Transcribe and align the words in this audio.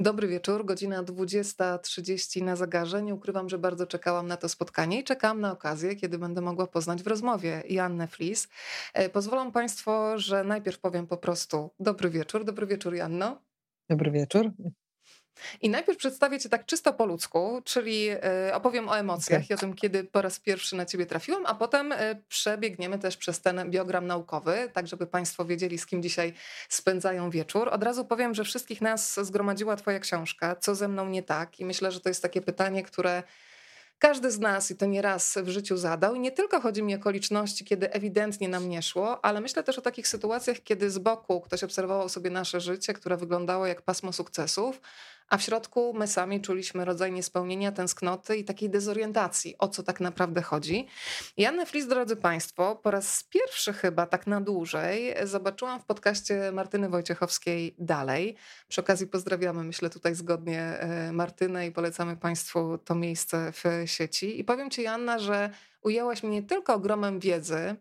Dobry 0.00 0.28
wieczór, 0.28 0.64
godzina 0.64 1.02
20.30 1.02 2.42
na 2.42 2.56
zegarze. 2.56 3.02
Nie 3.02 3.14
ukrywam, 3.14 3.48
że 3.48 3.58
bardzo 3.58 3.86
czekałam 3.86 4.26
na 4.26 4.36
to 4.36 4.48
spotkanie 4.48 5.00
i 5.00 5.04
czekałam 5.04 5.40
na 5.40 5.52
okazję, 5.52 5.96
kiedy 5.96 6.18
będę 6.18 6.40
mogła 6.40 6.66
poznać 6.66 7.02
w 7.02 7.06
rozmowie 7.06 7.62
Jannę 7.68 8.08
Flis. 8.08 8.48
E, 8.94 9.08
pozwolą 9.08 9.52
Państwo, 9.52 10.18
że 10.18 10.44
najpierw 10.44 10.78
powiem 10.78 11.06
po 11.06 11.16
prostu 11.16 11.70
dobry 11.80 12.10
wieczór. 12.10 12.44
Dobry 12.44 12.66
wieczór, 12.66 12.94
Janno. 12.94 13.42
Dobry 13.90 14.10
wieczór. 14.10 14.50
I 15.62 15.70
najpierw 15.70 15.98
przedstawię 15.98 16.40
Cię 16.40 16.48
tak 16.48 16.66
czysto 16.66 16.92
po 16.92 17.06
ludzku, 17.06 17.62
czyli 17.64 18.08
e, 18.08 18.54
opowiem 18.54 18.88
o 18.88 18.98
emocjach 18.98 19.42
okay. 19.42 19.46
i 19.50 19.54
o 19.54 19.60
tym, 19.60 19.74
kiedy 19.74 20.04
po 20.04 20.22
raz 20.22 20.38
pierwszy 20.40 20.76
na 20.76 20.86
Ciebie 20.86 21.06
trafiłam, 21.06 21.46
a 21.46 21.54
potem 21.54 21.92
e, 21.92 22.14
przebiegniemy 22.28 22.98
też 22.98 23.16
przez 23.16 23.40
ten 23.40 23.70
biogram 23.70 24.06
naukowy, 24.06 24.70
tak 24.72 24.86
żeby 24.86 25.06
Państwo 25.06 25.44
wiedzieli, 25.44 25.78
z 25.78 25.86
kim 25.86 26.02
dzisiaj 26.02 26.32
spędzają 26.68 27.30
wieczór. 27.30 27.68
Od 27.68 27.82
razu 27.82 28.04
powiem, 28.04 28.34
że 28.34 28.44
wszystkich 28.44 28.80
nas 28.80 29.20
zgromadziła 29.22 29.76
Twoja 29.76 30.00
książka, 30.00 30.56
co 30.56 30.74
ze 30.74 30.88
mną 30.88 31.08
nie 31.08 31.22
tak 31.22 31.60
i 31.60 31.64
myślę, 31.64 31.92
że 31.92 32.00
to 32.00 32.08
jest 32.08 32.22
takie 32.22 32.42
pytanie, 32.42 32.82
które 32.82 33.22
każdy 33.98 34.30
z 34.30 34.38
nas, 34.38 34.70
i 34.70 34.76
to 34.76 34.86
nie 34.86 35.02
raz 35.02 35.38
w 35.42 35.48
życiu 35.48 35.76
zadał, 35.76 36.14
i 36.14 36.20
nie 36.20 36.32
tylko 36.32 36.60
chodzi 36.60 36.82
mi 36.82 36.94
o 36.94 36.98
okoliczności, 36.98 37.64
kiedy 37.64 37.92
ewidentnie 37.92 38.48
nam 38.48 38.68
nie 38.68 38.82
szło, 38.82 39.24
ale 39.24 39.40
myślę 39.40 39.62
też 39.62 39.78
o 39.78 39.82
takich 39.82 40.08
sytuacjach, 40.08 40.56
kiedy 40.64 40.90
z 40.90 40.98
boku 40.98 41.40
ktoś 41.40 41.64
obserwował 41.64 42.08
sobie 42.08 42.30
nasze 42.30 42.60
życie, 42.60 42.94
które 42.94 43.16
wyglądało 43.16 43.66
jak 43.66 43.82
pasmo 43.82 44.12
sukcesów, 44.12 44.80
a 45.28 45.36
w 45.36 45.42
środku 45.42 45.94
my 45.94 46.06
sami 46.06 46.40
czuliśmy 46.40 46.84
rodzaj 46.84 47.12
niespełnienia, 47.12 47.72
tęsknoty 47.72 48.36
i 48.36 48.44
takiej 48.44 48.70
dezorientacji, 48.70 49.54
o 49.58 49.68
co 49.68 49.82
tak 49.82 50.00
naprawdę 50.00 50.42
chodzi. 50.42 50.86
Janę 51.36 51.66
Flis, 51.66 51.86
drodzy 51.86 52.16
Państwo, 52.16 52.76
po 52.76 52.90
raz 52.90 53.24
pierwszy 53.24 53.72
chyba 53.72 54.06
tak 54.06 54.26
na 54.26 54.40
dłużej 54.40 55.14
zobaczyłam 55.24 55.80
w 55.80 55.84
podcaście 55.84 56.52
Martyny 56.52 56.88
Wojciechowskiej 56.88 57.74
dalej. 57.78 58.36
Przy 58.68 58.80
okazji 58.80 59.06
pozdrawiamy, 59.06 59.64
myślę 59.64 59.90
tutaj 59.90 60.14
zgodnie 60.14 60.60
e, 60.60 61.12
Martynę 61.12 61.66
i 61.66 61.72
polecamy 61.72 62.16
Państwu 62.16 62.78
to 62.78 62.94
miejsce 62.94 63.52
w 63.52 63.64
sieci. 63.84 64.40
I 64.40 64.44
powiem 64.44 64.70
Ci, 64.70 64.82
Janna, 64.82 65.18
że 65.18 65.50
ujęłaś 65.82 66.22
mnie 66.22 66.32
nie 66.32 66.42
tylko 66.42 66.74
ogromem 66.74 67.20
wiedzy, 67.20 67.76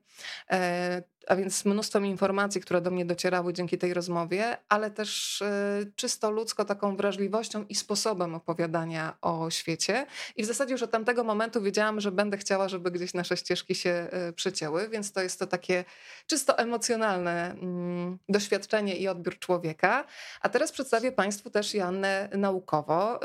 e, 0.51 1.03
a 1.27 1.35
więc 1.35 1.65
mnóstwem 1.65 2.05
informacji, 2.05 2.61
które 2.61 2.81
do 2.81 2.91
mnie 2.91 3.05
docierały 3.05 3.53
dzięki 3.53 3.77
tej 3.77 3.93
rozmowie, 3.93 4.57
ale 4.69 4.91
też 4.91 5.41
e, 5.41 5.85
czysto 5.95 6.31
ludzko 6.31 6.65
taką 6.65 6.95
wrażliwością 6.95 7.65
i 7.69 7.75
sposobem 7.75 8.35
opowiadania 8.35 9.17
o 9.21 9.49
świecie. 9.49 10.05
I 10.35 10.43
w 10.43 10.45
zasadzie 10.45 10.71
już 10.71 10.83
od 10.83 10.91
tamtego 10.91 11.23
momentu 11.23 11.61
wiedziałam, 11.61 12.01
że 12.01 12.11
będę 12.11 12.37
chciała, 12.37 12.69
żeby 12.69 12.91
gdzieś 12.91 13.13
nasze 13.13 13.37
ścieżki 13.37 13.75
się 13.75 13.89
e, 13.89 14.33
przycięły, 14.33 14.89
więc 14.89 15.11
to 15.11 15.21
jest 15.21 15.39
to 15.39 15.47
takie 15.47 15.85
czysto 16.27 16.57
emocjonalne 16.57 17.51
mm, 17.51 18.17
doświadczenie 18.29 18.95
i 18.95 19.07
odbiór 19.07 19.39
człowieka. 19.39 20.05
A 20.41 20.49
teraz 20.49 20.71
przedstawię 20.71 21.11
Państwu 21.11 21.49
też 21.49 21.73
Jannę 21.73 22.29
naukowo. 22.37 23.19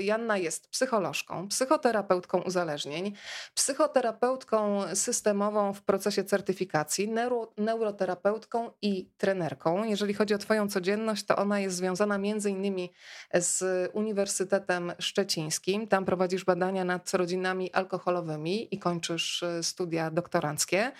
Janna 0.00 0.38
jest 0.38 0.68
psycholożką, 0.68 1.48
psychoterapeutką 1.48 2.42
uzależnień, 2.42 3.12
psychoterapeutką 3.54 4.14
terapeutką 4.14 4.82
systemową 4.94 5.72
w 5.72 5.82
procesie 5.82 6.24
certyfikacji, 6.24 7.08
neuro, 7.08 7.43
neuroterapeutką 7.58 8.70
i 8.82 9.10
trenerką. 9.18 9.84
Jeżeli 9.84 10.14
chodzi 10.14 10.34
o 10.34 10.38
Twoją 10.38 10.68
codzienność, 10.68 11.24
to 11.24 11.36
ona 11.36 11.60
jest 11.60 11.76
związana 11.76 12.18
między 12.18 12.50
innymi 12.50 12.92
z 13.34 13.90
Uniwersytetem 13.92 14.92
Szczecińskim. 14.98 15.88
Tam 15.88 16.04
prowadzisz 16.04 16.44
badania 16.44 16.84
nad 16.84 17.14
rodzinami 17.14 17.72
alkoholowymi 17.72 18.74
i 18.74 18.78
kończysz 18.78 19.42
e, 19.42 19.62
studia 19.62 20.10
doktoranckie. 20.10 20.92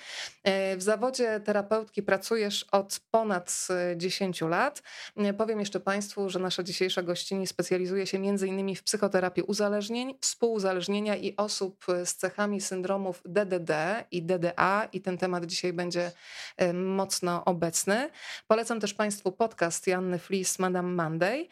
E, 0.42 0.76
w 0.76 0.82
zawodzie 0.82 1.40
terapeutki 1.40 2.02
pracujesz 2.02 2.64
od 2.72 3.00
ponad 3.10 3.68
10 3.96 4.42
e, 4.42 4.48
lat. 4.48 4.82
Powiem 5.38 5.60
jeszcze 5.60 5.80
Państwu, 5.80 6.30
że 6.30 6.38
nasza 6.38 6.62
dzisiejsza 6.62 7.02
gościni 7.02 7.46
specjalizuje 7.46 8.06
się 8.06 8.18
między 8.18 8.48
innymi 8.48 8.76
w 8.76 8.82
psychoterapii 8.82 9.42
uzależnień, 9.42 10.14
współuzależnienia 10.20 11.16
i 11.16 11.36
osób 11.36 11.86
z 12.04 12.14
cechami 12.14 12.60
syndromu 12.60 13.14
DDD 13.24 14.04
i 14.10 14.22
DDA 14.22 14.88
i 14.92 15.00
ten 15.00 15.18
temat 15.18 15.46
dzisiaj 15.46 15.72
będzie 15.72 16.12
mocno 16.74 17.44
obecny. 17.44 18.10
Polecam 18.46 18.80
też 18.80 18.94
Państwu 18.94 19.32
podcast 19.32 19.86
Janny 19.86 20.18
Flis 20.18 20.58
Madame 20.58 20.94
Monday. 21.04 21.48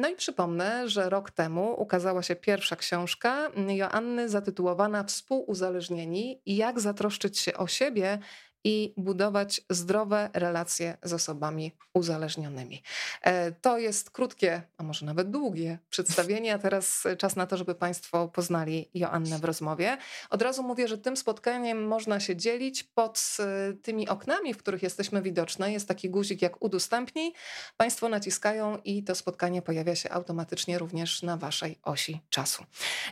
No 0.00 0.08
i 0.08 0.16
przypomnę, 0.16 0.88
że 0.88 1.10
rok 1.10 1.30
temu 1.30 1.80
ukazała 1.80 2.22
się 2.22 2.36
pierwsza 2.36 2.76
książka 2.76 3.50
Joanny 3.68 4.28
zatytułowana 4.28 5.04
Współuzależnieni 5.04 6.42
jak 6.46 6.80
zatroszczyć 6.80 7.38
się 7.38 7.54
o 7.54 7.66
siebie 7.66 8.18
i 8.64 8.94
budować 8.96 9.60
zdrowe 9.70 10.30
relacje 10.32 10.96
z 11.02 11.12
osobami 11.12 11.72
uzależnionymi. 11.94 12.82
E, 13.22 13.52
to 13.52 13.78
jest 13.78 14.10
krótkie, 14.10 14.62
a 14.78 14.82
może 14.82 15.06
nawet 15.06 15.30
długie 15.30 15.78
przedstawienie, 15.90 16.54
a 16.54 16.58
teraz 16.58 17.04
czas 17.18 17.36
na 17.36 17.46
to, 17.46 17.56
żeby 17.56 17.74
Państwo 17.74 18.28
poznali 18.28 18.90
Joannę 18.94 19.38
w 19.38 19.44
rozmowie. 19.44 19.96
Od 20.30 20.42
razu 20.42 20.62
mówię, 20.62 20.88
że 20.88 20.98
tym 20.98 21.16
spotkaniem 21.16 21.86
można 21.86 22.20
się 22.20 22.36
dzielić 22.36 22.84
pod 22.84 23.36
e, 23.40 23.72
tymi 23.72 24.08
oknami, 24.08 24.54
w 24.54 24.58
których 24.58 24.82
jesteśmy 24.82 25.22
widoczne. 25.22 25.72
Jest 25.72 25.88
taki 25.88 26.10
guzik 26.10 26.42
jak 26.42 26.62
udostępnij. 26.62 27.32
Państwo 27.76 28.08
naciskają 28.08 28.78
i 28.84 29.04
to 29.04 29.14
spotkanie 29.14 29.62
pojawia 29.62 29.94
się 29.94 30.10
automatycznie 30.10 30.78
również 30.78 31.22
na 31.22 31.36
Waszej 31.36 31.78
osi 31.82 32.20
czasu. 32.30 32.64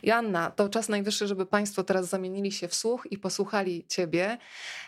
Joanna, 0.03 0.51
to 0.51 0.69
czas 0.69 0.89
najwyższy, 0.89 1.27
żeby 1.27 1.45
Państwo 1.45 1.83
teraz 1.83 2.09
zamienili 2.09 2.51
się 2.51 2.67
w 2.67 2.75
słuch 2.75 3.07
i 3.11 3.17
posłuchali 3.17 3.85
Ciebie. 3.87 4.37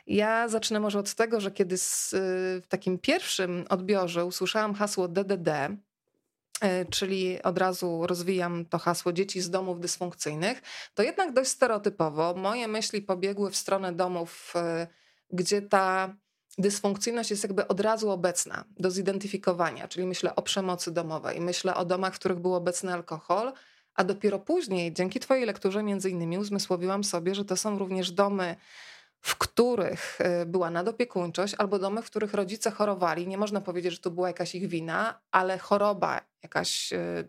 Ja 0.08 0.48
zacznę 0.56 0.80
może 0.80 1.00
od 1.00 1.14
tego, 1.14 1.40
że 1.40 1.52
kiedy 1.52 1.78
z, 1.78 2.14
y, 2.14 2.18
w 2.62 2.68
takim 2.68 3.00
pierwszym 3.00 3.66
odbiorze 3.70 4.26
usłyszałam 4.26 4.74
hasło 4.74 5.08
DDD, 5.08 5.50
y, 5.50 6.86
czyli 6.90 7.44
od 7.44 7.58
razu 7.58 8.08
rozwijam 8.08 8.66
to 8.66 8.78
hasło 8.78 9.14
dzieci 9.14 9.42
z 9.42 9.50
domów 9.50 9.80
dysfunkcyjnych, 9.80 10.62
to 10.94 11.04
jednak 11.04 11.34
dość 11.34 11.50
stereotypowo 11.50 12.34
moje 12.34 12.68
myśli 12.68 13.02
pobiegły 13.02 13.52
w 13.52 13.56
stronę 13.56 13.94
domów, 13.94 14.54
y, 14.56 14.88
gdzie 15.32 15.62
ta 15.62 16.16
dysfunkcyjność 16.58 17.30
jest 17.32 17.44
jakby 17.44 17.68
od 17.68 17.80
razu 17.80 18.10
obecna 18.10 18.66
do 18.80 18.92
zidentyfikowania, 18.92 19.88
czyli 19.88 20.08
myślę 20.08 20.36
o 20.36 20.42
przemocy 20.42 20.92
domowej, 20.92 21.42
myślę 21.42 21.76
o 21.76 21.86
domach, 21.86 22.16
w 22.16 22.20
których 22.20 22.40
był 22.40 22.56
obecny 22.56 22.94
alkohol, 22.94 23.54
a 23.96 24.04
dopiero 24.04 24.40
później, 24.40 24.94
dzięki 24.94 25.20
Twojej 25.20 25.46
lekturze, 25.46 25.84
między 25.84 26.10
innymi, 26.10 26.38
uzmysłowiłam 26.38 27.04
sobie, 27.04 27.36
że 27.36 27.46
to 27.46 27.58
są 27.58 27.80
również 27.80 28.12
domy 28.12 28.56
w 29.26 29.36
których 29.36 30.22
e, 30.22 30.46
była 30.46 30.70
nadopiekuńczość, 30.70 31.56
albo 31.58 31.80
domy, 31.80 32.02
w 32.02 32.06
których 32.06 32.34
rodzice 32.34 32.72
chorowali. 32.72 33.28
Nie 33.28 33.38
można 33.38 33.62
powiedzieć, 33.62 33.94
że 33.94 34.00
to 34.00 34.12
była 34.12 34.28
jakaś 34.28 34.56
ich 34.56 34.68
wina, 34.68 35.22
ale 35.32 35.58
choroba 35.58 36.22
jakaś 36.44 36.94
e, 36.94 37.24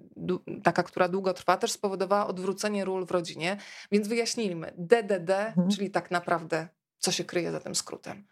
taka, 0.63 0.83
która 0.83 1.09
długo 1.09 1.33
trwa, 1.33 1.57
też 1.57 1.73
spowodowała 1.73 2.27
odwrócenie 2.27 2.85
ról 2.85 3.07
w 3.07 3.11
rodzinie. 3.11 3.57
Więc 3.93 4.09
wyjaśnijmy, 4.09 4.73
DDD, 4.79 5.31
mhm. 5.31 5.71
czyli 5.71 5.91
tak 5.91 6.11
naprawdę 6.11 6.69
co 6.99 7.13
się 7.13 7.25
kryje 7.25 7.53
za 7.53 7.61
tym 7.61 7.75
skrótem. 7.75 8.27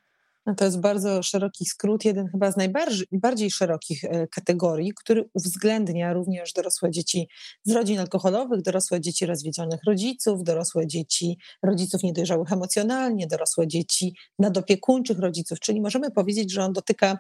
No 0.47 0.55
to 0.55 0.65
jest 0.65 0.81
bardzo 0.81 1.23
szeroki 1.23 1.65
skrót, 1.65 2.05
jeden 2.05 2.29
chyba 2.29 2.53
z 2.53 2.57
najbardziej 2.57 3.51
szerokich 3.51 4.05
e, 4.05 4.27
kategorii, 4.27 4.93
który 4.97 5.29
uwzględnia 5.35 6.13
również 6.13 6.53
dorosłe 6.53 6.91
dzieci 6.91 7.29
z 7.65 7.73
rodzin 7.73 7.99
alkoholowych, 7.99 8.63
dorosłe 8.63 9.01
dzieci 9.01 9.27
rozwiedzionych 9.27 9.81
rodziców, 9.87 10.45
dorosłe 10.45 10.87
dzieci 10.87 11.39
rodziców 11.63 12.03
niedojrzałych 12.03 12.53
emocjonalnie, 12.53 13.27
dorosłe 13.27 13.67
dzieci 13.67 14.15
nadopiekuńczych 14.39 15.19
rodziców, 15.19 15.61
czyli 15.61 15.81
możemy 15.81 16.11
powiedzieć, 16.11 16.53
że 16.53 16.65
on 16.65 16.73
dotyka 16.73 17.19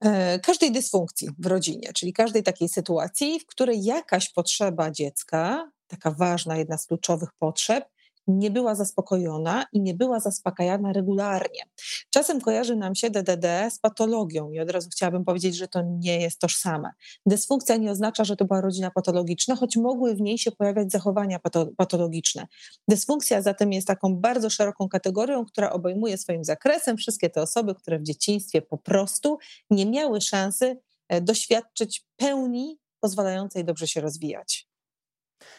e, 0.00 0.38
każdej 0.38 0.72
dysfunkcji 0.72 1.28
w 1.38 1.46
rodzinie, 1.46 1.92
czyli 1.92 2.12
każdej 2.12 2.42
takiej 2.42 2.68
sytuacji, 2.68 3.40
w 3.40 3.46
której 3.46 3.84
jakaś 3.84 4.32
potrzeba 4.32 4.90
dziecka, 4.90 5.70
taka 5.86 6.10
ważna, 6.10 6.56
jedna 6.56 6.78
z 6.78 6.86
kluczowych 6.86 7.28
potrzeb, 7.38 7.84
nie 8.28 8.50
była 8.50 8.74
zaspokojona 8.74 9.64
i 9.72 9.80
nie 9.80 9.94
była 9.94 10.20
zaspokajana 10.20 10.92
regularnie. 10.92 11.62
Czasem 12.10 12.40
kojarzy 12.40 12.76
nam 12.76 12.94
się 12.94 13.10
DDD 13.10 13.70
z 13.70 13.78
patologią 13.78 14.50
i 14.50 14.60
od 14.60 14.70
razu 14.70 14.88
chciałabym 14.92 15.24
powiedzieć, 15.24 15.56
że 15.56 15.68
to 15.68 15.82
nie 15.82 16.20
jest 16.20 16.38
tożsame. 16.40 16.90
Dysfunkcja 17.26 17.76
nie 17.76 17.90
oznacza, 17.90 18.24
że 18.24 18.36
to 18.36 18.44
była 18.44 18.60
rodzina 18.60 18.90
patologiczna, 18.90 19.56
choć 19.56 19.76
mogły 19.76 20.14
w 20.14 20.20
niej 20.20 20.38
się 20.38 20.52
pojawiać 20.52 20.92
zachowania 20.92 21.38
patologiczne. 21.76 22.46
Dysfunkcja 22.88 23.42
zatem 23.42 23.72
jest 23.72 23.86
taką 23.86 24.16
bardzo 24.16 24.50
szeroką 24.50 24.88
kategorią, 24.88 25.44
która 25.44 25.72
obejmuje 25.72 26.18
swoim 26.18 26.44
zakresem 26.44 26.96
wszystkie 26.96 27.30
te 27.30 27.42
osoby, 27.42 27.74
które 27.74 27.98
w 27.98 28.02
dzieciństwie 28.02 28.62
po 28.62 28.78
prostu 28.78 29.38
nie 29.70 29.86
miały 29.86 30.20
szansy 30.20 30.76
e, 31.08 31.20
doświadczyć 31.20 32.06
pełni 32.16 32.78
pozwalającej 33.00 33.64
dobrze 33.64 33.86
się 33.86 34.00
rozwijać. 34.00 34.67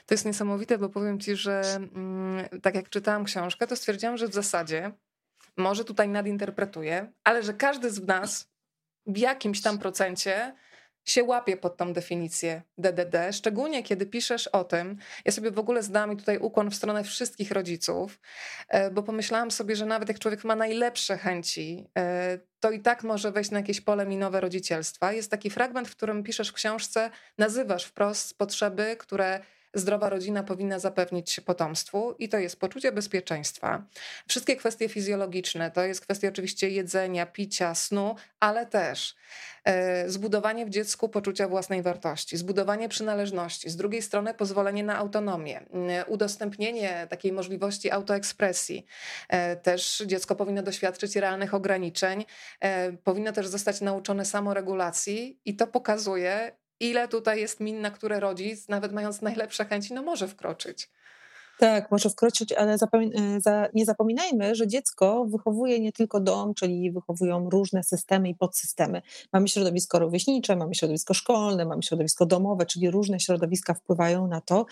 To 0.05 0.13
jest 0.13 0.25
niesamowite, 0.25 0.77
bo 0.77 0.89
powiem 0.89 1.19
ci, 1.19 1.35
że 1.35 1.61
mm, 1.61 2.59
tak 2.61 2.75
jak 2.75 2.89
czytałam 2.89 3.23
książkę, 3.23 3.67
to 3.67 3.75
stwierdziłam, 3.75 4.17
że 4.17 4.27
w 4.27 4.33
zasadzie 4.33 4.91
może 5.57 5.85
tutaj 5.85 6.09
nadinterpretuję, 6.09 7.11
ale 7.23 7.43
że 7.43 7.53
każdy 7.53 7.91
z 7.91 8.07
nas 8.07 8.49
w 9.05 9.17
jakimś 9.17 9.61
tam 9.61 9.79
procencie 9.79 10.55
się 11.05 11.23
łapie 11.23 11.57
pod 11.57 11.77
tą 11.77 11.93
definicję 11.93 12.61
DDD, 12.77 13.33
szczególnie 13.33 13.83
kiedy 13.83 14.05
piszesz 14.05 14.47
o 14.47 14.63
tym. 14.63 14.97
Ja 15.25 15.31
sobie 15.31 15.51
w 15.51 15.59
ogóle 15.59 15.83
zdałam 15.83 16.11
i 16.11 16.17
tutaj 16.17 16.37
ukłon 16.37 16.71
w 16.71 16.75
stronę 16.75 17.03
wszystkich 17.03 17.51
rodziców, 17.51 18.19
e, 18.67 18.91
bo 18.91 19.03
pomyślałam 19.03 19.51
sobie, 19.51 19.75
że 19.75 19.85
nawet 19.85 20.09
jak 20.09 20.19
człowiek 20.19 20.43
ma 20.43 20.55
najlepsze 20.55 21.17
chęci, 21.17 21.87
e, 21.97 22.39
to 22.59 22.71
i 22.71 22.79
tak 22.79 23.03
może 23.03 23.31
wejść 23.31 23.51
na 23.51 23.59
jakieś 23.59 23.81
pole 23.81 24.05
minowe 24.05 24.41
rodzicielstwa. 24.41 25.13
Jest 25.13 25.31
taki 25.31 25.49
fragment, 25.49 25.87
w 25.87 25.95
którym 25.95 26.23
piszesz 26.23 26.49
w 26.49 26.53
książce, 26.53 27.09
nazywasz 27.37 27.85
wprost 27.85 28.37
potrzeby, 28.37 28.95
które 28.99 29.39
zdrowa 29.73 30.09
rodzina 30.09 30.43
powinna 30.43 30.79
zapewnić 30.79 31.39
potomstwu 31.39 32.15
i 32.19 32.29
to 32.29 32.37
jest 32.37 32.59
poczucie 32.59 32.91
bezpieczeństwa. 32.91 33.83
Wszystkie 34.27 34.55
kwestie 34.55 34.89
fizjologiczne, 34.89 35.71
to 35.71 35.83
jest 35.83 36.01
kwestia 36.01 36.27
oczywiście 36.27 36.69
jedzenia, 36.69 37.25
picia, 37.25 37.75
snu, 37.75 38.15
ale 38.39 38.65
też 38.65 39.15
e, 39.63 40.09
zbudowanie 40.09 40.65
w 40.65 40.69
dziecku 40.69 41.09
poczucia 41.09 41.47
własnej 41.47 41.81
wartości, 41.81 42.37
zbudowanie 42.37 42.89
przynależności, 42.89 43.69
z 43.69 43.75
drugiej 43.75 44.01
strony 44.01 44.33
pozwolenie 44.33 44.83
na 44.83 44.97
autonomię, 44.97 45.65
udostępnienie 46.07 47.07
takiej 47.09 47.31
możliwości 47.31 47.91
autoekspresji. 47.91 48.85
E, 49.29 49.55
też 49.55 50.03
dziecko 50.05 50.35
powinno 50.35 50.63
doświadczyć 50.63 51.15
realnych 51.15 51.53
ograniczeń, 51.53 52.25
e, 52.59 52.91
powinno 52.91 53.31
też 53.31 53.47
zostać 53.47 53.81
nauczone 53.81 54.25
samoregulacji 54.25 55.39
i 55.45 55.55
to 55.55 55.67
pokazuje, 55.67 56.58
ile 56.79 57.07
tutaj 57.07 57.39
jest 57.39 57.59
min, 57.59 57.81
na 57.81 57.91
które 57.91 58.19
rodzic, 58.19 58.67
nawet 58.67 58.93
mając 58.93 59.21
najlepsze 59.21 59.65
chęci, 59.65 59.93
no 59.93 60.03
może 60.03 60.27
wkroczyć. 60.27 60.89
Tak, 61.59 61.91
może 61.91 62.09
wkroczyć, 62.09 62.53
ale 62.53 62.77
e, 63.45 63.69
nie 63.73 63.85
zapominajmy, 63.85 64.55
że 64.55 64.67
dziecko 64.67 65.25
wychowuje 65.25 65.79
nie 65.79 65.91
tylko 65.91 66.19
dom, 66.19 66.53
czyli 66.53 66.91
wychowują 66.91 67.49
różne 67.49 67.83
systemy 67.83 68.29
i 68.29 68.35
podsystemy. 68.35 69.01
Mamy 69.33 69.47
środowisko 69.47 69.99
rówieśnicze, 69.99 70.55
mamy 70.55 70.75
środowisko 70.75 71.13
szkolne, 71.13 71.65
mamy 71.65 71.83
środowisko 71.83 72.25
domowe, 72.25 72.65
czyli 72.65 72.91
różne 72.91 73.19
środowiska 73.19 73.73
wpływają 73.73 74.27
na 74.27 74.41
to, 74.41 74.65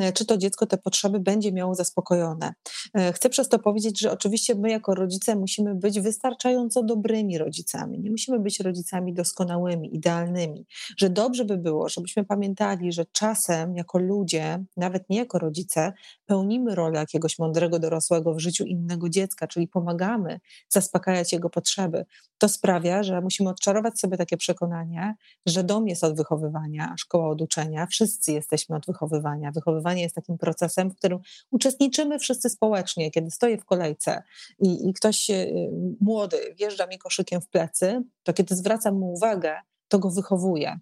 e, 0.00 0.12
czy 0.12 0.26
to 0.26 0.36
dziecko 0.36 0.66
te 0.66 0.78
potrzeby 0.78 1.20
będzie 1.20 1.52
miało 1.52 1.74
zaspokojone. 1.74 2.54
E, 2.94 3.12
chcę 3.12 3.30
przez 3.30 3.48
to 3.48 3.58
powiedzieć, 3.58 4.00
że 4.00 4.12
oczywiście 4.12 4.54
my 4.54 4.70
jako 4.70 4.94
rodzice 4.94 5.36
musimy 5.36 5.74
być 5.74 6.00
wystarczająco 6.00 6.82
dobrymi 6.82 7.38
rodzicami. 7.38 8.00
Nie 8.00 8.10
musimy 8.10 8.38
być 8.38 8.60
rodzicami 8.60 9.14
doskonałymi, 9.14 9.96
idealnymi. 9.96 10.66
Że 10.96 11.10
dobrze 11.10 11.44
by 11.44 11.56
było, 11.56 11.88
żebyśmy 11.88 12.24
pamiętali, 12.24 12.92
że 12.92 13.04
czasem 13.12 13.76
jako 13.76 13.98
ludzie, 13.98 14.64
nawet 14.76 15.10
nie 15.10 15.18
jako 15.18 15.38
rodzice, 15.38 15.92
pełnimy 16.34 16.74
rolę 16.74 16.98
jakiegoś 16.98 17.38
mądrego 17.38 17.78
dorosłego 17.78 18.34
w 18.34 18.38
życiu 18.38 18.64
innego 18.64 19.08
dziecka, 19.08 19.46
czyli 19.46 19.68
pomagamy 19.68 20.40
zaspokajać 20.68 21.32
jego 21.32 21.50
potrzeby, 21.50 22.04
to 22.38 22.48
sprawia, 22.48 23.02
że 23.02 23.20
musimy 23.20 23.50
odczarować 23.50 24.00
sobie 24.00 24.16
takie 24.16 24.36
przekonanie, 24.36 25.14
że 25.46 25.64
dom 25.64 25.88
jest 25.88 26.04
od 26.04 26.16
wychowywania, 26.16 26.90
a 26.92 26.96
szkoła 26.96 27.28
od 27.28 27.42
uczenia. 27.42 27.86
Wszyscy 27.86 28.32
jesteśmy 28.32 28.76
od 28.76 28.86
wychowywania. 28.86 29.52
Wychowywanie 29.52 30.02
jest 30.02 30.14
takim 30.14 30.38
procesem, 30.38 30.90
w 30.90 30.96
którym 30.96 31.18
uczestniczymy 31.50 32.18
wszyscy 32.18 32.50
społecznie. 32.50 33.10
Kiedy 33.10 33.30
stoję 33.30 33.58
w 33.58 33.64
kolejce 33.64 34.22
i, 34.58 34.88
i 34.88 34.92
ktoś 34.92 35.30
y, 35.30 35.70
młody 36.00 36.54
wjeżdża 36.58 36.86
mi 36.86 36.98
koszykiem 36.98 37.40
w 37.40 37.48
plecy, 37.48 38.02
to 38.22 38.32
kiedy 38.32 38.56
zwracam 38.56 38.98
mu 38.98 39.12
uwagę, 39.12 39.56
to 39.88 39.98
go 39.98 40.10
wychowuję. 40.10 40.78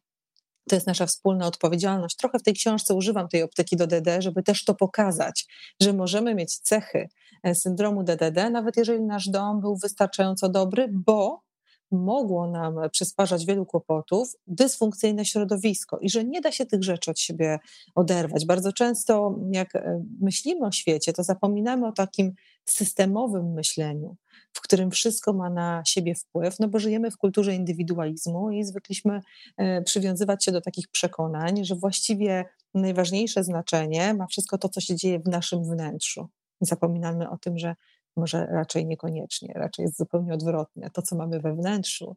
To 0.69 0.77
jest 0.77 0.87
nasza 0.87 1.07
wspólna 1.07 1.47
odpowiedzialność. 1.47 2.17
Trochę 2.17 2.39
w 2.39 2.43
tej 2.43 2.55
książce 2.55 2.95
używam 2.95 3.29
tej 3.29 3.43
optyki 3.43 3.77
do 3.77 3.87
DD, 3.87 4.23
żeby 4.23 4.43
też 4.43 4.65
to 4.65 4.75
pokazać, 4.75 5.47
że 5.83 5.93
możemy 5.93 6.35
mieć 6.35 6.59
cechy 6.59 7.09
e, 7.43 7.55
syndromu 7.55 8.03
DDD, 8.03 8.51
nawet 8.51 8.77
jeżeli 8.77 9.03
nasz 9.03 9.29
dom 9.29 9.61
był 9.61 9.77
wystarczająco 9.77 10.49
dobry, 10.49 10.89
bo 10.93 11.43
mogło 11.93 12.51
nam 12.51 12.75
przysparzać 12.91 13.47
wielu 13.47 13.67
kłopotów 13.67 14.37
dysfunkcyjne 14.47 15.25
środowisko 15.25 15.99
i 15.99 16.11
że 16.11 16.25
nie 16.25 16.41
da 16.41 16.53
się 16.53 16.67
tych 16.67 16.83
rzeczy 16.83 17.11
od 17.11 17.21
siebie 17.21 17.59
oderwać. 17.95 18.47
Bardzo 18.47 18.73
często, 18.73 19.39
jak 19.51 19.77
e, 19.77 20.03
myślimy 20.21 20.67
o 20.67 20.73
świecie, 20.73 21.13
to 21.13 21.23
zapominamy 21.23 21.87
o 21.87 21.93
takim 21.93 22.33
systemowym 22.65 23.53
myśleniu, 23.53 24.17
w 24.53 24.61
którym 24.61 24.91
wszystko 24.91 25.33
ma 25.33 25.51
na 25.51 25.83
siebie 25.87 26.15
wpływ, 26.15 26.61
no 26.61 26.69
bo 26.69 26.79
żyjemy 26.79 27.11
w 27.11 27.17
kulturze 27.17 27.55
indywidualizmu 27.55 28.51
i 28.51 28.65
zwykliśmy 28.65 29.21
e, 29.57 29.83
przywiązywać 29.83 30.45
się 30.45 30.53
do 30.53 30.61
takich 30.61 30.89
przekonań, 30.89 31.65
że 31.65 31.75
właściwie 31.75 32.45
najważniejsze 32.75 33.45
znaczenie 33.45 34.15
ma 34.15 34.27
wszystko 34.27 34.59
to, 34.59 34.69
co 34.69 34.81
się 34.81 34.97
dzieje 34.97 35.19
w 35.21 35.29
naszym 35.29 35.65
wnętrzu. 35.65 36.29
Zapominamy 36.61 37.31
o 37.31 37.39
tym, 37.39 37.59
że 37.59 37.75
może 38.17 38.47
raczej 38.47 38.87
niekoniecznie, 38.87 39.53
raczej 39.55 39.83
jest 39.83 39.99
zupełnie 39.99 40.35
odwrotnie. 40.35 40.91
To, 40.93 41.03
co 41.03 41.17
mamy 41.17 41.41
we 41.41 41.55
wnętrzu, 41.55 42.17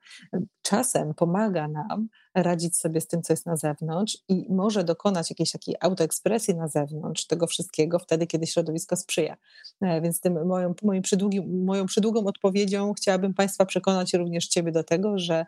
czasem 0.62 1.14
pomaga 1.14 1.68
nam 1.68 2.08
radzić 2.36 2.78
sobie 2.78 3.02
z 3.02 3.08
tym, 3.08 3.22
co 3.22 3.34
jest 3.34 3.46
na 3.46 3.58
zewnątrz 3.58 4.18
i 4.30 4.46
może 4.50 4.84
dokonać 4.84 5.30
jakiejś 5.30 5.52
takiej 5.52 5.76
autoekspresji 5.80 6.56
na 6.56 6.68
zewnątrz 6.68 7.28
tego 7.28 7.48
wszystkiego 7.48 8.00
wtedy, 8.00 8.28
kiedy 8.28 8.48
środowisko 8.48 8.96
sprzyja. 8.96 9.38
E, 9.82 10.02
więc 10.02 10.22
tym 10.22 10.48
moją, 10.48 10.74
moim 10.84 11.02
przydługim, 11.02 11.64
moją 11.64 11.86
przydługą 11.86 12.26
odpowiedzią 12.26 12.94
chciałabym 12.94 13.34
Państwa 13.34 13.66
przekonać 13.66 14.14
również 14.14 14.48
Ciebie 14.48 14.72
do 14.72 14.84
tego, 14.84 15.18
że 15.18 15.46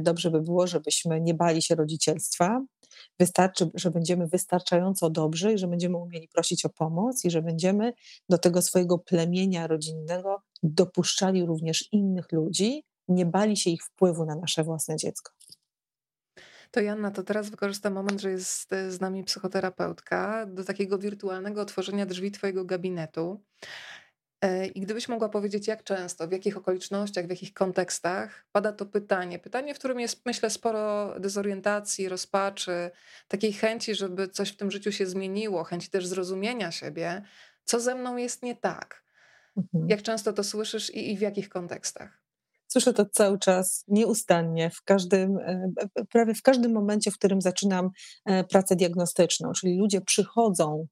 dobrze 0.00 0.30
by 0.30 0.40
było, 0.40 0.66
żebyśmy 0.66 1.20
nie 1.20 1.34
bali 1.34 1.62
się 1.62 1.74
rodzicielstwa, 1.74 2.60
Wystarczy, 3.20 3.70
że 3.74 3.90
będziemy 3.90 4.26
wystarczająco 4.26 5.10
dobrzy 5.10 5.52
i 5.52 5.58
że 5.58 5.68
będziemy 5.68 5.96
umieli 5.96 6.28
prosić 6.28 6.64
o 6.64 6.68
pomoc 6.68 7.24
i 7.24 7.30
że 7.30 7.42
będziemy 7.42 7.92
do 8.28 8.38
tego 8.38 8.62
swojego 8.62 8.98
plemienia 8.98 9.66
rodzinnego 9.66 10.42
dopuszczali 10.62 11.44
również 11.46 11.92
innych 11.92 12.32
ludzi, 12.32 12.84
nie 13.08 13.26
bali 13.26 13.56
się 13.56 13.70
ich 13.70 13.84
wpływu 13.84 14.24
na 14.24 14.36
nasze 14.36 14.64
własne 14.64 14.96
dziecko. 14.96 15.32
To 16.70 16.80
Janna, 16.80 17.10
to 17.10 17.22
teraz 17.22 17.50
wykorzystam 17.50 17.92
moment, 17.92 18.20
że 18.20 18.30
jest 18.30 18.70
z 18.88 19.00
nami 19.00 19.24
psychoterapeutka 19.24 20.46
do 20.46 20.64
takiego 20.64 20.98
wirtualnego 20.98 21.60
otworzenia 21.60 22.06
drzwi 22.06 22.30
Twojego 22.30 22.64
gabinetu. 22.64 23.40
E, 24.44 24.66
I 24.66 24.80
gdybyś 24.80 25.08
mogła 25.08 25.28
powiedzieć, 25.28 25.68
jak 25.68 25.84
często, 25.84 26.28
w 26.28 26.32
jakich 26.32 26.56
okolicznościach, 26.56 27.26
w 27.26 27.30
jakich 27.30 27.54
kontekstach 27.54 28.46
pada 28.52 28.72
to 28.72 28.86
pytanie. 28.86 29.38
Pytanie, 29.38 29.74
w 29.74 29.78
którym 29.78 30.00
jest, 30.00 30.26
myślę, 30.26 30.50
sporo 30.50 31.14
dezorientacji, 31.20 32.08
rozpaczy, 32.08 32.90
takiej 33.28 33.52
chęci, 33.52 33.94
żeby 33.94 34.28
coś 34.28 34.50
w 34.50 34.56
tym 34.56 34.70
życiu 34.70 34.92
się 34.92 35.06
zmieniło, 35.06 35.64
chęci 35.64 35.90
też 35.90 36.06
zrozumienia 36.06 36.70
siebie, 36.72 37.22
co 37.64 37.80
ze 37.80 37.94
mną 37.94 38.16
jest 38.16 38.42
nie 38.42 38.56
tak. 38.56 39.04
Mhm. 39.56 39.88
Jak 39.88 40.02
często 40.02 40.32
to 40.32 40.44
słyszysz 40.44 40.90
i, 40.90 41.12
i 41.12 41.16
w 41.18 41.20
jakich 41.20 41.48
kontekstach? 41.48 42.20
Słyszę 42.68 42.92
to 42.92 43.06
cały 43.06 43.38
czas, 43.38 43.84
nieustannie, 43.88 44.70
w 44.70 44.82
każdym, 44.82 45.38
e, 45.38 45.72
prawie 46.10 46.34
w 46.34 46.42
każdym 46.42 46.72
momencie, 46.72 47.10
w 47.10 47.18
którym 47.18 47.40
zaczynam 47.40 47.90
e, 48.24 48.44
pracę 48.44 48.76
diagnostyczną. 48.76 49.52
Czyli 49.52 49.78
ludzie 49.78 50.00
przychodzą 50.00 50.86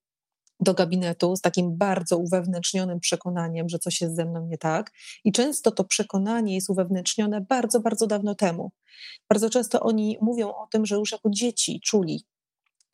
do 0.62 0.75
gabinetu 0.75 1.37
z 1.37 1.41
takim 1.41 1.76
bardzo 1.76 2.19
uwewnętrznionym 2.19 3.00
przekonaniem, 3.00 3.69
że 3.69 3.79
coś 3.79 4.00
jest 4.00 4.17
ze 4.17 4.25
mną 4.25 4.47
nie 4.47 4.59
tak. 4.59 4.93
I 5.25 5.32
często 5.32 5.70
to 5.70 5.85
przekonanie 5.85 6.55
jest 6.55 6.70
uwewnętrznione 6.70 7.41
bardzo, 7.41 7.81
bardzo 7.81 8.06
dawno 8.06 8.35
temu. 8.35 8.73
Bardzo 9.29 9.50
często 9.50 9.81
oni 9.81 10.19
mówią 10.20 10.49
o 10.49 10.67
tym, 10.67 10.87
że 10.87 10.97
już 10.97 11.12
jako 11.12 11.31
dzieci 11.31 11.81
czuli, 11.85 12.25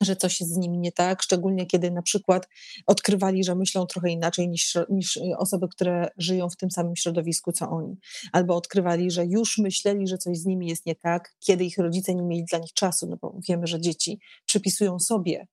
że 0.01 0.15
coś 0.15 0.39
jest 0.39 0.53
z 0.53 0.57
nimi 0.57 0.79
nie 0.79 0.91
tak, 0.91 1.23
szczególnie 1.23 1.65
kiedy 1.65 1.91
na 1.91 2.01
przykład 2.01 2.47
odkrywali, 2.87 3.43
że 3.43 3.55
myślą 3.55 3.85
trochę 3.85 4.09
inaczej 4.09 4.49
niż, 4.49 4.77
niż 4.89 5.19
osoby, 5.37 5.67
które 5.67 6.09
żyją 6.17 6.49
w 6.49 6.57
tym 6.57 6.71
samym 6.71 6.95
środowisku 6.95 7.51
co 7.51 7.69
oni, 7.69 7.97
albo 8.31 8.55
odkrywali, 8.55 9.11
że 9.11 9.25
już 9.25 9.57
myśleli, 9.57 10.07
że 10.07 10.17
coś 10.17 10.37
z 10.37 10.45
nimi 10.45 10.67
jest 10.67 10.85
nie 10.85 10.95
tak, 10.95 11.35
kiedy 11.39 11.65
ich 11.65 11.77
rodzice 11.77 12.15
nie 12.15 12.23
mieli 12.23 12.45
dla 12.45 12.59
nich 12.59 12.73
czasu, 12.73 13.07
no 13.09 13.17
bo 13.21 13.35
wiemy, 13.49 13.67
że 13.67 13.81
dzieci 13.81 14.19
przypisują 14.45 14.99
sobie 14.99 15.47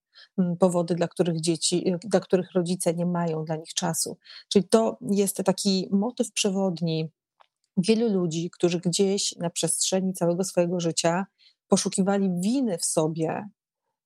powody, 0.59 0.95
dla 0.95 1.09
których 1.09 1.41
dzieci, 1.41 1.89
y, 1.89 1.99
dla 2.09 2.21
których 2.21 2.53
rodzice 2.53 2.95
nie 2.95 3.07
mają 3.07 3.45
dla 3.45 3.57
nich 3.57 3.75
czasu. 3.75 4.17
Czyli 4.49 4.69
to 4.69 4.99
jest 5.11 5.37
taki 5.37 5.89
motyw 5.93 6.33
przewodni 6.33 7.11
wielu 7.77 8.13
ludzi, 8.13 8.51
którzy 8.51 8.81
gdzieś 8.81 9.37
na 9.37 9.51
przestrzeni 9.51 10.13
całego 10.13 10.45
swojego 10.45 10.81
życia 10.81 11.27
poszukiwali 11.69 12.31
winy 12.41 12.79
w 12.79 12.85
sobie 12.85 13.49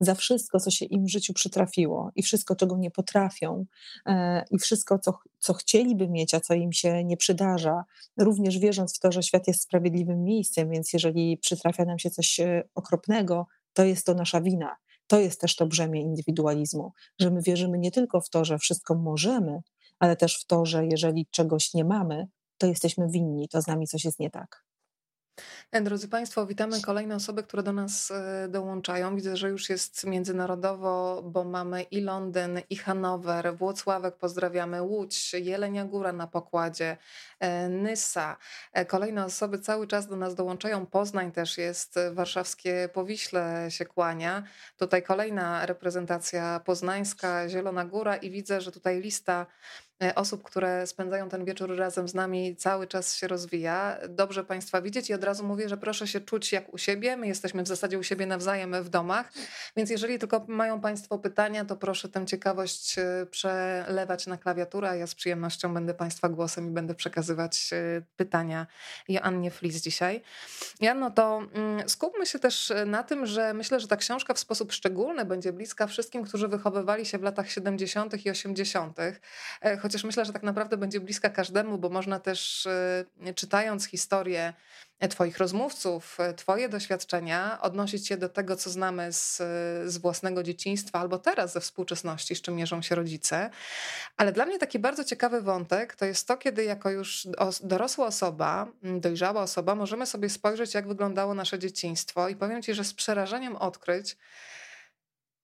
za 0.01 0.15
wszystko, 0.15 0.61
co 0.61 0.71
się 0.71 0.85
im 0.85 1.05
w 1.05 1.11
życiu 1.11 1.33
przytrafiło 1.33 2.11
i 2.17 2.23
wszystko, 2.23 2.57
czego 2.57 2.77
nie 2.77 2.91
potrafią, 2.91 3.67
e, 4.07 4.45
i 4.51 4.59
wszystko, 4.59 4.99
co, 4.99 5.19
co 5.39 5.55
chcieliby 5.55 6.09
mieć, 6.09 6.35
a 6.35 6.41
co 6.41 6.55
im 6.55 6.73
się 6.73 7.05
nie 7.05 7.17
przydarza, 7.17 7.85
również 8.17 8.59
wierząc 8.59 8.97
w 8.97 8.99
to, 8.99 9.13
że 9.13 9.23
świat 9.23 9.49
jest 9.49 9.63
sprawiedliwym 9.63 10.25
miejscem, 10.25 10.71
więc 10.71 10.93
jeżeli 10.93 11.39
przytrafia 11.39 11.85
nam 11.85 11.99
się 11.99 12.11
coś 12.11 12.41
e, 12.41 12.63
okropnego, 12.75 13.47
to 13.73 13.85
jest 13.85 14.07
to 14.07 14.15
nasza 14.15 14.41
wina 14.41 14.77
to 15.11 15.21
jest 15.21 15.41
też 15.41 15.57
to 15.57 15.67
brzemię 15.67 16.03
indywidualizmu, 16.03 16.93
że 17.21 17.31
my 17.31 17.43
wierzymy 17.43 17.79
nie 17.79 17.91
tylko 17.91 18.21
w 18.21 18.31
to, 18.31 18.45
że 18.45 18.59
wszystko 18.59 18.95
możemy, 18.95 19.61
ale 19.99 20.17
też 20.17 20.41
w 20.41 20.47
to, 20.47 20.67
że 20.67 20.87
jeżeli 20.87 21.27
czegoś 21.31 21.75
nie 21.75 21.85
mamy, 21.85 22.29
to 22.59 22.67
jesteśmy 22.67 23.09
winni, 23.09 23.49
to 23.49 23.63
z 23.63 23.67
nami 23.67 23.87
coś 23.87 24.05
jest 24.05 24.19
nie 24.19 24.31
tak. 24.31 24.65
E, 25.73 25.81
drodzy 25.81 26.09
Państwo, 26.09 26.47
witamy 26.47 26.83
kolejne 26.83 27.15
osoby, 27.15 27.43
które 27.43 27.63
do 27.63 27.73
nas 27.73 28.11
e, 28.11 28.49
dołączają. 28.49 29.17
Widzę, 29.17 29.37
że 29.37 29.49
już 29.49 29.71
jest 29.71 30.07
międzynarodowo, 30.07 31.23
bo 31.25 31.45
mamy 31.45 31.83
i 31.83 32.01
Londyn, 32.01 32.61
i 32.71 32.77
Hanower, 32.77 33.57
Włocławek, 33.57 34.17
pozdrawiamy, 34.17 34.83
Łódź, 34.83 35.35
Jelenia 35.35 35.85
Góra 35.85 36.13
na 36.13 36.27
pokładzie, 36.27 36.97
e, 37.41 37.69
Nysa. 37.69 38.37
Kolejne 38.89 39.25
osoby 39.25 39.59
cały 39.59 39.87
czas 39.87 40.07
do 40.07 40.17
nas 40.17 40.35
dołączają. 40.35 40.87
Poznań 40.87 41.33
też 41.33 41.59
jest, 41.59 41.95
warszawskie 42.13 42.89
Powiśle 42.93 43.67
się 43.69 43.87
kłania. 43.87 44.43
Tutaj 44.77 45.03
kolejna 45.03 45.67
reprezentacja 45.67 46.61
poznańska, 46.65 47.49
Zielona 47.49 47.85
Góra 47.85 48.17
i 48.17 48.31
widzę, 48.31 48.61
że 48.61 48.73
tutaj 48.73 49.01
lista 49.01 49.41
E, 49.41 49.90
osób, 50.15 50.43
które 50.43 50.87
spędzają 50.87 51.29
ten 51.29 51.45
wieczór 51.45 51.77
razem 51.77 52.09
z 52.09 52.15
nami, 52.15 52.57
cały 52.57 52.87
czas 52.87 53.15
się 53.15 53.29
rozwija. 53.29 53.99
Dobrze 54.09 54.45
Państwa 54.45 54.83
widzieć 54.83 55.11
i 55.11 55.15
od 55.15 55.25
razu 55.25 55.45
mówię, 55.45 55.69
że 55.69 55.77
proszę 55.77 56.07
się 56.07 56.21
czuć 56.21 56.53
jak 56.53 56.75
u 56.75 56.79
siebie. 56.79 57.17
My 57.17 57.27
jesteśmy 57.27 57.63
w 57.63 57.69
zasadzie 57.69 57.99
u 57.99 58.03
siebie 58.03 58.27
nawzajem 58.27 58.83
w 58.83 58.89
domach, 58.89 59.33
więc 59.77 59.91
jeżeli 59.91 60.19
tylko 60.19 60.45
mają 60.49 60.81
Państwo 60.81 61.19
pytania, 61.19 61.65
to 61.65 61.77
proszę 61.77 62.09
tę 62.09 62.27
ciekawość 62.27 62.99
e, 62.99 63.27
przelewać 63.31 64.27
na 64.27 64.37
klawiaturę, 64.37 64.99
ja 64.99 65.07
z 65.07 65.15
przyjemnością 65.15 65.75
będę 65.75 65.95
Państwa 65.95 66.29
głosem 66.29 66.69
i 66.69 66.71
będę 66.71 66.95
przekazywać 66.95 67.71
e, 67.73 68.03
pytania 68.17 68.67
Joannie 69.09 69.51
Flis 69.51 69.77
dzisiaj. 69.77 70.23
Janno, 70.81 71.11
to 71.11 71.43
mm, 71.55 71.89
skupmy 71.89 72.27
się 72.27 72.39
też 72.39 72.73
na 72.87 73.03
tym, 73.03 73.27
że 73.27 73.55
myślę, 73.55 73.81
że 73.81 73.89
ta 73.89 73.97
książka 73.97 74.35
w 74.35 74.39
sposób 74.39 74.73
szczególny 74.73 75.25
będzie 75.25 75.53
bliska 75.53 75.87
wszystkim, 75.87 76.25
którzy 76.25 76.49
wychowywali 76.49 77.07
się 77.07 77.19
w 77.19 77.23
latach 77.23 77.51
70. 77.51 78.27
i 78.27 78.31
80 78.31 78.99
chociaż 79.91 80.05
myślę, 80.05 80.25
że 80.25 80.33
tak 80.33 80.43
naprawdę 80.43 80.77
będzie 80.77 81.01
bliska 81.01 81.31
każdemu, 81.31 81.79
bo 81.79 81.89
można 81.89 82.21
też 82.21 82.67
e, 82.67 83.35
czytając 83.35 83.85
historię 83.85 84.53
e, 85.01 85.09
Twoich 85.09 85.39
rozmówców, 85.39 86.21
e, 86.21 86.35
Twoje 86.35 86.69
doświadczenia, 86.69 87.59
odnosić 87.61 88.09
się 88.09 88.17
do 88.17 88.29
tego, 88.29 88.57
co 88.57 88.71
znamy 88.71 89.13
z, 89.13 89.37
z 89.87 89.99
własnego 89.99 90.43
dzieciństwa 90.43 91.01
albo 91.01 91.19
teraz 91.19 91.53
ze 91.53 91.61
współczesności, 91.61 92.35
z 92.35 92.41
czym 92.43 92.55
mierzą 92.57 92.83
się 92.83 92.95
rodzice. 92.95 93.51
Ale 94.17 94.33
dla 94.33 94.47
mnie 94.47 94.59
taki 94.59 94.79
bardzo 94.79 95.05
ciekawy 95.05 95.41
wątek 95.43 95.97
to 95.97 96.05
jest 96.05 96.29
to, 96.29 96.37
kiedy 96.37 96.65
jako 96.65 96.91
już 96.91 97.29
dorosła 97.63 98.07
osoba, 98.07 98.67
dojrzała 98.83 99.43
osoba, 99.43 99.75
możemy 99.75 100.07
sobie 100.07 100.29
spojrzeć, 100.29 100.75
jak 100.75 100.89
wyglądało 100.89 101.35
nasze 101.35 101.59
dzieciństwo 101.59 102.29
i 102.29 102.37
powiem 102.37 102.63
Ci, 102.63 102.75
że 102.75 102.85
z 102.85 102.95
przerażeniem 102.95 103.57
odkryć, 103.57 104.17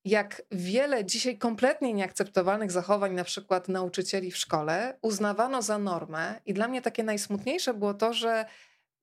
jak 0.06 0.42
wiele 0.50 1.04
dzisiaj 1.04 1.38
kompletnie 1.38 1.92
nieakceptowalnych 1.92 2.72
zachowań, 2.72 3.14
na 3.14 3.24
przykład 3.24 3.68
nauczycieli 3.68 4.30
w 4.30 4.36
szkole, 4.36 4.98
uznawano 5.02 5.62
za 5.62 5.78
normę. 5.78 6.40
I 6.46 6.54
dla 6.54 6.68
mnie 6.68 6.82
takie 6.82 7.02
najsmutniejsze 7.02 7.74
było 7.74 7.94
to, 7.94 8.12
że 8.12 8.44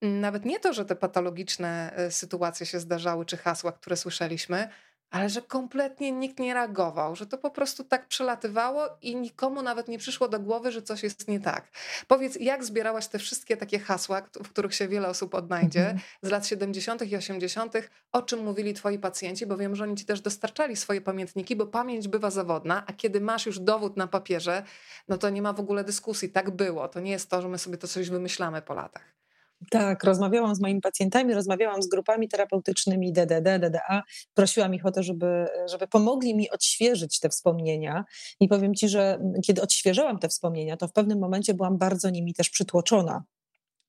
nawet 0.01 0.45
nie 0.45 0.59
to, 0.59 0.73
że 0.73 0.85
te 0.85 0.95
patologiczne 0.95 1.93
e, 1.95 2.11
sytuacje 2.11 2.65
się 2.65 2.79
zdarzały, 2.79 3.25
czy 3.25 3.37
hasła, 3.37 3.71
które 3.71 3.97
słyszeliśmy, 3.97 4.69
ale 5.13 5.29
że 5.29 5.41
kompletnie 5.41 6.11
nikt 6.11 6.39
nie 6.39 6.53
reagował, 6.53 7.15
że 7.15 7.25
to 7.25 7.37
po 7.37 7.49
prostu 7.49 7.83
tak 7.83 8.07
przelatywało 8.07 8.89
i 9.01 9.15
nikomu 9.15 9.61
nawet 9.61 9.87
nie 9.87 9.97
przyszło 9.97 10.27
do 10.27 10.39
głowy, 10.39 10.71
że 10.71 10.81
coś 10.81 11.03
jest 11.03 11.27
nie 11.27 11.39
tak. 11.39 11.67
Powiedz, 12.07 12.37
jak 12.39 12.63
zbierałaś 12.63 13.07
te 13.07 13.19
wszystkie 13.19 13.57
takie 13.57 13.79
hasła, 13.79 14.21
w 14.21 14.49
których 14.49 14.75
się 14.75 14.87
wiele 14.87 15.07
osób 15.07 15.35
odnajdzie 15.35 15.81
mhm. 15.81 15.99
z 16.21 16.29
lat 16.29 16.47
70. 16.47 17.11
i 17.11 17.15
80., 17.15 17.73
o 18.11 18.21
czym 18.21 18.43
mówili 18.43 18.73
twoi 18.73 18.99
pacjenci, 18.99 19.45
bo 19.45 19.57
wiem, 19.57 19.75
że 19.75 19.83
oni 19.83 19.95
ci 19.95 20.05
też 20.05 20.21
dostarczali 20.21 20.75
swoje 20.75 21.01
pamiętniki, 21.01 21.55
bo 21.55 21.67
pamięć 21.67 22.07
bywa 22.07 22.31
zawodna, 22.31 22.83
a 22.87 22.93
kiedy 22.93 23.21
masz 23.21 23.45
już 23.45 23.59
dowód 23.59 23.97
na 23.97 24.07
papierze, 24.07 24.63
no 25.07 25.17
to 25.17 25.29
nie 25.29 25.41
ma 25.41 25.53
w 25.53 25.59
ogóle 25.59 25.83
dyskusji. 25.83 26.29
Tak 26.29 26.51
było. 26.51 26.87
To 26.87 26.99
nie 26.99 27.11
jest 27.11 27.29
to, 27.29 27.41
że 27.41 27.47
my 27.47 27.57
sobie 27.57 27.77
to 27.77 27.87
coś 27.87 28.09
wymyślamy 28.09 28.61
po 28.61 28.73
latach. 28.73 29.22
Tak, 29.71 30.03
rozmawiałam 30.03 30.55
z 30.55 30.61
moimi 30.61 30.81
pacjentami, 30.81 31.33
rozmawiałam 31.33 31.81
z 31.81 31.87
grupami 31.87 32.27
terapeutycznymi 32.27 33.13
DDD, 33.13 33.59
DDA. 33.59 34.03
Prosiłam 34.33 34.73
ich 34.75 34.85
o 34.85 34.91
to, 34.91 35.03
żeby, 35.03 35.47
żeby 35.69 35.87
pomogli 35.87 36.35
mi 36.35 36.49
odświeżyć 36.49 37.19
te 37.19 37.29
wspomnienia. 37.29 38.05
I 38.39 38.47
powiem 38.47 38.75
Ci, 38.75 38.89
że 38.89 39.19
kiedy 39.45 39.61
odświeżałam 39.61 40.19
te 40.19 40.29
wspomnienia, 40.29 40.77
to 40.77 40.87
w 40.87 40.93
pewnym 40.93 41.19
momencie 41.19 41.53
byłam 41.53 41.77
bardzo 41.77 42.09
nimi 42.09 42.33
też 42.33 42.49
przytłoczona 42.49 43.23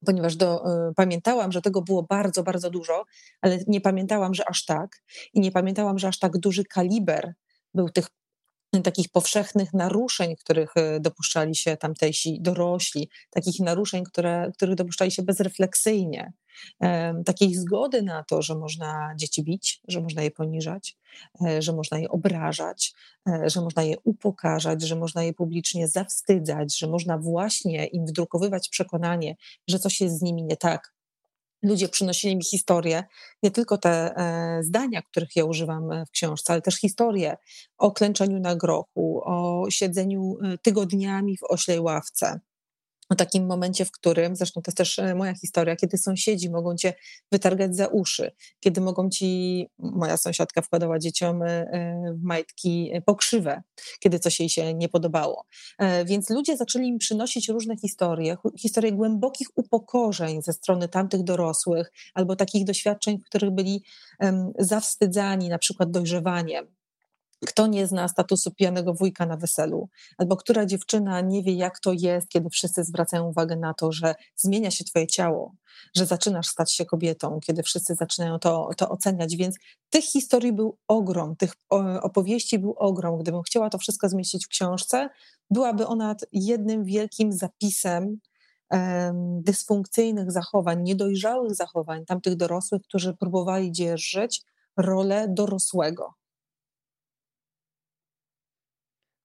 ponieważ 0.07 0.37
do, 0.37 0.67
y, 0.91 0.95
pamiętałam, 0.95 1.53
że 1.53 1.63
tego 1.63 1.83
było 1.83 2.03
bardzo, 2.03 2.43
bardzo 2.43 2.71
dużo, 2.71 3.05
ale 3.41 3.59
nie 3.67 3.81
pamiętałam, 3.81 4.35
że 4.35 4.49
aż 4.49 4.65
tak. 4.65 5.03
I 5.35 5.41
nie 5.41 5.53
pamiętałam, 5.53 5.99
że 5.99 6.09
aż 6.09 6.19
tak 6.19 6.39
duży 6.39 6.65
kaliber 6.65 7.35
był 7.75 7.89
tych 7.89 8.07
takich 8.83 9.09
powszechnych 9.09 9.73
naruszeń, 9.73 10.37
których 10.37 10.77
e, 10.77 11.01
dopuszczali 11.01 11.55
się 11.55 11.77
tamtejsi 11.77 12.41
dorośli, 12.41 13.09
takich 13.31 13.61
naruszeń, 13.61 14.05
które, 14.05 14.53
których 14.55 14.75
dopuszczali 14.75 15.11
się 15.11 15.23
bezrefleksyjnie, 15.23 16.33
takiej 17.27 17.55
zgody 17.55 18.03
na 18.03 18.25
to, 18.25 18.43
że 18.43 18.55
można 18.55 19.15
dzieci 19.17 19.43
bić, 19.43 19.81
że 19.89 20.01
można 20.01 20.23
je 20.23 20.31
poniżać, 20.31 20.97
e, 21.47 21.63
że 21.63 21.73
można 21.73 21.99
je 21.99 22.09
obrażać, 22.09 22.95
e, 23.29 23.51
że 23.51 23.61
można 23.61 23.83
je 23.83 23.97
upokarzać, 24.05 24.83
że 24.83 24.97
można 24.97 25.23
je 25.23 25.33
publicznie 25.33 25.89
zawstydzać, 25.89 26.79
że 26.79 26.87
można 26.87 27.19
właśnie 27.19 27.87
im 27.87 28.07
wdrukowywać 28.07 28.69
przekonanie, 28.69 29.37
że 29.69 29.79
coś 29.79 30.01
jest 30.01 30.19
z 30.19 30.23
nimi 30.23 30.43
nie 30.43 30.57
tak, 30.57 30.95
ludzie 31.65 31.89
przynosili 31.89 32.37
mi 32.37 32.45
historie, 32.45 33.05
nie 33.43 33.51
tylko 33.51 33.79
te 33.79 33.91
e, 34.17 34.63
zdania, 34.63 35.03
których 35.03 35.37
ja 35.37 35.45
używam 35.45 35.93
e, 35.93 36.07
w 36.07 36.11
książce, 36.11 36.53
ale 36.53 36.63
też 36.63 36.77
historie 36.77 37.37
o 37.79 37.93
klęczeniu 37.93 38.41
na 38.41 38.57
grochu, 38.57 39.21
o 39.25 39.67
siedzeniu 39.71 40.37
e, 40.43 40.59
tygodniami 40.59 41.37
w 41.37 41.43
oślej 41.43 41.81
ławce, 41.81 42.41
o 43.09 43.15
takim 43.15 43.47
momencie, 43.47 43.85
w 43.85 43.91
którym, 43.91 44.37
zresztą 44.37 44.63
to 44.63 44.69
jest 44.69 44.77
też 44.77 44.99
e, 44.99 45.15
moja 45.15 45.35
historia, 45.35 45.77
kiedy 45.77 45.99
sąsiedzi 45.99 46.51
mogą 46.51 46.77
cię 46.77 46.95
wytargać 47.33 47.77
za 47.77 47.87
uszy, 47.87 48.33
kiedy 48.61 48.81
mogą 48.81 49.11
ci, 49.11 49.67
moja 49.79 50.17
sąsiadka 50.17 50.63
wkładała 50.63 50.99
dzieciom 50.99 51.43
e, 51.43 51.47
e, 51.47 52.15
w 52.15 52.23
majtki 52.23 52.93
pokrzywe, 53.07 53.63
kiedy 54.01 54.19
coś 54.19 54.41
jej 54.41 54.49
się 54.49 54.75
nie 54.75 54.89
podobało. 54.89 55.47
Więc 56.07 56.31
ludzie 56.31 56.57
zaczęli 56.57 56.89
im 56.89 56.99
przynosić 56.99 57.49
różne 57.49 57.77
historie, 57.77 58.37
historie 58.59 58.93
głębokich 58.93 59.49
upokorzeń 59.55 60.43
ze 60.43 60.53
strony 60.53 60.89
tamtych 60.89 61.23
dorosłych, 61.23 61.93
albo 62.15 62.37
takich 62.37 62.65
doświadczeń, 62.65 63.19
w 63.19 63.25
których 63.25 63.51
byli 63.51 63.85
zawstydzani, 64.59 65.49
na 65.49 65.59
przykład 65.59 65.91
dojrzewaniem 65.91 66.67
kto 67.47 67.67
nie 67.67 67.87
zna 67.87 68.09
statusu 68.09 68.51
pijanego 68.51 68.95
wujka 68.95 69.27
na 69.27 69.37
weselu, 69.37 69.89
albo 70.19 70.37
która 70.37 70.67
dziewczyna 70.67 71.21
nie 71.21 71.43
wie, 71.43 71.53
jak 71.53 71.81
to 71.81 71.93
jest, 71.93 72.29
kiedy 72.29 72.51
wszyscy 72.51 72.85
zwracają 72.85 73.29
uwagę 73.29 73.57
na 73.57 73.75
to, 73.75 73.93
że 73.93 74.15
zmienia 74.37 74.71
się 74.71 74.85
twoje 74.85 75.07
ciało, 75.07 75.55
że 75.97 76.07
zaczynasz 76.07 76.47
stać 76.47 76.73
się 76.73 76.85
kobietą, 76.85 77.41
kiedy 77.47 77.63
wszyscy 77.63 77.95
zaczynają 77.95 78.39
to, 78.39 78.69
to 78.77 78.89
oceniać. 78.89 79.37
Więc 79.37 79.57
tych 79.91 80.05
historii 80.05 80.53
był 80.53 80.79
ogrom, 80.89 81.37
tych 81.37 81.53
opowieści 82.03 82.59
był 82.59 82.73
ogrom. 82.73 83.19
Gdybym 83.19 83.43
chciała 83.43 83.71
to 83.71 83.79
wszystko 83.79 84.09
zmieścić 84.09 84.47
w 84.47 84.49
książce, 84.49 85.09
byłaby 85.51 85.87
ona 85.87 86.17
jednym 86.33 86.85
wielkim 86.85 87.33
zapisem 87.33 88.19
dysfunkcyjnych 89.41 90.33
zachowań, 90.33 90.83
niedojrzałych 90.83 91.55
zachowań 91.55 92.05
tamtych 92.05 92.37
dorosłych, 92.37 92.83
którzy 92.83 93.15
próbowali 93.15 93.73
dzierżyć 93.73 94.43
rolę 94.77 95.27
dorosłego 95.29 96.15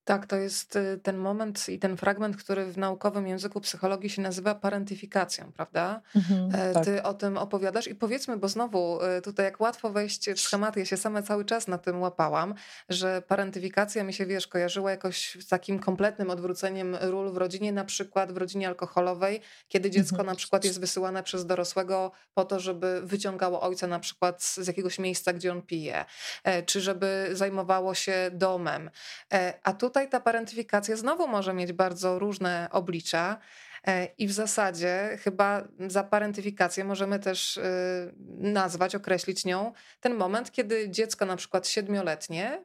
Tak, 0.10 0.26
to 0.26 0.36
jest 0.36 0.76
y, 0.76 1.00
ten 1.04 1.18
moment 1.18 1.70
i 1.70 1.80
ten 1.80 1.98
fragment, 1.98 2.38
który 2.38 2.66
w 2.66 2.78
naukowym 2.78 3.28
języku 3.28 3.62
psychologii 3.62 4.10
się 4.10 4.22
nazywa 4.22 4.56
parentyfikacją, 4.56 5.52
prawda? 5.52 6.02
Mhm, 6.16 6.52
e, 6.56 6.74
tak. 6.74 6.86
Ty 6.86 7.04
o 7.04 7.14
tym 7.14 7.38
opowiadasz 7.38 7.88
i 7.88 7.96
powiedzmy, 7.96 8.38
bo 8.38 8.48
znowu 8.48 9.00
y, 9.04 9.22
tutaj 9.22 9.46
jak 9.46 9.62
łatwo 9.62 9.90
wejść 9.90 10.30
w 10.30 10.40
schematy, 10.40 10.80
ja 10.80 10.86
się 10.86 10.98
sama 10.98 11.22
cały 11.22 11.46
czas 11.46 11.68
na 11.68 11.78
tym 11.78 12.02
łapałam, 12.02 12.54
że 12.90 13.22
parentyfikacja 13.28 14.04
mi 14.04 14.14
się, 14.14 14.26
wiesz, 14.26 14.48
kojarzyła 14.48 14.92
jakoś 14.92 15.38
z 15.40 15.48
takim 15.48 15.80
kompletnym 15.80 16.30
odwróceniem 16.30 16.96
ról 17.02 17.32
w 17.32 17.38
rodzinie, 17.38 17.74
na 17.74 17.86
przykład 17.86 18.32
w 18.32 18.38
rodzinie 18.38 18.68
alkoholowej, 18.68 19.42
kiedy 19.68 19.92
dziecko 19.92 20.16
mhm. 20.16 20.28
na 20.28 20.36
przykład 20.36 20.66
jest 20.66 20.80
wysyłane 20.80 21.24
przez 21.24 21.46
dorosłego 21.46 22.12
po 22.34 22.46
to, 22.46 22.60
żeby 22.60 23.02
wyciągało 23.04 23.62
ojca 23.62 23.88
na 23.88 24.00
przykład 24.00 24.44
z 24.44 24.68
jakiegoś 24.68 25.00
miejsca, 25.00 25.34
gdzie 25.34 25.52
on 25.52 25.62
pije, 25.62 26.06
e, 26.44 26.64
czy 26.64 26.82
żeby 26.82 27.30
zajmowało 27.32 27.94
się 27.94 28.30
domem. 28.34 28.90
E, 29.34 29.54
a 29.64 29.74
tutaj 29.74 29.99
tutaj 30.00 30.10
ta 30.10 30.20
parentyfikacja 30.20 30.96
znowu 30.96 31.28
może 31.28 31.54
mieć 31.54 31.74
bardzo 31.74 32.20
różne 32.20 32.68
oblicza. 32.72 33.38
E, 33.88 34.06
I 34.06 34.28
w 34.28 34.32
zasadzie 34.32 35.18
chyba 35.24 35.68
za 35.88 36.04
parentyfikację 36.04 36.84
możemy 36.84 37.20
też 37.20 37.58
y, 37.58 37.62
nazwać, 38.38 38.96
określić 38.96 39.46
nią 39.46 39.74
ten 40.00 40.16
moment, 40.16 40.52
kiedy 40.52 40.90
dziecko 40.90 41.26
na 41.26 41.36
przykład 41.36 41.68
siedmioletnie 41.68 42.64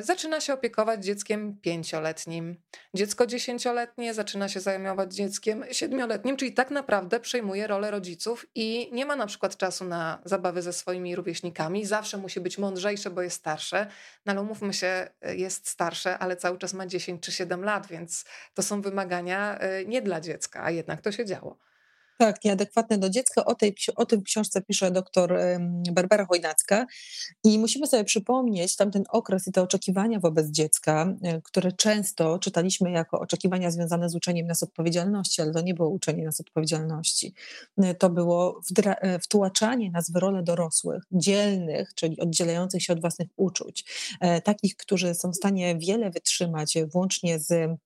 zaczyna 0.00 0.40
się 0.40 0.54
opiekować 0.54 1.04
dzieckiem 1.04 1.58
pięcioletnim. 1.60 2.56
Dziecko 2.94 3.26
dziesięcioletnie 3.26 4.14
zaczyna 4.14 4.48
się 4.48 4.60
zajmować 4.60 5.14
dzieckiem 5.14 5.64
siedmioletnim, 5.72 6.36
czyli 6.36 6.52
tak 6.52 6.70
naprawdę 6.70 7.20
przejmuje 7.20 7.66
rolę 7.66 7.90
rodziców 7.90 8.46
i 8.54 8.90
nie 8.92 9.06
ma 9.06 9.16
na 9.16 9.26
przykład 9.26 9.56
czasu 9.56 9.84
na 9.84 10.22
zabawy 10.24 10.62
ze 10.62 10.72
swoimi 10.72 11.16
rówieśnikami. 11.16 11.86
Zawsze 11.86 12.16
musi 12.18 12.40
być 12.40 12.58
mądrzejsze, 12.58 13.10
bo 13.10 13.22
jest 13.22 13.36
starsze. 13.36 13.86
No 14.26 14.32
ale 14.32 14.40
umówmy 14.40 14.72
się, 14.74 15.10
e, 15.20 15.36
jest 15.36 15.68
starsze, 15.68 16.18
ale 16.18 16.36
cały 16.36 16.58
czas 16.58 16.74
ma 16.74 16.86
10 16.86 17.22
czy 17.22 17.32
7 17.32 17.64
lat, 17.64 17.86
więc 17.86 18.24
to 18.54 18.62
są 18.62 18.82
wymagania 18.82 19.58
e, 19.58 19.84
nie 19.84 20.02
dla 20.02 20.20
dziecka, 20.20 20.64
a 20.64 20.70
jednak 20.70 21.00
to 21.00 21.12
się 21.12 21.24
działo. 21.24 21.58
Tak, 22.18 22.44
nieadekwatne 22.44 22.98
do 22.98 23.10
dziecka. 23.10 23.44
O, 23.44 23.54
tej, 23.54 23.76
o 23.96 24.06
tym 24.06 24.22
książce 24.22 24.62
pisze 24.62 24.90
doktor 24.90 25.38
Barbara 25.92 26.26
Chojnacka. 26.26 26.86
I 27.44 27.58
musimy 27.58 27.86
sobie 27.86 28.04
przypomnieć 28.04 28.76
tamten 28.76 29.04
okres 29.08 29.46
i 29.46 29.52
te 29.52 29.62
oczekiwania 29.62 30.20
wobec 30.20 30.46
dziecka, 30.50 31.16
e, 31.22 31.40
które 31.42 31.72
często 31.72 32.38
czytaliśmy 32.38 32.90
jako 32.90 33.20
oczekiwania 33.20 33.70
związane 33.70 34.08
z 34.08 34.14
uczeniem 34.14 34.46
nas 34.46 34.62
odpowiedzialności, 34.62 35.42
ale 35.42 35.52
to 35.52 35.60
nie 35.60 35.74
było 35.74 35.88
uczenie 35.88 36.24
nas 36.24 36.40
odpowiedzialności. 36.40 37.34
E, 37.76 37.94
to 37.94 38.10
było 38.10 38.60
e, 38.84 39.18
wtłaczanie 39.18 39.90
nas 39.90 40.10
w 40.10 40.16
rolę 40.16 40.42
dorosłych, 40.42 41.02
dzielnych, 41.12 41.94
czyli 41.94 42.20
oddzielających 42.20 42.82
się 42.82 42.92
od 42.92 43.00
własnych 43.00 43.28
uczuć, 43.36 43.84
takich, 44.44 44.76
którzy 44.76 45.14
są 45.14 45.30
w 45.30 45.36
stanie 45.36 45.78
wiele 45.78 46.10
wytrzymać, 46.10 46.78
włącznie 46.92 47.38
z 47.38 47.78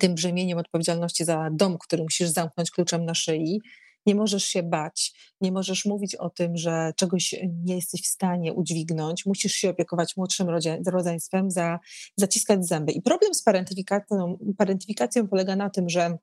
tym 0.00 0.14
brzemieniem 0.14 0.58
odpowiedzialności 0.58 1.24
za 1.24 1.48
dom, 1.52 1.78
który 1.78 2.02
musisz 2.02 2.28
zamknąć 2.28 2.70
kluczem 2.70 3.04
na 3.04 3.14
szyi, 3.14 3.60
nie 4.06 4.14
możesz 4.14 4.44
się 4.44 4.62
bać, 4.62 5.12
nie 5.40 5.52
możesz 5.52 5.84
mówić 5.84 6.14
o 6.14 6.30
tym, 6.30 6.56
że 6.56 6.92
czegoś 6.96 7.34
nie 7.64 7.74
jesteś 7.76 8.02
w 8.02 8.06
stanie 8.06 8.52
udźwignąć, 8.52 9.26
musisz 9.26 9.52
się 9.52 9.70
opiekować 9.70 10.16
młodszym 10.16 10.48
rodzeństwem, 10.86 11.50
za, 11.50 11.78
zaciskać 12.16 12.66
zęby. 12.66 12.92
I 12.92 13.02
problem 13.02 13.34
z 13.34 13.42
parentyfikacją, 13.42 14.38
parentyfikacją 14.58 15.28
polega 15.28 15.56
na 15.56 15.70
tym, 15.70 15.88
że 15.88 16.18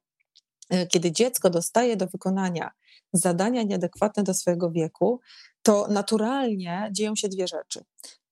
e, 0.69 0.87
kiedy 0.87 1.11
dziecko 1.11 1.49
dostaje 1.49 1.97
do 1.97 2.07
wykonania 2.07 2.71
zadania 3.13 3.63
nieadekwatne 3.63 4.23
do 4.23 4.33
swojego 4.33 4.71
wieku, 4.71 5.19
to 5.61 5.87
naturalnie 5.87 6.89
dzieją 6.91 7.15
się 7.15 7.29
dwie 7.29 7.47
rzeczy 7.47 7.83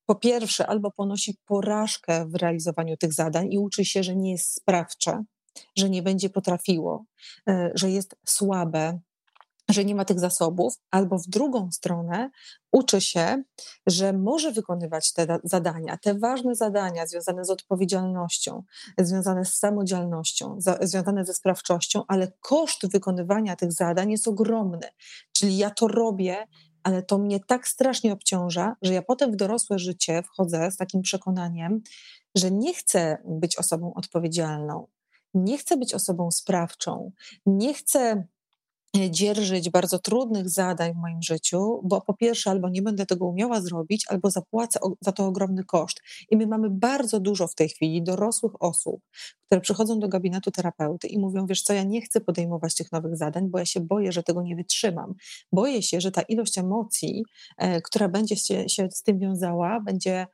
po 0.06 0.16
pierwsze, 0.16 0.68
albo 0.68 0.92
ponosi 0.92 1.38
porażkę 1.46 2.26
w 2.26 2.36
realizowaniu 2.36 2.98
tych 2.98 3.14
zadań 3.14 3.54
i 3.54 3.58
uczy 3.58 3.86
się, 3.86 4.04
że 4.04 4.16
nie 4.16 4.32
jest 4.32 4.56
sprawcze, 4.56 5.24
że 5.78 5.90
nie 5.90 6.02
będzie 6.02 6.30
potrafiło, 6.30 7.06
e, 7.50 7.72
że 7.76 7.92
jest 7.92 8.16
słabe, 8.26 9.00
że 9.70 9.86
nie 9.86 9.96
ma 9.96 10.06
tych 10.06 10.20
zasobów, 10.20 10.74
albo 10.92 11.18
w 11.18 11.28
drugą 11.28 11.72
stronę 11.72 12.30
uczy 12.72 13.02
się, 13.02 13.44
że 13.88 14.14
może 14.14 14.52
wykonywać 14.52 15.14
te 15.14 15.40
zadania, 15.44 15.98
te 15.98 16.14
ważne 16.20 16.56
zadania 16.56 17.08
związane 17.08 17.46
z 17.46 17.50
odpowiedzialnością, 17.50 18.64
związane 18.98 19.46
z 19.46 19.58
samodzielnością, 19.58 20.58
związane 20.82 21.26
ze 21.26 21.34
sprawczością, 21.34 22.04
ale 22.08 22.32
koszt 22.40 22.92
wykonywania 22.92 23.56
tych 23.56 23.72
zadań 23.72 24.12
jest 24.12 24.28
ogromny. 24.28 24.88
Czyli 25.32 25.58
ja 25.58 25.70
to 25.70 25.88
robię 25.88 26.48
ale 26.84 27.04
to 27.04 27.18
mnie 27.18 27.40
tak 27.40 27.68
strasznie 27.68 28.14
obciąża, 28.14 28.76
że 28.82 28.94
ja 28.94 29.02
potem 29.02 29.32
w 29.32 29.36
dorosłe 29.36 29.80
życie 29.80 30.24
wchodzę 30.24 30.72
z 30.72 30.78
takim 30.78 31.02
przekonaniem, 31.02 31.82
że 32.36 32.52
nie 32.52 32.74
chcę 32.74 33.18
być 33.26 33.58
osobą 33.58 33.94
odpowiedzialną, 33.94 34.88
nie 35.36 35.58
chcę 35.58 35.78
być 35.78 35.94
osobą 35.94 36.32
sprawczą, 36.32 37.12
nie 37.46 37.74
chcę 37.74 38.28
dzierżyć 39.10 39.70
bardzo 39.70 40.00
trudnych 40.00 40.50
zadań 40.50 40.94
w 40.94 40.98
moim 40.98 41.22
życiu, 41.22 41.82
bo 41.84 42.02
po 42.02 42.14
pierwsze 42.14 42.50
albo 42.50 42.70
nie 42.70 42.82
będę 42.82 43.06
tego 43.06 43.26
umiała 43.26 43.62
zrobić, 43.62 44.06
albo 44.10 44.30
zapłacę 44.30 44.80
za 45.02 45.12
to 45.12 45.26
ogromny 45.26 45.64
koszt. 45.64 46.02
I 46.32 46.38
my 46.38 46.48
mamy 46.48 46.70
bardzo 46.70 47.20
dużo 47.20 47.48
w 47.48 47.56
tej 47.56 47.70
chwili 47.70 48.04
dorosłych 48.04 48.52
osób, 48.60 49.02
które 49.46 49.62
przychodzą 49.62 50.00
do 50.00 50.08
gabinetu 50.08 50.52
terapeuty 50.52 51.08
i 51.08 51.20
mówią, 51.20 51.46
wiesz 51.46 51.62
co, 51.62 51.74
ja 51.74 51.84
nie 51.84 52.02
chcę 52.02 52.22
podejmować 52.22 52.76
tych 52.76 52.92
nowych 52.92 53.18
zadań, 53.18 53.50
bo 53.50 53.60
ja 53.60 53.66
się 53.66 53.80
boję, 53.80 54.12
że 54.12 54.24
tego 54.24 54.42
nie 54.42 54.56
wytrzymam. 54.56 55.14
Boję 55.52 55.82
się, 55.82 56.02
że 56.02 56.12
ta 56.12 56.22
ilość 56.22 56.58
emocji, 56.58 57.24
e, 57.58 57.82
która 57.82 58.10
będzie 58.10 58.36
się, 58.36 58.70
się 58.70 58.88
z 58.92 59.04
tym 59.04 59.20
wiązała, 59.20 59.80
będzie 59.80 60.28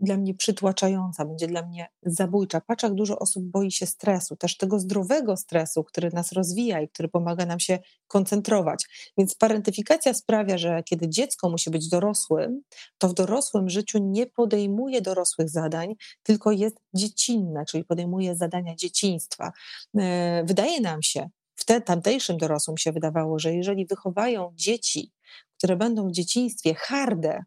dla 0.00 0.16
mnie 0.16 0.34
przytłaczająca, 0.34 1.24
będzie 1.24 1.46
dla 1.46 1.62
mnie 1.62 1.88
zabójcza. 2.02 2.60
Patrz, 2.60 2.82
jak 2.82 2.94
dużo 2.94 3.18
osób 3.18 3.44
boi 3.44 3.70
się 3.70 3.86
stresu, 3.86 4.36
też 4.36 4.56
tego 4.56 4.78
zdrowego 4.78 5.36
stresu, 5.36 5.84
który 5.84 6.10
nas 6.10 6.32
rozwija 6.32 6.80
i 6.80 6.88
który 6.88 7.08
pomaga 7.08 7.46
nam 7.46 7.60
się 7.60 7.78
koncentrować. 8.08 8.84
Więc 9.18 9.34
parentyfikacja 9.34 10.14
sprawia, 10.14 10.58
że 10.58 10.82
kiedy 10.82 11.08
dziecko 11.08 11.50
musi 11.50 11.70
być 11.70 11.88
dorosłym, 11.88 12.62
to 12.98 13.08
w 13.08 13.14
dorosłym 13.14 13.70
życiu 13.70 13.98
nie 14.02 14.26
podejmuje 14.26 15.02
dorosłych 15.02 15.50
zadań, 15.50 15.94
tylko 16.22 16.52
jest 16.52 16.76
dziecinne, 16.94 17.64
czyli 17.64 17.84
podejmuje 17.84 18.36
zadania 18.36 18.74
dzieciństwa. 18.74 19.52
E, 19.98 20.44
wydaje 20.44 20.80
nam 20.80 21.02
się, 21.02 21.28
w 21.56 21.64
te, 21.64 21.80
tamtejszym 21.80 22.36
dorosłym 22.36 22.78
się 22.78 22.92
wydawało, 22.92 23.38
że 23.38 23.54
jeżeli 23.54 23.86
wychowają 23.86 24.52
dzieci, 24.54 25.12
które 25.58 25.76
będą 25.76 26.08
w 26.08 26.12
dzieciństwie 26.12 26.74
harde, 26.74 27.44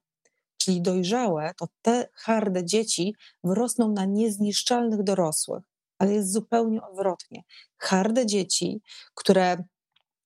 czyli 0.70 0.82
dojrzałe, 0.82 1.54
to 1.58 1.68
te 1.82 2.10
harde 2.14 2.66
dzieci 2.66 3.16
wyrosną 3.44 3.92
na 3.92 4.06
niezniszczalnych 4.06 5.04
dorosłych. 5.04 5.64
Ale 6.00 6.14
jest 6.14 6.34
zupełnie 6.34 6.82
odwrotnie. 6.82 7.44
Harde 7.78 8.26
dzieci, 8.26 8.82
które 9.16 9.64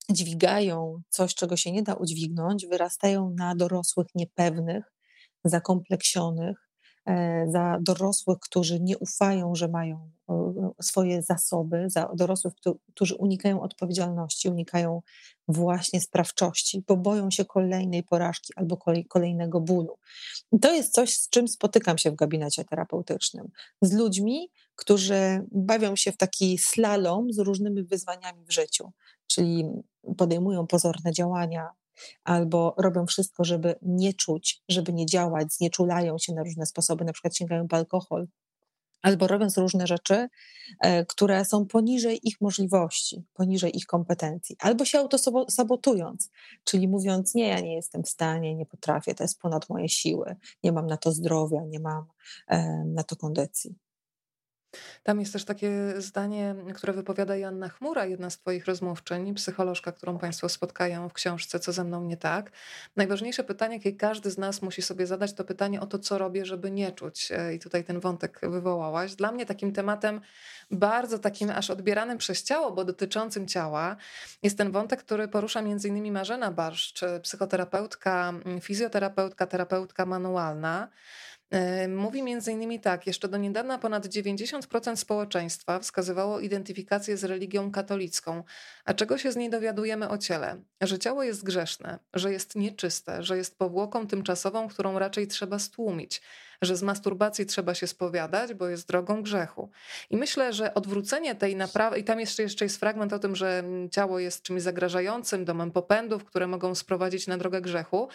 dźwigają 0.10 1.02
coś, 1.10 1.36
czego 1.36 1.58
się 1.58 1.72
nie 1.72 1.84
da 1.84 1.94
udźwignąć, 1.94 2.68
wyrastają 2.68 3.36
na 3.38 3.56
dorosłych 3.56 4.08
niepewnych, 4.16 4.94
zakompleksionych, 5.44 6.63
za 7.48 7.78
dorosłych, 7.82 8.40
którzy 8.40 8.80
nie 8.80 8.98
ufają, 8.98 9.56
że 9.56 9.68
mają 9.68 10.10
swoje 10.82 11.22
zasoby, 11.22 11.86
za 11.88 12.10
dorosłych, 12.16 12.54
którzy 12.94 13.16
unikają 13.16 13.62
odpowiedzialności, 13.62 14.50
unikają 14.50 15.02
właśnie 15.48 16.02
sprawczości, 16.02 16.84
bo 16.88 16.98
boją 16.98 17.32
się 17.32 17.46
kolejnej 17.46 18.04
porażki 18.04 18.54
albo 18.56 18.78
kolejnego 19.10 19.62
bólu. 19.62 19.98
I 20.52 20.60
to 20.60 20.74
jest 20.74 20.94
coś, 20.94 21.18
z 21.18 21.30
czym 21.30 21.48
spotykam 21.48 21.98
się 21.98 22.12
w 22.12 22.16
gabinecie 22.16 22.66
terapeutycznym. 22.66 23.48
Z 23.82 23.94
ludźmi, 23.94 24.50
którzy 24.76 25.46
bawią 25.52 25.96
się 25.96 26.12
w 26.12 26.18
taki 26.18 26.58
slalom 26.58 27.34
z 27.34 27.40
różnymi 27.40 27.84
wyzwaniami 27.84 28.46
w 28.46 28.52
życiu, 28.52 28.92
czyli 29.28 29.66
podejmują 30.18 30.68
pozorne 30.68 31.12
działania, 31.12 31.70
albo 32.24 32.76
robią 32.78 33.06
wszystko, 33.06 33.44
żeby 33.44 33.76
nie 33.82 34.14
czuć, 34.14 34.64
żeby 34.70 34.94
nie 34.94 35.06
działać, 35.06 35.54
znieczulają 35.54 36.18
się 36.18 36.34
na 36.34 36.44
różne 36.44 36.66
sposoby, 36.66 37.06
na 37.06 37.14
przykład 37.14 37.38
sięgają 37.38 37.68
po 37.68 37.76
alkohol, 37.76 38.28
albo 39.04 39.28
robiąc 39.28 39.58
różne 39.58 39.88
rzeczy, 39.88 40.28
e, 40.80 41.06
które 41.06 41.46
są 41.46 41.66
poniżej 41.66 42.28
ich 42.28 42.42
możliwości, 42.42 43.24
poniżej 43.34 43.78
ich 43.78 43.86
kompetencji, 43.86 44.56
albo 44.60 44.86
się 44.86 45.00
autosabotując, 45.00 46.30
czyli 46.64 46.88
mówiąc: 46.88 47.36
Nie, 47.36 47.48
ja 47.48 47.60
nie 47.60 47.76
jestem 47.76 48.04
w 48.04 48.10
stanie, 48.10 48.56
nie 48.56 48.66
potrafię, 48.66 49.16
to 49.16 49.24
jest 49.24 49.40
ponad 49.40 49.70
moje 49.70 49.90
siły, 49.90 50.36
nie 50.64 50.72
mam 50.72 50.88
na 50.88 50.98
to 50.98 51.12
zdrowia, 51.12 51.62
nie 51.66 51.80
mam 51.80 52.06
e, 52.48 52.84
na 52.86 53.04
to 53.04 53.16
kondycji. 53.16 53.76
Tam 55.04 55.20
jest 55.20 55.34
też 55.34 55.46
takie 55.46 55.94
zdanie, 55.98 56.56
które 56.76 56.94
wypowiada 56.94 57.36
Janna 57.36 57.70
Chmura, 57.70 58.06
jedna 58.06 58.30
z 58.30 58.38
Twoich 58.38 58.66
rozmówczyń, 58.66 59.34
psycholożka, 59.34 59.92
którą 59.92 60.18
Państwo 60.18 60.50
spotkają 60.50 61.10
w 61.10 61.14
książce 61.14 61.60
Co 61.60 61.72
ze 61.72 61.84
mną 61.84 62.04
nie 62.04 62.18
tak. 62.18 62.52
Najważniejsze 62.96 63.44
pytanie, 63.44 63.76
jakie 63.76 63.94
każdy 63.94 64.32
z 64.32 64.38
nas 64.38 64.62
musi 64.62 64.82
sobie 64.82 65.08
zadać, 65.08 65.34
to 65.34 65.44
pytanie 65.44 65.82
o 65.82 65.86
to, 65.86 66.00
co 66.00 66.18
robię, 66.18 66.46
żeby 66.46 66.72
nie 66.72 66.92
czuć. 66.92 67.32
E, 67.32 67.54
I 67.54 67.60
tutaj 67.60 67.84
ten 67.84 68.00
wątek 68.00 68.40
wywołałaś. 68.44 69.16
Dla 69.16 69.32
mnie 69.32 69.46
takim 69.46 69.72
tematem, 69.74 70.22
bardzo 70.72 71.20
takim 71.20 71.50
aż 71.50 71.70
odbieranym 71.70 72.18
przez 72.18 72.44
ciało, 72.44 72.72
bo 72.72 72.86
dotyczącym 72.86 73.48
ciała, 73.48 73.96
jest 74.44 74.58
ten 74.58 74.72
wątek, 74.72 75.00
który 75.00 75.28
porusza 75.28 75.62
między 75.62 75.88
innymi 75.88 76.12
Marzena 76.12 76.52
Barszcz, 76.52 77.02
psychoterapeutka, 77.22 78.34
fizjoterapeutka, 78.62 79.48
terapeutka 79.48 80.06
manualna. 80.06 80.88
Mówi 81.88 82.20
innymi 82.48 82.80
tak, 82.80 83.08
jeszcze 83.08 83.28
do 83.28 83.38
niedawna 83.38 83.78
ponad 83.78 84.08
90% 84.08 84.96
społeczeństwa 84.96 85.80
wskazywało 85.80 86.40
identyfikację 86.40 87.18
z 87.18 87.24
religią 87.24 87.72
katolicką. 87.72 88.44
A 88.86 88.94
czego 88.94 89.18
się 89.18 89.32
z 89.32 89.36
niej 89.36 89.50
dowiadujemy 89.50 90.10
o 90.10 90.18
ciele? 90.18 90.62
Że 90.82 91.00
ciało 91.00 91.24
jest 91.24 91.44
grzeszne, 91.44 92.00
że 92.14 92.32
jest 92.32 92.56
nieczyste, 92.56 93.24
że 93.24 93.38
jest 93.38 93.58
powłoką 93.58 94.08
tymczasową, 94.08 94.68
którą 94.68 95.00
raczej 95.00 95.28
trzeba 95.28 95.60
stłumić 95.60 96.22
że 96.66 96.78
z 96.78 96.84
masturbacji 96.84 97.46
trzeba 97.46 97.76
się 97.76 97.88
spowiadać, 97.88 98.54
bo 98.54 98.68
jest 98.68 98.88
drogą 98.88 99.24
grzechu. 99.24 99.70
I 100.10 100.18
myślę, 100.18 100.54
że 100.54 100.74
odwrócenie 100.74 101.36
tej 101.36 101.56
naprawy, 101.56 102.00
i 102.00 102.04
tam 102.04 102.20
jeszcze, 102.20 102.44
jeszcze 102.44 102.66
jest 102.66 102.80
fragment 102.80 103.14
o 103.14 103.20
tym, 103.20 103.36
że 103.36 103.64
ciało 103.92 104.20
jest 104.20 104.44
czymś 104.44 104.62
zagrażającym, 104.62 105.46
domem 105.46 105.72
popędów, 105.72 106.26
które 106.26 106.48
mogą 106.48 106.76
sprowadzić 106.76 107.28
na 107.28 107.38
drogę 107.38 107.62
grzechu. 107.62 108.08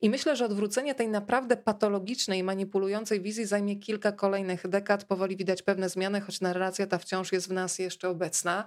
I 0.00 0.10
myślę, 0.10 0.36
że 0.36 0.44
odwrócenie 0.44 0.94
tej 0.94 1.08
naprawdę 1.08 1.56
patologicznej, 1.56 2.42
manipulującej 2.42 3.20
wizji 3.20 3.46
zajmie 3.46 3.76
kilka 3.76 4.12
kolejnych 4.12 4.68
dekad. 4.68 5.04
Powoli 5.04 5.36
widać 5.36 5.62
pewne 5.62 5.88
zmiany, 5.88 6.20
choć 6.20 6.40
narracja 6.40 6.86
ta 6.86 6.98
wciąż 6.98 7.32
jest 7.32 7.48
w 7.48 7.52
nas 7.52 7.78
jeszcze 7.78 8.08
obecna. 8.08 8.64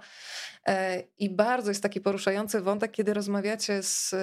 E, 0.66 1.02
I 1.18 1.30
bardzo 1.30 1.70
jest 1.70 1.82
taki 1.82 2.00
poruszający 2.00 2.60
wątek, 2.60 2.90
kiedy 2.90 3.14
rozmawiacie 3.14 3.82
z 3.82 4.14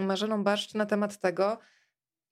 Marzeną 0.00 0.44
Barszcz 0.44 0.74
na 0.74 0.86
temat 0.86 1.20
tego, 1.20 1.58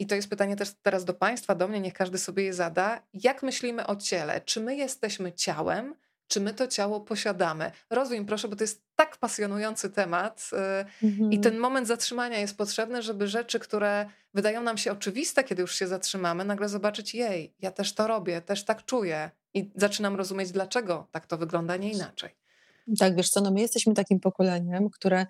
i 0.01 0.07
to 0.07 0.15
jest 0.15 0.31
pytanie 0.31 0.57
też 0.57 0.73
teraz 0.83 1.05
do 1.05 1.15
Państwa, 1.15 1.55
do 1.55 1.69
mnie, 1.69 1.81
niech 1.81 1.95
każdy 1.95 2.19
sobie 2.19 2.43
je 2.43 2.55
zada. 2.55 3.03
Jak 3.15 3.43
myślimy 3.43 3.87
o 3.87 3.97
ciele? 3.97 4.41
Czy 4.41 4.61
my 4.61 4.77
jesteśmy 4.77 5.33
ciałem, 5.33 5.95
czy 6.29 6.41
my 6.41 6.55
to 6.55 6.67
ciało 6.67 7.01
posiadamy? 7.01 7.71
Rozwij 7.91 8.25
proszę, 8.25 8.49
bo 8.49 8.57
to 8.57 8.65
jest 8.65 8.83
tak 8.97 9.17
pasjonujący 9.17 9.91
temat 9.91 10.51
y, 11.03 11.07
mhm. 11.07 11.33
i 11.33 11.41
ten 11.41 11.59
moment 11.59 11.89
zatrzymania 11.89 12.39
jest 12.39 12.57
potrzebny, 12.57 13.03
żeby 13.03 13.29
rzeczy, 13.29 13.59
które 13.59 14.07
wydają 14.35 14.63
nam 14.63 14.79
się 14.79 14.93
oczywiste, 14.93 15.45
kiedy 15.45 15.63
już 15.63 15.75
się 15.75 15.87
zatrzymamy, 15.87 16.45
nagle 16.45 16.69
zobaczyć, 16.69 17.15
jej, 17.15 17.55
ja 17.59 17.71
też 17.71 17.93
to 17.95 18.07
robię, 18.07 18.41
też 18.41 18.65
tak 18.65 18.85
czuję 18.85 19.31
i 19.55 19.71
zaczynam 19.77 20.17
rozumieć, 20.17 20.53
dlaczego 20.53 21.09
tak 21.11 21.27
to 21.27 21.39
wygląda, 21.39 21.77
nie 21.77 21.93
inaczej. 21.93 22.31
Tak, 22.99 23.17
wiesz 23.17 23.31
co, 23.31 23.41
no 23.41 23.51
my 23.51 23.61
jesteśmy 23.61 23.95
takim 23.95 24.21
pokoleniem, 24.21 24.91
które 24.91 25.27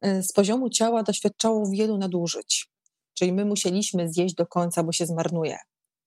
e, 0.00 0.22
z 0.22 0.32
poziomu 0.32 0.70
ciała 0.70 1.02
doświadczało 1.02 1.70
wielu 1.70 1.98
nadużyć. 1.98 2.75
Czyli 3.18 3.32
my 3.32 3.44
musieliśmy 3.44 4.12
zjeść 4.12 4.34
do 4.34 4.46
końca, 4.46 4.82
bo 4.82 4.92
się 4.92 5.06
zmarnuje. 5.06 5.58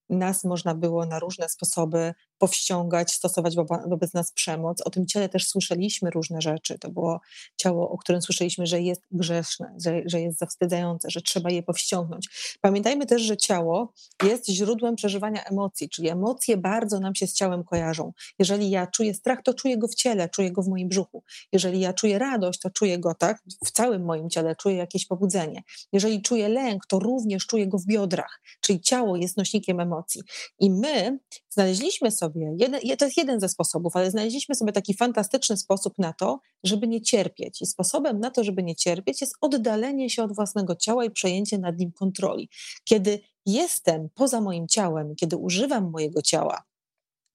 Nas 0.09 0.43
można 0.43 0.75
było 0.75 1.05
na 1.05 1.19
różne 1.19 1.49
sposoby 1.49 2.13
powściągać, 2.39 3.13
stosować 3.13 3.55
wobec 3.87 4.13
nas 4.13 4.31
przemoc. 4.31 4.81
O 4.81 4.89
tym 4.89 5.05
ciele 5.07 5.29
też 5.29 5.47
słyszeliśmy 5.47 6.09
różne 6.09 6.41
rzeczy. 6.41 6.79
To 6.79 6.89
było 6.89 7.19
ciało, 7.57 7.89
o 7.89 7.97
którym 7.97 8.21
słyszeliśmy, 8.21 8.67
że 8.67 8.81
jest 8.81 9.01
grzeszne, 9.11 9.75
że, 9.85 10.01
że 10.05 10.21
jest 10.21 10.39
zawstydzające, 10.39 11.09
że 11.09 11.21
trzeba 11.21 11.49
je 11.51 11.63
powściągnąć. 11.63 12.57
Pamiętajmy 12.61 13.05
też, 13.05 13.21
że 13.21 13.37
ciało 13.37 13.93
jest 14.23 14.49
źródłem 14.49 14.95
przeżywania 14.95 15.43
emocji, 15.43 15.89
czyli 15.89 16.09
emocje 16.09 16.57
bardzo 16.57 16.99
nam 16.99 17.15
się 17.15 17.27
z 17.27 17.33
ciałem 17.33 17.63
kojarzą. 17.63 18.13
Jeżeli 18.39 18.69
ja 18.69 18.87
czuję 18.87 19.13
strach, 19.13 19.39
to 19.43 19.53
czuję 19.53 19.77
go 19.77 19.87
w 19.87 19.95
ciele, 19.95 20.29
czuję 20.29 20.51
go 20.51 20.61
w 20.63 20.67
moim 20.67 20.89
brzuchu. 20.89 21.23
Jeżeli 21.53 21.79
ja 21.79 21.93
czuję 21.93 22.19
radość, 22.19 22.59
to 22.59 22.69
czuję 22.69 22.99
go 22.99 23.13
tak 23.15 23.43
w 23.65 23.71
całym 23.71 24.05
moim 24.05 24.29
ciele, 24.29 24.55
czuję 24.55 24.75
jakieś 24.75 25.05
pobudzenie. 25.05 25.63
Jeżeli 25.93 26.21
czuję 26.21 26.49
lęk, 26.49 26.85
to 26.85 26.99
również 26.99 27.47
czuję 27.47 27.67
go 27.67 27.77
w 27.77 27.85
biodrach, 27.85 28.41
czyli 28.61 28.81
ciało 28.81 29.15
jest 29.15 29.37
nośnikiem 29.37 29.79
emocji. 29.79 30.21
I 30.59 30.71
my 30.71 31.19
znaleźliśmy 31.49 32.11
sobie 32.11 32.55
jeden, 32.57 32.81
to 32.97 33.05
jest 33.05 33.17
jeden 33.17 33.39
ze 33.39 33.49
sposobów, 33.49 33.95
ale 33.95 34.11
znaleźliśmy 34.11 34.55
sobie 34.55 34.71
taki 34.71 34.93
fantastyczny 34.93 35.57
sposób 35.57 35.93
na 35.97 36.13
to, 36.13 36.39
żeby 36.63 36.87
nie 36.87 37.01
cierpieć. 37.01 37.61
I 37.61 37.65
sposobem 37.65 38.19
na 38.19 38.31
to, 38.31 38.43
żeby 38.43 38.63
nie 38.63 38.75
cierpieć, 38.75 39.21
jest 39.21 39.35
oddalenie 39.41 40.09
się 40.09 40.23
od 40.23 40.35
własnego 40.35 40.75
ciała 40.75 41.05
i 41.05 41.11
przejęcie 41.11 41.57
nad 41.57 41.77
nim 41.77 41.91
kontroli. 41.91 42.49
Kiedy 42.83 43.19
jestem 43.45 44.09
poza 44.15 44.41
moim 44.41 44.67
ciałem, 44.67 45.15
kiedy 45.15 45.37
używam 45.37 45.89
mojego 45.89 46.21
ciała, 46.21 46.63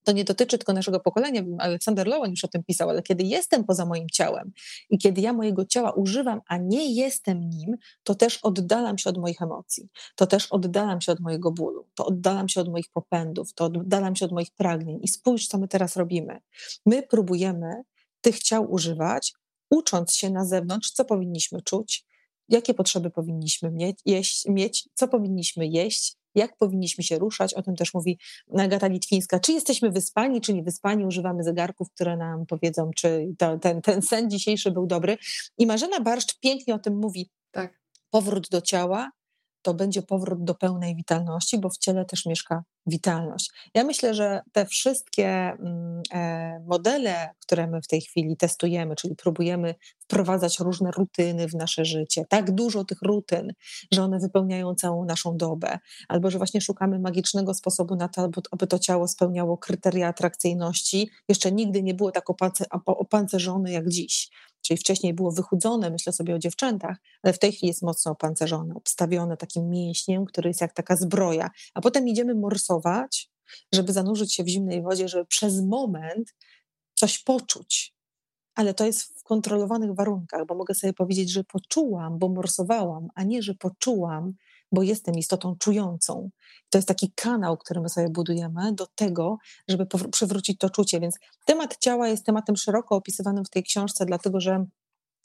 to 0.05 0.12
nie 0.12 0.25
dotyczy 0.25 0.59
tylko 0.59 0.73
naszego 0.73 1.01
pokolenia, 1.01 1.43
Aleksander 1.59 2.07
Lowen 2.07 2.31
już 2.31 2.45
o 2.45 2.49
tym 2.49 2.64
pisał, 2.64 2.90
ale 2.90 3.03
kiedy 3.03 3.25
jestem 3.25 3.64
poza 3.64 3.87
moim 3.87 4.09
ciałem 4.12 4.53
i 4.90 4.99
kiedy 4.99 5.21
ja 5.21 5.33
mojego 5.33 5.64
ciała 5.64 5.93
używam, 5.93 6.40
a 6.47 6.57
nie 6.57 6.95
jestem 6.95 7.51
nim, 7.51 7.77
to 8.03 8.14
też 8.14 8.38
oddalam 8.43 8.99
się 8.99 9.11
od 9.11 9.19
moich 9.19 9.43
emocji, 9.43 9.88
to 10.14 10.27
też 10.27 10.47
oddalam 10.47 11.01
się 11.01 11.12
od 11.12 11.21
mojego 11.21 11.53
bólu, 11.53 11.87
to 11.95 12.07
oddalam 12.07 12.49
się 12.49 12.61
od 12.61 12.69
moich 12.69 12.88
popędów, 12.93 13.55
to 13.55 13.64
oddalam 13.64 14.17
się 14.17 14.25
od 14.25 14.33
moich 14.33 14.51
pragnień. 14.51 14.99
I 15.03 15.09
spójrz, 15.09 15.49
co 15.49 15.59
my 15.59 15.69
teraz 15.69 15.97
robimy. 15.97 16.40
My 16.87 17.03
próbujemy 17.03 17.83
tych 18.21 18.38
ciał 18.38 18.73
używać, 18.73 19.33
ucząc 19.71 20.14
się 20.14 20.31
na 20.31 20.45
zewnątrz, 20.45 20.90
co 20.90 21.05
powinniśmy 21.05 21.62
czuć, 21.62 22.05
jakie 22.49 22.75
potrzeby 22.75 23.11
powinniśmy 23.11 23.71
mieć, 23.71 24.01
jeść, 24.05 24.45
mieć 24.49 24.88
co 24.95 25.09
powinniśmy 25.09 25.67
jeść, 25.67 26.17
jak 26.35 26.57
powinniśmy 26.57 27.05
się 27.05 27.18
ruszać. 27.18 27.55
O 27.55 27.62
tym 27.62 27.77
też 27.77 27.94
mówi 27.94 28.18
Agata 28.59 28.87
Litwińska. 28.87 29.40
Czy 29.40 29.53
jesteśmy 29.53 29.90
wyspani, 29.90 30.40
czy 30.40 30.55
nie 30.55 30.62
wyspani, 30.62 31.05
używamy 31.05 31.42
zegarków, 31.42 31.90
które 31.90 32.16
nam 32.16 32.47
powiedzą, 32.47 32.90
czy 32.97 33.35
to, 33.38 33.59
ten, 33.59 33.83
ten 33.83 34.03
sen 34.03 34.31
dzisiejszy 34.31 34.70
był 34.70 34.87
dobry. 34.87 35.18
I 35.59 35.66
Marzena 35.66 36.01
Barszcz 36.01 36.38
pięknie 36.40 36.75
o 36.75 36.79
tym 36.79 36.99
mówi. 36.99 37.31
Tak. 37.51 37.81
Powrót 38.11 38.49
do 38.51 38.61
ciała 38.61 39.11
to 39.62 39.75
będzie 39.75 40.03
powrót 40.03 40.44
do 40.44 40.55
pełnej 40.55 40.97
witalności, 40.97 41.59
bo 41.59 41.70
w 41.70 41.79
ciele 41.79 42.05
też 42.05 42.27
mieszka 42.27 42.64
witalność. 42.87 43.51
Ja 43.75 43.85
myślę, 43.85 44.14
że 44.14 44.40
te 44.53 44.66
wszystkie 44.66 45.27
mm, 45.29 46.03
e, 46.12 46.61
modele, 46.66 47.31
które 47.40 47.66
my 47.66 47.83
w 47.83 47.87
tej 47.87 48.01
chwili 48.01 48.37
testujemy, 48.37 48.97
czyli 48.97 49.16
próbujemy 49.16 49.75
wprowadzać 49.99 50.61
różne 50.61 50.90
rutyny 50.90 51.49
w 51.49 51.55
nasze 51.55 51.85
życie, 51.85 52.25
tak 52.29 52.51
dużo 52.51 52.85
tych 52.85 53.03
rutyn, 53.03 53.53
że 53.92 54.03
one 54.03 54.18
wypełniają 54.18 54.75
całą 54.75 55.05
naszą 55.05 55.37
dobę, 55.37 55.79
albo 56.09 56.31
że 56.31 56.38
właśnie 56.38 56.61
szukamy 56.61 56.99
magicznego 56.99 57.55
sposobu 57.55 57.97
na 57.97 58.09
to, 58.09 58.29
aby 58.51 58.66
to 58.66 58.79
ciało 58.79 59.09
spełniało 59.09 59.59
kryteria 59.59 60.09
atrakcyjności, 60.09 61.11
jeszcze 61.29 61.53
nigdy 61.53 61.83
nie 61.83 61.94
było 61.94 62.11
tak 62.11 62.25
opancerzone 62.87 63.73
jak 63.73 63.88
dziś. 63.88 64.31
Czyli 64.66 64.79
wcześniej 64.79 65.14
było 65.14 65.33
wychudzone, 65.33 65.90
myślę 65.90 66.12
sobie 66.12 66.35
o 66.35 66.38
dziewczętach, 66.38 66.97
ale 67.23 67.33
w 67.33 67.38
tej 67.38 67.53
chwili 67.53 67.68
jest 67.68 67.83
mocno 67.83 68.12
opancerzone, 68.12 68.75
obstawione 68.75 69.37
takim 69.37 69.68
mięśniem, 69.68 70.25
który 70.25 70.51
jest 70.51 70.61
jak 70.61 70.73
taka 70.73 70.97
zbroja. 70.97 71.51
A 71.75 71.81
potem 71.81 72.09
idziemy 72.09 72.35
morsować, 72.74 73.30
żeby 73.72 73.92
zanurzyć 73.92 74.34
się 74.34 74.44
w 74.44 74.48
zimnej 74.48 74.82
wodzie, 74.82 75.08
żeby 75.08 75.26
przez 75.26 75.62
moment 75.62 76.34
coś 76.94 77.18
poczuć. 77.18 77.94
Ale 78.54 78.74
to 78.74 78.87
jest 78.87 79.20
w 79.20 79.22
kontrolowanych 79.22 79.94
warunkach, 79.94 80.46
bo 80.46 80.54
mogę 80.54 80.74
sobie 80.74 80.92
powiedzieć, 80.92 81.30
że 81.32 81.44
poczułam, 81.44 82.18
bo 82.18 82.28
morsowałam, 82.28 83.08
a 83.14 83.22
nie, 83.22 83.42
że 83.42 83.54
poczułam, 83.54 84.32
bo 84.72 84.82
jestem 84.82 85.14
istotą 85.14 85.56
czującą. 85.58 86.30
To 86.70 86.78
jest 86.78 86.88
taki 86.88 87.12
kanał, 87.12 87.56
który 87.56 87.80
my 87.80 87.88
sobie 87.88 88.08
budujemy 88.08 88.72
do 88.72 88.87
tego, 88.87 89.38
żeby 89.68 89.87
przywrócić 90.12 90.58
to 90.58 90.70
czucie. 90.70 91.00
Więc 91.00 91.16
temat 91.46 91.76
ciała 91.78 92.08
jest 92.08 92.26
tematem 92.26 92.56
szeroko 92.56 92.96
opisywanym 92.96 93.44
w 93.44 93.50
tej 93.50 93.62
książce, 93.62 94.06
dlatego 94.06 94.40
że 94.40 94.66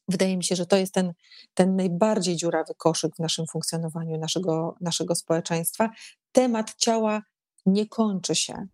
Wydaje 0.10 0.38
mi 0.38 0.44
się, 0.44 0.56
że 0.56 0.66
to 0.66 0.78
jest 0.78 0.94
ten, 0.94 1.14
ten 1.54 1.76
najbardziej 1.76 2.36
dziurawy 2.36 2.74
koszyk 2.78 3.16
w 3.16 3.20
naszym 3.20 3.48
funkcjonowaniu 3.48 4.18
naszego, 4.18 4.76
naszego 4.82 5.16
społeczeństwa. 5.16 5.90
Temat 6.32 6.76
ciała 6.76 7.22
nie 7.66 7.88
kończy 7.88 8.36
się. 8.36 8.68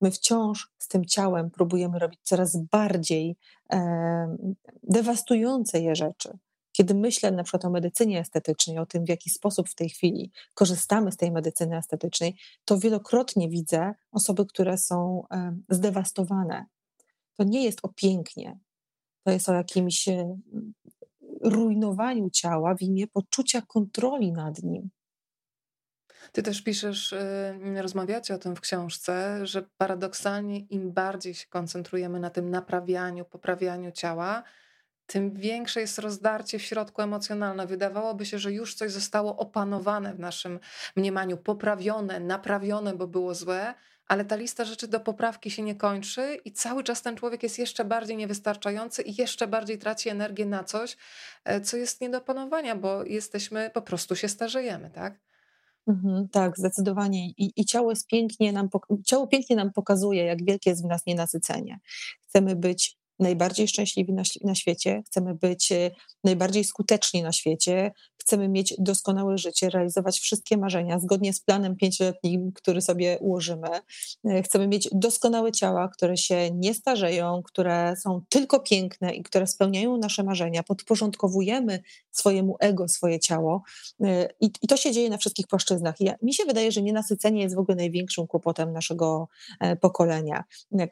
My 0.00 0.10
wciąż 0.10 0.70
z 0.78 0.88
tym 0.88 1.04
ciałem 1.04 1.50
próbujemy 1.50 1.98
robić 1.98 2.20
coraz 2.22 2.56
bardziej 2.56 3.36
e, 3.72 4.36
dewastujące 4.82 5.80
je 5.80 5.94
rzeczy. 5.94 6.38
Kiedy 6.72 6.94
myślę 6.94 7.30
na 7.30 7.42
przykład 7.42 7.64
o 7.64 7.70
medycynie 7.70 8.20
estetycznej, 8.20 8.78
o 8.78 8.86
tym, 8.86 9.04
w 9.04 9.08
jaki 9.08 9.30
sposób 9.30 9.68
w 9.68 9.74
tej 9.74 9.88
chwili 9.88 10.30
korzystamy 10.54 11.12
z 11.12 11.16
tej 11.16 11.32
medycyny 11.32 11.76
estetycznej, 11.76 12.36
to 12.64 12.78
wielokrotnie 12.78 13.48
widzę 13.48 13.94
osoby, 14.12 14.46
które 14.46 14.78
są 14.78 15.24
zdewastowane. 15.68 16.66
To 17.36 17.44
nie 17.44 17.64
jest 17.64 17.78
o 17.82 17.88
pięknie, 17.88 18.58
to 19.24 19.30
jest 19.30 19.48
o 19.48 19.54
jakimś 19.54 20.08
e, 20.08 20.38
rujnowaniu 21.40 22.30
ciała 22.30 22.74
w 22.74 22.82
imię 22.82 23.06
poczucia 23.06 23.62
kontroli 23.62 24.32
nad 24.32 24.62
nim. 24.62 24.90
Ty 26.32 26.42
też 26.42 26.62
piszesz, 26.62 27.12
y, 27.12 27.82
rozmawiacie 27.82 28.34
o 28.34 28.38
tym 28.38 28.56
w 28.56 28.60
książce, 28.60 29.46
że 29.46 29.62
paradoksalnie 29.78 30.58
im 30.58 30.92
bardziej 30.92 31.34
się 31.34 31.46
koncentrujemy 31.46 32.20
na 32.20 32.30
tym 32.30 32.50
naprawianiu, 32.50 33.24
poprawianiu 33.24 33.92
ciała, 33.92 34.42
tym 35.06 35.30
większe 35.30 35.80
jest 35.80 35.98
rozdarcie 35.98 36.58
w 36.58 36.62
środku 36.62 37.02
emocjonalne. 37.02 37.66
Wydawałoby 37.66 38.26
się, 38.26 38.38
że 38.38 38.52
już 38.52 38.74
coś 38.74 38.92
zostało 38.92 39.36
opanowane 39.36 40.14
w 40.14 40.18
naszym 40.18 40.60
mniemaniu, 40.96 41.36
poprawione, 41.36 42.20
naprawione, 42.20 42.94
bo 42.94 43.06
było 43.06 43.34
złe, 43.34 43.74
ale 44.06 44.24
ta 44.24 44.36
lista 44.36 44.64
rzeczy 44.64 44.88
do 44.88 45.00
poprawki 45.00 45.50
się 45.50 45.62
nie 45.62 45.74
kończy 45.74 46.40
i 46.44 46.52
cały 46.52 46.84
czas 46.84 47.02
ten 47.02 47.16
człowiek 47.16 47.42
jest 47.42 47.58
jeszcze 47.58 47.84
bardziej 47.84 48.16
niewystarczający 48.16 49.02
i 49.02 49.20
jeszcze 49.20 49.46
bardziej 49.46 49.78
traci 49.78 50.08
energię 50.08 50.46
na 50.46 50.64
coś, 50.64 50.96
e, 51.44 51.60
co 51.60 51.76
jest 51.76 52.00
nie 52.00 52.10
do 52.10 52.18
opanowania, 52.18 52.76
bo 52.76 53.04
jesteśmy, 53.04 53.70
po 53.74 53.82
prostu 53.82 54.16
się 54.16 54.28
starzejemy, 54.28 54.90
tak? 54.90 55.14
Mhm, 55.86 56.28
tak, 56.28 56.58
zdecydowanie. 56.58 57.26
I, 57.26 57.52
I, 57.56 57.64
ciało 57.64 57.92
pięknie 58.04 58.52
nam, 58.52 58.68
ciało 59.04 59.26
pięknie 59.26 59.56
nam 59.56 59.72
pokazuje, 59.72 60.24
jak 60.24 60.44
wielkie 60.44 60.70
jest 60.70 60.82
w 60.82 60.86
nas 60.86 61.06
nienasycenie. 61.06 61.80
Chcemy 62.22 62.56
być 62.56 62.99
najbardziej 63.20 63.68
szczęśliwi 63.68 64.12
na, 64.12 64.22
na 64.44 64.54
świecie, 64.54 65.02
chcemy 65.06 65.34
być 65.34 65.72
e, 65.72 65.90
najbardziej 66.24 66.64
skuteczni 66.64 67.22
na 67.22 67.32
świecie, 67.32 67.92
chcemy 68.18 68.48
mieć 68.48 68.74
doskonałe 68.78 69.38
życie, 69.38 69.70
realizować 69.70 70.20
wszystkie 70.20 70.56
marzenia 70.56 70.98
zgodnie 70.98 71.32
z 71.32 71.40
planem 71.40 71.76
pięcioletnim, 71.76 72.52
który 72.52 72.80
sobie 72.80 73.18
ułożymy. 73.20 73.68
E, 74.24 74.42
chcemy 74.42 74.68
mieć 74.68 74.88
doskonałe 74.92 75.52
ciała, 75.52 75.88
które 75.88 76.16
się 76.16 76.50
nie 76.50 76.74
starzeją, 76.74 77.42
które 77.42 77.94
są 77.96 78.20
tylko 78.28 78.60
piękne 78.60 79.14
i 79.14 79.22
które 79.22 79.46
spełniają 79.46 79.96
nasze 79.96 80.22
marzenia. 80.22 80.62
Podporządkowujemy 80.62 81.82
swojemu 82.10 82.56
ego 82.60 82.88
swoje 82.88 83.20
ciało 83.20 83.62
e, 84.04 84.28
i, 84.40 84.50
i 84.62 84.68
to 84.68 84.76
się 84.76 84.92
dzieje 84.92 85.10
na 85.10 85.18
wszystkich 85.18 85.46
płaszczyznach. 85.46 85.94
Ja, 86.00 86.14
mi 86.22 86.34
się 86.34 86.44
wydaje, 86.44 86.72
że 86.72 86.82
nienasycenie 86.82 87.42
jest 87.42 87.56
w 87.56 87.58
ogóle 87.58 87.76
największym 87.76 88.26
kłopotem 88.26 88.72
naszego 88.72 89.28
pokolenia. 89.80 90.44
Jak 90.72 90.90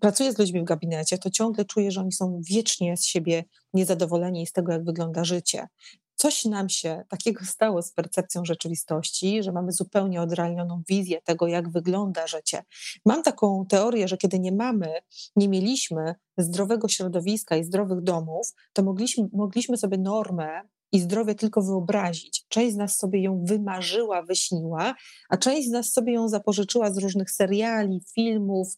pracuję 0.00 0.32
z 0.32 0.38
ludźmi 0.38 0.60
w 0.60 0.64
gabinecie, 0.64 1.18
to 1.18 1.30
ciągle 1.30 1.64
czuję, 1.64 1.90
że 1.90 2.00
oni 2.00 2.12
są 2.12 2.40
wiecznie 2.50 2.96
z 2.96 3.04
siebie 3.04 3.44
niezadowoleni 3.74 4.46
z 4.46 4.52
tego, 4.52 4.72
jak 4.72 4.84
wygląda 4.84 5.24
życie. 5.24 5.66
Coś 6.14 6.44
nam 6.44 6.68
się 6.68 7.02
takiego 7.08 7.44
stało 7.44 7.82
z 7.82 7.92
percepcją 7.92 8.44
rzeczywistości, 8.44 9.42
że 9.42 9.52
mamy 9.52 9.72
zupełnie 9.72 10.22
odrealnioną 10.22 10.82
wizję 10.88 11.22
tego, 11.22 11.46
jak 11.46 11.70
wygląda 11.70 12.26
życie. 12.26 12.64
Mam 13.04 13.22
taką 13.22 13.66
teorię, 13.68 14.08
że 14.08 14.16
kiedy 14.16 14.38
nie 14.38 14.52
mamy, 14.52 14.92
nie 15.36 15.48
mieliśmy 15.48 16.14
zdrowego 16.38 16.88
środowiska 16.88 17.56
i 17.56 17.64
zdrowych 17.64 18.02
domów, 18.02 18.52
to 18.72 18.82
mogliśmy, 18.82 19.28
mogliśmy 19.32 19.76
sobie 19.76 19.98
normę 19.98 20.62
i 20.96 21.00
zdrowie 21.00 21.34
tylko 21.34 21.62
wyobrazić. 21.62 22.44
Część 22.48 22.74
z 22.74 22.76
nas 22.76 22.96
sobie 22.96 23.22
ją 23.22 23.44
wymarzyła, 23.44 24.22
wyśniła, 24.22 24.94
a 25.28 25.36
część 25.36 25.68
z 25.68 25.70
nas 25.70 25.92
sobie 25.92 26.12
ją 26.12 26.28
zapożyczyła 26.28 26.92
z 26.92 26.98
różnych 26.98 27.30
seriali, 27.30 28.00
filmów, 28.14 28.68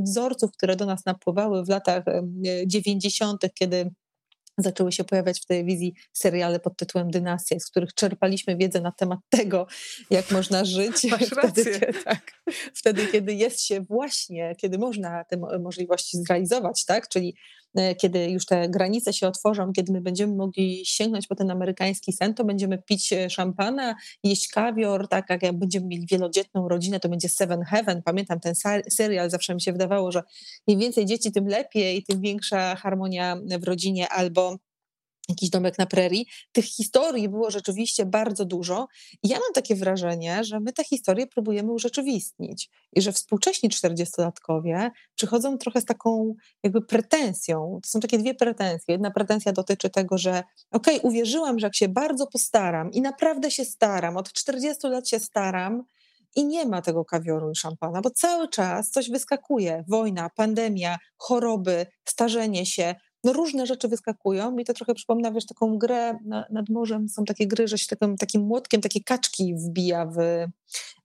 wzorców, 0.00 0.50
które 0.52 0.76
do 0.76 0.86
nas 0.86 1.04
napływały 1.06 1.64
w 1.64 1.68
latach 1.68 2.04
90., 2.66 3.44
kiedy 3.54 3.90
zaczęły 4.58 4.92
się 4.92 5.04
pojawiać 5.04 5.40
w 5.40 5.46
telewizji 5.46 5.94
seriale 6.12 6.60
pod 6.60 6.76
tytułem 6.76 7.10
Dynastia, 7.10 7.58
z 7.60 7.66
których 7.66 7.94
czerpaliśmy 7.94 8.56
wiedzę 8.56 8.80
na 8.80 8.92
temat 8.92 9.18
tego, 9.28 9.66
jak 10.10 10.30
można 10.30 10.64
żyć. 10.64 11.04
Masz 11.10 11.32
rację. 11.32 11.80
tak. 12.04 12.32
wtedy, 12.74 13.06
kiedy 13.06 13.34
jest 13.34 13.60
się 13.60 13.80
właśnie, 13.80 14.54
kiedy 14.56 14.78
można 14.78 15.24
te 15.24 15.36
możliwości 15.58 16.16
zrealizować, 16.16 16.84
tak? 16.84 17.08
Czyli 17.08 17.36
kiedy 17.98 18.30
już 18.30 18.46
te 18.46 18.68
granice 18.68 19.12
się 19.12 19.28
otworzą, 19.28 19.72
kiedy 19.72 19.92
my 19.92 20.00
będziemy 20.00 20.34
mogli 20.34 20.86
sięgnąć 20.86 21.26
po 21.26 21.34
ten 21.34 21.50
amerykański 21.50 22.12
sen, 22.12 22.34
to 22.34 22.44
będziemy 22.44 22.78
pić 22.78 23.12
e, 23.12 23.30
szampana, 23.30 23.94
jeść 24.24 24.48
kawior, 24.48 25.08
tak 25.08 25.42
jak 25.42 25.58
będziemy 25.58 25.86
mieli 25.86 26.06
wielodzietną 26.10 26.68
rodzinę, 26.68 27.00
to 27.00 27.08
będzie 27.08 27.28
Seven 27.28 27.62
Heaven. 27.62 28.02
Pamiętam 28.02 28.40
ten 28.40 28.54
serial, 28.90 29.30
zawsze 29.30 29.54
mi 29.54 29.60
się 29.60 29.72
wydawało, 29.72 30.12
że 30.12 30.22
im 30.66 30.80
więcej 30.80 31.06
dzieci, 31.06 31.32
tym 31.32 31.46
lepiej, 31.48 32.02
tym 32.02 32.20
większa 32.20 32.76
harmonia 32.76 33.36
w 33.60 33.64
rodzinie, 33.64 34.08
albo 34.08 34.56
jakiś 35.28 35.50
domek 35.50 35.78
na 35.78 35.86
prerii. 35.86 36.26
Tych 36.52 36.64
historii 36.64 37.28
było 37.28 37.50
rzeczywiście 37.50 38.06
bardzo 38.06 38.44
dużo. 38.44 38.86
I 39.22 39.28
ja 39.28 39.36
mam 39.36 39.52
takie 39.54 39.74
wrażenie, 39.74 40.44
że 40.44 40.60
my 40.60 40.72
te 40.72 40.84
historie 40.84 41.26
próbujemy 41.26 41.72
urzeczywistnić 41.72 42.70
i 42.92 43.02
że 43.02 43.12
współcześni 43.12 43.68
czterdziestolatkowie 43.68 44.90
przychodzą 45.14 45.58
trochę 45.58 45.80
z 45.80 45.84
taką 45.84 46.34
jakby 46.62 46.82
pretensją. 46.82 47.78
To 47.82 47.88
są 47.88 48.00
takie 48.00 48.18
dwie 48.18 48.34
pretensje. 48.34 48.94
Jedna 48.94 49.10
pretensja 49.10 49.52
dotyczy 49.52 49.90
tego, 49.90 50.18
że 50.18 50.42
okej, 50.70 50.98
okay, 50.98 51.10
uwierzyłam, 51.10 51.58
że 51.58 51.66
jak 51.66 51.76
się 51.76 51.88
bardzo 51.88 52.26
postaram 52.26 52.90
i 52.92 53.00
naprawdę 53.00 53.50
się 53.50 53.64
staram, 53.64 54.16
od 54.16 54.32
40 54.32 54.86
lat 54.86 55.08
się 55.08 55.18
staram, 55.18 55.84
i 56.36 56.44
nie 56.44 56.66
ma 56.66 56.82
tego 56.82 57.04
kawioru 57.04 57.50
i 57.50 57.56
szampana, 57.56 58.00
bo 58.00 58.10
cały 58.10 58.48
czas 58.48 58.90
coś 58.90 59.10
wyskakuje. 59.10 59.84
Wojna, 59.88 60.30
pandemia, 60.36 60.98
choroby, 61.16 61.86
starzenie 62.04 62.66
się, 62.66 62.94
no 63.26 63.32
różne 63.32 63.66
rzeczy 63.66 63.88
wyskakują. 63.88 64.52
Mi 64.52 64.64
to 64.64 64.72
trochę 64.72 64.94
przypomina, 64.94 65.32
wiesz, 65.32 65.46
taką 65.46 65.78
grę 65.78 66.18
na, 66.24 66.46
nad 66.50 66.68
morzem. 66.68 67.08
Są 67.08 67.24
takie 67.24 67.46
gry, 67.46 67.68
że 67.68 67.78
się 67.78 67.86
takim, 67.86 68.16
takim 68.16 68.42
młotkiem 68.42 68.80
takie 68.80 69.00
kaczki 69.04 69.54
wbija 69.54 70.06
w, 70.06 70.18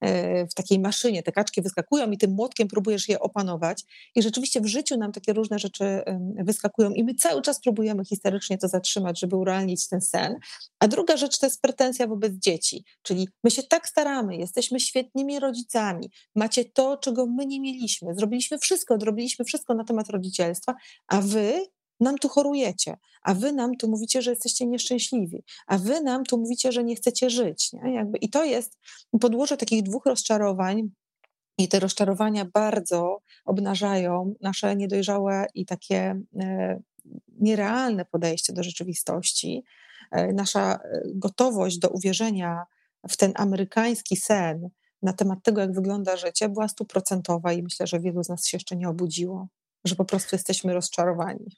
e, 0.01 0.47
w 0.47 0.53
takiej 0.53 0.79
maszynie. 0.79 1.23
Te 1.23 1.31
kaczki 1.31 1.61
wyskakują 1.61 2.11
i 2.11 2.17
tym 2.17 2.31
młotkiem 2.31 2.67
próbujesz 2.67 3.09
je 3.09 3.19
opanować. 3.19 3.83
I 4.15 4.21
rzeczywiście 4.21 4.61
w 4.61 4.65
życiu 4.65 4.97
nam 4.97 5.11
takie 5.11 5.33
różne 5.33 5.59
rzeczy 5.59 6.03
wyskakują 6.35 6.91
i 6.93 7.03
my 7.03 7.15
cały 7.15 7.41
czas 7.41 7.61
próbujemy 7.61 8.05
historycznie 8.05 8.57
to 8.57 8.67
zatrzymać, 8.67 9.19
żeby 9.19 9.35
urealnić 9.35 9.87
ten 9.87 10.01
sen. 10.01 10.35
A 10.79 10.87
druga 10.87 11.17
rzecz 11.17 11.39
to 11.39 11.45
jest 11.45 11.61
pretensja 11.61 12.07
wobec 12.07 12.33
dzieci. 12.33 12.85
Czyli 13.01 13.27
my 13.43 13.51
się 13.51 13.63
tak 13.63 13.87
staramy, 13.87 14.37
jesteśmy 14.37 14.79
świetnymi 14.79 15.39
rodzicami, 15.39 16.09
macie 16.35 16.65
to, 16.65 16.97
czego 16.97 17.25
my 17.25 17.45
nie 17.45 17.61
mieliśmy. 17.61 18.15
Zrobiliśmy 18.15 18.59
wszystko, 18.59 18.93
odrobiliśmy 18.93 19.45
wszystko 19.45 19.73
na 19.73 19.83
temat 19.83 20.09
rodzicielstwa, 20.09 20.73
a 21.07 21.21
wy 21.21 21.61
nam 22.01 22.17
tu 22.17 22.29
chorujecie, 22.29 22.97
a 23.21 23.33
wy 23.33 23.51
nam 23.51 23.75
tu 23.75 23.89
mówicie, 23.89 24.21
że 24.21 24.31
jesteście 24.31 24.65
nieszczęśliwi, 24.65 25.43
a 25.67 25.77
wy 25.77 26.01
nam 26.01 26.23
tu 26.23 26.37
mówicie, 26.37 26.71
że 26.71 26.83
nie 26.83 26.95
chcecie 26.95 27.29
żyć. 27.29 27.73
Nie? 27.73 27.93
Jakby, 27.93 28.17
I 28.17 28.29
to 28.29 28.43
jest 28.43 28.77
podłoże 29.19 29.57
takich 29.57 29.83
dwóch 29.83 30.05
rozczarowań, 30.05 30.91
i 31.57 31.67
te 31.67 31.79
rozczarowania 31.79 32.45
bardzo 32.45 33.21
obnażają 33.45 34.33
nasze 34.41 34.75
niedojrzałe 34.75 35.45
i 35.53 35.65
takie 35.65 36.21
e, 36.39 36.81
nierealne 37.39 38.05
podejście 38.05 38.53
do 38.53 38.63
rzeczywistości, 38.63 39.63
e, 40.11 40.33
nasza 40.33 40.75
e, 40.75 41.01
gotowość 41.05 41.77
do 41.77 41.89
uwierzenia 41.89 42.65
w 43.09 43.17
ten 43.17 43.31
amerykański 43.35 44.17
sen 44.17 44.69
na 45.01 45.13
temat 45.13 45.39
tego, 45.43 45.61
jak 45.61 45.73
wygląda 45.73 46.17
życie, 46.17 46.49
była 46.49 46.67
stuprocentowa 46.67 47.53
i 47.53 47.63
myślę, 47.63 47.87
że 47.87 47.99
wielu 47.99 48.23
z 48.23 48.29
nas 48.29 48.47
się 48.47 48.57
jeszcze 48.57 48.75
nie 48.75 48.89
obudziło, 48.89 49.47
że 49.85 49.95
po 49.95 50.05
prostu 50.05 50.35
jesteśmy 50.35 50.73
rozczarowani. 50.73 51.57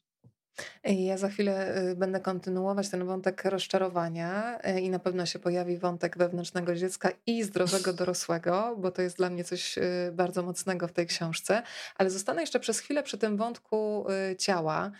Ja 0.83 1.17
za 1.17 1.29
chwilę 1.29 1.77
y, 1.91 1.95
będę 1.95 2.19
kontynuować 2.19 2.89
ten 2.89 3.05
wątek 3.05 3.45
rozczarowania 3.45 4.59
y, 4.67 4.81
i 4.81 4.89
na 4.89 4.99
pewno 4.99 5.25
się 5.25 5.39
pojawi 5.39 5.77
wątek 5.77 6.17
wewnętrznego 6.17 6.75
dziecka 6.75 7.09
i 7.25 7.43
zdrowego 7.43 7.93
dorosłego, 8.03 8.75
bo 8.77 8.91
to 8.91 9.01
jest 9.01 9.17
dla 9.17 9.29
mnie 9.29 9.43
coś 9.43 9.77
y, 9.77 9.81
bardzo 10.13 10.43
mocnego 10.43 10.87
w 10.87 10.91
tej 10.91 11.07
książce. 11.07 11.63
Ale 11.95 12.09
zostanę 12.09 12.41
jeszcze 12.41 12.59
przez 12.59 12.79
chwilę 12.79 13.03
przy 13.03 13.17
tym 13.17 13.37
wątku 13.37 14.05
ciała. 14.39 14.91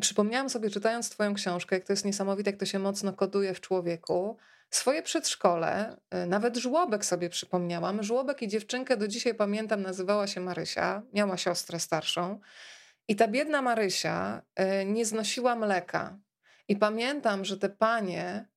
Przypomniałam 0.00 0.50
sobie, 0.50 0.70
czytając 0.70 1.10
Twoją 1.10 1.34
książkę, 1.34 1.76
jak 1.76 1.84
to 1.84 1.92
jest 1.92 2.04
niesamowite, 2.04 2.50
jak 2.50 2.60
to 2.60 2.66
się 2.66 2.78
mocno 2.78 3.12
koduje 3.12 3.54
w 3.54 3.60
człowieku. 3.60 4.36
Swoje 4.70 5.02
przedszkole, 5.02 5.96
nawet 6.26 6.56
żłobek 6.56 7.04
sobie 7.04 7.28
przypomniałam. 7.28 8.02
Żłobek 8.02 8.42
i 8.42 8.48
dziewczynkę 8.48 8.96
do 8.96 9.08
dzisiaj 9.08 9.34
pamiętam, 9.34 9.82
nazywała 9.82 10.26
się 10.26 10.40
Marysia, 10.40 11.02
miała 11.12 11.36
siostrę 11.36 11.80
starszą. 11.80 12.40
I 13.08 13.16
ta 13.16 13.28
biedna 13.28 13.62
Marysia 13.62 14.42
e, 14.54 14.84
nie 14.84 15.06
znosiła 15.06 15.56
mleka. 15.56 16.18
I 16.68 16.76
pamiętam, 16.76 17.44
że 17.44 17.58
te 17.58 17.68
panie 17.68 18.48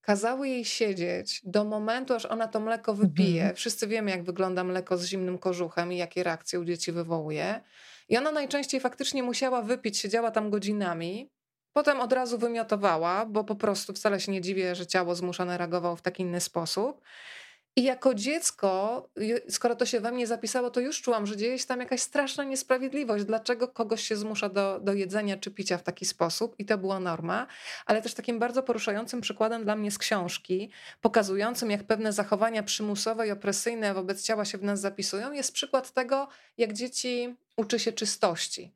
kazały 0.00 0.48
jej 0.48 0.64
siedzieć 0.64 1.40
do 1.44 1.64
momentu, 1.64 2.14
aż 2.14 2.26
ona 2.26 2.48
to 2.48 2.60
mleko 2.60 2.94
wypije. 2.94 3.42
Mhm. 3.42 3.56
Wszyscy 3.56 3.86
wiemy, 3.86 4.10
jak 4.10 4.24
wygląda 4.24 4.64
mleko 4.64 4.98
z 4.98 5.04
zimnym 5.04 5.38
kożuchem 5.38 5.92
i 5.92 5.96
jakie 5.96 6.22
reakcje 6.22 6.60
u 6.60 6.64
dzieci 6.64 6.92
wywołuje. 6.92 7.60
I 8.08 8.16
ona 8.16 8.32
najczęściej 8.32 8.80
faktycznie 8.80 9.22
musiała 9.22 9.62
wypić, 9.62 9.98
siedziała 9.98 10.30
tam 10.30 10.50
godzinami. 10.50 11.30
Potem 11.72 12.00
od 12.00 12.12
razu 12.12 12.38
wymiotowała, 12.38 13.26
bo 13.26 13.44
po 13.44 13.54
prostu 13.54 13.92
wcale 13.92 14.20
się 14.20 14.32
nie 14.32 14.40
dziwię, 14.40 14.74
że 14.74 14.86
ciało 14.86 15.14
zmuszone 15.14 15.58
reagowało 15.58 15.96
w 15.96 16.02
taki 16.02 16.22
inny 16.22 16.40
sposób. 16.40 17.00
I 17.76 17.82
jako 17.82 18.14
dziecko, 18.14 19.02
skoro 19.48 19.76
to 19.76 19.86
się 19.86 20.00
we 20.00 20.12
mnie 20.12 20.26
zapisało, 20.26 20.70
to 20.70 20.80
już 20.80 21.02
czułam, 21.02 21.26
że 21.26 21.36
dzieje 21.36 21.58
się 21.58 21.66
tam 21.66 21.80
jakaś 21.80 22.00
straszna 22.00 22.44
niesprawiedliwość. 22.44 23.24
Dlaczego 23.24 23.68
kogoś 23.68 24.02
się 24.02 24.16
zmusza 24.16 24.48
do, 24.48 24.80
do 24.80 24.92
jedzenia 24.92 25.36
czy 25.36 25.50
picia 25.50 25.78
w 25.78 25.82
taki 25.82 26.04
sposób? 26.04 26.54
I 26.58 26.64
to 26.64 26.78
była 26.78 27.00
norma. 27.00 27.46
Ale 27.86 28.02
też 28.02 28.14
takim 28.14 28.38
bardzo 28.38 28.62
poruszającym 28.62 29.20
przykładem 29.20 29.64
dla 29.64 29.76
mnie 29.76 29.90
z 29.90 29.98
książki, 29.98 30.70
pokazującym, 31.00 31.70
jak 31.70 31.84
pewne 31.84 32.12
zachowania 32.12 32.62
przymusowe 32.62 33.28
i 33.28 33.30
opresyjne 33.30 33.94
wobec 33.94 34.22
ciała 34.22 34.44
się 34.44 34.58
w 34.58 34.62
nas 34.62 34.80
zapisują, 34.80 35.32
jest 35.32 35.52
przykład 35.52 35.92
tego, 35.92 36.28
jak 36.58 36.72
dzieci 36.72 37.34
uczy 37.56 37.78
się 37.78 37.92
czystości. 37.92 38.72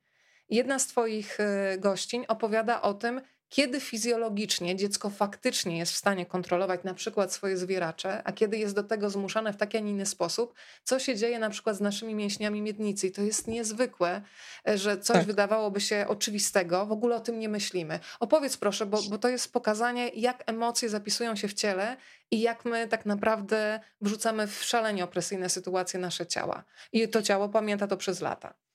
Jedna 0.50 0.78
z 0.78 0.86
Twoich 0.86 1.40
y, 1.40 1.78
gościń 1.78 2.24
opowiada 2.28 2.82
o 2.82 2.94
tym, 2.94 3.20
kiedy 3.48 3.80
fizjologicznie 3.80 4.76
dziecko 4.76 5.10
faktycznie 5.10 5.78
jest 5.78 5.92
w 5.92 5.96
stanie 5.96 6.26
kontrolować 6.26 6.84
na 6.84 6.94
przykład 6.94 7.32
swoje 7.32 7.56
zwieracze, 7.56 8.22
a 8.24 8.32
kiedy 8.32 8.58
jest 8.58 8.74
do 8.74 8.82
tego 8.82 9.10
zmuszane 9.10 9.52
w 9.52 9.56
taki, 9.56 9.76
a 9.76 9.80
nie 9.80 9.90
inny 9.90 10.06
sposób, 10.06 10.54
co 10.84 10.98
się 10.98 11.16
dzieje 11.16 11.38
na 11.38 11.50
przykład 11.50 11.76
z 11.76 11.80
naszymi 11.80 12.14
mięśniami 12.14 12.62
miednicy. 12.62 13.06
I 13.06 13.12
to 13.12 13.22
jest 13.22 13.48
niezwykłe, 13.48 14.22
e, 14.68 14.78
że 14.78 14.98
coś 14.98 15.16
tak. 15.16 15.26
wydawałoby 15.26 15.80
się 15.80 16.04
oczywistego, 16.08 16.86
w 16.86 16.92
ogóle 16.92 17.16
o 17.16 17.20
tym 17.20 17.38
nie 17.38 17.48
myślimy. 17.48 18.00
Opowiedz 18.20 18.56
proszę, 18.56 18.86
bo, 18.86 19.02
bo 19.02 19.18
to 19.18 19.28
jest 19.28 19.52
pokazanie, 19.52 20.08
jak 20.08 20.42
emocje 20.46 20.88
zapisują 20.88 21.36
się 21.36 21.48
w 21.48 21.54
ciele 21.54 21.96
i 22.30 22.40
jak 22.40 22.64
my 22.64 22.88
tak 22.88 23.06
naprawdę 23.06 23.80
wrzucamy 24.00 24.46
w 24.46 24.64
szalenie 24.64 25.04
opresyjne 25.04 25.48
sytuacje 25.48 26.00
nasze 26.00 26.26
ciała. 26.26 26.64
I 26.92 27.08
to 27.08 27.22
ciało 27.22 27.48
pamięta 27.48 27.86
to 27.86 27.96
przez 27.96 28.20
lata. 28.20 28.67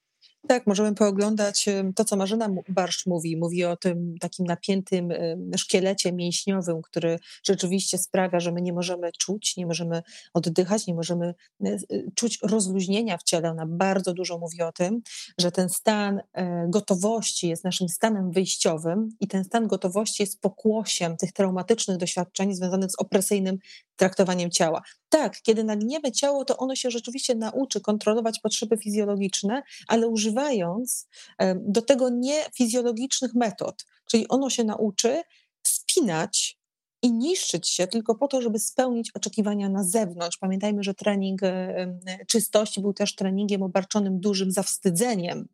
Tak, 0.47 0.67
możemy 0.67 0.95
pooglądać 0.95 1.65
to, 1.95 2.05
co 2.05 2.15
Marzena 2.15 2.49
Barszcz 2.69 3.05
mówi. 3.05 3.37
Mówi 3.37 3.65
o 3.65 3.77
tym 3.77 4.15
takim 4.19 4.45
napiętym 4.45 5.09
szkielecie 5.57 6.13
mięśniowym, 6.13 6.81
który 6.81 7.19
rzeczywiście 7.43 7.97
sprawia, 7.97 8.39
że 8.39 8.51
my 8.51 8.61
nie 8.61 8.73
możemy 8.73 9.11
czuć, 9.11 9.57
nie 9.57 9.65
możemy 9.65 10.03
oddychać, 10.33 10.87
nie 10.87 10.93
możemy 10.93 11.33
e, 11.65 11.69
e, 11.69 11.77
czuć 12.15 12.39
rozluźnienia 12.43 13.17
w 13.17 13.23
ciele. 13.23 13.51
Ona 13.51 13.65
bardzo 13.67 14.13
dużo 14.13 14.37
mówi 14.37 14.61
o 14.61 14.71
tym, 14.71 15.01
że 15.37 15.51
ten 15.51 15.69
stan 15.69 16.21
e, 16.33 16.65
gotowości 16.69 17.47
jest 17.47 17.63
naszym 17.63 17.89
stanem 17.89 18.31
wyjściowym 18.31 19.09
i 19.19 19.27
ten 19.27 19.43
stan 19.43 19.67
gotowości 19.67 20.23
jest 20.23 20.41
pokłosiem 20.41 21.17
tych 21.17 21.31
traumatycznych 21.31 21.97
doświadczeń 21.97 22.53
związanych 22.53 22.91
z 22.91 22.99
opresyjnym 22.99 23.57
traktowaniem 23.95 24.51
ciała. 24.51 24.81
Tak, 25.09 25.41
kiedy 25.41 25.63
nagniemy 25.63 26.11
ciało, 26.11 26.45
to 26.45 26.57
ono 26.57 26.75
się 26.75 26.91
rzeczywiście 26.91 27.35
nauczy 27.35 27.81
kontrolować 27.81 28.39
potrzeby 28.39 28.77
fizjologiczne, 28.77 29.63
ale 29.87 30.07
używając 30.07 31.07
do 31.55 31.81
tego 31.81 32.09
niefizjologicznych 32.09 33.33
metod. 33.33 33.85
Czyli 34.11 34.27
ono 34.27 34.49
się 34.49 34.63
nauczy 34.63 35.21
spinać 35.67 36.59
i 37.01 37.11
niszczyć 37.11 37.69
się 37.69 37.87
tylko 37.87 38.15
po 38.15 38.27
to, 38.27 38.41
żeby 38.41 38.59
spełnić 38.59 39.11
oczekiwania 39.13 39.69
na 39.69 39.83
zewnątrz. 39.83 40.37
Pamiętajmy, 40.37 40.83
że 40.83 40.93
trening 40.93 41.41
czystości 42.27 42.81
był 42.81 42.93
też 42.93 43.15
treningiem 43.15 43.63
obarczonym 43.63 44.19
dużym 44.19 44.51
zawstydzeniem 44.51 45.47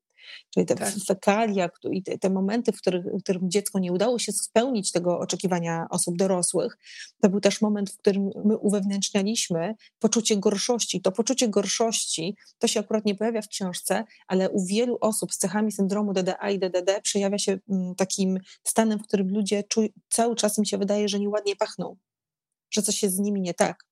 Czyli 0.53 0.65
te 0.65 0.75
tak. 0.75 0.93
fekalia 1.07 1.69
i 1.91 2.03
te, 2.03 2.17
te 2.17 2.29
momenty, 2.29 2.71
w, 2.71 2.77
których, 2.77 3.05
w 3.05 3.23
którym 3.23 3.49
dziecko 3.49 3.79
nie 3.79 3.93
udało 3.93 4.19
się 4.19 4.31
spełnić 4.31 4.91
tego 4.91 5.19
oczekiwania 5.19 5.87
osób 5.89 6.17
dorosłych, 6.17 6.77
to 7.21 7.29
był 7.29 7.39
też 7.39 7.61
moment, 7.61 7.91
w 7.91 7.97
którym 7.97 8.29
my 8.45 8.57
uwewnętrznialiśmy 8.57 9.75
poczucie 9.99 10.37
gorszości. 10.37 11.01
To 11.01 11.11
poczucie 11.11 11.47
gorszości, 11.47 12.35
to 12.59 12.67
się 12.67 12.79
akurat 12.79 13.05
nie 13.05 13.15
pojawia 13.15 13.41
w 13.41 13.47
książce, 13.47 14.03
ale 14.27 14.49
u 14.49 14.65
wielu 14.65 14.97
osób 15.01 15.33
z 15.33 15.37
cechami 15.37 15.71
syndromu 15.71 16.13
DDA 16.13 16.49
i 16.49 16.59
DDD 16.59 17.01
przejawia 17.01 17.37
się 17.37 17.59
mm, 17.69 17.95
takim 17.95 18.39
stanem, 18.63 18.99
w 18.99 19.03
którym 19.03 19.27
ludzie 19.29 19.63
cały 20.09 20.35
czas 20.35 20.57
im 20.57 20.65
się 20.65 20.77
wydaje, 20.77 21.09
że 21.09 21.19
nieładnie 21.19 21.55
pachną, 21.55 21.95
że 22.71 22.81
coś 22.81 23.03
jest 23.03 23.15
z 23.15 23.19
nimi 23.19 23.41
nie 23.41 23.53
tak 23.53 23.88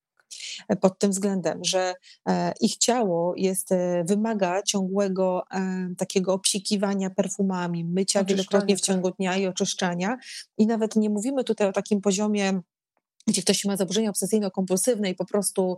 pod 0.82 1.00
tym 1.00 1.12
względem, 1.12 1.60
że 1.64 1.94
e, 2.30 2.54
ich 2.62 2.78
ciało 2.78 3.34
jest, 3.38 3.72
e, 3.72 4.04
wymaga 4.08 4.64
ciągłego 4.64 5.44
e, 5.52 5.90
takiego 5.98 6.34
obsikiwania 6.34 7.10
perfumami, 7.10 7.86
mycia 7.86 8.24
wielokrotnie 8.24 8.78
w 8.78 8.82
ciągu 8.82 9.08
tak. 9.08 9.18
dnia 9.18 9.38
i 9.38 9.48
oczyszczania. 9.48 10.18
I 10.58 10.68
nawet 10.68 10.96
nie 10.96 11.10
mówimy 11.10 11.44
tutaj 11.44 11.68
o 11.68 11.72
takim 11.72 12.02
poziomie 12.02 12.62
gdzie 13.28 13.42
ktoś 13.42 13.66
ma 13.66 13.78
zaburzenia 13.78 14.12
obsesyjno-kompulsywne 14.12 15.10
i 15.10 15.16
po 15.16 15.26
prostu 15.26 15.78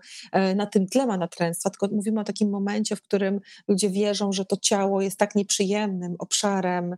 na 0.56 0.66
tym 0.66 0.88
tle 0.88 1.06
ma 1.06 1.18
natręstwa, 1.18 1.70
tylko 1.70 1.88
mówimy 1.96 2.22
o 2.22 2.24
takim 2.24 2.50
momencie, 2.50 2.96
w 2.96 3.02
którym 3.02 3.40
ludzie 3.68 3.90
wierzą, 3.90 4.32
że 4.32 4.46
to 4.46 4.58
ciało 4.58 5.02
jest 5.02 5.18
tak 5.18 5.36
nieprzyjemnym 5.36 6.16
obszarem 6.20 6.96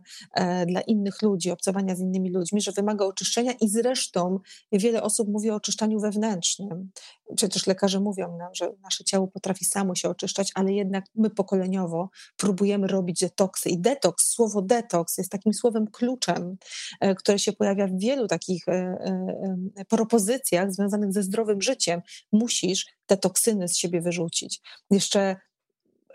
dla 0.66 0.80
innych 0.80 1.22
ludzi, 1.22 1.50
obcowania 1.50 1.96
z 1.96 2.00
innymi 2.00 2.30
ludźmi, 2.30 2.60
że 2.60 2.72
wymaga 2.72 3.04
oczyszczenia 3.04 3.52
i 3.52 3.68
zresztą 3.68 4.38
wiele 4.72 5.02
osób 5.02 5.28
mówi 5.28 5.50
o 5.50 5.54
oczyszczaniu 5.54 6.00
wewnętrznym. 6.00 6.90
Przecież 7.36 7.66
lekarze 7.66 8.00
mówią 8.00 8.36
nam, 8.36 8.54
że 8.54 8.72
nasze 8.82 9.04
ciało 9.04 9.28
potrafi 9.28 9.64
samo 9.64 9.94
się 9.94 10.08
oczyszczać, 10.08 10.50
ale 10.54 10.72
jednak 10.72 11.04
my 11.14 11.30
pokoleniowo 11.30 12.10
próbujemy 12.36 12.86
robić 12.86 13.20
detoksy 13.20 13.68
i 13.68 13.78
detoks, 13.78 14.28
słowo 14.28 14.62
detoks 14.62 15.18
jest 15.18 15.30
takim 15.30 15.54
słowem 15.54 15.86
kluczem, 15.86 16.56
e, 17.00 17.14
które 17.14 17.38
się 17.38 17.52
pojawia 17.52 17.86
w 17.86 17.98
wielu 17.98 18.26
takich 18.26 18.64
propozycjach 19.88 20.72
związanych 20.72 21.12
ze 21.12 21.22
zdrowym 21.22 21.62
życiem, 21.62 22.00
musisz 22.32 22.86
te 23.06 23.16
toksyny 23.16 23.68
z 23.68 23.76
siebie 23.76 24.00
wyrzucić. 24.00 24.60
Jeszcze 24.90 25.36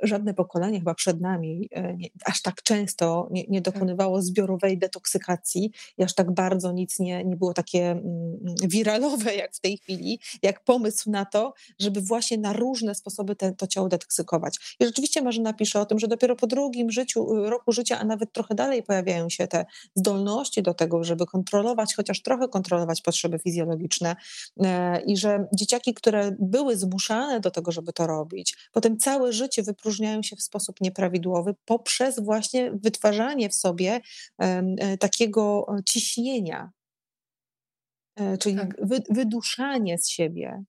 żadne 0.04 0.34
pokolenie 0.34 0.80
chyba 0.80 0.96
przed 0.96 1.22
nami 1.22 1.70
e, 1.72 1.98
nie, 1.98 2.08
aż 2.26 2.42
tak 2.42 2.64
często 2.64 3.28
nie, 3.32 3.46
nie, 3.50 3.62
tak. 3.62 3.74
dokonywało 3.74 4.22
zbiorowej 4.22 4.78
detoksykacji 4.78 5.72
i 5.98 6.04
aż 6.04 6.16
tak 6.16 6.32
bardzo 6.32 6.72
nic 6.72 7.00
nie, 7.00 7.26
nie 7.26 7.36
było 7.36 7.54
takie 7.54 7.92
mm, 7.92 8.38
wiralowe 8.64 9.36
jak 9.36 9.56
w 9.56 9.60
tej 9.60 9.78
chwili, 9.78 10.20
jak 10.42 10.64
pomysł 10.64 11.12
na 11.12 11.26
to, 11.26 11.54
żeby 11.80 12.02
właśnie 12.02 12.38
na 12.38 12.54
różne 12.54 12.96
sposoby 12.96 13.36
te, 13.36 13.54
to 13.54 13.68
ciało 13.68 13.90
detoksykować. 13.90 14.76
I 14.80 14.86
rzeczywiście 14.86 15.22
Marzena 15.22 15.54
pisze 15.54 15.80
o 15.80 15.86
tym, 15.86 16.00
że 16.00 16.08
dopiero 16.08 16.36
po 16.36 16.48
drugim 16.48 16.92
życiu, 16.92 17.26
roku 17.50 17.72
życia, 17.72 18.00
a 18.00 18.04
nawet 18.04 18.34
trochę 18.34 18.56
dalej 18.56 18.84
pojawiają 18.84 19.30
się 19.30 19.48
te 19.48 19.66
zdolności 19.96 20.64
do 20.64 20.74
tego, 20.74 21.04
żeby 21.04 21.26
kontrolować, 21.26 21.96
chociaż 21.96 22.22
trochę 22.22 22.48
kontrolować 22.48 23.02
potrzeby 23.02 23.40
fizjologiczne 23.40 24.16
e, 24.64 25.02
i 25.02 25.18
że 25.18 25.48
dzieciaki, 25.54 25.94
które 25.94 26.32
były 26.40 26.78
zmuszane 26.78 27.40
do 27.40 27.52
tego, 27.52 27.72
żeby 27.72 27.94
to 27.94 28.08
robić, 28.08 28.58
potem 28.72 28.98
całe 28.98 29.34
życie 29.34 29.64
wypróżniają 29.64 29.87
rozróżniają 29.88 30.24
się 30.24 30.36
w 30.36 30.42
sposób 30.42 30.82
nieprawidłowy 30.82 31.56
poprzez 31.66 32.20
właśnie 32.20 32.72
wytwarzanie 32.72 33.50
w 33.50 33.56
sobie 33.56 34.02
e, 34.38 34.98
takiego 34.98 35.66
e, 35.78 35.84
ciśnienia, 35.84 36.72
e, 38.16 38.38
czyli 38.38 38.56
tak. 38.56 38.76
wyduszanie 39.10 39.98
z 39.98 40.10
siebie. 40.10 40.64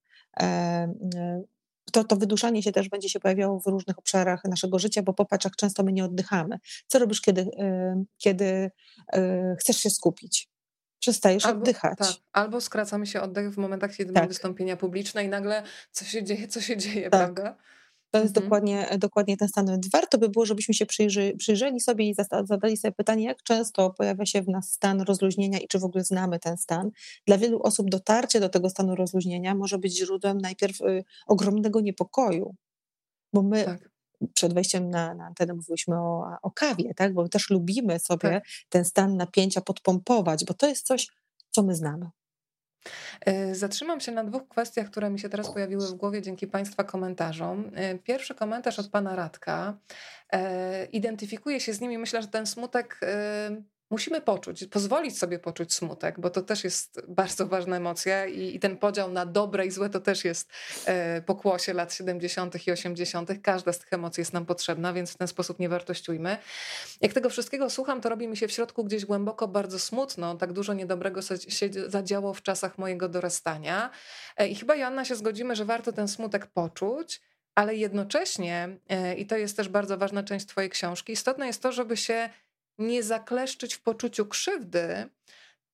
To, 1.92 2.04
to 2.04 2.16
wyduszanie 2.16 2.62
się 2.62 2.72
też 2.72 2.88
będzie 2.88 3.08
się 3.08 3.20
pojawiało 3.20 3.60
w 3.60 3.66
różnych 3.66 3.98
obszarach 3.98 4.44
naszego 4.44 4.78
życia, 4.78 5.02
bo 5.02 5.14
popatrz, 5.14 5.44
jak 5.44 5.56
często 5.56 5.82
my 5.82 5.92
nie 5.92 6.04
oddychamy. 6.04 6.58
Co 6.86 6.98
robisz, 6.98 7.20
kiedy, 7.20 7.50
kiedy 8.18 8.70
chcesz 9.60 9.76
się 9.76 9.90
skupić? 9.90 10.48
Przestajesz 10.98 11.46
albo, 11.46 11.58
oddychać. 11.58 11.98
Tak, 11.98 12.08
albo 12.32 12.60
skracamy 12.60 13.06
się 13.06 13.20
oddech 13.20 13.50
w 13.50 13.58
momentach, 13.58 13.96
kiedy 13.96 14.12
tak. 14.12 14.22
mamy 14.22 14.28
wystąpienia 14.28 14.76
publiczne 14.76 15.24
i 15.24 15.28
nagle 15.28 15.62
co 15.92 16.04
się 16.04 16.24
dzieje, 16.24 16.48
co 16.48 16.60
się 16.60 16.76
dzieje, 16.76 17.10
tak. 17.10 17.34
prawda? 17.34 17.56
To 18.10 18.18
jest 18.18 18.36
mhm. 18.36 18.44
dokładnie, 18.44 18.98
dokładnie 18.98 19.36
ten 19.36 19.48
stan. 19.48 19.66
Więc 19.66 19.90
warto 19.90 20.18
by 20.18 20.28
było, 20.28 20.46
żebyśmy 20.46 20.74
się 20.74 20.86
przyjrzy, 20.86 21.34
przyjrzeli 21.38 21.80
sobie 21.80 22.08
i 22.08 22.14
zadali 22.44 22.76
sobie 22.76 22.92
pytanie, 22.92 23.24
jak 23.24 23.42
często 23.42 23.90
pojawia 23.90 24.26
się 24.26 24.42
w 24.42 24.48
nas 24.48 24.72
stan 24.72 25.00
rozluźnienia 25.00 25.58
i 25.58 25.68
czy 25.68 25.78
w 25.78 25.84
ogóle 25.84 26.04
znamy 26.04 26.38
ten 26.38 26.56
stan. 26.56 26.90
Dla 27.26 27.38
wielu 27.38 27.62
osób 27.62 27.90
dotarcie 27.90 28.40
do 28.40 28.48
tego 28.48 28.70
stanu 28.70 28.94
rozluźnienia 28.94 29.54
może 29.54 29.78
być 29.78 29.96
źródłem 29.96 30.38
najpierw 30.38 30.80
y, 30.80 31.04
ogromnego 31.26 31.80
niepokoju, 31.80 32.54
bo 33.32 33.42
my 33.42 33.64
tak. 33.64 33.90
przed 34.34 34.54
wejściem 34.54 34.90
na, 34.90 35.14
na 35.14 35.26
antenę 35.26 35.54
mówiliśmy 35.54 35.96
o, 35.96 36.36
o 36.42 36.50
kawie, 36.50 36.94
tak? 36.94 37.14
bo 37.14 37.28
też 37.28 37.50
lubimy 37.50 37.98
sobie 37.98 38.30
tak. 38.30 38.44
ten 38.68 38.84
stan 38.84 39.16
napięcia 39.16 39.60
podpompować, 39.60 40.44
bo 40.44 40.54
to 40.54 40.68
jest 40.68 40.86
coś, 40.86 41.08
co 41.50 41.62
my 41.62 41.74
znamy. 41.74 42.10
E, 43.20 43.54
zatrzymam 43.54 44.00
się 44.00 44.12
na 44.12 44.24
dwóch 44.24 44.48
kwestiach, 44.48 44.90
które 44.90 45.10
mi 45.10 45.18
się 45.18 45.28
teraz 45.28 45.52
pojawiły 45.52 45.86
w 45.86 45.94
głowie 45.94 46.22
dzięki 46.22 46.46
Państwa 46.46 46.84
komentarzom. 46.84 47.70
E, 47.74 47.98
pierwszy 47.98 48.34
komentarz 48.34 48.78
od 48.78 48.88
Pana 48.88 49.16
Radka. 49.16 49.78
E, 50.32 50.84
identyfikuje 50.84 51.60
się 51.60 51.72
z 51.72 51.80
nimi. 51.80 51.98
Myślę, 51.98 52.22
że 52.22 52.28
ten 52.28 52.46
smutek 52.46 53.00
musimy 53.90 54.20
poczuć, 54.20 54.66
pozwolić 54.66 55.18
sobie 55.18 55.38
poczuć 55.38 55.74
smutek, 55.74 56.20
bo 56.20 56.30
to 56.30 56.42
też 56.42 56.64
jest 56.64 57.00
bardzo 57.08 57.46
ważna 57.46 57.76
emocja 57.76 58.26
i, 58.26 58.54
i 58.56 58.60
ten 58.60 58.76
podział 58.76 59.12
na 59.12 59.26
dobre 59.26 59.66
i 59.66 59.70
złe 59.70 59.90
to 59.90 60.00
też 60.00 60.24
jest 60.24 60.50
e, 60.86 61.22
pokłosie 61.22 61.72
lat 61.72 61.94
70. 61.94 62.66
i 62.66 62.72
80. 62.72 63.30
Każda 63.42 63.72
z 63.72 63.78
tych 63.78 63.92
emocji 63.92 64.20
jest 64.20 64.32
nam 64.32 64.46
potrzebna, 64.46 64.92
więc 64.92 65.10
w 65.10 65.16
ten 65.16 65.28
sposób 65.28 65.58
nie 65.58 65.68
wartościujmy. 65.68 66.38
Jak 67.00 67.12
tego 67.12 67.30
wszystkiego 67.30 67.70
słucham, 67.70 68.00
to 68.00 68.08
robi 68.08 68.28
mi 68.28 68.36
się 68.36 68.48
w 68.48 68.52
środku 68.52 68.84
gdzieś 68.84 69.04
głęboko 69.04 69.48
bardzo 69.48 69.78
smutno. 69.78 70.34
Tak 70.34 70.52
dużo 70.52 70.74
niedobrego 70.74 71.22
się 71.48 71.68
zadziało 71.86 72.34
w 72.34 72.42
czasach 72.42 72.78
mojego 72.78 73.08
dorastania 73.08 73.90
e, 74.36 74.48
i 74.48 74.54
chyba 74.54 74.76
Joanna 74.76 75.04
się 75.04 75.16
zgodzimy, 75.16 75.56
że 75.56 75.64
warto 75.64 75.92
ten 75.92 76.08
smutek 76.08 76.46
poczuć, 76.46 77.20
ale 77.54 77.74
jednocześnie, 77.74 78.78
e, 78.88 79.14
i 79.14 79.26
to 79.26 79.36
jest 79.36 79.56
też 79.56 79.68
bardzo 79.68 79.98
ważna 79.98 80.22
część 80.22 80.46
Twojej 80.46 80.70
książki, 80.70 81.12
istotne 81.12 81.46
jest 81.46 81.62
to, 81.62 81.72
żeby 81.72 81.96
się 81.96 82.30
nie 82.78 83.02
zakleszczyć 83.02 83.74
w 83.74 83.80
poczuciu 83.80 84.26
krzywdy, 84.26 85.08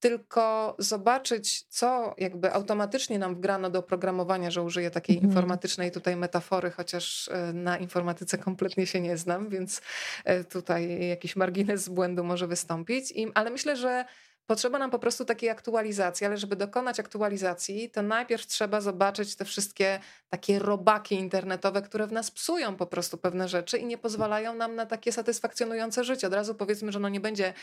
tylko 0.00 0.76
zobaczyć, 0.78 1.62
co 1.62 2.14
jakby 2.18 2.52
automatycznie 2.52 3.18
nam 3.18 3.34
wgrano 3.34 3.70
do 3.70 3.78
oprogramowania, 3.78 4.50
że 4.50 4.62
użyję 4.62 4.90
takiej 4.90 5.18
mm. 5.18 5.30
informatycznej 5.30 5.90
tutaj 5.90 6.16
metafory, 6.16 6.70
chociaż 6.70 7.28
e, 7.28 7.52
na 7.52 7.78
informatyce 7.78 8.38
kompletnie 8.38 8.86
się 8.86 9.00
nie 9.00 9.16
znam, 9.16 9.48
więc 9.48 9.80
e, 10.24 10.44
tutaj 10.44 11.08
jakiś 11.08 11.36
margines 11.36 11.88
błędu 11.88 12.24
może 12.24 12.46
wystąpić. 12.46 13.14
ale 13.34 13.50
myślę, 13.50 13.76
że 13.76 14.04
Potrzeba 14.46 14.78
nam 14.78 14.90
po 14.90 14.98
prostu 14.98 15.24
takiej 15.24 15.50
aktualizacji, 15.50 16.26
ale 16.26 16.36
żeby 16.36 16.56
dokonać 16.56 17.00
aktualizacji, 17.00 17.90
to 17.90 18.02
najpierw 18.02 18.46
trzeba 18.46 18.80
zobaczyć 18.80 19.36
te 19.36 19.44
wszystkie 19.44 20.00
takie 20.28 20.58
robaki 20.58 21.14
internetowe, 21.14 21.82
które 21.82 22.06
w 22.06 22.12
nas 22.12 22.30
psują 22.30 22.76
po 22.76 22.86
prostu 22.86 23.18
pewne 23.18 23.48
rzeczy 23.48 23.78
i 23.78 23.86
nie 23.86 23.98
pozwalają 23.98 24.54
nam 24.54 24.74
na 24.74 24.86
takie 24.86 25.12
satysfakcjonujące 25.12 26.04
życie. 26.04 26.26
Od 26.26 26.34
razu 26.34 26.54
powiedzmy, 26.54 26.92
że 26.92 27.00
no 27.00 27.08
nie 27.08 27.20
będzie 27.20 27.54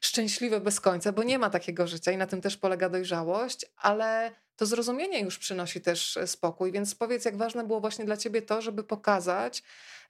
szczęśliwe 0.00 0.60
bez 0.60 0.80
końca, 0.80 1.12
bo 1.12 1.22
nie 1.22 1.38
ma 1.38 1.50
takiego 1.50 1.86
życia 1.86 2.12
i 2.12 2.16
na 2.16 2.26
tym 2.26 2.40
też 2.40 2.56
polega 2.56 2.88
dojrzałość, 2.88 3.66
ale 3.76 4.32
to 4.56 4.66
zrozumienie 4.66 5.20
już 5.20 5.38
przynosi 5.38 5.80
też 5.80 6.18
spokój. 6.26 6.72
Więc 6.72 6.94
powiedz, 6.94 7.24
jak 7.24 7.36
ważne 7.36 7.64
było 7.64 7.80
właśnie 7.80 8.04
dla 8.04 8.16
ciebie 8.16 8.42
to, 8.42 8.62
żeby 8.62 8.84
pokazać, 8.84 9.62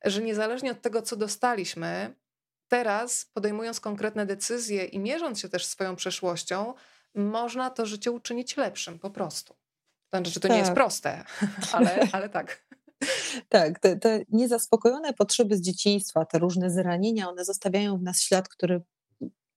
że 0.05 0.23
niezależnie 0.23 0.71
od 0.71 0.83
tego, 0.83 1.03
co 1.03 1.17
dostaliśmy, 1.17 2.15
teraz, 2.69 3.31
podejmując 3.35 3.81
konkretne 3.81 4.27
decyzje 4.27 4.85
i 4.85 4.99
mierząc 4.99 5.41
się 5.41 5.49
też 5.49 5.67
swoją 5.67 5.97
przeszłością, 5.97 6.75
można 7.15 7.71
to 7.71 7.87
życie 7.87 8.11
uczynić 8.11 8.57
lepszym 8.57 8.99
po 8.99 9.11
prostu. 9.11 9.57
Znaczy, 10.13 10.31
że 10.31 10.41
to 10.41 10.49
tak. 10.49 10.51
nie 10.51 10.59
jest 10.59 10.69
tak. 10.69 10.75
proste, 10.77 11.25
ale, 11.73 12.09
ale 12.13 12.29
tak. 12.29 12.69
Tak, 13.49 13.79
te, 13.79 13.97
te 13.97 14.21
niezaspokojone 14.29 15.15
potrzeby 15.15 15.57
z 15.57 15.61
dzieciństwa, 15.61 16.25
te 16.25 16.39
różne 16.39 16.71
zranienia, 16.71 17.29
one 17.29 17.45
zostawiają 17.45 17.99
w 17.99 18.03
nas 18.03 18.21
ślad, 18.21 18.49
który 18.49 18.83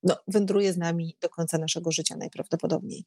no, 0.02 0.16
wędruje 0.28 0.72
z 0.72 0.78
nami 0.78 1.16
do 1.20 1.28
końca 1.28 1.58
naszego 1.58 1.92
życia 1.92 2.16
najprawdopodobniej. 2.16 3.04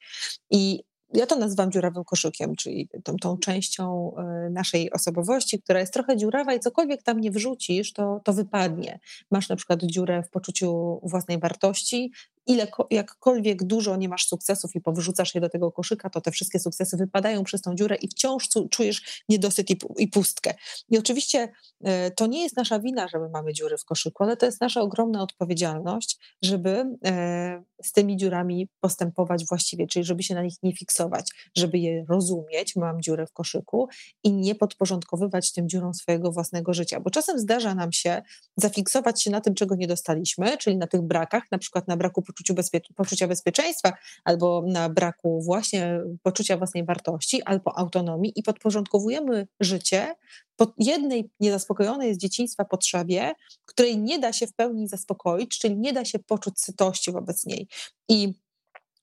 I 0.50 0.84
ja 1.14 1.26
to 1.26 1.36
nazywam 1.36 1.72
dziurawym 1.72 2.04
koszykiem, 2.04 2.56
czyli 2.56 2.90
tą, 3.04 3.16
tą 3.16 3.38
częścią 3.38 4.12
e, 4.18 4.50
naszej 4.50 4.92
osobowości, 4.92 5.62
która 5.62 5.80
jest 5.80 5.94
trochę 5.94 6.18
dziurawa 6.18 6.54
i 6.54 6.60
cokolwiek 6.60 7.04
tam 7.04 7.20
nie 7.20 7.32
wrzucisz, 7.32 7.94
to, 7.94 8.22
to 8.24 8.34
wypadnie. 8.34 9.00
Masz 9.32 9.50
na 9.50 9.56
przykład 9.56 9.84
dziurę 9.84 10.24
w 10.24 10.30
poczuciu 10.30 11.00
własnej 11.04 11.40
wartości, 11.40 12.12
ile, 12.48 12.68
jakkolwiek 12.92 13.64
dużo 13.64 13.96
nie 13.96 14.10
masz 14.10 14.28
sukcesów 14.28 14.76
i 14.76 14.82
powrzucasz 14.82 15.36
je 15.36 15.42
do 15.42 15.50
tego 15.50 15.72
koszyka, 15.72 16.10
to 16.10 16.22
te 16.22 16.32
wszystkie 16.32 16.60
sukcesy 16.60 16.98
wypadają 16.98 17.44
przez 17.44 17.62
tą 17.62 17.76
dziurę 17.76 17.96
i 17.96 18.08
wciąż 18.08 18.50
czujesz 18.72 19.24
niedosyt 19.30 19.68
i, 19.98 20.08
pustkę. 20.08 20.54
I 20.90 20.98
oczywiście 20.98 21.52
e, 21.84 22.12
to 22.12 22.28
nie 22.28 22.44
jest 22.44 22.58
nasza 22.58 22.80
wina, 22.80 23.08
że 23.08 23.20
my 23.20 23.30
mamy 23.30 23.54
dziury 23.54 23.78
w 23.78 23.86
koszyku, 23.86 24.24
ale 24.24 24.38
to 24.38 24.46
jest 24.46 24.62
nasza 24.62 24.82
ogromna 24.82 25.22
odpowiedzialność, 25.22 26.20
żeby 26.42 26.86
e, 27.06 27.64
z 27.84 27.92
tymi 27.92 28.18
dziurami 28.18 28.70
postępować 28.80 29.46
właściwie, 29.46 29.88
czyli 29.88 30.06
żeby 30.06 30.24
się 30.24 30.36
na 30.36 30.44
nich 30.44 30.56
nie 30.64 30.76
fiksować, 30.76 31.30
żeby 31.58 31.78
je 31.78 32.06
rozumieć, 32.10 32.76
mam 32.76 33.02
dziurę 33.02 33.28
w 33.28 33.34
koszyku 33.34 33.88
i 34.24 34.34
nie 34.34 34.56
podporządkowywać 34.56 35.52
tym 35.52 35.70
dziurom 35.70 35.94
swojego 35.94 36.32
własnego 36.32 36.74
życia, 36.74 37.00
bo 37.00 37.10
czasem 37.10 37.40
zdarza 37.40 37.76
nam 37.76 37.92
się 37.92 38.22
zafiksować 38.58 39.24
się 39.24 39.32
na 39.32 39.42
tym, 39.42 39.54
czego 39.54 39.76
nie 39.76 39.88
dostaliśmy, 39.88 40.58
czyli 40.58 40.78
na 40.78 40.88
tych 40.88 41.02
brakach, 41.02 41.44
na 41.52 41.58
przykład 41.58 41.88
na 41.88 41.98
braku 41.98 42.22
poczuciu 42.36 42.54
bezpie- 42.54 42.94
poczucia 42.96 43.28
bezpieczeństwa, 43.28 43.94
albo 44.24 44.64
na 44.68 44.90
braku 44.90 45.42
właśnie 45.42 46.02
poczucia 46.24 46.58
własnej 46.58 46.86
wartości, 46.86 47.44
albo 47.44 47.78
autonomii 47.78 48.34
i 48.36 48.44
podporządkowujemy 48.44 49.48
życie 49.60 50.16
pod 50.56 50.74
jednej 50.78 51.30
niezaspokojonej 51.40 52.16
z 52.16 52.18
dzieciństwa 52.18 52.66
potrzebie, 52.66 53.34
której 53.66 53.98
nie 53.98 54.20
da 54.20 54.34
się 54.34 54.48
w 54.48 54.54
pełni 54.54 54.88
zaspokoić, 54.88 55.60
czyli 55.60 55.78
nie 55.78 55.94
da 55.94 56.06
się 56.06 56.20
poczuć 56.20 56.62
sytości 56.62 57.12
wobec 57.12 57.46
niej. 57.46 57.68
I 58.10 58.34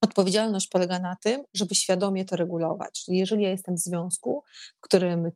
Odpowiedzialność 0.02 0.68
polega 0.68 0.98
na 0.98 1.16
tym, 1.16 1.42
żeby 1.54 1.74
świadomie 1.74 2.24
to 2.24 2.36
regulować. 2.36 3.04
Czyli 3.04 3.18
jeżeli 3.18 3.42
ja 3.42 3.50
jestem 3.50 3.74
w 3.74 3.78
związku, 3.78 4.42
w 4.76 4.80
którym 4.80 5.30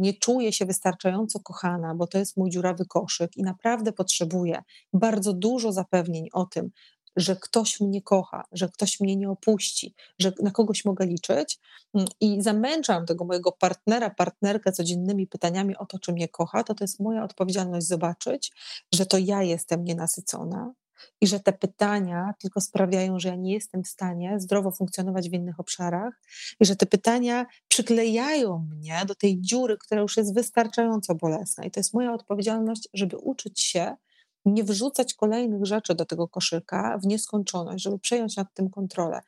nie 0.00 0.14
czuję 0.14 0.52
się 0.52 0.66
wystarczająco 0.66 1.40
kochana, 1.40 1.94
bo 1.94 2.06
to 2.06 2.18
jest 2.18 2.36
mój 2.36 2.50
dziurawy 2.50 2.86
koszyk 2.86 3.36
i 3.36 3.42
naprawdę 3.42 3.92
potrzebuję 3.92 4.62
bardzo 4.92 5.32
dużo 5.32 5.72
zapewnień 5.72 6.28
o 6.32 6.46
tym, 6.46 6.70
że 7.16 7.36
ktoś 7.36 7.80
mnie 7.80 8.02
kocha, 8.02 8.44
że 8.52 8.68
ktoś 8.68 9.00
mnie 9.00 9.16
nie 9.16 9.30
opuści, 9.30 9.94
że 10.18 10.32
na 10.42 10.50
kogoś 10.50 10.84
mogę 10.84 11.06
liczyć 11.06 11.58
mm, 11.94 12.08
i 12.20 12.42
zamęczam 12.42 13.06
tego 13.06 13.24
mojego 13.24 13.52
partnera, 13.52 14.10
partnerkę 14.10 14.72
codziennymi 14.72 15.26
pytaniami 15.26 15.76
o 15.76 15.86
to, 15.86 15.98
czy 15.98 16.12
mnie 16.12 16.28
kocha, 16.28 16.64
to 16.64 16.74
to 16.74 16.84
jest 16.84 17.00
moja 17.00 17.24
odpowiedzialność 17.24 17.86
zobaczyć, 17.86 18.52
że 18.94 19.06
to 19.06 19.18
ja 19.18 19.42
jestem 19.42 19.84
nienasycona, 19.84 20.72
i 21.20 21.26
że 21.26 21.40
te 21.40 21.52
pytania 21.52 22.34
tylko 22.38 22.60
sprawiają, 22.60 23.18
że 23.18 23.28
ja 23.28 23.34
nie 23.34 23.52
jestem 23.52 23.82
w 23.82 23.88
stanie 23.88 24.40
zdrowo 24.40 24.70
funkcjonować 24.70 25.30
w 25.30 25.32
innych 25.32 25.60
obszarach 25.60 26.20
i 26.60 26.64
że 26.64 26.76
te 26.76 26.86
pytania 26.86 27.46
przyklejają 27.68 28.58
mnie 28.58 29.02
do 29.06 29.14
tej 29.14 29.40
dziury, 29.40 29.76
która 29.78 30.00
już 30.00 30.16
jest 30.16 30.34
wystarczająco 30.34 31.14
bolesna. 31.14 31.64
I 31.64 31.70
to 31.70 31.80
jest 31.80 31.94
moja 31.94 32.12
odpowiedzialność, 32.12 32.88
żeby 32.94 33.16
uczyć 33.16 33.60
się 33.60 33.96
nie 34.44 34.64
wrzucać 34.64 35.14
kolejnych 35.14 35.66
rzeczy 35.66 35.94
do 35.94 36.04
tego 36.04 36.28
koszyka 36.28 36.98
w 37.02 37.06
nieskończoność, 37.06 37.84
żeby 37.84 37.98
przejąć 37.98 38.36
nad 38.36 38.54
tym 38.54 38.70
kontrolę. 38.70 39.20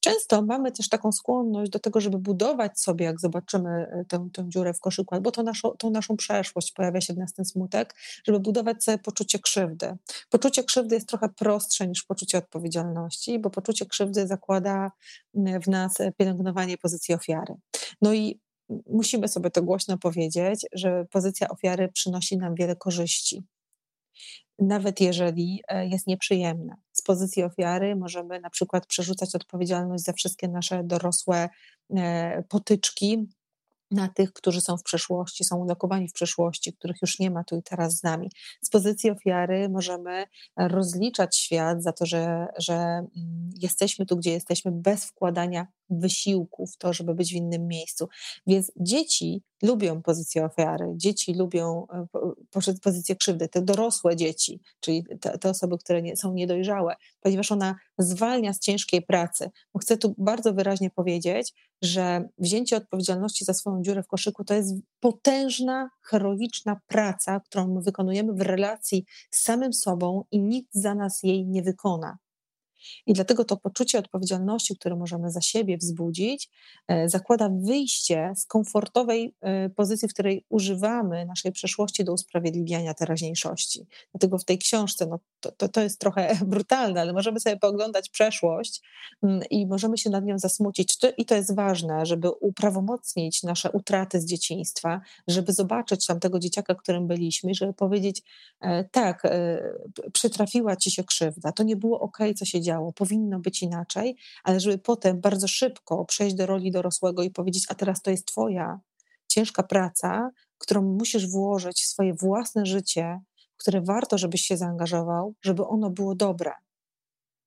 Często 0.00 0.42
mamy 0.42 0.72
też 0.72 0.88
taką 0.88 1.12
skłonność 1.12 1.70
do 1.70 1.78
tego, 1.78 2.00
żeby 2.00 2.18
budować 2.18 2.80
sobie, 2.80 3.04
jak 3.04 3.20
zobaczymy 3.20 3.70
e, 3.70 4.04
tę, 4.08 4.28
tę 4.32 4.44
dziurę 4.48 4.74
w 4.74 4.80
koszyku, 4.80 5.14
albo 5.14 5.30
tą 5.30 5.42
naszą, 5.42 5.70
tą 5.70 5.90
naszą 5.90 6.16
przeszłość, 6.16 6.72
pojawia 6.72 7.00
się 7.00 7.14
w 7.14 7.18
nas 7.18 7.32
ten 7.32 7.44
smutek, 7.44 7.94
żeby 8.24 8.40
budować 8.40 8.84
sobie 8.84 8.98
poczucie 8.98 9.38
krzywdy. 9.38 9.96
Poczucie 10.30 10.64
krzywdy 10.64 10.94
jest 10.94 11.08
trochę 11.08 11.28
prostsze 11.28 11.88
niż 11.88 12.02
poczucie 12.02 12.38
odpowiedzialności, 12.38 13.38
bo 13.38 13.50
poczucie 13.50 13.86
krzywdy 13.86 14.26
zakłada 14.26 14.90
w 15.34 15.68
nas 15.68 15.98
pielęgnowanie 16.16 16.78
pozycji 16.78 17.14
ofiary. 17.14 17.54
No 18.02 18.12
i 18.14 18.40
musimy 18.86 19.28
sobie 19.28 19.50
to 19.50 19.62
głośno 19.62 19.98
powiedzieć, 19.98 20.66
że 20.72 21.04
pozycja 21.10 21.48
ofiary 21.48 21.88
przynosi 21.88 22.36
nam 22.36 22.54
wiele 22.54 22.76
korzyści 22.76 23.42
nawet 24.58 25.00
jeżeli 25.00 25.62
e, 25.68 25.86
jest 25.86 26.06
nieprzyjemna. 26.06 26.76
Z 26.92 27.02
pozycji 27.02 27.42
ofiary 27.42 27.96
możemy 27.96 28.40
na 28.40 28.50
przykład 28.50 28.86
przerzucać 28.86 29.34
odpowiedzialność 29.34 30.04
za 30.04 30.12
wszystkie 30.12 30.48
nasze 30.48 30.84
dorosłe 30.84 31.48
e, 31.90 32.42
potyczki, 32.48 33.26
na 33.92 34.08
tych, 34.08 34.32
którzy 34.32 34.60
są 34.60 34.76
w 34.76 34.82
przeszłości, 34.82 35.44
są 35.44 35.56
ulokowani 35.56 36.08
w 36.08 36.12
przeszłości, 36.12 36.72
których 36.72 36.96
już 37.02 37.18
nie 37.18 37.30
ma 37.30 37.44
tu 37.44 37.56
i 37.56 37.62
teraz 37.62 37.96
z 37.96 38.02
nami. 38.02 38.30
Z 38.62 38.70
pozycji 38.70 39.10
ofiary 39.10 39.68
możemy 39.68 40.24
rozliczać 40.56 41.36
świat 41.36 41.82
za 41.82 41.92
to, 41.92 42.06
że, 42.06 42.46
że 42.58 42.74
mm, 42.74 43.50
jesteśmy 43.62 44.06
tu, 44.06 44.16
gdzie 44.16 44.32
jesteśmy, 44.32 44.72
bez 44.72 45.04
wkładania 45.04 45.66
wysiłku 46.00 46.66
w 46.66 46.76
to, 46.76 46.92
żeby 46.92 47.14
być 47.14 47.32
w 47.32 47.36
innym 47.36 47.66
miejscu. 47.66 48.08
Więc 48.46 48.72
dzieci 48.80 49.42
lubią 49.62 50.02
pozycję 50.02 50.44
ofiary, 50.44 50.92
dzieci 50.96 51.34
lubią 51.34 51.86
e, 51.92 52.06
pozycję 52.82 53.16
krzywdy, 53.16 53.48
te 53.48 53.62
dorosłe 53.62 54.16
dzieci, 54.16 54.60
czyli 54.80 55.04
te, 55.20 55.38
te 55.38 55.50
osoby, 55.50 55.78
które 55.78 56.02
nie, 56.02 56.16
są 56.16 56.32
niedojrzałe, 56.32 56.94
ponieważ 57.20 57.52
ona 57.52 57.76
zwalnia 57.98 58.52
z 58.52 58.58
ciężkiej 58.58 59.02
pracy. 59.02 59.50
Bo 59.74 59.80
chcę 59.80 59.96
tu 59.96 60.14
bardzo 60.18 60.54
wyraźnie 60.54 60.90
powiedzieć, 60.90 61.52
że 61.82 62.28
wzięcie 62.38 62.76
odpowiedzialności 62.76 63.44
za 63.44 63.54
swoją 63.54 63.82
dziurę 63.82 64.02
w 64.02 64.06
koszyku 64.06 64.44
to 64.44 64.54
jest 64.54 64.74
potężna, 65.00 65.90
heroiczna 66.02 66.80
praca, 66.86 67.40
którą 67.40 67.74
my 67.74 67.82
wykonujemy 67.82 68.32
w 68.32 68.40
relacji 68.40 69.04
z 69.30 69.42
samym 69.42 69.72
sobą 69.72 70.24
i 70.30 70.42
nikt 70.42 70.74
za 70.74 70.94
nas 70.94 71.22
jej 71.22 71.46
nie 71.46 71.62
wykona. 71.62 72.18
I 73.06 73.12
dlatego 73.12 73.44
to 73.44 73.56
poczucie 73.56 73.98
odpowiedzialności, 73.98 74.76
które 74.76 74.96
możemy 74.96 75.30
za 75.30 75.40
siebie 75.40 75.76
wzbudzić, 75.78 76.50
e, 76.88 77.08
zakłada 77.08 77.48
wyjście 77.48 78.32
z 78.36 78.46
komfortowej 78.46 79.34
e, 79.40 79.70
pozycji, 79.70 80.08
w 80.08 80.12
której 80.12 80.44
używamy 80.48 81.26
naszej 81.26 81.52
przeszłości 81.52 82.04
do 82.04 82.12
usprawiedliwiania 82.12 82.94
teraźniejszości. 82.94 83.86
Dlatego 84.12 84.38
w 84.38 84.44
tej 84.44 84.58
książce, 84.58 85.06
no, 85.06 85.18
to, 85.40 85.52
to, 85.52 85.68
to 85.68 85.82
jest 85.82 86.00
trochę 86.00 86.38
brutalne, 86.46 87.00
ale 87.00 87.12
możemy 87.12 87.40
sobie 87.40 87.56
pooglądać 87.56 88.08
przeszłość 88.08 88.82
mm, 89.22 89.42
i 89.50 89.66
możemy 89.66 89.98
się 89.98 90.10
nad 90.10 90.24
nią 90.24 90.38
zasmucić. 90.38 90.98
I 91.16 91.24
to 91.24 91.34
jest 91.34 91.56
ważne, 91.56 92.06
żeby 92.06 92.30
uprawomocnić 92.30 93.42
nasze 93.42 93.70
utraty 93.70 94.20
z 94.20 94.24
dzieciństwa, 94.24 95.00
żeby 95.28 95.52
zobaczyć 95.52 96.06
tamtego 96.06 96.38
dzieciaka, 96.38 96.74
którym 96.74 97.06
byliśmy, 97.06 97.54
żeby 97.54 97.72
powiedzieć, 97.72 98.22
e, 98.60 98.84
tak, 98.84 99.22
przytrafiła 100.12 100.76
ci 100.76 100.90
się 100.90 101.04
krzywda, 101.04 101.52
to 101.52 101.62
nie 101.62 101.76
było 101.76 102.00
ok, 102.00 102.18
co 102.36 102.44
się 102.44 102.60
działo 102.60 102.71
działo, 102.72 102.92
powinno 102.92 103.38
być 103.38 103.62
inaczej, 103.62 104.16
ale 104.44 104.60
żeby 104.60 104.78
potem 104.78 105.20
bardzo 105.20 105.48
szybko 105.48 106.04
przejść 106.04 106.36
do 106.36 106.46
roli 106.46 106.70
dorosłego 106.70 107.22
i 107.22 107.30
powiedzieć, 107.30 107.64
a 107.68 107.74
teraz 107.74 108.02
to 108.02 108.10
jest 108.10 108.26
Twoja 108.26 108.80
ciężka 109.28 109.62
praca, 109.62 110.30
którą 110.58 110.82
musisz 110.82 111.26
włożyć 111.26 111.82
w 111.82 111.86
swoje 111.86 112.14
własne 112.14 112.66
życie, 112.66 113.20
w 113.54 113.60
które 113.62 113.80
warto, 113.80 114.18
żebyś 114.18 114.42
się 114.42 114.56
zaangażował, 114.56 115.34
żeby 115.42 115.66
ono 115.66 115.90
było 115.90 116.14
dobre. 116.14 116.52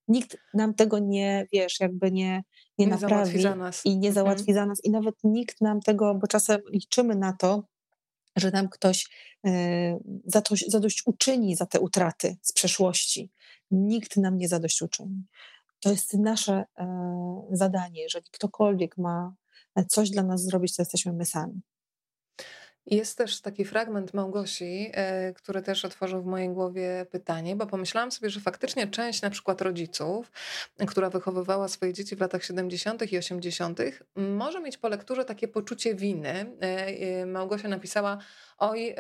Nikt 0.08 0.38
nam 0.54 0.74
tego 0.74 1.00
nie, 1.00 1.48
wiesz, 1.54 1.80
jakby 1.80 2.12
nie, 2.12 2.44
nie, 2.78 2.86
nie 2.86 2.88
naprawi 2.88 3.44
i 3.86 3.98
nie 3.98 4.14
załatwi 4.14 4.52
mhm. 4.52 4.56
za 4.56 4.66
nas. 4.66 4.86
I 4.86 4.92
nawet 4.92 5.16
nikt 5.24 5.62
nam 5.62 5.82
tego, 5.82 6.16
bo 6.16 6.28
czasem 6.28 6.62
liczymy 6.70 7.16
na 7.16 7.34
to, 7.34 7.64
że 8.36 8.52
nam 8.52 8.70
ktoś 8.70 9.10
e, 9.46 10.00
za 10.26 10.42
to 10.42 10.56
zadość 10.68 11.04
uczyni 11.06 11.56
za 11.56 11.66
te 11.66 11.80
utraty 11.80 12.38
z 12.42 12.54
przeszłości. 12.54 13.32
Nikt 13.72 14.18
nam 14.18 14.38
nie 14.38 14.48
zadośćuczyni. 14.48 15.24
To 15.80 15.90
jest 15.90 16.14
nasze 16.14 16.66
e, 16.78 17.48
zadanie. 17.52 18.02
Jeżeli 18.02 18.26
ktokolwiek 18.32 18.98
ma 18.98 19.36
coś 19.88 20.10
dla 20.10 20.24
nas 20.24 20.44
zrobić, 20.44 20.76
to 20.76 20.82
jesteśmy 20.82 21.14
my 21.14 21.26
sami. 21.26 21.62
Jest 22.86 23.18
też 23.18 23.42
taki 23.42 23.66
fragment 23.66 24.14
Małgosi, 24.14 24.92
e, 24.94 25.34
który 25.34 25.62
też 25.62 25.86
otworzył 25.86 26.22
w 26.22 26.26
mojej 26.26 26.50
głowie 26.50 27.06
pytanie, 27.12 27.56
bo 27.56 27.66
pomyślałam 27.66 28.12
sobie, 28.12 28.30
że 28.30 28.40
faktycznie 28.40 28.88
część 28.88 29.22
na 29.22 29.30
przykład 29.30 29.62
rodziców, 29.62 30.32
która 30.88 31.10
wychowywała 31.10 31.68
swoje 31.68 31.94
dzieci 31.94 32.16
w 32.16 32.20
latach 32.20 32.44
70. 32.44 33.12
i 33.12 33.18
80., 33.18 33.80
może 34.16 34.62
mieć 34.62 34.78
po 34.78 34.90
lekturze 34.90 35.26
takie 35.26 35.48
poczucie 35.48 35.96
winy. 35.96 36.58
E, 36.60 37.26
Małgosia 37.26 37.68
napisała, 37.68 38.18
Oj, 38.58 38.96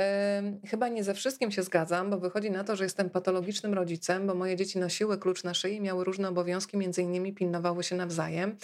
chyba 0.67 0.87
nie 0.87 1.03
ze 1.03 1.13
wszystkim 1.13 1.51
się 1.51 1.63
zgadzam, 1.63 2.09
bo 2.09 2.17
wychodzi 2.17 2.51
na 2.51 2.63
to, 2.63 2.75
że 2.75 2.83
jestem 2.83 3.09
patologicznym 3.09 3.73
rodzicem, 3.73 4.27
bo 4.27 4.35
moje 4.35 4.55
dzieci 4.55 4.79
nosiły 4.79 5.17
klucz 5.17 5.43
na 5.43 5.53
szyi, 5.53 5.81
miały 5.81 6.03
różne 6.03 6.29
obowiązki, 6.29 6.77
między 6.77 7.01
innymi 7.01 7.33
pilnowały 7.33 7.83
się 7.83 7.95
nawzajem. 7.95 8.57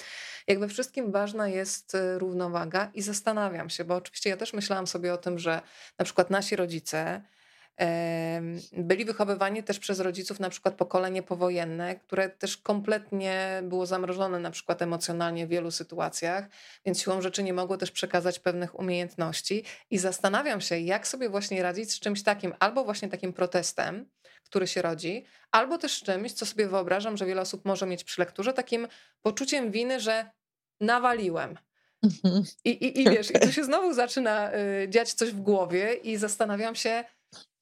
Jak 0.48 0.60
we 0.60 0.68
wszystkim 0.68 1.12
ważna 1.12 1.48
jest 1.48 1.96
y, 1.96 2.20
równowaga 2.20 2.92
i 2.94 3.02
zastanawiam 3.02 3.70
się, 3.70 3.86
bo 3.86 3.96
oczywiście 3.96 4.30
ja 4.30 4.38
też 4.38 4.54
myślałam 4.54 4.88
sobie 4.88 5.14
o 5.14 5.18
tym, 5.18 5.39
że 5.39 5.62
na 6.00 6.06
przykład 6.06 6.30
nasi 6.30 6.56
rodzice 6.56 7.22
byli 8.74 9.05
wychowywani 9.05 9.63
też 9.63 9.80
przez 9.80 9.99
rodziców, 9.99 10.39
na 10.39 10.49
przykład 10.49 10.76
pokolenie 10.76 11.24
powojenne, 11.24 11.95
które 11.95 12.30
też 12.30 12.57
kompletnie 12.57 13.61
było 13.63 13.86
zamrożone, 13.86 14.39
na 14.39 14.51
przykład 14.51 14.82
emocjonalnie 14.82 15.47
w 15.47 15.49
wielu 15.49 15.72
sytuacjach, 15.72 16.45
więc 16.86 17.01
siłą 17.01 17.22
rzeczy 17.22 17.43
nie 17.43 17.53
mogło 17.53 17.78
też 17.78 17.91
przekazać 17.91 18.39
pewnych 18.39 18.80
umiejętności. 18.80 19.63
I 19.89 19.97
zastanawiam 19.97 20.61
się, 20.61 20.80
jak 20.80 21.07
sobie 21.07 21.30
właśnie 21.30 21.63
radzić 21.63 21.91
z 21.91 21.99
czymś 21.99 22.24
takim, 22.24 22.53
albo 22.59 22.84
właśnie 22.84 23.09
takim 23.09 23.34
protestem, 23.34 24.09
który 24.43 24.67
się 24.67 24.82
rodzi, 24.82 25.26
albo 25.51 25.78
też 25.78 25.93
z 25.93 26.03
czymś, 26.03 26.34
co 26.34 26.45
sobie 26.45 26.67
wyobrażam, 26.67 27.17
że 27.17 27.26
wiele 27.26 27.41
osób 27.41 27.65
może 27.65 27.86
mieć 27.86 28.03
przy 28.03 28.22
lekturze, 28.22 28.53
takim 28.53 28.88
poczuciem 29.22 29.72
winy, 29.72 29.99
że 29.99 30.32
nawaliłem. 30.80 31.57
Mhm. 32.03 32.43
I, 32.65 32.69
i, 32.69 33.01
I 33.01 33.09
wiesz, 33.09 33.32
i 33.32 33.39
tu 33.39 33.51
się 33.51 33.63
znowu 33.63 33.93
zaczyna 33.93 34.51
y, 34.53 34.89
dziać 34.89 35.13
coś 35.13 35.32
w 35.32 35.41
głowie 35.41 35.93
i 35.93 36.17
zastanawiam 36.17 36.76
się, 36.76 37.03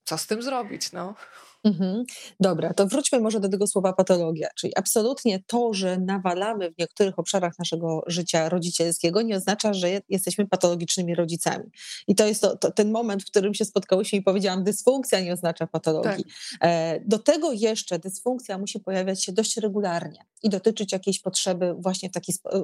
co 0.09 0.17
z 0.17 0.27
tym 0.27 0.41
zrobić? 0.41 0.91
No. 0.91 1.15
Mhm. 1.63 2.03
Dobra, 2.39 2.73
to 2.73 2.87
wróćmy 2.87 3.19
może 3.19 3.39
do 3.39 3.49
tego 3.49 3.67
słowa 3.67 3.93
patologia. 3.93 4.49
Czyli 4.55 4.73
absolutnie 4.75 5.39
to, 5.47 5.73
że 5.73 5.97
nawalamy 5.97 6.71
w 6.71 6.77
niektórych 6.77 7.19
obszarach 7.19 7.59
naszego 7.59 8.03
życia 8.07 8.49
rodzicielskiego, 8.49 9.21
nie 9.21 9.37
oznacza, 9.37 9.73
że 9.73 10.01
jesteśmy 10.09 10.47
patologicznymi 10.47 11.15
rodzicami. 11.15 11.63
I 12.07 12.15
to 12.15 12.27
jest 12.27 12.41
to, 12.41 12.57
to 12.57 12.71
ten 12.71 12.91
moment, 12.91 13.23
w 13.23 13.25
którym 13.25 13.53
się 13.53 13.65
spotkałyśmy 13.65 14.17
i 14.17 14.21
powiedziałam, 14.21 14.63
dysfunkcja 14.63 15.19
nie 15.19 15.33
oznacza 15.33 15.67
patologii. 15.67 16.23
Tak. 16.23 16.69
E, 16.69 16.99
do 17.05 17.19
tego 17.19 17.51
jeszcze 17.51 17.99
dysfunkcja 17.99 18.57
musi 18.57 18.79
pojawiać 18.79 19.23
się 19.23 19.31
dość 19.31 19.57
regularnie 19.57 20.25
i 20.43 20.49
dotyczyć 20.49 20.91
jakiejś 20.91 21.21
potrzeby, 21.21 21.75
właśnie 21.77 22.09
taki, 22.09 22.33
e, 22.53 22.63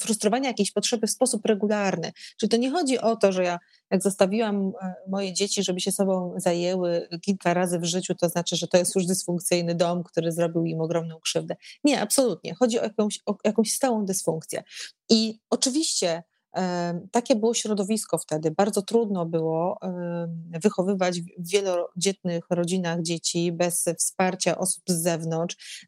frustrowania 0.00 0.48
jakiejś 0.48 0.72
potrzeby 0.72 1.06
w 1.06 1.10
sposób 1.10 1.46
regularny. 1.46 2.12
Czyli 2.36 2.50
to 2.50 2.56
nie 2.56 2.70
chodzi 2.70 2.98
o 2.98 3.16
to, 3.16 3.32
że 3.32 3.44
ja 3.44 3.58
jak 3.90 4.02
zostawiłam 4.02 4.72
e, 4.82 4.94
moje 5.08 5.32
dzieci, 5.32 5.62
żeby 5.62 5.80
się 5.80 5.92
sobą 5.92 6.34
zajęły 6.36 7.08
kilka 7.22 7.54
razy 7.54 7.78
w 7.78 7.84
życiu, 7.84 8.14
to 8.14 8.28
znaczy, 8.28 8.56
że 8.56 8.68
to 8.68 8.78
jest 8.78 8.94
już 8.94 9.06
dysfunkcyjny 9.06 9.74
dom, 9.74 10.02
który 10.02 10.32
zrobił 10.32 10.64
im 10.64 10.80
ogromną 10.80 11.20
krzywdę. 11.20 11.56
Nie, 11.84 12.00
absolutnie. 12.00 12.54
Chodzi 12.54 12.80
o 12.80 12.82
jakąś, 12.82 13.20
o 13.26 13.36
jakąś 13.44 13.72
stałą 13.72 14.04
dysfunkcję. 14.04 14.62
I 15.10 15.38
oczywiście 15.50 16.22
takie 17.10 17.36
było 17.36 17.54
środowisko 17.54 18.18
wtedy. 18.18 18.50
Bardzo 18.50 18.82
trudno 18.82 19.26
było 19.26 19.78
wychowywać 20.62 21.20
w 21.20 21.50
wielodzietnych 21.50 22.44
rodzinach 22.50 23.02
dzieci 23.02 23.52
bez 23.52 23.84
wsparcia 23.98 24.58
osób 24.58 24.82
z 24.86 25.02
zewnątrz. 25.02 25.86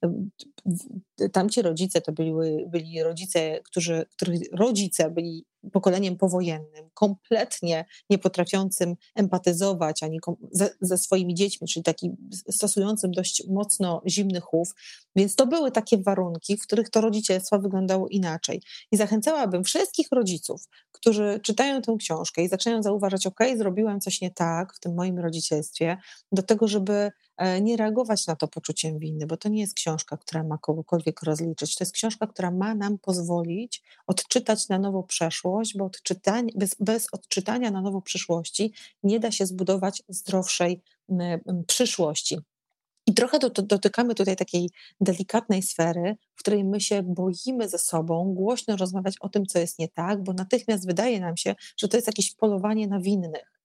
Tamci 1.33 1.63
rodzice 1.63 2.01
to 2.01 2.13
byli, 2.13 2.33
byli 2.67 3.03
rodzice, 3.03 3.61
którzy, 3.65 4.07
których 4.17 4.41
rodzice 4.53 5.11
byli 5.11 5.45
pokoleniem 5.73 6.17
powojennym, 6.17 6.91
kompletnie 6.95 7.85
nie 8.11 8.19
potrafiącym 8.19 8.97
empatyzować 9.15 10.03
ani 10.03 10.19
ze, 10.53 10.71
ze 10.81 10.99
swoimi 10.99 11.35
dziećmi, 11.35 11.69
czyli 11.69 11.85
taki 11.85 12.11
stosującym 12.51 13.13
dość 13.13 13.43
mocno 13.49 14.03
zimny 14.07 14.41
chów. 14.41 14.75
Więc 15.17 15.35
to 15.35 15.47
były 15.47 15.71
takie 15.71 15.99
warunki, 15.99 16.57
w 16.57 16.63
których 16.63 16.91
to 16.91 17.01
rodzicielstwo 17.01 17.59
wyglądało 17.59 18.09
inaczej. 18.09 18.63
I 18.93 18.97
zachęcałabym 18.97 19.65
wszystkich 19.65 20.07
rodziców, 20.13 20.69
którzy 20.93 21.41
czytają 21.43 21.83
tę 21.83 21.97
książkę 21.99 22.43
i 22.43 22.49
zaczynają 22.49 22.83
zauważać, 22.83 23.27
ok, 23.27 23.41
zrobiłam 23.57 24.01
coś 24.01 24.21
nie 24.21 24.31
tak 24.31 24.75
w 24.75 24.81
tym 24.81 24.95
moim 24.95 25.19
rodzicielstwie, 25.19 25.97
do 26.33 26.43
tego, 26.43 26.69
żeby 26.69 27.11
nie 27.61 27.77
reagować 27.77 28.27
na 28.27 28.37
to 28.37 28.49
poczuciem 28.49 28.99
winy, 28.99 29.27
bo 29.27 29.37
to 29.37 29.49
nie 29.49 29.61
jest 29.61 29.75
książka, 29.75 30.17
która 30.17 30.45
ma 30.45 30.59
kogokolwiek 30.59 31.23
rozliczyć. 31.23 31.75
To 31.75 31.85
jest 31.85 31.95
książka, 31.95 32.27
która 32.27 32.51
ma 32.51 32.75
nam 32.75 32.99
pozwolić 32.99 33.83
odczytać 34.07 34.69
na 34.69 34.79
nowo 34.79 35.03
przeszłość, 35.03 35.77
bo 35.77 35.91
bez, 36.55 36.77
bez 36.81 37.07
odczytania 37.13 37.71
na 37.71 37.83
nowo 37.83 38.03
przyszłości 38.03 38.73
nie 39.03 39.21
da 39.21 39.31
się 39.31 39.47
zbudować 39.47 40.03
zdrowszej 40.09 40.83
przyszłości. 41.67 42.39
I 43.07 43.15
trochę 43.15 43.39
do, 43.39 43.51
do, 43.51 43.63
dotykamy 43.63 44.15
tutaj 44.15 44.37
takiej 44.37 44.71
delikatnej 45.01 45.63
sfery, 45.63 46.17
w 46.35 46.39
której 46.39 46.65
my 46.65 46.81
się 46.81 47.03
boimy 47.03 47.69
ze 47.69 47.79
sobą 47.79 48.35
głośno 48.35 48.77
rozmawiać 48.77 49.15
o 49.21 49.29
tym, 49.29 49.47
co 49.47 49.59
jest 49.59 49.79
nie 49.79 49.89
tak, 49.89 50.23
bo 50.23 50.33
natychmiast 50.33 50.87
wydaje 50.87 51.21
nam 51.21 51.37
się, 51.37 51.55
że 51.77 51.89
to 51.89 51.97
jest 51.97 52.07
jakieś 52.07 52.35
polowanie 52.35 52.89
na 52.89 53.01
winnych. 53.01 53.58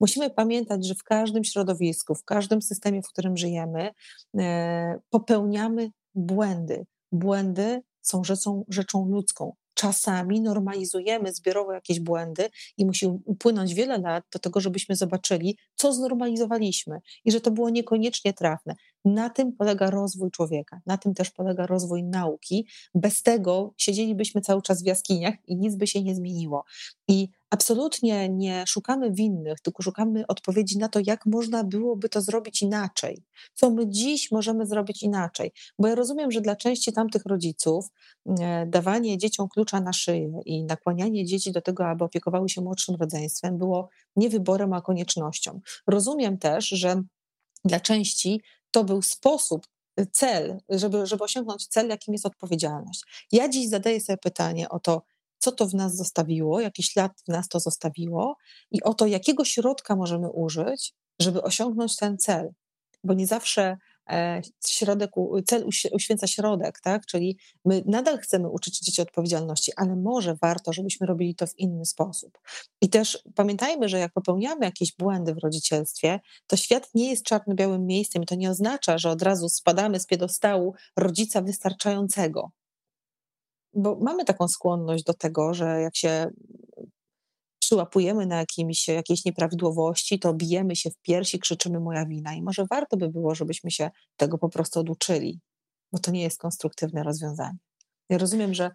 Musimy 0.00 0.30
pamiętać, 0.30 0.86
że 0.86 0.94
w 0.94 1.02
każdym 1.02 1.44
środowisku, 1.44 2.14
w 2.14 2.24
każdym 2.24 2.62
systemie, 2.62 3.02
w 3.02 3.08
którym 3.08 3.36
żyjemy, 3.36 3.90
e, 4.38 5.00
popełniamy 5.10 5.90
błędy. 6.14 6.86
Błędy 7.12 7.82
są 8.02 8.24
rzeczą, 8.24 8.64
rzeczą 8.68 9.08
ludzką 9.08 9.52
czasami 9.80 10.40
normalizujemy 10.40 11.32
zbiorowo 11.32 11.72
jakieś 11.72 12.00
błędy 12.00 12.50
i 12.76 12.86
musi 12.86 13.06
upłynąć 13.06 13.74
wiele 13.74 13.98
lat 13.98 14.24
do 14.32 14.38
tego, 14.38 14.60
żebyśmy 14.60 14.96
zobaczyli, 14.96 15.58
co 15.74 15.92
znormalizowaliśmy 15.92 16.98
i 17.24 17.32
że 17.32 17.40
to 17.40 17.50
było 17.50 17.70
niekoniecznie 17.70 18.32
trafne. 18.32 18.74
Na 19.04 19.30
tym 19.30 19.52
polega 19.52 19.90
rozwój 19.90 20.30
człowieka, 20.30 20.80
na 20.86 20.98
tym 20.98 21.14
też 21.14 21.30
polega 21.30 21.66
rozwój 21.66 22.04
nauki. 22.04 22.66
Bez 22.94 23.22
tego 23.22 23.74
siedzielibyśmy 23.76 24.40
cały 24.40 24.62
czas 24.62 24.82
w 24.82 24.86
jaskiniach 24.86 25.34
i 25.46 25.56
nic 25.56 25.76
by 25.76 25.86
się 25.86 26.02
nie 26.02 26.14
zmieniło. 26.14 26.64
I 27.08 27.28
absolutnie 27.50 28.28
nie 28.28 28.64
szukamy 28.66 29.12
winnych, 29.12 29.60
tylko 29.60 29.82
szukamy 29.82 30.26
odpowiedzi 30.26 30.78
na 30.78 30.88
to, 30.88 31.00
jak 31.06 31.26
można 31.26 31.64
byłoby 31.64 32.08
to 32.08 32.20
zrobić 32.20 32.62
inaczej. 32.62 33.22
Co 33.54 33.70
my 33.70 33.88
dziś 33.88 34.30
możemy 34.30 34.66
zrobić 34.66 35.02
inaczej? 35.02 35.52
Bo 35.78 35.88
ja 35.88 35.94
rozumiem, 35.94 36.30
że 36.30 36.40
dla 36.40 36.56
części 36.56 36.92
tamtych 36.92 37.22
rodziców 37.26 37.88
e, 38.40 38.66
dawanie 38.66 39.18
dzieciom 39.18 39.48
klucza 39.48 39.80
na 39.80 39.92
szyję 39.92 40.40
i 40.44 40.64
nakłanianie 40.64 41.24
dzieci 41.24 41.52
do 41.52 41.60
tego, 41.60 41.86
aby 41.86 42.04
opiekowały 42.04 42.48
się 42.48 42.60
młodszym 42.60 42.94
rodzeństwem 42.94 43.58
było 43.58 43.88
nie 44.16 44.28
wyborem, 44.28 44.72
a 44.72 44.80
koniecznością. 44.80 45.60
Rozumiem 45.86 46.38
też, 46.38 46.68
że 46.68 47.02
dla 47.64 47.80
części 47.80 48.40
to 48.70 48.84
był 48.84 49.02
sposób, 49.02 49.66
y, 50.00 50.06
cel, 50.12 50.58
żeby, 50.68 51.06
żeby 51.06 51.24
osiągnąć 51.24 51.66
cel, 51.66 51.88
jakim 51.88 52.14
jest 52.14 52.26
odpowiedzialność. 52.26 53.02
Ja 53.32 53.48
dziś 53.48 53.68
zadaję 53.68 54.00
sobie 54.00 54.16
pytanie 54.16 54.68
o 54.68 54.80
to, 54.80 55.02
co 55.38 55.52
to 55.52 55.66
w 55.66 55.74
nas 55.74 55.96
zostawiło, 55.96 56.60
jaki 56.60 56.82
ślad 56.82 57.12
w 57.26 57.28
nas 57.28 57.48
to 57.48 57.60
zostawiło 57.60 58.36
i 58.70 58.82
o 58.82 58.94
to, 58.94 59.06
jakiego 59.06 59.44
środka 59.44 59.96
możemy 59.96 60.30
użyć, 60.30 60.94
żeby 61.20 61.42
osiągnąć 61.42 61.96
ten 61.96 62.18
cel. 62.18 62.52
Bo 63.04 63.14
nie 63.14 63.26
zawsze 63.26 63.76
środek, 64.66 65.10
cel 65.46 65.66
uświęca 65.92 66.26
środek, 66.26 66.80
tak? 66.80 67.06
Czyli 67.06 67.38
my 67.64 67.82
nadal 67.86 68.18
chcemy 68.18 68.48
uczyć 68.48 68.80
dzieci 68.80 69.02
odpowiedzialności, 69.02 69.72
ale 69.76 69.96
może 69.96 70.34
warto, 70.42 70.72
żebyśmy 70.72 71.06
robili 71.06 71.34
to 71.34 71.46
w 71.46 71.58
inny 71.58 71.84
sposób. 71.84 72.38
I 72.80 72.88
też 72.88 73.24
pamiętajmy, 73.34 73.88
że 73.88 73.98
jak 73.98 74.12
popełniamy 74.12 74.64
jakieś 74.64 74.96
błędy 74.96 75.34
w 75.34 75.38
rodzicielstwie, 75.38 76.20
to 76.46 76.56
świat 76.56 76.90
nie 76.94 77.10
jest 77.10 77.24
czarno-białym 77.24 77.86
miejscem 77.86 78.24
to 78.24 78.34
nie 78.34 78.50
oznacza, 78.50 78.98
że 78.98 79.10
od 79.10 79.22
razu 79.22 79.48
spadamy 79.48 80.00
z 80.00 80.06
piedostału 80.06 80.74
rodzica 80.96 81.42
wystarczającego. 81.42 82.50
Bo 83.74 83.98
mamy 84.00 84.24
taką 84.24 84.48
skłonność 84.48 85.04
do 85.04 85.14
tego, 85.14 85.54
że 85.54 85.80
jak 85.80 85.96
się 85.96 86.30
przyłapujemy 87.70 88.26
na 88.26 88.36
jakimś, 88.36 88.88
jakiejś 88.88 89.24
nieprawidłowości, 89.24 90.18
to 90.18 90.34
bijemy 90.34 90.76
się 90.76 90.90
w 90.90 90.98
piersi, 90.98 91.38
krzyczymy 91.38 91.80
moja 91.80 92.06
wina. 92.06 92.34
I 92.34 92.42
może 92.42 92.66
warto 92.70 92.96
by 92.96 93.08
było, 93.08 93.34
żebyśmy 93.34 93.70
się 93.70 93.90
tego 94.16 94.38
po 94.38 94.48
prostu 94.48 94.80
oduczyli, 94.80 95.40
bo 95.92 95.98
to 95.98 96.10
nie 96.10 96.22
jest 96.22 96.38
konstruktywne 96.38 97.02
rozwiązanie. 97.02 97.58
Ja 98.08 98.18
rozumiem, 98.18 98.54
że 98.54 98.70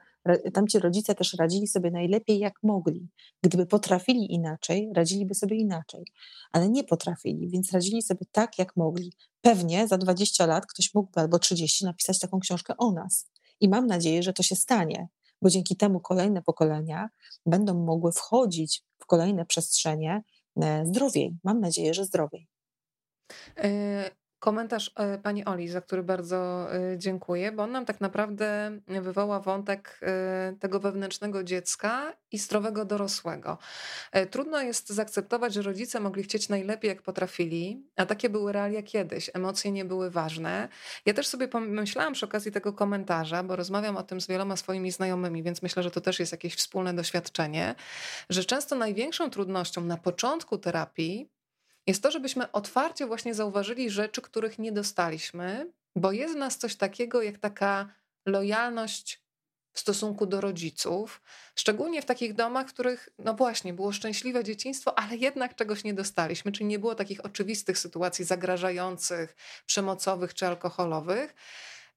tamci 0.53 0.79
rodzice 0.79 1.15
też 1.15 1.33
radzili 1.33 1.67
sobie 1.67 1.91
najlepiej 1.91 2.39
jak 2.39 2.53
mogli. 2.63 3.07
Gdyby 3.43 3.65
potrafili 3.65 4.33
inaczej, 4.33 4.89
radziliby 4.95 5.35
sobie 5.35 5.57
inaczej, 5.57 6.05
ale 6.51 6.69
nie 6.69 6.83
potrafili, 6.83 7.49
więc 7.49 7.71
radzili 7.71 8.01
sobie 8.01 8.25
tak 8.31 8.59
jak 8.59 8.75
mogli. 8.75 9.13
Pewnie 9.41 9.87
za 9.87 9.97
20 9.97 10.45
lat 10.45 10.65
ktoś 10.65 10.93
mógłby 10.93 11.21
albo 11.21 11.39
30 11.39 11.85
napisać 11.85 12.19
taką 12.19 12.39
książkę 12.39 12.73
o 12.77 12.91
nas. 12.91 13.31
I 13.59 13.69
mam 13.69 13.87
nadzieję, 13.87 14.23
że 14.23 14.33
to 14.33 14.43
się 14.43 14.55
stanie, 14.55 15.07
bo 15.41 15.49
dzięki 15.49 15.77
temu 15.77 15.99
kolejne 15.99 16.41
pokolenia 16.41 17.09
będą 17.45 17.73
mogły 17.73 18.11
wchodzić 18.11 18.83
w 18.99 19.05
kolejne 19.05 19.45
przestrzenie 19.45 20.23
e, 20.61 20.85
zdrowiej. 20.85 21.37
Mam 21.43 21.59
nadzieję, 21.59 21.93
że 21.93 22.05
zdrowiej. 22.05 22.47
Komentarz 24.45 24.91
e, 24.95 25.17
pani 25.17 25.45
Oli, 25.45 25.67
za 25.67 25.81
który 25.81 26.03
bardzo 26.03 26.67
e, 26.73 26.97
dziękuję, 26.97 27.51
bo 27.51 27.63
on 27.63 27.71
nam 27.71 27.85
tak 27.85 28.01
naprawdę 28.01 28.79
wywoła 28.87 29.39
wątek 29.39 29.99
e, 30.01 30.55
tego 30.59 30.79
wewnętrznego 30.79 31.43
dziecka 31.43 32.13
i 32.31 32.37
zdrowego 32.37 32.85
dorosłego. 32.85 33.57
Trudno 34.31 34.61
jest 34.61 34.89
zaakceptować, 34.89 35.53
że 35.53 35.61
rodzice 35.61 35.99
mogli 35.99 36.23
chcieć 36.23 36.49
najlepiej, 36.49 36.89
jak 36.89 37.01
potrafili, 37.01 37.83
a 37.95 38.05
takie 38.05 38.29
były 38.29 38.51
realia 38.51 38.83
kiedyś. 38.83 39.31
Emocje 39.33 39.71
nie 39.71 39.85
były 39.85 40.11
ważne. 40.11 40.67
Ja 41.05 41.13
też 41.13 41.27
sobie 41.27 41.47
pomyślałam 41.47 42.13
przy 42.13 42.25
okazji 42.25 42.51
tego 42.51 42.73
komentarza, 42.73 43.43
bo 43.43 43.55
rozmawiam 43.55 43.97
o 43.97 44.03
tym 44.03 44.21
z 44.21 44.27
wieloma 44.27 44.55
swoimi 44.55 44.91
znajomymi, 44.91 45.43
więc 45.43 45.61
myślę, 45.61 45.83
że 45.83 45.91
to 45.91 46.01
też 46.01 46.19
jest 46.19 46.31
jakieś 46.31 46.55
wspólne 46.55 46.93
doświadczenie, 46.93 47.75
że 48.29 48.45
często 48.45 48.75
największą 48.75 49.29
trudnością 49.29 49.81
na 49.81 49.97
początku 49.97 50.57
terapii 50.57 51.34
jest 51.87 52.03
to, 52.03 52.11
żebyśmy 52.11 52.51
otwarcie 52.51 53.05
właśnie 53.05 53.33
zauważyli 53.33 53.89
rzeczy, 53.89 54.21
których 54.21 54.59
nie 54.59 54.71
dostaliśmy, 54.71 55.71
bo 55.95 56.11
jest 56.11 56.33
w 56.33 56.37
nas 56.37 56.57
coś 56.57 56.75
takiego 56.75 57.21
jak 57.21 57.37
taka 57.37 57.87
lojalność 58.25 59.25
w 59.73 59.79
stosunku 59.79 60.25
do 60.25 60.41
rodziców, 60.41 61.21
szczególnie 61.55 62.01
w 62.01 62.05
takich 62.05 62.33
domach, 62.33 62.67
w 62.67 62.73
których, 62.73 63.09
no 63.19 63.33
właśnie, 63.33 63.73
było 63.73 63.91
szczęśliwe 63.91 64.43
dzieciństwo, 64.43 64.99
ale 64.99 65.17
jednak 65.17 65.55
czegoś 65.55 65.83
nie 65.83 65.93
dostaliśmy, 65.93 66.51
czyli 66.51 66.65
nie 66.65 66.79
było 66.79 66.95
takich 66.95 67.25
oczywistych 67.25 67.77
sytuacji 67.77 68.25
zagrażających, 68.25 69.35
przemocowych 69.65 70.33
czy 70.33 70.47
alkoholowych 70.47 71.35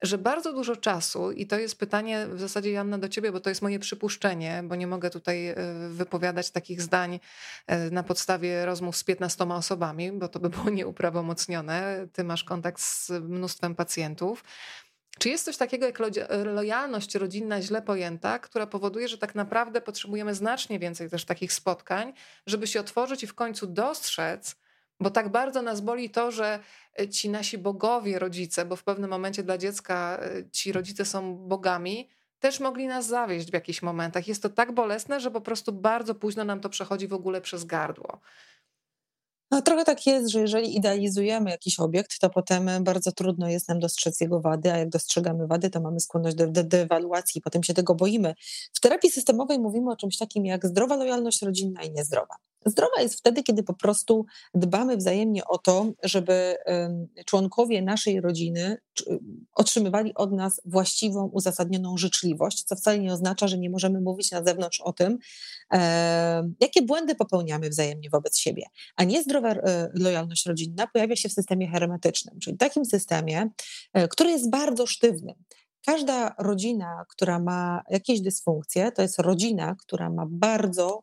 że 0.03 0.19
bardzo 0.19 0.53
dużo 0.53 0.77
czasu, 0.77 1.33
i 1.33 1.47
to 1.47 1.59
jest 1.59 1.79
pytanie 1.79 2.27
w 2.27 2.41
zasadzie, 2.41 2.71
Janna, 2.71 2.99
do 2.99 3.09
ciebie, 3.09 3.33
bo 3.33 3.41
to 3.41 3.49
jest 3.49 3.63
moje 3.63 3.79
przypuszczenie, 3.79 4.63
bo 4.65 4.75
nie 4.75 4.87
mogę 4.87 5.11
tutaj 5.11 5.49
e, 5.49 5.55
wypowiadać 5.89 6.51
takich 6.51 6.83
zdań 6.83 7.21
e, 7.67 7.91
na 7.91 8.03
podstawie 8.03 8.67
rozmów 8.67 8.97
z 8.97 9.05
15 9.05 9.45
osobami, 9.45 10.13
bo 10.13 10.29
to 10.29 10.41
by 10.41 10.51
było 10.57 10.71
nieuprawomocnione. 10.71 12.07
Ty 12.13 12.25
masz 12.25 12.45
kontakt 12.45 12.81
z 12.81 13.11
mnóstwem 13.11 13.75
pacjentów. 13.75 14.45
Czy 15.19 15.29
jest 15.29 15.45
coś 15.45 15.57
takiego 15.57 15.87
jak 15.87 15.99
lojalność 16.45 17.15
rodzinna 17.15 17.63
źle 17.63 17.83
pojęta, 17.83 18.39
która 18.39 18.67
powoduje, 18.67 19.09
że 19.09 19.19
tak 19.19 19.35
naprawdę 19.35 19.81
potrzebujemy 19.81 20.35
znacznie 20.35 20.79
więcej 20.79 21.11
też 21.11 21.25
takich 21.25 21.53
spotkań, 21.53 22.13
żeby 22.47 22.67
się 22.67 22.81
otworzyć 22.81 23.23
i 23.23 23.27
w 23.27 23.35
końcu 23.35 23.67
dostrzec, 23.67 24.57
bo 25.01 25.11
tak 25.11 25.29
bardzo 25.29 25.63
nas 25.63 25.81
boli 25.81 26.11
to, 26.11 26.31
że 26.31 26.61
e, 27.01 27.09
ci 27.09 27.31
nasi 27.31 27.59
bogowie, 27.59 28.19
rodzice, 28.19 28.65
bo 28.65 28.77
w 28.77 28.85
pewnym 28.85 29.11
momencie 29.11 29.43
dla 29.43 29.59
dziecka 29.59 30.19
e, 30.23 30.51
ci 30.51 30.73
rodzice 30.73 31.05
są 31.05 31.37
bogami, 31.37 32.09
też 32.41 32.61
mogli 32.61 32.87
nas 32.87 33.07
zawieść 33.07 33.51
w 33.51 33.53
jakichś 33.53 33.83
momentach. 33.83 34.29
Jest 34.29 34.43
to 34.43 34.49
tak 34.49 34.73
bolesne, 34.73 35.21
że 35.21 35.31
po 35.31 35.41
prostu 35.41 35.73
bardzo 35.73 36.15
późno 36.15 36.45
nam 36.45 36.61
to 36.61 36.69
przechodzi 36.69 37.09
w 37.09 37.13
ogóle 37.13 37.41
przez 37.41 37.65
gardło. 37.65 38.21
No, 39.51 39.63
trochę 39.63 39.85
tak 39.85 40.07
jest, 40.07 40.29
że 40.29 40.41
jeżeli 40.41 40.77
idealizujemy 40.77 41.51
jakiś 41.51 41.81
obiekt, 41.81 42.19
to 42.19 42.31
potem 42.31 42.71
bardzo 42.85 43.13
trudno 43.13 43.49
jest 43.49 43.69
nam 43.69 43.79
dostrzec 43.79 44.21
jego 44.21 44.41
wady, 44.41 44.73
a 44.73 44.77
jak 44.77 44.89
dostrzegamy 44.89 45.47
wady, 45.47 45.71
to 45.71 45.81
mamy 45.81 46.01
skłonność 46.01 46.37
do, 46.37 46.47
do 46.47 46.65
dewaluacji, 46.65 47.41
potem 47.41 47.63
się 47.63 47.75
tego 47.75 47.95
boimy. 47.95 48.35
W 48.73 48.81
terapii 48.81 49.11
systemowej 49.11 49.59
mówimy 49.59 49.91
o 49.91 49.97
czymś 49.97 50.17
takim 50.17 50.47
jak 50.47 50.67
zdrowa 50.67 50.97
lojalność 50.97 51.43
rodzinna 51.43 51.83
i 51.83 51.91
niezdrowa. 51.93 52.35
Zdrowa 52.67 53.03
jest 53.03 53.19
wtedy, 53.19 53.43
kiedy 53.43 53.63
po 53.63 53.75
prostu 53.75 54.27
dbamy 54.55 54.97
wzajemnie 54.97 55.45
o 55.45 55.59
to, 55.59 55.93
żeby 56.03 56.57
członkowie 57.27 57.83
naszej 57.83 58.21
rodziny 58.21 58.77
otrzymywali 59.55 60.15
od 60.15 60.33
nas 60.33 60.61
właściwą, 60.65 61.31
uzasadnioną 61.33 61.97
życzliwość, 61.97 62.63
co 62.63 62.77
wcale 62.77 62.99
nie 62.99 63.13
oznacza, 63.13 63.49
że 63.49 63.59
nie 63.59 63.71
możemy 63.71 64.01
mówić 64.01 64.31
na 64.31 64.45
zewnątrz 64.45 64.81
o 64.81 64.93
tym, 64.93 65.19
jakie 66.61 66.83
błędy 66.83 67.15
popełniamy 67.15 67.69
wzajemnie 67.69 68.11
wobec 68.11 68.39
siebie. 68.39 68.63
A 68.97 69.05
niezdrowa 69.05 69.51
e, 69.51 69.91
lojalność 69.95 70.47
rodzinna 70.47 70.87
pojawia 70.87 71.17
się 71.17 71.29
w 71.29 71.33
systemie 71.33 71.69
hermetycznym, 71.69 72.39
czyli 72.41 72.57
takim 72.57 72.85
systemie, 72.85 73.51
e, 73.93 74.09
który 74.09 74.31
jest 74.31 74.51
bardzo 74.51 74.87
sztywny 74.87 75.35
każda 75.87 76.35
rodzina, 76.39 77.05
która 77.09 77.39
ma 77.39 77.83
jakieś 77.91 78.21
dysfunkcje, 78.21 78.93
to 78.93 79.03
jest 79.03 79.19
rodzina, 79.19 79.77
która 79.79 80.11
ma 80.11 80.27
bardzo 80.29 81.03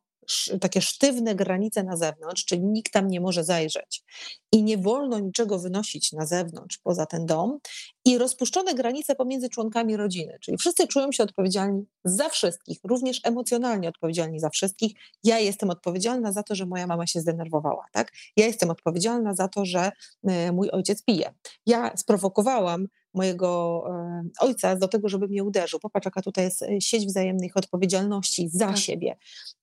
takie 0.62 0.82
sztywne 0.82 1.36
granice 1.36 1.84
na 1.84 1.98
zewnątrz, 1.98 2.46
czyli 2.46 2.64
nikt 2.64 2.94
tam 2.94 3.08
nie 3.08 3.22
może 3.22 3.44
zajrzeć 3.44 4.04
i 4.52 4.64
nie 4.64 4.78
wolno 4.78 5.20
niczego 5.20 5.60
wynosić 5.60 6.12
na 6.12 6.26
zewnątrz 6.26 6.78
poza 6.78 7.06
ten 7.06 7.26
dom 7.26 7.60
i 8.06 8.18
rozpuszczone 8.18 8.74
granice 8.74 9.16
pomiędzy 9.16 9.50
członkami 9.50 9.98
rodziny, 9.98 10.38
czyli 10.42 10.58
wszyscy 10.58 10.88
czują 10.88 11.12
się 11.12 11.24
odpowiedzialni 11.24 11.86
za 12.04 12.30
wszystkich, 12.30 12.80
również 12.84 13.22
emocjonalnie 13.24 13.90
odpowiedzialni 13.90 14.40
za 14.40 14.50
wszystkich. 14.50 14.92
Ja 15.24 15.40
jestem 15.40 15.70
odpowiedzialna 15.70 16.32
za 16.32 16.44
to, 16.44 16.56
że 16.56 16.66
moja 16.66 16.88
mama 16.88 17.08
się 17.08 17.20
zdenerwowała, 17.20 17.86
tak? 17.92 18.12
Ja 18.38 18.46
jestem 18.46 18.70
odpowiedzialna 18.70 19.34
za 19.34 19.48
to, 19.48 19.66
że 19.66 19.92
e, 20.24 20.52
mój 20.52 20.70
ojciec 20.70 21.04
pije. 21.04 21.34
Ja 21.66 21.98
sprowokowałam 21.98 22.88
mojego 23.16 23.84
e, 23.90 24.24
ojca 24.40 24.76
do 24.76 24.88
tego, 24.88 25.10
żeby 25.10 25.28
mnie 25.28 25.44
uderzył. 25.44 25.80
Popatrz, 25.80 26.06
jaka 26.06 26.22
tutaj 26.22 26.44
jest 26.44 26.62
e, 26.62 26.82
sieć 26.82 27.06
wzajemnych 27.06 27.58
odpowiedzialności 27.58 28.50
za 28.50 28.68
tak. 28.68 28.78
siebie. 28.78 29.18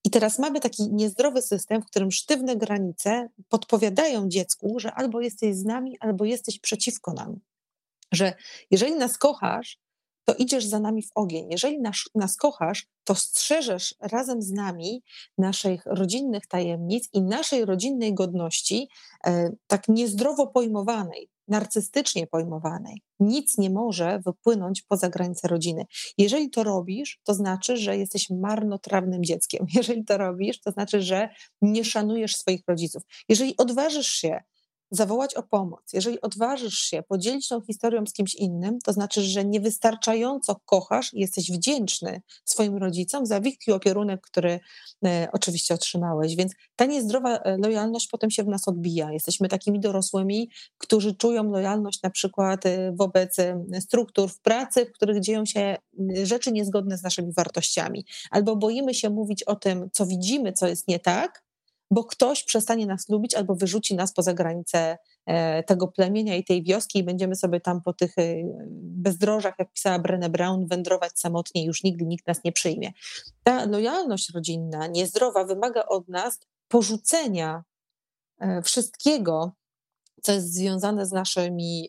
I 0.04 0.10
teraz 0.10 0.38
mamy 0.38 0.60
taki 0.60 0.92
niezdrowy 0.92 1.42
system, 1.42 1.82
w 1.82 1.86
którym 1.86 2.10
sztywne 2.10 2.56
granice 2.56 3.28
podpowiadają 3.48 4.28
dziecku, 4.28 4.78
że 4.78 4.92
albo 4.94 5.20
jesteś 5.20 5.56
z 5.56 5.64
nami, 5.64 5.96
albo 6.00 6.24
jesteś 6.24 6.58
przeciwko 6.58 7.12
nam. 7.12 7.40
Że 8.12 8.34
jeżeli 8.70 8.94
nas 8.94 9.18
kochasz, 9.18 9.78
to 10.24 10.34
idziesz 10.34 10.64
za 10.64 10.80
nami 10.80 11.02
w 11.02 11.10
ogień. 11.14 11.46
Jeżeli 11.50 11.80
nas, 11.80 11.96
nas 12.14 12.36
kochasz, 12.36 12.86
to 13.04 13.14
strzeżesz 13.14 13.94
razem 14.00 14.42
z 14.42 14.50
nami 14.50 15.02
naszych 15.38 15.86
rodzinnych 15.86 16.46
tajemnic 16.46 17.08
i 17.12 17.22
naszej 17.22 17.64
rodzinnej 17.64 18.14
godności, 18.14 18.88
e, 19.26 19.50
tak 19.66 19.88
niezdrowo 19.88 20.46
pojmowanej, 20.46 21.28
narcystycznie 21.48 22.26
pojmowanej. 22.26 23.02
Nic 23.20 23.58
nie 23.58 23.70
może 23.70 24.20
wypłynąć 24.26 24.82
poza 24.82 25.08
granice 25.08 25.48
rodziny. 25.48 25.84
Jeżeli 26.18 26.50
to 26.50 26.64
robisz, 26.64 27.20
to 27.24 27.34
znaczy, 27.34 27.76
że 27.76 27.98
jesteś 27.98 28.30
marnotrawnym 28.30 29.24
dzieckiem. 29.24 29.66
Jeżeli 29.76 30.04
to 30.04 30.18
robisz, 30.18 30.60
to 30.60 30.70
znaczy, 30.70 31.02
że 31.02 31.28
nie 31.62 31.84
szanujesz 31.84 32.36
swoich 32.36 32.62
rodziców. 32.68 33.02
Jeżeli 33.28 33.56
odważysz 33.56 34.08
się 34.08 34.40
zawołać 34.92 35.34
o 35.34 35.42
pomoc, 35.42 35.92
jeżeli 35.92 36.20
odważysz 36.20 36.78
się 36.78 37.02
podzielić 37.02 37.48
tą 37.48 37.60
historią 37.60 38.06
z 38.06 38.12
kimś 38.12 38.34
innym, 38.34 38.78
to 38.80 38.92
znaczy, 38.92 39.22
że 39.22 39.44
niewystarczająco 39.44 40.56
kochasz 40.64 41.14
i 41.14 41.20
jesteś 41.20 41.50
wdzięczny 41.50 42.22
swoim 42.44 42.76
rodzicom 42.76 43.26
za 43.26 43.40
wielki 43.40 43.72
opierunek, 43.72 44.20
który 44.20 44.60
e, 45.04 45.28
oczywiście 45.32 45.74
otrzymałeś. 45.74 46.36
Więc 46.36 46.52
ta 46.76 46.84
niezdrowa 46.84 47.38
e, 47.38 47.58
lojalność 47.58 48.08
potem 48.08 48.30
się 48.30 48.44
w 48.44 48.48
nas 48.48 48.68
odbija. 48.68 49.12
Jesteśmy 49.12 49.48
takimi 49.48 49.80
dorosłymi, 49.80 50.50
którzy 50.78 51.14
czują 51.14 51.50
lojalność 51.50 52.02
na 52.02 52.10
przykład 52.10 52.66
e, 52.66 52.92
wobec 52.92 53.36
struktur 53.80 54.30
w 54.30 54.40
pracy, 54.40 54.86
w 54.86 54.92
których 54.92 55.20
dzieją 55.20 55.46
się 55.46 55.76
rzeczy 56.22 56.52
niezgodne 56.52 56.98
z 56.98 57.02
naszymi 57.02 57.32
wartościami. 57.32 58.06
Albo 58.30 58.56
boimy 58.56 58.94
się 58.94 59.10
mówić 59.10 59.42
o 59.42 59.56
tym, 59.56 59.88
co 59.92 60.06
widzimy, 60.06 60.52
co 60.52 60.66
jest 60.66 60.88
nie 60.88 60.98
tak, 60.98 61.41
bo 61.92 62.04
ktoś 62.04 62.44
przestanie 62.44 62.86
nas 62.86 63.08
lubić 63.08 63.34
albo 63.34 63.54
wyrzuci 63.54 63.94
nas 63.94 64.12
poza 64.12 64.34
granice 64.34 64.98
e, 65.26 65.62
tego 65.62 65.88
plemienia 65.88 66.36
i 66.36 66.44
tej 66.44 66.62
wioski 66.62 66.98
i 66.98 67.04
będziemy 67.04 67.36
sobie 67.36 67.60
tam 67.60 67.82
po 67.82 67.92
tych 67.92 68.18
e, 68.18 68.22
bezdrożach, 68.80 69.54
jak 69.58 69.72
pisała 69.72 69.98
Brené 69.98 70.28
Brown, 70.28 70.66
wędrować 70.66 71.20
samotnie 71.20 71.62
i 71.62 71.66
już 71.66 71.82
nigdy 71.82 72.04
nikt 72.04 72.26
nas 72.26 72.44
nie 72.44 72.52
przyjmie. 72.52 72.92
Ta 73.42 73.66
lojalność 73.66 74.30
rodzinna, 74.34 74.86
niezdrowa, 74.86 75.44
wymaga 75.44 75.86
od 75.86 76.08
nas 76.08 76.40
porzucenia 76.68 77.64
e, 78.40 78.62
wszystkiego, 78.62 79.52
co 80.22 80.32
jest 80.32 80.54
związane 80.54 81.06
z 81.06 81.12
naszymi 81.12 81.88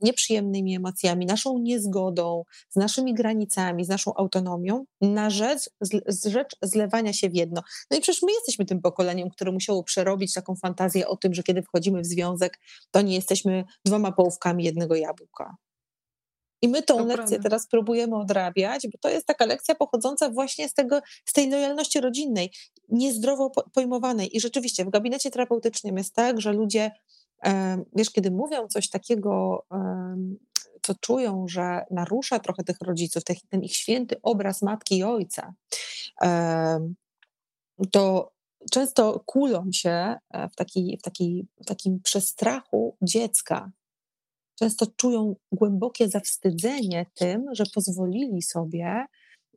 nieprzyjemnymi 0.00 0.76
emocjami, 0.76 1.26
naszą 1.26 1.58
niezgodą, 1.58 2.44
z 2.68 2.76
naszymi 2.76 3.14
granicami, 3.14 3.84
z 3.84 3.88
naszą 3.88 4.14
autonomią, 4.14 4.84
na 5.00 5.30
rzecz, 5.30 5.70
rzecz 6.24 6.56
zlewania 6.62 7.12
się 7.12 7.30
w 7.30 7.34
jedno. 7.34 7.62
No 7.90 7.96
i 7.96 8.00
przecież 8.00 8.22
my 8.22 8.32
jesteśmy 8.32 8.64
tym 8.64 8.80
pokoleniem, 8.80 9.30
które 9.30 9.52
musiało 9.52 9.82
przerobić 9.82 10.32
taką 10.32 10.56
fantazję 10.56 11.08
o 11.08 11.16
tym, 11.16 11.34
że 11.34 11.42
kiedy 11.42 11.62
wchodzimy 11.62 12.00
w 12.00 12.06
związek, 12.06 12.58
to 12.90 13.02
nie 13.02 13.14
jesteśmy 13.14 13.64
dwoma 13.84 14.12
połówkami 14.12 14.64
jednego 14.64 14.94
jabłka. 14.94 15.56
I 16.62 16.68
my 16.68 16.82
tą 16.82 17.06
lekcję 17.06 17.40
teraz 17.40 17.66
próbujemy 17.66 18.16
odrabiać, 18.16 18.88
bo 18.92 18.98
to 19.00 19.08
jest 19.08 19.26
taka 19.26 19.46
lekcja 19.46 19.74
pochodząca 19.74 20.30
właśnie 20.30 20.68
z, 20.68 20.74
tego, 20.74 21.00
z 21.24 21.32
tej 21.32 21.50
lojalności 21.50 22.00
rodzinnej, 22.00 22.52
niezdrowo 22.88 23.50
pojmowanej. 23.74 24.36
I 24.36 24.40
rzeczywiście 24.40 24.84
w 24.84 24.90
gabinecie 24.90 25.30
terapeutycznym 25.30 25.98
jest 25.98 26.14
tak, 26.14 26.40
że 26.40 26.52
ludzie 26.52 26.90
wiesz, 27.96 28.10
kiedy 28.10 28.30
mówią 28.30 28.68
coś 28.68 28.90
takiego, 28.90 29.64
co 30.82 30.94
czują, 31.00 31.48
że 31.48 31.84
narusza 31.90 32.38
trochę 32.38 32.64
tych 32.64 32.76
rodziców, 32.80 33.22
ten 33.50 33.62
ich 33.62 33.76
święty 33.76 34.16
obraz 34.22 34.62
matki 34.62 34.98
i 34.98 35.04
ojca, 35.04 35.54
to 37.92 38.32
często 38.70 39.22
kulą 39.26 39.72
się 39.72 40.16
e, 40.30 40.48
w, 40.48 40.54
taki, 40.54 40.98
w, 41.00 41.02
taki, 41.02 41.46
w 41.62 41.66
takim 41.66 42.00
przestrachu 42.00 42.96
dziecka. 43.02 43.70
Często 44.58 44.86
czują 44.96 45.36
głębokie 45.52 46.08
zawstydzenie 46.08 47.06
tym, 47.14 47.46
że 47.52 47.64
pozwolili 47.74 48.42
sobie 48.42 49.06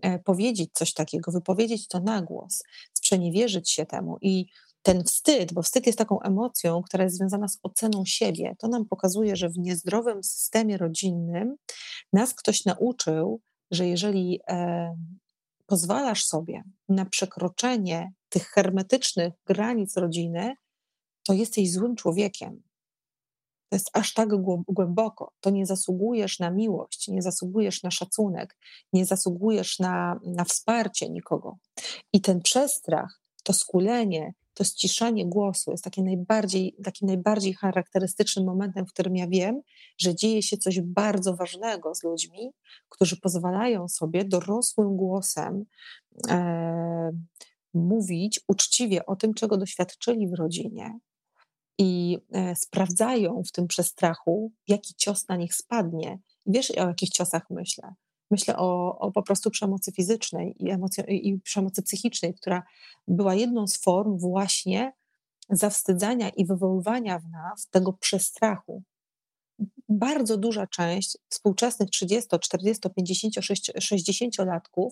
e, 0.02 0.20
powiedzieć 0.20 0.70
coś 0.74 0.94
takiego, 0.94 1.32
wypowiedzieć 1.32 1.88
to 1.88 2.00
na 2.00 2.22
głos, 2.22 2.64
sprzeniewierzyć 2.94 3.72
się 3.72 3.86
temu. 3.86 4.18
I 4.22 4.46
ten 4.82 5.04
wstyd, 5.04 5.54
bo 5.54 5.62
wstyd 5.62 5.86
jest 5.86 5.98
taką 5.98 6.22
emocją, 6.22 6.82
która 6.82 7.04
jest 7.04 7.18
związana 7.18 7.48
z 7.48 7.58
oceną 7.64 8.06
siebie, 8.06 8.56
to 8.60 8.68
nam 8.68 8.86
pokazuje, 8.86 9.36
że 9.36 9.50
w 9.50 9.58
niezdrowym 9.58 10.24
systemie 10.24 10.78
rodzinnym 10.78 11.56
nas 12.14 12.34
ktoś 12.34 12.66
nauczył, 12.66 13.42
że 13.72 13.88
jeżeli 13.88 14.40
e, 14.48 14.96
pozwalasz 15.66 16.26
sobie 16.26 16.64
na 16.90 17.06
przekroczenie 17.06 18.12
tych 18.30 18.48
hermetycznych 18.48 19.34
granic 19.46 19.98
rodziny, 19.98 20.56
to 21.24 21.34
jesteś 21.34 21.72
złym 21.72 21.96
człowiekiem. 21.96 22.62
To 23.70 23.76
jest 23.76 23.90
aż 23.94 24.14
tak 24.14 24.30
głęboko. 24.68 25.32
To 25.40 25.50
nie 25.50 25.66
zasługujesz 25.66 26.40
na 26.40 26.52
miłość, 26.52 27.08
nie 27.08 27.22
zasługujesz 27.22 27.84
na 27.84 27.92
szacunek, 27.92 28.58
nie 28.94 29.06
zasługujesz 29.06 29.80
na, 29.80 30.20
na 30.26 30.44
wsparcie 30.44 31.10
nikogo. 31.10 31.58
I 32.14 32.22
ten 32.22 32.42
przestrach, 32.42 33.22
to 33.44 33.54
skulenie, 33.54 34.34
to 34.54 34.64
ściszanie 34.64 35.26
głosu 35.26 35.72
jest 35.72 35.84
takie 35.84 36.04
najbardziej, 36.04 36.76
takim 36.84 37.08
najbardziej 37.08 37.54
charakterystycznym 37.54 38.46
momentem, 38.46 38.86
w 38.86 38.94
którym 38.94 39.16
ja 39.16 39.28
wiem, 39.28 39.62
że 39.98 40.16
dzieje 40.16 40.44
się 40.44 40.58
coś 40.58 40.82
bardzo 40.82 41.36
ważnego 41.36 41.96
z 41.96 42.04
ludźmi, 42.04 42.52
którzy 42.90 43.18
pozwalają 43.18 43.88
sobie 43.88 44.26
dorosłym 44.26 44.98
głosem 44.98 45.66
e, 46.30 47.12
mówić 47.74 48.40
uczciwie 48.48 49.06
o 49.06 49.16
tym, 49.16 49.34
czego 49.34 49.58
doświadczyli 49.58 50.28
w 50.28 50.34
rodzinie. 50.34 51.00
I 51.78 52.18
e, 52.32 52.56
sprawdzają 52.56 53.44
w 53.48 53.52
tym 53.52 53.68
przestrachu, 53.68 54.52
jaki 54.68 54.94
cios 54.98 55.28
na 55.28 55.36
nich 55.36 55.56
spadnie. 55.56 56.20
Wiesz, 56.46 56.72
o 56.72 56.88
jakich 56.88 57.10
ciosach 57.10 57.50
myślę? 57.50 57.94
Myślę 58.32 58.58
o, 58.58 59.00
o 59.00 59.12
po 59.12 59.24
prostu 59.24 59.52
przemocy 59.52 59.92
fizycznej 59.92 60.56
i, 60.60 60.74
emocjo- 60.74 61.06
i 61.08 61.40
przemocy 61.40 61.82
psychicznej, 61.82 62.34
która 62.34 62.64
była 63.08 63.36
jedną 63.36 63.68
z 63.68 63.78
form 63.78 64.18
właśnie 64.18 64.94
zawstydzania 65.50 66.30
i 66.30 66.46
wywoływania 66.46 67.20
w 67.20 67.30
nas 67.30 67.68
tego 67.68 67.94
przestrachu. 67.94 68.84
Bardzo 69.90 70.38
duża 70.38 70.68
część 70.68 71.18
współczesnych 71.30 71.90
30, 71.90 72.40
40, 72.40 72.90
50, 72.96 73.34
60-latków, 73.36 74.90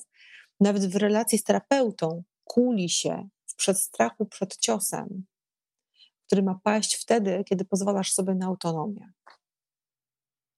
nawet 0.59 0.85
w 0.85 0.95
relacji 0.95 1.37
z 1.37 1.43
terapeutą, 1.43 2.23
kuli 2.43 2.89
się 2.89 3.29
w 3.45 3.55
przestrachu 3.55 4.25
przed 4.25 4.57
ciosem, 4.57 5.25
który 6.25 6.43
ma 6.43 6.59
paść 6.63 6.95
wtedy, 6.95 7.43
kiedy 7.45 7.65
pozwalasz 7.65 8.13
sobie 8.13 8.35
na 8.35 8.45
autonomię. 8.45 9.11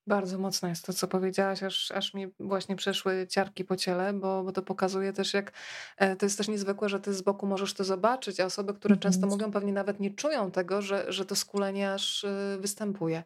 Bardzo 0.08 0.38
mocne 0.38 0.70
jest 0.70 0.86
to, 0.86 0.94
co 0.94 1.08
powiedziałaś, 1.08 1.64
aż, 1.64 1.92
aż 1.92 2.14
mi 2.14 2.28
właśnie 2.40 2.76
przeszły 2.76 3.28
ciarki 3.28 3.66
po 3.66 3.76
ciele, 3.76 4.14
bo, 4.14 4.44
bo 4.44 4.52
to 4.52 4.62
pokazuje 4.62 5.14
też, 5.14 5.34
jak 5.34 5.52
e, 5.98 6.16
to 6.16 6.26
jest 6.26 6.38
też 6.38 6.48
niezwykłe, 6.48 6.90
że 6.90 7.00
ty 7.00 7.14
z 7.14 7.22
boku 7.22 7.48
możesz 7.48 7.74
to 7.74 7.84
zobaczyć, 7.84 8.40
a 8.40 8.46
osoby, 8.46 8.74
które 8.74 8.96
mhm. 8.96 9.14
często 9.14 9.28
mówią, 9.28 9.52
pewnie 9.52 9.74
nawet 9.74 10.00
nie 10.00 10.14
czują 10.14 10.52
tego, 10.52 10.82
że, 10.82 11.06
że 11.08 11.26
to 11.26 11.36
skulenie 11.36 11.94
aż 11.94 12.24
e, 12.24 12.58
występuje. 12.60 13.24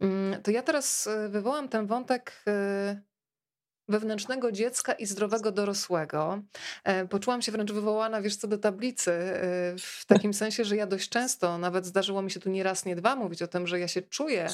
Mm, 0.00 0.42
to 0.42 0.50
ja 0.50 0.62
teraz 0.62 1.06
e, 1.06 1.28
wywołam 1.28 1.68
ten 1.68 1.86
wątek 1.86 2.44
wewnętrznego 3.88 4.52
dziecka 4.52 4.92
i 4.92 5.06
zdrowego 5.06 5.52
dorosłego. 5.52 6.42
E, 6.84 7.08
poczułam 7.08 7.42
się 7.42 7.52
wręcz 7.52 7.72
wywołana, 7.72 8.22
wiesz 8.22 8.36
co, 8.36 8.48
do 8.48 8.58
tablicy, 8.58 9.12
e, 9.12 9.42
w 9.78 10.04
takim 10.06 10.34
sensie, 10.34 10.64
że 10.64 10.76
ja 10.76 10.86
dość 10.86 11.08
często, 11.08 11.58
nawet 11.58 11.86
zdarzyło 11.86 12.22
mi 12.22 12.30
się 12.30 12.40
tu 12.40 12.50
nie 12.50 12.62
raz, 12.62 12.84
nie 12.84 12.96
dwa 12.96 13.16
mówić 13.16 13.42
o 13.42 13.46
tym, 13.46 13.66
że 13.66 13.80
ja 13.80 13.88
się 13.88 14.02
czuję 14.02 14.48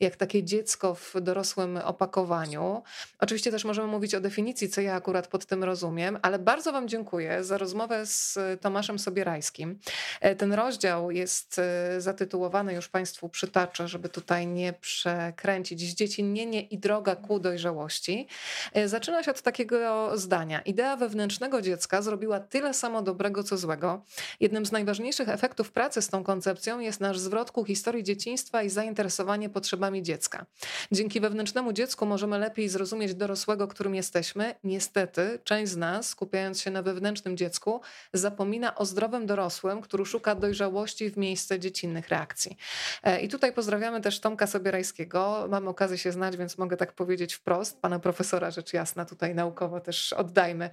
jak 0.00 0.16
takie 0.16 0.44
dziecko 0.44 0.94
w 0.94 1.14
dorosłym 1.20 1.76
opakowaniu. 1.76 2.82
Oczywiście 3.18 3.50
też 3.50 3.64
możemy 3.64 3.88
mówić 3.88 4.14
o 4.14 4.20
definicji, 4.20 4.68
co 4.68 4.80
ja 4.80 4.94
akurat 4.94 5.26
pod 5.26 5.46
tym 5.46 5.64
rozumiem, 5.64 6.18
ale 6.22 6.38
bardzo 6.38 6.72
Wam 6.72 6.88
dziękuję 6.88 7.44
za 7.44 7.58
rozmowę 7.58 8.06
z 8.06 8.38
Tomaszem 8.60 8.98
Sobierajskim. 8.98 9.78
E, 10.20 10.36
ten 10.36 10.52
rozdział 10.52 11.10
jest 11.10 11.60
zatytułowany, 11.98 12.74
już 12.74 12.88
Państwu 12.88 13.28
przytaczę, 13.28 13.88
żeby 13.88 14.08
tutaj 14.08 14.46
nie 14.46 14.72
przekręcić, 14.72 15.80
Zdziecinienie 15.80 16.62
i 16.62 16.78
droga 16.78 17.16
ku 17.16 17.40
dojrzałości. 17.40 18.28
E, 18.72 18.88
zaczyna 18.88 19.22
się 19.22 19.30
od 19.30 19.42
takiego 19.42 20.10
zdania. 20.18 20.60
Idea 20.60 20.96
wewnętrznego 20.96 21.62
dziecka 21.62 22.02
zrobiła 22.02 22.40
tyle 22.40 22.74
samo 22.74 23.02
dobrego, 23.02 23.42
co 23.42 23.56
złego. 23.56 24.04
Jednym 24.40 24.66
z 24.66 24.72
najważniejszych 24.72 25.28
efektów 25.28 25.72
pracy 25.72 26.02
z 26.02 26.08
tą 26.08 26.24
koncepcją 26.24 26.80
jest 26.80 27.00
nasz 27.00 27.18
zwrot 27.18 27.50
ku 27.50 27.64
historii 27.64 28.04
dzieciństwa 28.04 28.62
i 28.62 28.70
zainteresowanie 28.70 29.48
potrzebami 29.48 30.02
dziecka. 30.02 30.46
Dzięki 30.92 31.20
wewnętrznemu 31.20 31.72
dziecku 31.72 32.06
możemy 32.06 32.38
lepiej 32.38 32.68
zrozumieć 32.68 33.14
dorosłego, 33.14 33.68
którym 33.68 33.94
jesteśmy. 33.94 34.54
Niestety, 34.64 35.38
część 35.44 35.72
z 35.72 35.76
nas, 35.76 36.08
skupiając 36.08 36.60
się 36.60 36.70
na 36.70 36.82
wewnętrznym 36.82 37.36
dziecku, 37.36 37.80
zapomina 38.12 38.74
o 38.74 38.84
zdrowym 38.84 39.26
dorosłym, 39.26 39.80
który 39.80 40.06
szuka 40.06 40.34
dojrzałości 40.34 41.10
w 41.10 41.16
miejsce 41.16 41.60
dziecinnych 41.60 42.08
reakcji. 42.08 42.56
E, 43.02 43.20
I 43.20 43.28
tutaj 43.28 43.52
pozdrawiamy 43.52 44.00
też 44.00 44.20
Tomka 44.20 44.46
Sobierajskiego. 44.46 45.46
Mamy 45.48 45.68
okazję 45.68 45.98
się 45.98 46.12
znać, 46.12 46.36
więc 46.36 46.58
mogę 46.58 46.76
tak 46.76 46.92
powiedzieć 46.92 47.34
wprost. 47.34 47.80
Pana 47.80 47.98
profesora, 47.98 48.50
rzecz 48.58 48.72
jasna, 48.72 49.04
tutaj 49.04 49.34
naukowo 49.34 49.80
też 49.80 50.12
oddajmy. 50.12 50.70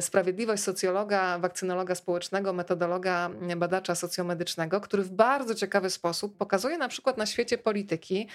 Sprawiedliwość 0.00 0.62
socjologa, 0.62 1.38
wakcynologa 1.38 1.94
społecznego, 1.94 2.52
metodologa, 2.52 3.30
badacza 3.56 3.94
socjomedycznego, 3.94 4.80
który 4.80 5.02
w 5.02 5.10
bardzo 5.10 5.54
ciekawy 5.54 5.90
sposób 5.90 6.36
pokazuje 6.36 6.78
na 6.78 6.88
przykład 6.88 7.16
na 7.16 7.26
świecie 7.26 7.58
polityki, 7.58 8.28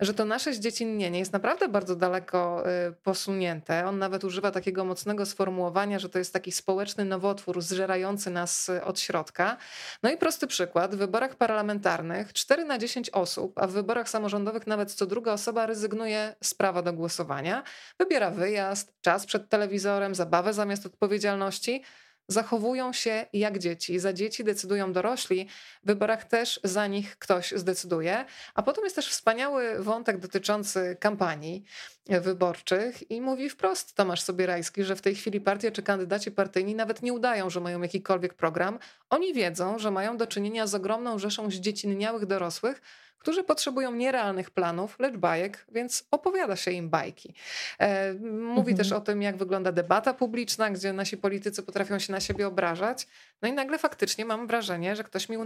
że 0.00 0.14
to 0.14 0.24
nasze 0.24 0.52
zdziecinnienie 0.54 1.18
jest 1.18 1.32
naprawdę 1.32 1.68
bardzo 1.68 1.96
daleko 1.96 2.68
e, 2.68 2.92
posunięte. 2.92 3.86
On 3.86 3.98
nawet 3.98 4.24
używa 4.24 4.50
takiego 4.50 4.84
mocnego 4.84 5.26
sformułowania, 5.26 5.98
że 5.98 6.08
to 6.08 6.18
jest 6.18 6.32
taki 6.32 6.52
społeczny 6.52 7.04
nowotwór 7.04 7.62
zżerający 7.62 8.30
nas 8.30 8.70
od 8.84 9.00
środka. 9.00 9.56
No 10.02 10.10
i 10.10 10.16
prosty 10.16 10.46
przykład. 10.46 10.94
W 10.94 10.98
wyborach 10.98 11.34
parlamentarnych 11.34 12.32
4 12.32 12.64
na 12.64 12.78
10 12.78 13.10
osób, 13.10 13.58
a 13.58 13.66
w 13.66 13.72
wyborach 13.72 14.08
samorządowych 14.08 14.66
nawet 14.66 14.92
co 14.92 15.06
druga 15.06 15.32
osoba 15.32 15.66
rezygnuje 15.66 16.34
z 16.42 16.54
prawa 16.54 16.82
do 16.82 16.92
głosowania, 16.92 17.62
wybiera 17.98 18.23
wyjazd, 18.30 18.92
czas 19.00 19.26
przed 19.26 19.48
telewizorem, 19.48 20.14
zabawę 20.14 20.52
zamiast 20.52 20.86
odpowiedzialności 20.86 21.82
zachowują 22.28 22.92
się 22.92 23.26
jak 23.32 23.58
dzieci. 23.58 23.98
Za 23.98 24.12
dzieci 24.12 24.44
decydują 24.44 24.92
dorośli, 24.92 25.48
w 25.82 25.86
wyborach 25.86 26.24
też 26.24 26.60
za 26.64 26.86
nich 26.86 27.18
ktoś 27.18 27.52
zdecyduje. 27.56 28.24
A 28.54 28.62
potem 28.62 28.84
jest 28.84 28.96
też 28.96 29.08
wspaniały 29.08 29.82
wątek 29.82 30.18
dotyczący 30.18 30.96
kampanii 31.00 31.64
wyborczych 32.06 33.10
i 33.10 33.20
mówi 33.20 33.50
wprost 33.50 33.94
Tomasz 33.94 34.20
Sobierajski, 34.20 34.84
że 34.84 34.96
w 34.96 35.02
tej 35.02 35.14
chwili 35.14 35.40
partie 35.40 35.72
czy 35.72 35.82
kandydaci 35.82 36.30
partyjni 36.30 36.74
nawet 36.74 37.02
nie 37.02 37.12
udają, 37.12 37.50
że 37.50 37.60
mają 37.60 37.82
jakikolwiek 37.82 38.34
program. 38.34 38.78
Oni 39.10 39.34
wiedzą, 39.34 39.78
że 39.78 39.90
mają 39.90 40.16
do 40.16 40.26
czynienia 40.26 40.66
z 40.66 40.74
ogromną 40.74 41.18
rzeszą 41.18 41.50
zdziecinniałych 41.50 42.26
dorosłych, 42.26 42.82
którzy 43.24 43.44
potrzebują 43.44 43.94
nierealnych 43.94 44.50
planów, 44.50 44.98
lecz 44.98 45.16
bajek, 45.16 45.66
więc 45.72 46.06
opowiada 46.10 46.56
się 46.56 46.70
im 46.70 46.90
bajki. 46.90 47.34
E, 47.78 48.14
mówi 48.30 48.70
mhm. 48.70 48.76
też 48.76 48.92
o 48.92 49.00
tym, 49.00 49.22
jak 49.22 49.36
wygląda 49.36 49.72
debata 49.72 50.14
publiczna, 50.14 50.70
gdzie 50.70 50.92
nasi 50.92 51.16
politycy 51.16 51.62
potrafią 51.62 51.98
się 51.98 52.12
na 52.12 52.20
siebie 52.20 52.46
obrażać. 52.46 53.06
No 53.42 53.48
i 53.48 53.52
nagle 53.52 53.78
faktycznie 53.78 54.24
mam 54.24 54.46
wrażenie, 54.46 54.96
że 54.96 55.04
ktoś 55.04 55.28
mi 55.28 55.36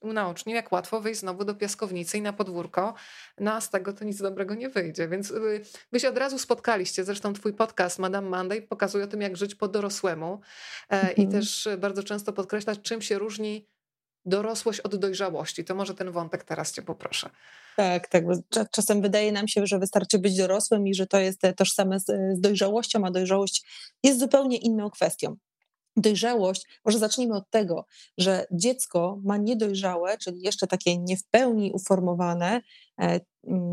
unaocznił, 0.00 0.56
jak 0.56 0.72
łatwo 0.72 1.00
wyjść 1.00 1.20
znowu 1.20 1.44
do 1.44 1.54
piaskownicy 1.54 2.18
i 2.18 2.22
na 2.22 2.32
podwórko, 2.32 2.94
no 3.40 3.52
a 3.52 3.60
z 3.60 3.70
tego 3.70 3.92
to 3.92 4.04
nic 4.04 4.18
dobrego 4.22 4.54
nie 4.54 4.68
wyjdzie. 4.68 5.08
Więc 5.08 5.30
y, 5.30 5.60
wy 5.92 6.00
się 6.00 6.08
od 6.08 6.18
razu 6.18 6.38
spotkaliście. 6.38 7.04
Zresztą 7.04 7.32
twój 7.32 7.52
podcast 7.52 7.98
Madame 7.98 8.28
Monday 8.28 8.62
pokazuje 8.62 9.04
o 9.04 9.06
tym, 9.06 9.20
jak 9.20 9.36
żyć 9.36 9.54
po 9.54 9.68
dorosłemu 9.68 10.40
mhm. 10.88 11.16
i 11.16 11.28
też 11.28 11.68
bardzo 11.78 12.02
często 12.02 12.32
podkreślać, 12.32 12.78
czym 12.82 13.02
się 13.02 13.18
różni 13.18 13.66
dorosłość 14.28 14.80
od 14.80 14.96
dojrzałości. 14.96 15.64
To 15.64 15.74
może 15.74 15.94
ten 15.94 16.10
wątek 16.10 16.44
teraz 16.44 16.72
cię 16.72 16.82
poproszę. 16.82 17.30
Tak, 17.76 18.08
tak. 18.08 18.24
Czasem 18.72 19.02
wydaje 19.02 19.32
nam 19.32 19.48
się, 19.48 19.66
że 19.66 19.78
wystarczy 19.78 20.18
być 20.18 20.36
dorosłym 20.36 20.86
i 20.86 20.94
że 20.94 21.06
to 21.06 21.18
jest 21.18 21.42
tożsame 21.56 22.00
z, 22.00 22.04
z 22.06 22.40
dojrzałością, 22.40 23.06
a 23.06 23.10
dojrzałość 23.10 23.66
jest 24.02 24.20
zupełnie 24.20 24.56
inną 24.56 24.90
kwestią. 24.90 25.36
Dojrzałość, 26.00 26.66
może 26.84 26.98
zacznijmy 26.98 27.34
od 27.36 27.50
tego, 27.50 27.86
że 28.18 28.46
dziecko 28.52 29.20
ma 29.24 29.36
niedojrzałe, 29.36 30.18
czyli 30.18 30.42
jeszcze 30.42 30.66
takie 30.66 30.98
nie 30.98 31.16
w 31.16 31.26
pełni 31.30 31.72
uformowane 31.72 32.60
e, 33.00 33.20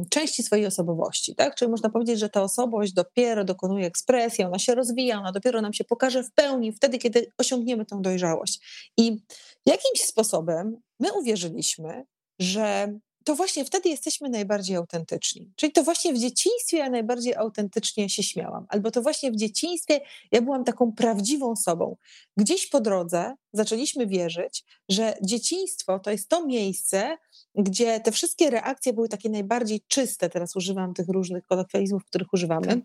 części 0.09 0.43
swojej 0.43 0.65
osobowości. 0.65 1.35
Tak? 1.35 1.55
Czyli 1.55 1.71
można 1.71 1.89
powiedzieć, 1.89 2.19
że 2.19 2.29
ta 2.29 2.41
osobowość 2.41 2.93
dopiero 2.93 3.43
dokonuje 3.43 3.85
ekspresji, 3.85 4.43
ona 4.43 4.59
się 4.59 4.75
rozwija, 4.75 5.19
ona 5.19 5.31
dopiero 5.31 5.61
nam 5.61 5.73
się 5.73 5.83
pokaże 5.83 6.23
w 6.23 6.33
pełni 6.33 6.71
wtedy, 6.71 6.97
kiedy 6.97 7.31
osiągniemy 7.37 7.85
tą 7.85 8.01
dojrzałość. 8.01 8.59
I 8.97 9.17
jakimś 9.65 10.01
sposobem 10.01 10.77
my 10.99 11.13
uwierzyliśmy, 11.13 12.05
że 12.39 12.99
to 13.25 13.35
właśnie 13.35 13.65
wtedy 13.65 13.89
jesteśmy 13.89 14.29
najbardziej 14.29 14.75
autentyczni. 14.75 15.51
Czyli 15.55 15.71
to 15.71 15.83
właśnie 15.83 16.13
w 16.13 16.17
dzieciństwie 16.17 16.77
ja 16.77 16.89
najbardziej 16.89 17.35
autentycznie 17.35 18.09
się 18.09 18.23
śmiałam, 18.23 18.65
albo 18.69 18.91
to 18.91 19.01
właśnie 19.01 19.31
w 19.31 19.35
dzieciństwie 19.35 20.01
ja 20.31 20.41
byłam 20.41 20.63
taką 20.63 20.91
prawdziwą 20.91 21.55
sobą. 21.55 21.97
Gdzieś 22.37 22.67
po 22.67 22.81
drodze 22.81 23.35
zaczęliśmy 23.53 24.07
wierzyć, 24.07 24.63
że 24.89 25.17
dzieciństwo 25.21 25.99
to 25.99 26.11
jest 26.11 26.29
to 26.29 26.45
miejsce, 26.45 27.17
gdzie 27.55 27.99
te 27.99 28.11
wszystkie 28.11 28.49
reakcje 28.49 28.93
były 28.93 29.09
takie 29.09 29.29
najbardziej 29.29 29.81
czyste. 29.87 30.29
Teraz 30.29 30.55
używam 30.55 30.93
tych 30.93 31.09
różnych 31.09 31.45
kolokwializmów, 31.45 32.05
których 32.05 32.33
używamy. 32.33 32.81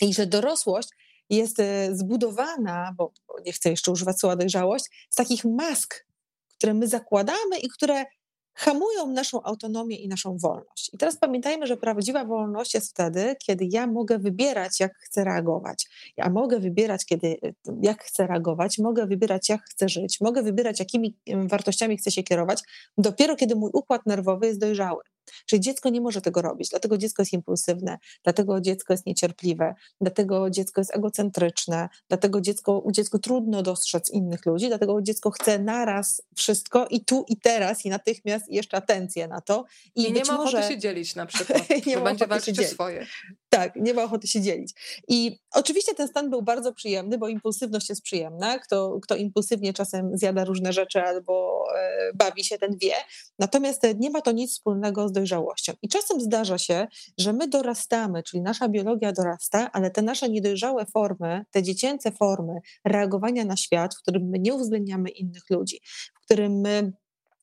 I 0.00 0.14
że 0.14 0.26
dorosłość 0.26 0.88
jest 1.30 1.60
e, 1.60 1.96
zbudowana, 1.96 2.94
bo 2.96 3.12
nie 3.46 3.52
chcę 3.52 3.70
jeszcze 3.70 3.92
używać 3.92 4.18
słowa 4.20 4.36
dojrzałość, 4.36 4.84
z 5.10 5.14
takich 5.14 5.44
mask, 5.44 6.06
które 6.56 6.74
my 6.74 6.88
zakładamy 6.88 7.58
i 7.62 7.68
które 7.68 8.04
hamują 8.58 9.06
naszą 9.06 9.42
autonomię 9.42 9.96
i 9.96 10.08
naszą 10.08 10.36
wolność. 10.38 10.94
I 10.94 10.98
teraz 10.98 11.16
pamiętajmy, 11.16 11.66
że 11.66 11.76
prawdziwa 11.76 12.24
wolność 12.24 12.74
jest 12.74 12.90
wtedy, 12.90 13.36
kiedy 13.46 13.68
ja 13.70 13.86
mogę 13.86 14.18
wybierać, 14.18 14.80
jak 14.80 14.98
chcę 14.98 15.24
reagować. 15.24 15.86
Ja 16.16 16.30
mogę 16.30 16.58
wybierać, 16.60 17.04
kiedy, 17.04 17.36
jak 17.82 18.04
chcę 18.04 18.26
reagować, 18.26 18.78
mogę 18.78 19.06
wybierać, 19.06 19.48
jak 19.48 19.62
chcę 19.62 19.88
żyć, 19.88 20.20
mogę 20.20 20.42
wybierać, 20.42 20.78
jakimi 20.78 21.16
wartościami 21.26 21.96
chcę 21.96 22.10
się 22.10 22.22
kierować, 22.22 22.62
dopiero 22.98 23.36
kiedy 23.36 23.56
mój 23.56 23.70
układ 23.74 24.06
nerwowy 24.06 24.46
jest 24.46 24.60
dojrzały. 24.60 25.02
Czyli 25.46 25.60
dziecko 25.60 25.88
nie 25.88 26.00
może 26.00 26.20
tego 26.20 26.42
robić, 26.42 26.68
dlatego 26.68 26.98
dziecko 26.98 27.22
jest 27.22 27.32
impulsywne, 27.32 27.98
dlatego 28.24 28.60
dziecko 28.60 28.92
jest 28.92 29.06
niecierpliwe, 29.06 29.74
dlatego 30.00 30.50
dziecko 30.50 30.80
jest 30.80 30.96
egocentryczne, 30.96 31.88
dlatego 32.08 32.40
dziecko, 32.40 32.78
u 32.78 32.92
dziecku 32.92 33.18
trudno 33.18 33.62
dostrzec 33.62 34.10
innych 34.10 34.46
ludzi, 34.46 34.68
dlatego 34.68 35.02
dziecko 35.02 35.30
chce 35.30 35.58
naraz 35.58 36.22
wszystko 36.36 36.86
i 36.86 37.04
tu 37.04 37.24
i 37.28 37.36
teraz 37.36 37.84
i 37.84 37.90
natychmiast 37.90 38.48
i 38.48 38.54
jeszcze 38.54 38.76
atencję 38.76 39.28
na 39.28 39.40
to. 39.40 39.64
I, 39.94 40.08
I 40.08 40.12
nie 40.12 40.24
ma 40.24 40.36
może... 40.36 40.58
ochoty 40.58 40.72
się 40.72 40.78
dzielić 40.78 41.14
na 41.14 41.26
przykład, 41.32 41.86
nie 41.86 41.98
będzie 41.98 42.26
walczyć 42.26 42.66
swoje. 42.66 43.06
Tak, 43.50 43.76
nie 43.76 43.94
ma 43.94 44.02
ochoty 44.02 44.28
się 44.28 44.40
dzielić. 44.40 44.72
I 45.08 45.38
oczywiście 45.54 45.94
ten 45.94 46.08
stan 46.08 46.30
był 46.30 46.42
bardzo 46.42 46.72
przyjemny, 46.72 47.18
bo 47.18 47.28
impulsywność 47.28 47.88
jest 47.88 48.02
przyjemna. 48.02 48.58
Kto, 48.58 48.98
kto 49.02 49.16
impulsywnie 49.16 49.72
czasem 49.72 50.10
zjada 50.18 50.44
różne 50.44 50.72
rzeczy 50.72 51.02
albo 51.02 51.64
e, 51.76 52.12
bawi 52.14 52.44
się, 52.44 52.58
ten 52.58 52.76
wie. 52.82 52.92
Natomiast 53.38 53.84
e, 53.84 53.94
nie 53.94 54.10
ma 54.10 54.20
to 54.20 54.32
nic 54.32 54.52
wspólnego 54.52 55.08
z 55.08 55.12
dojrzałością. 55.12 55.72
I 55.82 55.88
czasem 55.88 56.20
zdarza 56.20 56.58
się, 56.58 56.86
że 57.18 57.32
my 57.32 57.48
dorastamy, 57.48 58.22
czyli 58.22 58.42
nasza 58.42 58.68
biologia 58.68 59.12
dorasta, 59.12 59.70
ale 59.72 59.90
te 59.90 60.02
nasze 60.02 60.28
niedojrzałe 60.28 60.86
formy, 60.86 61.44
te 61.50 61.62
dziecięce 61.62 62.12
formy 62.12 62.60
reagowania 62.84 63.44
na 63.44 63.56
świat, 63.56 63.94
w 63.94 64.02
którym 64.02 64.28
my 64.28 64.38
nie 64.38 64.54
uwzględniamy 64.54 65.10
innych 65.10 65.50
ludzi, 65.50 65.80
w 66.14 66.24
którym 66.24 66.60
my 66.60 66.92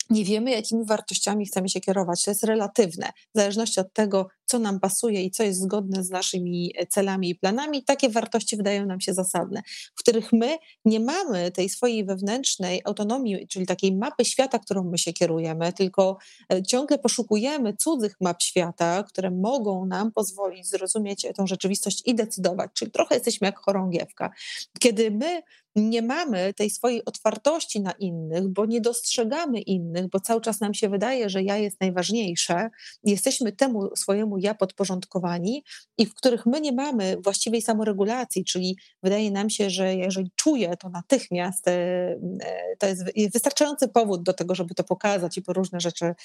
nie 0.10 0.24
wiemy, 0.24 0.52
jakimi 0.52 0.86
wartościami 0.86 1.46
chcemy 1.46 1.70
się 1.70 1.80
kierować. 1.80 2.24
To 2.24 2.32
jest 2.32 2.44
relatywne. 2.44 3.10
W 3.36 3.38
zależności 3.38 3.80
od 3.80 3.94
tego, 3.94 4.28
co 4.46 4.60
nam 4.60 4.80
pasuje 4.80 5.24
i 5.24 5.32
co 5.32 5.44
jest 5.44 5.60
zgodne 5.60 6.04
z 6.04 6.10
naszymi 6.10 6.74
e, 6.78 6.88
celami 6.88 7.30
i 7.30 7.36
planami, 7.36 7.84
takie 7.84 8.10
wartości 8.10 8.58
wydają 8.58 8.86
nam 8.86 9.02
się 9.02 9.14
zasadne, 9.14 9.62
w 9.96 10.00
których 10.00 10.34
my 10.34 10.58
nie 10.86 11.00
mamy 11.00 11.52
tej 11.52 11.70
swojej 11.70 12.06
wewnętrznej 12.06 12.82
autonomii, 12.86 13.48
czyli 13.48 13.66
takiej 13.66 13.96
mapy 13.96 14.26
świata, 14.26 14.60
którą 14.60 14.84
my 14.84 14.98
się 14.98 15.14
kierujemy, 15.14 15.74
tylko 15.74 16.18
e, 16.54 16.64
ciągle 16.64 17.00
poszukujemy 17.00 17.74
cudzych 17.74 18.16
map 18.22 18.44
świata, 18.44 19.04
które 19.04 19.32
mogą 19.32 19.86
nam 19.86 20.12
pozwolić 20.12 20.68
zrozumieć 20.68 21.28
tą 21.36 21.48
rzeczywistość 21.48 22.02
i 22.06 22.16
decydować. 22.16 22.72
Czyli 22.74 22.92
trochę 22.92 23.16
jesteśmy 23.16 23.48
jak 23.48 23.60
chorągiewka. 23.60 24.32
Kiedy 24.80 25.12
my 25.12 25.42
nie 25.76 26.02
mamy 26.02 26.54
tej 26.54 26.70
swojej 26.70 27.06
otwartości 27.06 27.82
na 27.82 27.92
innych, 27.92 28.48
bo 28.48 28.66
nie 28.66 28.82
dostrzegamy 28.82 29.62
innych, 29.62 30.10
bo 30.10 30.20
cały 30.20 30.42
czas 30.42 30.60
nam 30.60 30.74
się 30.74 30.90
wydaje, 30.90 31.30
że 31.30 31.44
ja 31.44 31.58
jest 31.58 31.82
najważniejsze, 31.82 32.70
jesteśmy 33.04 33.52
temu 33.52 33.96
swojemu 33.96 34.35
ja 34.38 34.56
podporządkowani 34.56 35.64
i 35.98 36.06
w 36.06 36.14
których 36.14 36.46
my 36.46 36.62
nie 36.62 36.72
mamy 36.72 37.18
właściwej 37.24 37.62
samoregulacji, 37.62 38.46
czyli 38.46 38.78
wydaje 39.04 39.32
nam 39.32 39.50
się, 39.50 39.70
że 39.70 39.96
jeżeli 39.96 40.32
czuję, 40.36 40.78
to 40.78 40.90
natychmiast 40.90 41.68
e, 41.68 41.72
e, 41.72 42.76
to 42.80 42.88
jest 42.88 43.04
wystarczający 43.34 43.88
powód 43.88 44.24
do 44.24 44.34
tego, 44.34 44.56
żeby 44.56 44.76
to 44.76 44.84
pokazać 44.84 45.38
i 45.38 45.42
po 45.42 45.54
różne 45.54 45.80
rzeczy 45.80 46.16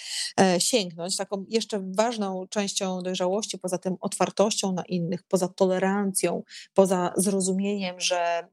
e, 0.40 0.60
sięgnąć. 0.60 1.16
Taką 1.16 1.44
jeszcze 1.48 1.82
ważną 1.96 2.46
częścią 2.46 3.02
dojrzałości, 3.02 3.58
poza 3.58 3.78
tym 3.78 3.96
otwartością 4.00 4.72
na 4.72 4.82
innych, 4.82 5.22
poza 5.22 5.48
tolerancją, 5.48 6.42
poza 6.74 7.12
zrozumieniem, 7.16 8.00
że 8.00 8.48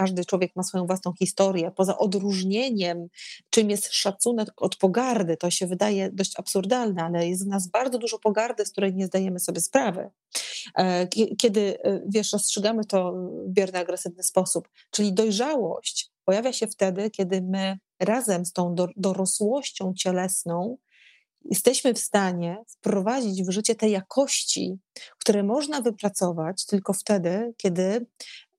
każdy 0.00 0.24
człowiek 0.24 0.56
ma 0.56 0.62
swoją 0.62 0.86
własną 0.86 1.12
historię, 1.18 1.70
poza 1.76 1.98
odróżnieniem, 1.98 3.08
czym 3.50 3.70
jest 3.70 3.92
szacunek 3.92 4.48
od 4.56 4.76
pogardy, 4.76 5.36
to 5.36 5.50
się 5.50 5.66
wydaje 5.66 6.10
dość 6.12 6.38
absurdalne, 6.38 7.02
ale 7.02 7.28
jest 7.28 7.44
w 7.44 7.48
nas 7.48 7.68
bardzo 7.68 7.98
dużo 7.98 8.18
pogardy, 8.18 8.66
z 8.66 8.70
której 8.70 8.94
nie 8.94 9.06
zdajemy 9.06 9.40
sobie 9.40 9.60
sprawy. 9.60 10.10
E, 10.74 11.08
kiedy, 11.38 11.82
e, 11.82 12.00
wiesz, 12.08 12.32
rozstrzygamy 12.32 12.84
to 12.84 13.12
w 13.12 13.48
bierny, 13.48 13.78
agresywny 13.78 14.22
sposób, 14.22 14.68
czyli 14.90 15.12
dojrzałość 15.12 16.10
pojawia 16.24 16.52
się 16.52 16.66
wtedy, 16.66 17.10
kiedy 17.10 17.42
my 17.42 17.78
razem 17.98 18.44
z 18.44 18.52
tą 18.52 18.74
dorosłością 18.96 19.94
cielesną 19.96 20.76
jesteśmy 21.44 21.94
w 21.94 21.98
stanie 21.98 22.64
wprowadzić 22.68 23.42
w 23.42 23.50
życie 23.50 23.74
te 23.74 23.88
jakości, 23.88 24.78
które 25.18 25.42
można 25.42 25.80
wypracować 25.80 26.66
tylko 26.66 26.92
wtedy, 26.92 27.54
kiedy 27.56 28.06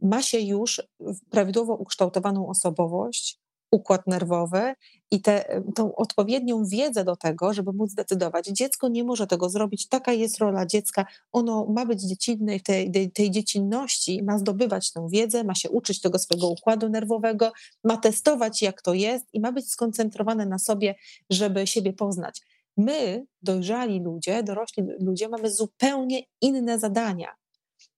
ma 0.02 0.22
się 0.22 0.40
już 0.40 0.82
prawidłowo 1.30 1.76
ukształtowaną 1.76 2.48
osobowość, 2.48 3.42
układ 3.72 4.08
nerwowy 4.08 4.74
i 5.12 5.22
tę 5.22 5.64
tą 5.76 5.96
odpowiednią 5.96 6.66
wiedzę 6.66 7.04
do 7.04 7.16
tego, 7.16 7.54
żeby 7.54 7.74
móc 7.74 7.94
decydować. 7.94 8.46
Dziecko 8.46 8.88
nie 8.88 9.04
może 9.04 9.28
tego 9.28 9.50
zrobić, 9.50 9.88
taka 9.88 10.14
jest 10.14 10.38
rola 10.38 10.66
dziecka, 10.66 11.06
ono 11.32 11.66
ma 11.66 11.86
być 11.86 12.02
dziecinne 12.02 12.56
i 12.56 12.60
w 12.60 12.64
tej, 12.64 13.12
tej 13.12 13.32
dziecinności 13.32 14.24
ma 14.24 14.38
zdobywać 14.38 14.92
tę 14.92 15.08
wiedzę, 15.10 15.44
ma 15.44 15.56
się 15.56 15.70
uczyć 15.70 16.02
tego 16.02 16.20
swojego 16.20 16.48
układu 16.48 16.90
nerwowego, 16.90 17.52
ma 17.84 17.98
testować 17.98 18.62
jak 18.62 18.82
to 18.82 18.94
jest 18.94 19.26
i 19.34 19.40
ma 19.40 19.52
być 19.52 19.72
skoncentrowane 19.72 20.46
na 20.46 20.60
sobie, 20.60 20.96
żeby 21.30 21.68
siebie 21.68 21.94
poznać. 21.94 22.42
My, 22.78 23.26
dojrzali 23.42 24.00
ludzie, 24.00 24.44
dorośli 24.44 24.84
ludzie, 25.00 25.30
mamy 25.30 25.52
zupełnie 25.52 26.22
inne 26.42 26.80
zadania. 26.80 27.41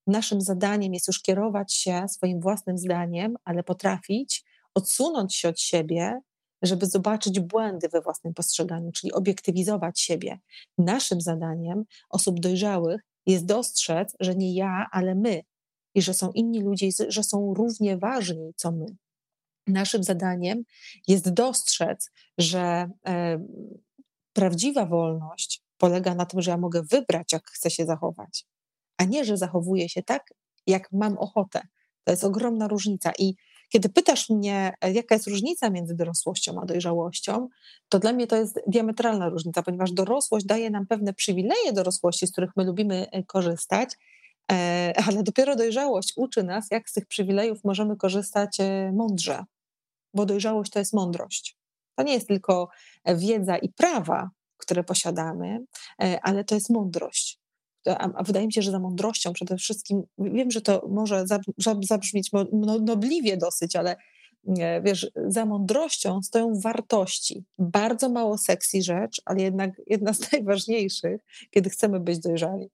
Naszym 0.08 0.42
zadaniem 0.42 0.94
jest 0.94 1.08
już 1.08 1.22
kierować 1.22 1.74
się 1.74 2.06
swoim 2.08 2.40
własnym 2.42 2.78
zdaniem, 2.78 3.36
ale 3.44 3.64
potrafić 3.64 4.44
odsunąć 4.74 5.36
się 5.36 5.50
od 5.50 5.60
siebie, 5.60 6.20
żeby 6.62 6.86
zobaczyć 6.86 7.40
błędy 7.40 7.90
we 7.90 8.02
własnym 8.02 8.34
postrzeganiu, 8.34 8.92
czyli 8.92 9.14
obiektywizować 9.14 10.00
siebie. 10.00 10.40
Naszym 10.78 11.22
zadaniem 11.22 11.84
osób 12.10 12.40
dojrzałych 12.40 13.02
jest 13.26 13.46
dostrzec, 13.46 14.16
że 14.20 14.36
nie 14.36 14.54
ja, 14.54 14.88
ale 14.92 15.16
my, 15.16 15.42
i 15.96 16.02
że 16.02 16.14
są 16.14 16.32
inni 16.32 16.62
ludzie, 16.62 16.90
że 17.08 17.24
są 17.24 17.54
równie 17.54 17.98
ważni 17.98 18.54
co 18.56 18.72
my. 18.72 18.86
Naszym 19.68 20.04
zadaniem 20.04 20.64
jest 21.08 21.34
dostrzec, 21.34 22.12
że 22.38 22.90
e, 23.08 23.40
prawdziwa 24.34 24.86
wolność 24.86 25.64
polega 25.78 26.16
na 26.16 26.26
tym, 26.26 26.42
że 26.42 26.52
ja 26.52 26.58
mogę 26.58 26.84
wybrać, 26.84 27.34
jak 27.34 27.52
chcę 27.52 27.72
się 27.72 27.86
zachować, 27.86 28.46
a 29.04 29.06
nie, 29.06 29.26
że 29.26 29.38
zachowuję 29.38 29.90
się 29.90 30.04
tak, 30.04 30.34
jak 30.68 30.92
mam 30.92 31.18
ochotę. 31.18 31.62
To 32.04 32.12
jest 32.12 32.24
ogromna 32.24 32.68
różnica. 32.68 33.12
I 33.20 33.36
kiedy 33.70 33.90
pytasz 33.90 34.30
mnie, 34.30 34.74
e, 34.82 34.92
jaka 34.92 35.16
jest 35.16 35.28
różnica 35.28 35.70
między 35.70 35.96
dorosłością 35.96 36.62
a 36.62 36.66
dojrzałością, 36.66 37.50
to 37.90 38.00
dla 38.00 38.14
mnie 38.14 38.28
to 38.28 38.36
jest 38.36 38.60
diametralna 38.68 39.30
różnica, 39.30 39.64
ponieważ 39.64 39.92
dorosłość 39.92 40.46
daje 40.46 40.70
nam 40.70 40.88
pewne 40.88 41.14
przywileje 41.14 41.74
dorosłości, 41.74 42.28
z 42.28 42.32
których 42.32 42.52
my 42.56 42.64
lubimy 42.64 43.08
e, 43.12 43.24
korzystać, 43.24 43.90
e, 44.52 44.94
ale 45.08 45.24
dopiero 45.24 45.56
dojrzałość 45.56 46.14
uczy 46.16 46.44
nas, 46.44 46.68
jak 46.72 46.90
z 46.90 46.94
tych 46.94 47.06
przywilejów 47.06 47.64
możemy 47.64 47.98
korzystać 47.98 48.58
mądrze, 48.94 49.44
bo 50.14 50.26
dojrzałość 50.26 50.72
to 50.72 50.80
jest 50.80 50.94
mądrość. 50.94 51.58
To 51.96 52.04
nie 52.04 52.14
jest 52.14 52.28
tylko 52.28 52.70
wiedza 53.16 53.58
i 53.58 53.70
prawa, 53.70 54.30
które 54.58 54.84
posiadamy, 54.84 55.66
ale 56.22 56.44
to 56.44 56.56
jest 56.56 56.70
mądrość 56.70 57.43
a, 57.88 58.10
a, 58.14 58.24
wydaje 58.24 58.46
mi 58.46 58.54
się, 58.54 58.62
że 58.62 58.72
za 58.72 58.80
mądrością 58.80 59.34
przede 59.34 59.58
wszystkim, 59.58 60.04
wiem, 60.18 60.52
że 60.52 60.62
to 60.62 60.88
może 60.90 61.26
zabrzmieć 61.82 62.32
no, 62.52 62.80
nobliwie 62.80 63.38
dosyć, 63.38 63.76
ale 63.76 63.96
wiesz, 64.84 65.12
za 65.28 65.46
mądrością 65.46 66.22
stoją 66.22 66.60
wartości. 66.60 67.46
Bardzo 67.58 68.10
mało 68.10 68.38
sexy 68.38 68.82
rzecz, 68.82 69.22
ale 69.26 69.42
jednak 69.42 69.72
jedna 69.88 70.14
z 70.14 70.20
najważniejszych, 70.32 71.22
kiedy 71.52 71.70
chcemy 71.70 72.00
być 72.00 72.20
dojrzali. 72.20 72.70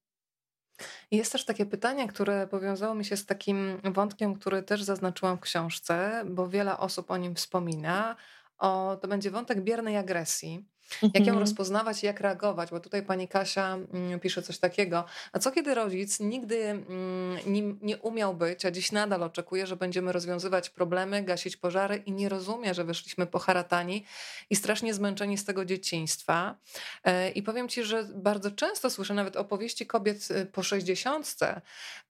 Jest 1.12 1.32
też 1.32 1.46
takie 1.46 1.66
pytanie, 1.66 2.08
które 2.08 2.48
powiązało 2.48 2.96
mi 2.96 3.06
się 3.06 3.18
z 3.18 3.26
takim 3.26 3.82
wątkiem, 3.84 4.36
który 4.36 4.64
też 4.64 4.84
zaznaczyłam 4.84 5.38
w 5.38 5.42
książce, 5.42 6.24
bo 6.26 6.50
wiele 6.50 6.78
osób 6.78 7.12
o 7.12 7.18
nim 7.18 7.36
wspomina. 7.36 8.16
O, 8.58 8.98
to 9.02 9.08
będzie 9.08 9.32
wątek 9.32 9.62
biernej 9.62 9.98
agresji. 9.98 10.66
Jak 11.02 11.16
ją 11.16 11.20
mhm. 11.20 11.40
rozpoznawać 11.40 12.04
i 12.04 12.06
jak 12.06 12.20
reagować? 12.20 12.70
Bo 12.70 12.80
tutaj 12.80 13.04
pani 13.04 13.28
Kasia 13.28 13.78
mm, 13.94 14.20
pisze 14.20 14.42
coś 14.42 14.58
takiego. 14.58 15.06
A 15.32 15.40
co 15.40 15.52
kiedy 15.52 15.76
rodzic 15.76 16.20
nigdy 16.20 16.64
mm, 16.64 17.38
nim 17.46 17.80
nie 17.82 17.98
umiał 17.98 18.34
być, 18.34 18.66
a 18.66 18.72
dziś 18.72 18.92
nadal 18.92 19.24
oczekuje, 19.24 19.68
że 19.68 19.76
będziemy 19.76 20.12
rozwiązywać 20.12 20.70
problemy, 20.70 21.24
gasić 21.24 21.58
pożary 21.58 22.04
i 22.06 22.12
nie 22.12 22.30
rozumie, 22.30 22.74
że 22.74 22.84
wyszliśmy 22.84 23.26
poharatani 23.26 24.06
i 24.50 24.56
strasznie 24.56 24.94
zmęczeni 24.94 25.38
z 25.38 25.46
tego 25.46 25.66
dzieciństwa. 25.66 26.56
E, 27.04 27.30
I 27.30 27.44
powiem 27.44 27.70
ci, 27.70 27.84
że 27.84 28.04
bardzo 28.04 28.52
często 28.52 28.90
słyszę 28.90 29.14
nawet 29.14 29.36
opowieści 29.36 29.86
kobiet 29.86 30.32
y, 30.32 30.46
po 30.46 30.64
sześćdziesiątce, 30.64 31.62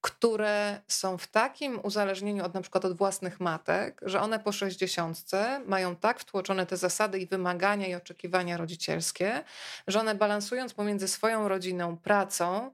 które 0.01 0.81
są 0.87 1.17
w 1.17 1.27
takim 1.27 1.79
uzależnieniu 1.83 2.45
od 2.45 2.53
na 2.53 2.61
przykład 2.61 2.85
od 2.85 2.97
własnych 2.97 3.39
matek, 3.39 4.01
że 4.05 4.21
one 4.21 4.39
po 4.39 4.51
sześćdziesiątce 4.51 5.61
mają 5.65 5.95
tak 5.95 6.19
wtłoczone 6.19 6.65
te 6.65 6.77
zasady 6.77 7.19
i 7.19 7.27
wymagania 7.27 7.87
i 7.87 7.95
oczekiwania 7.95 8.57
rodziców, 8.57 8.68
rodzicielskie, 8.69 9.43
że 9.87 9.99
one 9.99 10.15
balansując 10.15 10.73
pomiędzy 10.73 11.07
swoją 11.07 11.47
rodziną, 11.47 11.97
pracą, 11.97 12.71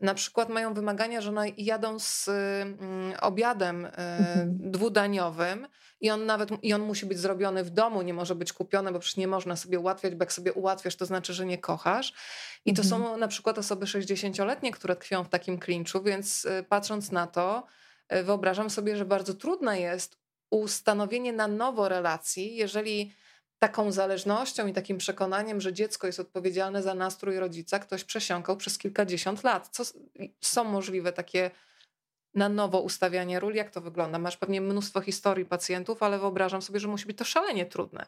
na 0.00 0.14
przykład 0.14 0.48
mają 0.48 0.74
wymagania, 0.74 1.20
że 1.20 1.28
one 1.28 1.48
jadą 1.56 1.98
z 1.98 2.28
mm, 2.28 3.14
obiadem 3.20 3.84
y, 3.84 3.88
mhm. 3.88 4.58
dwudaniowym 4.58 5.68
i 6.00 6.10
on 6.10 6.26
nawet 6.26 6.50
i 6.62 6.72
on 6.72 6.82
musi 6.82 7.06
być 7.06 7.18
zrobiony 7.18 7.64
w 7.64 7.70
domu, 7.70 8.02
nie 8.02 8.14
może 8.14 8.34
być 8.34 8.52
kupiony, 8.52 8.92
bo 8.92 8.98
przecież 8.98 9.16
nie 9.16 9.28
można 9.28 9.56
sobie 9.56 9.78
ułatwiać, 9.78 10.14
bo 10.14 10.22
jak 10.22 10.32
sobie 10.32 10.52
ułatwiasz, 10.52 10.96
to 10.96 11.06
znaczy, 11.06 11.34
że 11.34 11.46
nie 11.46 11.58
kochasz. 11.58 12.12
I 12.64 12.74
to 12.74 12.82
mhm. 12.82 13.02
są 13.02 13.16
na 13.16 13.28
przykład 13.28 13.58
osoby 13.58 13.86
60-letnie, 13.86 14.72
które 14.72 14.96
tkwią 14.96 15.24
w 15.24 15.28
takim 15.28 15.58
klinczu, 15.58 16.02
więc 16.02 16.44
y, 16.44 16.64
patrząc 16.68 17.12
na 17.12 17.26
to, 17.26 17.66
y, 18.12 18.22
wyobrażam 18.22 18.70
sobie, 18.70 18.96
że 18.96 19.04
bardzo 19.04 19.34
trudne 19.34 19.80
jest 19.80 20.18
ustanowienie 20.50 21.32
na 21.32 21.48
nowo 21.48 21.88
relacji, 21.88 22.56
jeżeli 22.56 23.12
taką 23.58 23.92
zależnością 23.92 24.66
i 24.66 24.72
takim 24.72 24.98
przekonaniem, 24.98 25.60
że 25.60 25.72
dziecko 25.72 26.06
jest 26.06 26.20
odpowiedzialne 26.20 26.82
za 26.82 26.94
nastrój 26.94 27.38
rodzica, 27.38 27.78
ktoś 27.78 28.04
przesiąkał 28.04 28.56
przez 28.56 28.78
kilkadziesiąt 28.78 29.44
lat. 29.44 29.68
Co, 29.68 29.82
są 30.40 30.64
możliwe 30.64 31.12
takie 31.12 31.50
na 32.34 32.48
nowo 32.48 32.80
ustawianie 32.80 33.40
ról? 33.40 33.54
Jak 33.54 33.70
to 33.70 33.80
wygląda? 33.80 34.18
Masz 34.18 34.36
pewnie 34.36 34.60
mnóstwo 34.60 35.00
historii 35.00 35.44
pacjentów, 35.44 36.02
ale 36.02 36.18
wyobrażam 36.18 36.62
sobie, 36.62 36.80
że 36.80 36.88
musi 36.88 37.06
być 37.06 37.18
to 37.18 37.24
szalenie 37.24 37.66
trudne 37.66 38.06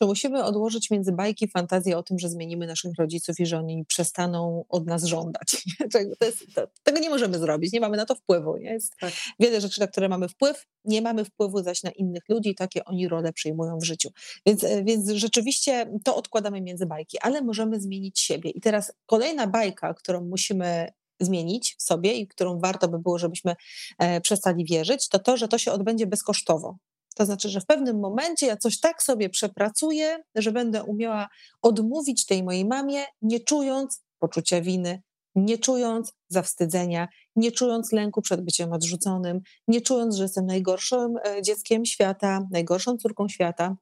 że 0.00 0.06
musimy 0.06 0.44
odłożyć 0.44 0.90
między 0.90 1.12
bajki 1.12 1.48
fantazję 1.48 1.98
o 1.98 2.02
tym, 2.02 2.18
że 2.18 2.28
zmienimy 2.28 2.66
naszych 2.66 2.94
rodziców 2.98 3.40
i 3.40 3.46
że 3.46 3.58
oni 3.58 3.84
przestaną 3.84 4.64
od 4.68 4.86
nas 4.86 5.04
żądać. 5.04 5.64
Jest, 6.20 6.54
to, 6.54 6.68
tego 6.82 6.98
nie 6.98 7.10
możemy 7.10 7.38
zrobić, 7.38 7.72
nie 7.72 7.80
mamy 7.80 7.96
na 7.96 8.06
to 8.06 8.14
wpływu. 8.14 8.56
Nie? 8.56 8.72
Jest 8.72 8.96
tak. 9.00 9.12
wiele 9.40 9.60
rzeczy, 9.60 9.80
na 9.80 9.86
które 9.86 10.08
mamy 10.08 10.28
wpływ, 10.28 10.66
nie 10.84 11.02
mamy 11.02 11.24
wpływu 11.24 11.62
zaś 11.62 11.82
na 11.82 11.90
innych 11.90 12.28
ludzi, 12.28 12.54
takie 12.54 12.84
oni 12.84 13.08
role 13.08 13.32
przyjmują 13.32 13.78
w 13.78 13.84
życiu. 13.84 14.10
Więc, 14.46 14.64
e, 14.64 14.84
więc 14.84 15.10
rzeczywiście 15.10 15.92
to 16.04 16.16
odkładamy 16.16 16.60
między 16.60 16.86
bajki, 16.86 17.18
ale 17.20 17.42
możemy 17.42 17.80
zmienić 17.80 18.20
siebie. 18.20 18.50
I 18.50 18.60
teraz 18.60 18.92
kolejna 19.06 19.46
bajka, 19.46 19.94
którą 19.94 20.24
musimy 20.24 20.92
zmienić 21.20 21.76
w 21.78 21.82
sobie 21.82 22.12
i 22.12 22.26
którą 22.26 22.58
warto 22.58 22.88
by 22.88 22.98
było, 22.98 23.18
żebyśmy 23.18 23.56
e, 23.98 24.20
przestali 24.20 24.64
wierzyć, 24.64 25.08
to 25.08 25.18
to, 25.18 25.36
że 25.36 25.48
to 25.48 25.58
się 25.58 25.72
odbędzie 25.72 26.06
bezkosztowo. 26.06 26.76
To 27.16 27.26
znaczy, 27.26 27.48
że 27.48 27.60
w 27.60 27.66
pewnym 27.66 28.00
momencie 28.00 28.46
ja 28.46 28.56
coś 28.56 28.80
tak 28.80 29.02
sobie 29.02 29.30
przepracuję, 29.30 30.18
że 30.34 30.52
będę 30.52 30.84
umiała 30.84 31.28
odmówić 31.62 32.26
tej 32.26 32.42
mojej 32.44 32.64
mamie, 32.64 33.04
nie 33.22 33.40
czując 33.40 34.02
poczucia 34.18 34.60
winy, 34.60 35.02
nie 35.34 35.58
czując 35.58 36.12
zawstydzenia, 36.28 37.08
nie 37.36 37.52
czując 37.52 37.92
lęku 37.92 38.22
przed 38.22 38.44
byciem 38.44 38.72
odrzuconym, 38.72 39.40
nie 39.68 39.80
czując, 39.80 40.16
że 40.16 40.22
jestem 40.22 40.46
najgorszym 40.46 41.16
e, 41.16 41.42
dzieckiem 41.42 41.84
świata, 41.84 42.48
najgorszą 42.50 42.96
córką 42.96 43.28
świata, 43.28 43.76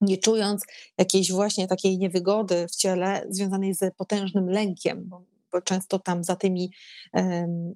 nie 0.00 0.18
czując 0.18 0.64
jakiejś 0.98 1.32
właśnie 1.32 1.66
takiej 1.66 1.98
niewygody 1.98 2.66
w 2.68 2.76
ciele 2.76 3.26
związanej 3.28 3.74
z 3.74 3.94
potężnym 3.96 4.50
lękiem, 4.50 5.08
bo, 5.08 5.22
często 5.64 5.98
tam 5.98 6.24
za 6.24 6.36
tymi 6.36 6.70
um, 7.12 7.74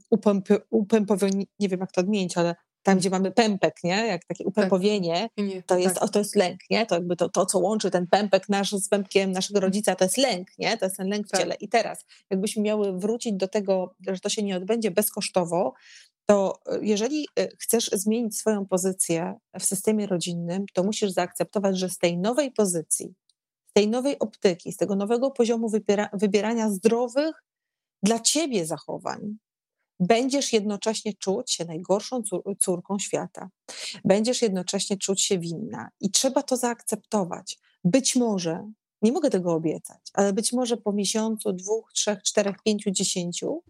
nie 1.59 1.69
wiem 1.69 1.81
jak 1.81 1.93
to 1.93 2.01
odmienić, 2.01 2.37
ale 2.37 2.55
tam, 2.83 2.99
gdzie 2.99 3.11
mamy 3.11 3.33
pępek, 3.33 3.75
nie? 3.85 4.07
jak 4.07 4.25
takie 4.25 4.45
upępowienie, 4.45 5.29
tak. 5.37 5.47
to, 5.67 5.79
jest, 5.79 5.99
tak. 6.01 6.11
to 6.11 6.19
jest 6.19 6.37
lęk. 6.37 6.61
Nie? 6.71 6.87
To 6.87 6.95
jakby 6.95 7.17
to, 7.17 7.29
to, 7.29 7.47
co 7.47 7.59
łączy 7.59 7.91
ten 7.91 8.07
pępek 8.07 8.49
nasz 8.49 8.73
z 8.73 8.89
pępkiem 8.89 9.33
naszego 9.33 9.61
rodzica, 9.61 9.95
to 9.95 10.05
jest 10.05 10.17
lęk. 10.17 10.49
Nie? 10.59 10.79
To 10.79 10.87
jest 10.87 10.97
ten 10.97 11.09
lęk 11.09 11.27
w 11.27 11.31
tak. 11.31 11.41
ciele. 11.41 11.55
I 11.55 11.69
teraz, 11.69 12.05
jakbyśmy 12.31 12.63
miały 12.63 12.99
wrócić 12.99 13.33
do 13.33 13.49
tego, 13.49 13.95
że 14.09 14.21
to 14.21 14.29
się 14.29 14.43
nie 14.43 14.57
odbędzie 14.57 14.91
bezkosztowo, 14.91 15.75
to 16.27 16.61
e, 16.67 16.79
jeżeli 16.83 17.27
e, 17.39 17.49
chcesz 17.59 17.91
zmienić 17.93 18.39
swoją 18.39 18.67
pozycję 18.67 19.35
w 19.59 19.65
systemie 19.65 20.07
rodzinnym, 20.07 20.65
to 20.73 20.83
musisz 20.83 21.11
zaakceptować, 21.11 21.79
że 21.79 21.89
z 21.89 21.99
tej 21.99 22.19
nowej 22.19 22.53
pozycji, 22.53 23.15
z 23.71 23.73
tej 23.73 23.89
nowej 23.89 24.19
optyki, 24.19 24.73
z 24.73 24.77
tego 24.77 24.97
nowego 24.97 25.31
poziomu 25.31 25.69
wybiera, 25.69 26.09
wybierania 26.13 26.71
zdrowych 26.71 27.45
dla 28.03 28.21
ciebie 28.21 28.67
zachowań, 28.67 29.37
będziesz 30.01 30.53
jednocześnie 30.53 31.15
czuć 31.15 31.53
się 31.53 31.65
najgorszą 31.65 32.23
córką 32.59 32.99
świata. 32.99 33.51
Będziesz 34.05 34.43
jednocześnie 34.43 34.97
czuć 34.97 35.23
się 35.23 35.39
winna 35.39 35.89
i 36.01 36.11
trzeba 36.11 36.43
to 36.43 36.57
zaakceptować. 36.57 37.59
Być 37.85 38.17
może 38.17 38.73
nie 39.03 39.13
mogę 39.13 39.31
tego 39.31 39.53
obiecać, 39.53 40.01
ale 40.15 40.33
być 40.33 40.53
może 40.53 40.77
po 40.77 40.93
miesiącu, 40.93 41.53
dwóch, 41.53 41.93
trzech, 41.93 42.23
czterech, 42.23 42.57
pięciu, 42.65 42.91
dziesięciu 42.91 43.63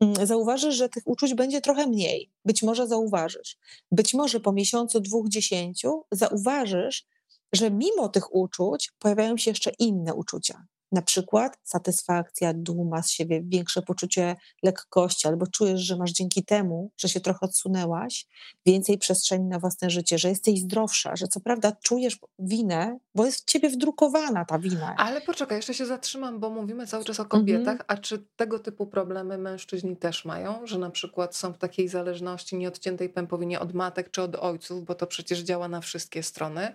mm, 0.00 0.26
zauważysz, 0.26 0.74
że 0.74 0.88
tych 0.88 1.02
uczuć 1.06 1.34
będzie 1.34 1.60
trochę 1.60 1.86
mniej. 1.86 2.30
Być 2.44 2.62
może 2.62 2.86
zauważysz. 2.86 3.58
Być 3.92 4.14
może 4.14 4.40
po 4.40 4.52
miesiącu, 4.52 5.00
dwóch, 5.00 5.28
dziesięciu 5.28 6.04
zauważysz, 6.12 7.06
że 7.52 7.70
mimo 7.70 8.08
tych 8.08 8.34
uczuć 8.34 8.92
pojawiają 8.98 9.36
się 9.36 9.50
jeszcze 9.50 9.70
inne 9.78 10.14
uczucia 10.14 10.66
na 10.92 11.02
przykład 11.02 11.58
satysfakcja, 11.64 12.52
duma 12.54 13.02
z 13.02 13.10
siebie, 13.10 13.42
większe 13.44 13.82
poczucie 13.82 14.36
lekkości, 14.62 15.28
albo 15.28 15.46
czujesz, 15.46 15.80
że 15.80 15.96
masz 15.96 16.12
dzięki 16.12 16.44
temu, 16.44 16.90
że 16.98 17.08
się 17.08 17.20
trochę 17.20 17.38
odsunęłaś, 17.40 18.26
więcej 18.66 18.98
przestrzeni 18.98 19.44
na 19.44 19.58
własne 19.58 19.90
życie, 19.90 20.18
że 20.18 20.28
jesteś 20.28 20.60
zdrowsza, 20.60 21.16
że 21.16 21.28
co 21.28 21.40
prawda 21.40 21.72
czujesz 21.82 22.18
winę, 22.38 22.98
bo 23.14 23.26
jest 23.26 23.40
w 23.40 23.44
ciebie 23.44 23.68
wdrukowana 23.68 24.44
ta 24.44 24.58
wina. 24.58 24.94
Ale 24.98 25.20
poczekaj, 25.20 25.58
jeszcze 25.58 25.74
się 25.74 25.86
zatrzymam, 25.86 26.40
bo 26.40 26.50
mówimy 26.50 26.86
cały 26.86 27.04
czas 27.04 27.20
o 27.20 27.24
kobietach, 27.24 27.80
mhm. 27.80 27.84
a 27.88 27.96
czy 27.96 28.26
tego 28.36 28.58
typu 28.58 28.86
problemy 28.86 29.38
mężczyźni 29.38 29.96
też 29.96 30.24
mają, 30.24 30.66
że 30.66 30.78
na 30.78 30.90
przykład 30.90 31.36
są 31.36 31.52
w 31.52 31.58
takiej 31.58 31.88
zależności 31.88 32.56
nieodciętej 32.56 33.08
pępowinie 33.08 33.60
od 33.60 33.74
matek 33.74 34.10
czy 34.10 34.22
od 34.22 34.36
ojców, 34.36 34.84
bo 34.84 34.94
to 34.94 35.06
przecież 35.06 35.38
działa 35.38 35.68
na 35.68 35.80
wszystkie 35.80 36.22
strony. 36.22 36.72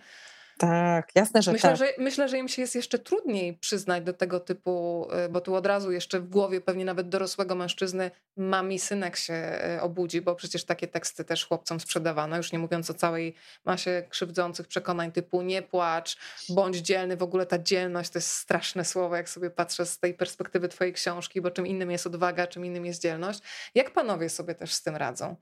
Tak, 0.58 1.10
jasne, 1.16 1.41
że 1.41 1.51
myślę, 1.51 1.70
tak. 1.70 1.78
Że, 1.78 1.93
myślę, 1.97 2.30
że 2.30 2.38
im 2.38 2.47
się 2.47 2.62
jest 2.62 2.76
jeszcze 2.76 2.99
trudniej 2.99 3.53
przyznać 3.53 4.03
do 4.03 4.14
tego 4.14 4.39
typu, 4.39 5.08
y, 5.26 5.30
bo 5.30 5.41
tu 5.41 5.56
od 5.56 5.66
razu 5.66 5.91
jeszcze 5.91 6.20
w 6.20 6.30
głowie 6.30 6.62
pewnie 6.62 6.86
nawet 6.86 7.10
dorosłego 7.10 7.56
mężczyzny 7.56 8.12
mami 8.38 8.80
synek 8.80 9.16
się 9.16 9.60
y, 9.78 9.82
obudzi, 9.82 10.22
bo 10.22 10.36
przecież 10.36 10.64
takie 10.64 10.88
teksty 10.88 11.24
też 11.24 11.45
chłopcom 11.45 11.80
sprzedawano, 11.80 12.38
już 12.38 12.51
nie 12.51 12.60
mówiąc 12.60 12.89
o 12.89 12.93
całej 12.93 13.36
masie 13.66 14.03
krzywdzących 14.10 14.68
przekonań 14.68 15.12
typu 15.12 15.41
nie 15.41 15.62
płacz, 15.62 16.18
bądź 16.49 16.78
dzielny. 16.78 17.18
W 17.18 17.24
ogóle 17.24 17.45
ta 17.45 17.60
dzielność 17.60 18.10
to 18.10 18.18
jest 18.18 18.32
straszne 18.32 18.86
słowo, 18.86 19.16
jak 19.16 19.30
sobie 19.30 19.49
patrzę 19.49 19.86
z 19.86 19.99
tej 19.99 20.14
perspektywy 20.14 20.68
twojej 20.68 20.93
książki, 20.93 21.41
bo 21.41 21.51
czym 21.51 21.68
innym 21.68 21.91
jest 21.91 22.08
odwaga, 22.08 22.47
czym 22.47 22.66
innym 22.66 22.86
jest 22.86 23.01
dzielność. 23.01 23.39
Jak 23.76 23.91
panowie 23.91 24.30
sobie 24.30 24.56
też 24.56 24.74
z 24.74 24.84
tym 24.84 24.95
radzą? 24.95 25.36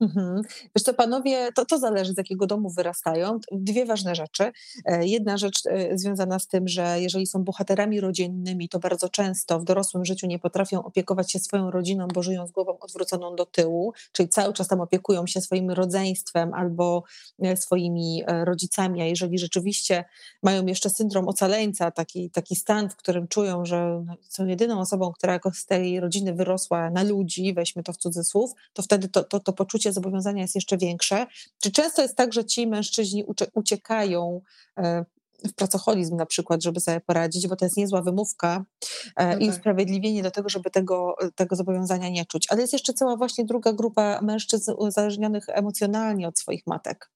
Mhm. 0.00 0.42
Wiesz 0.76 0.82
co, 0.84 0.94
panowie, 0.94 1.52
to, 1.54 1.64
to 1.64 1.78
zależy 1.78 2.12
z 2.12 2.18
jakiego 2.18 2.46
domu 2.46 2.70
wyrastają. 2.70 3.38
Dwie 3.52 3.86
ważne 3.86 4.14
rzeczy. 4.14 4.52
E, 4.84 5.06
jedna 5.06 5.36
rzecz 5.36 5.66
e, 5.66 5.98
związana 5.98 6.38
z 6.38 6.46
tym, 6.46 6.68
że 6.68 7.00
jeżeli 7.00 7.26
są 7.26 7.44
bohaterami 7.44 8.00
rodzinnymi, 8.00 8.68
to 8.68 8.78
bardzo 8.78 9.08
często 9.08 9.60
w 9.60 9.64
dorosłym 9.64 10.04
życiu 10.04 10.26
nie 10.26 10.38
potrafią 10.38 10.84
opiekować 10.84 11.32
się 11.32 11.38
swoją 11.38 11.70
rodziną, 11.70 12.08
bo 12.14 12.22
żyją 12.22 12.46
z 12.46 12.50
głową 12.50 12.78
odwróconą 12.78 13.36
do 13.36 13.46
tyłu, 13.46 13.92
czyli 14.12 14.28
cały 14.28 14.52
czas 14.52 14.68
tam 14.68 14.80
opiekują 14.80 15.26
się 15.26 15.40
swoim 15.40 15.70
rodzeństwem 15.70 16.54
albo 16.54 17.02
e, 17.42 17.56
swoimi 17.56 18.22
rodzicami, 18.44 19.02
a 19.02 19.04
jeżeli 19.04 19.38
rzeczywiście 19.38 20.04
mają 20.42 20.66
jeszcze 20.66 20.90
syndrom 20.90 21.28
ocaleńca, 21.28 21.90
taki, 21.90 22.30
taki 22.30 22.56
stan, 22.56 22.90
w 22.90 22.96
którym 22.96 23.28
czują, 23.28 23.64
że 23.64 24.02
no, 24.06 24.14
są 24.28 24.46
jedyną 24.46 24.80
osobą, 24.80 25.12
która 25.12 25.32
jako 25.32 25.52
z 25.52 25.66
tej 25.66 26.00
rodziny 26.00 26.34
wyrosła 26.34 26.90
na 26.90 27.02
ludzi, 27.02 27.54
weźmy 27.54 27.82
to 27.82 27.92
w 27.92 27.96
cudzysłów, 27.96 28.50
to 28.72 28.82
wtedy 28.82 29.08
to, 29.08 29.24
to, 29.24 29.40
to 29.40 29.52
poczucie 29.52 29.87
poczucie 29.88 29.92
zobowiązania 29.92 30.42
jest 30.42 30.54
jeszcze 30.54 30.76
większe. 30.76 31.26
Czy 31.62 31.70
często 31.70 32.02
jest 32.02 32.16
tak, 32.16 32.32
że 32.32 32.44
ci 32.44 32.66
mężczyźni 32.66 33.24
uciekają 33.54 34.40
e, 34.78 35.04
w 35.44 35.54
pracoholizm 35.54 36.16
na 36.16 36.26
przykład, 36.26 36.62
żeby 36.62 36.80
sobie 36.80 37.00
poradzić, 37.00 37.48
bo 37.48 37.56
to 37.56 37.64
jest 37.64 37.76
niezła 37.76 38.02
wymówka 38.02 38.64
e, 39.16 39.26
no 39.26 39.38
i 39.38 39.46
tak. 39.46 39.56
usprawiedliwienie 39.56 40.22
do 40.22 40.30
tego, 40.30 40.48
żeby 40.48 40.70
tego, 40.70 41.16
tego 41.34 41.56
zobowiązania 41.56 42.08
nie 42.08 42.26
czuć. 42.26 42.46
Ale 42.50 42.60
jest 42.60 42.72
jeszcze 42.72 42.92
cała 42.92 43.16
właśnie 43.16 43.44
druga 43.44 43.72
grupa 43.72 44.20
mężczyzn 44.22 44.72
uzależnionych 44.78 45.44
emocjonalnie 45.48 46.28
od 46.28 46.38
swoich 46.38 46.66
matek. 46.66 47.10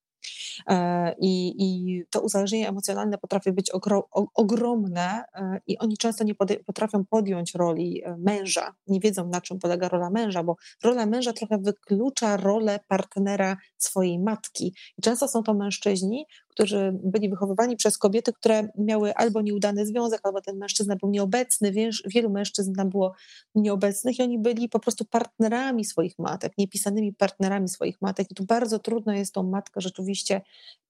E, 0.66 1.14
I, 1.18 1.54
I 1.58 2.02
to 2.10 2.20
uzależnienie 2.20 2.68
emocjonalne 2.68 3.18
potrafi 3.18 3.52
być 3.52 3.70
ogro, 3.70 4.08
ogromne 4.34 5.24
e, 5.34 5.60
i 5.66 5.78
oni 5.78 5.96
często 5.96 6.24
nie 6.24 6.34
potrafią 6.66 7.04
podjąć 7.04 7.54
roli 7.54 8.02
e, 8.04 8.16
męża, 8.16 8.74
nie 8.86 9.00
wiedzą 9.00 9.28
na 9.28 9.40
czym 9.40 9.58
polega 9.58 9.88
rola 9.88 10.10
męża, 10.10 10.42
bo 10.42 10.56
rola 10.82 11.06
męża 11.06 11.32
trochę 11.32 11.58
wyklucza 11.58 12.36
rolę 12.36 12.80
partnera 12.88 13.56
swojej 13.78 14.18
matki. 14.18 14.74
I 14.98 15.02
często 15.02 15.28
są 15.28 15.42
to 15.42 15.54
mężczyźni, 15.54 16.26
którzy 16.52 16.98
byli 17.04 17.28
wychowywani 17.28 17.76
przez 17.76 17.98
kobiety, 17.98 18.32
które 18.32 18.68
miały 18.78 19.14
albo 19.14 19.40
nieudany 19.40 19.86
związek, 19.86 20.20
albo 20.22 20.40
ten 20.40 20.58
mężczyzna 20.58 20.96
był 20.96 21.10
nieobecny. 21.10 21.72
Wielu 22.06 22.30
mężczyzn 22.30 22.74
tam 22.74 22.90
było 22.90 23.14
nieobecnych 23.54 24.18
i 24.18 24.22
oni 24.22 24.38
byli 24.38 24.68
po 24.68 24.80
prostu 24.80 25.04
partnerami 25.04 25.84
swoich 25.84 26.18
matek, 26.18 26.52
niepisanymi 26.58 27.12
partnerami 27.12 27.68
swoich 27.68 28.02
matek. 28.02 28.30
I 28.30 28.34
tu 28.34 28.44
bardzo 28.44 28.78
trudno 28.78 29.12
jest 29.12 29.34
tą 29.34 29.42
matkę 29.42 29.80
rzeczywiście 29.80 30.40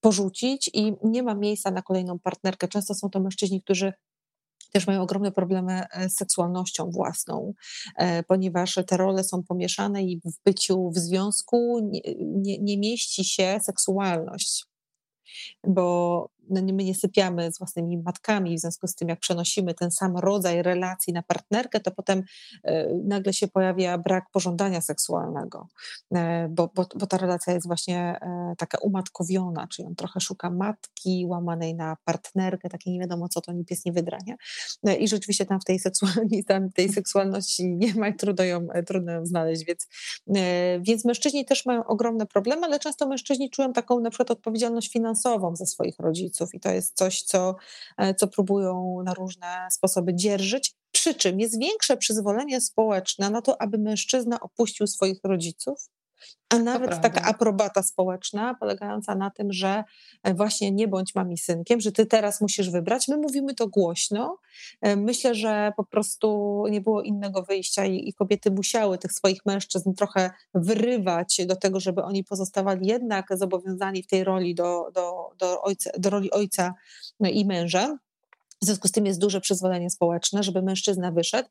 porzucić 0.00 0.70
i 0.74 0.94
nie 1.04 1.22
ma 1.22 1.34
miejsca 1.34 1.70
na 1.70 1.82
kolejną 1.82 2.18
partnerkę. 2.18 2.68
Często 2.68 2.94
są 2.94 3.10
to 3.10 3.20
mężczyźni, 3.20 3.62
którzy 3.62 3.92
też 4.72 4.86
mają 4.86 5.02
ogromne 5.02 5.32
problemy 5.32 5.84
e, 5.90 6.10
z 6.10 6.16
seksualnością 6.16 6.90
własną, 6.90 7.54
e, 7.96 8.22
ponieważ 8.22 8.78
te 8.86 8.96
role 8.96 9.24
są 9.24 9.42
pomieszane 9.42 10.02
i 10.02 10.20
w 10.24 10.44
byciu 10.44 10.90
w 10.90 10.98
związku 10.98 11.80
nie, 11.82 12.00
nie, 12.18 12.58
nie 12.58 12.78
mieści 12.78 13.24
się 13.24 13.58
seksualność 13.62 14.71
bo 15.64 16.30
my 16.52 16.84
nie 16.84 16.94
sypiamy 16.94 17.52
z 17.52 17.58
własnymi 17.58 17.98
matkami, 17.98 18.56
w 18.56 18.60
związku 18.60 18.86
z 18.86 18.94
tym, 18.94 19.08
jak 19.08 19.20
przenosimy 19.20 19.74
ten 19.74 19.90
sam 19.90 20.16
rodzaj 20.16 20.62
relacji 20.62 21.12
na 21.12 21.22
partnerkę, 21.22 21.80
to 21.80 21.90
potem 21.90 22.22
e, 22.64 22.94
nagle 23.04 23.32
się 23.32 23.48
pojawia 23.48 23.98
brak 23.98 24.24
pożądania 24.32 24.80
seksualnego, 24.80 25.68
e, 26.14 26.48
bo, 26.48 26.70
bo, 26.74 26.86
bo 26.96 27.06
ta 27.06 27.16
relacja 27.16 27.52
jest 27.52 27.66
właśnie 27.66 27.98
e, 27.98 28.54
taka 28.58 28.78
umatkowiona, 28.78 29.66
czyli 29.68 29.88
on 29.88 29.94
trochę 29.94 30.20
szuka 30.20 30.50
matki 30.50 31.24
łamanej 31.26 31.74
na 31.74 31.96
partnerkę, 32.04 32.68
takie 32.68 32.92
nie 32.92 33.00
wiadomo 33.00 33.28
co, 33.28 33.40
to 33.40 33.52
ni 33.52 33.64
pies 33.64 33.84
nie 33.84 33.92
wydrania. 33.92 34.34
I 34.98 35.08
rzeczywiście 35.08 35.46
tam 35.46 35.60
w 35.60 35.64
tej, 35.64 35.78
seksualności, 35.78 36.44
tam 36.44 36.70
tej 36.70 36.88
seksualności 36.92 37.76
nie 37.76 37.94
ma 37.94 38.08
i 38.08 38.16
trudno 38.16 38.44
ją, 38.44 38.66
trudno 38.86 39.12
ją 39.12 39.26
znaleźć, 39.26 39.64
więc, 39.64 39.88
więc 40.80 41.04
mężczyźni 41.04 41.44
też 41.44 41.66
mają 41.66 41.84
ogromne 41.84 42.26
problemy, 42.26 42.66
ale 42.66 42.78
często 42.78 43.08
mężczyźni 43.08 43.50
czują 43.50 43.72
taką 43.72 44.00
na 44.00 44.10
przykład 44.10 44.30
odpowiedzialność 44.30 44.92
finansową 44.92 45.56
za 45.56 45.66
swoich 45.66 45.98
rodziców, 45.98 46.41
rodziców 46.42 46.54
i 46.54 46.60
to 46.60 46.70
jest 46.70 46.96
coś, 46.96 47.22
co, 47.22 47.56
e, 47.98 48.14
co 48.14 48.28
próbują 48.28 49.02
na 49.04 49.14
różne 49.14 49.68
sposoby 49.70 50.14
dzierżyć. 50.14 50.74
Przy 50.92 51.14
czym 51.14 51.40
jest 51.40 51.58
większe 51.58 51.96
przyzwolenie 51.96 52.60
społeczne 52.60 53.30
na 53.30 53.42
to, 53.42 53.60
aby 53.60 53.78
mężczyzna 53.78 54.40
opuścił 54.40 54.86
swoich 54.86 55.20
rodziców, 55.24 55.88
a 56.48 56.58
nawet 56.58 57.00
taka 57.00 57.22
aprobata 57.22 57.82
społeczna, 57.82 58.54
polegająca 58.54 59.14
na 59.14 59.30
tym, 59.30 59.52
że 59.52 59.84
e, 60.22 60.34
właśnie 60.34 60.70
nie 60.70 60.88
bądź 60.88 61.14
mami 61.14 61.38
synkiem, 61.38 61.80
że 61.80 61.92
ty 61.92 62.06
teraz 62.06 62.40
musisz 62.40 62.70
wybrać. 62.70 63.08
My 63.08 63.16
mówimy 63.16 63.54
to 63.54 63.68
głośno. 63.68 64.38
E, 64.80 64.96
myślę, 64.96 65.34
że 65.34 65.72
po 65.76 65.84
prostu 65.84 66.64
nie 66.70 66.80
było 66.80 67.02
innego 67.02 67.42
wyjścia 67.42 67.84
i, 67.86 68.08
i 68.08 68.14
kobiety 68.14 68.50
musiały 68.50 68.98
tych 68.98 69.12
swoich 69.12 69.46
mężczyzn 69.46 69.94
trochę 69.94 70.30
wyrywać 70.54 71.40
do 71.46 71.56
tego, 71.56 71.80
żeby 71.80 72.02
oni 72.02 72.24
pozostawali 72.24 72.86
jednak 72.86 73.26
zobowiązani 73.30 74.02
w 74.02 74.06
tej 74.06 74.24
roli 74.24 74.54
do, 74.54 74.90
do, 74.94 75.30
do, 75.38 75.62
ojca, 75.62 75.90
do 75.98 76.10
roli 76.10 76.30
ojca 76.30 76.74
i 77.20 77.46
męża. 77.46 77.98
W 78.62 78.64
związku 78.64 78.88
z 78.88 78.92
tym 78.92 79.06
jest 79.06 79.20
duże 79.20 79.40
przyzwolenie 79.40 79.90
społeczne, 79.90 80.42
żeby 80.42 80.62
mężczyzna 80.62 81.12
wyszedł. 81.12 81.48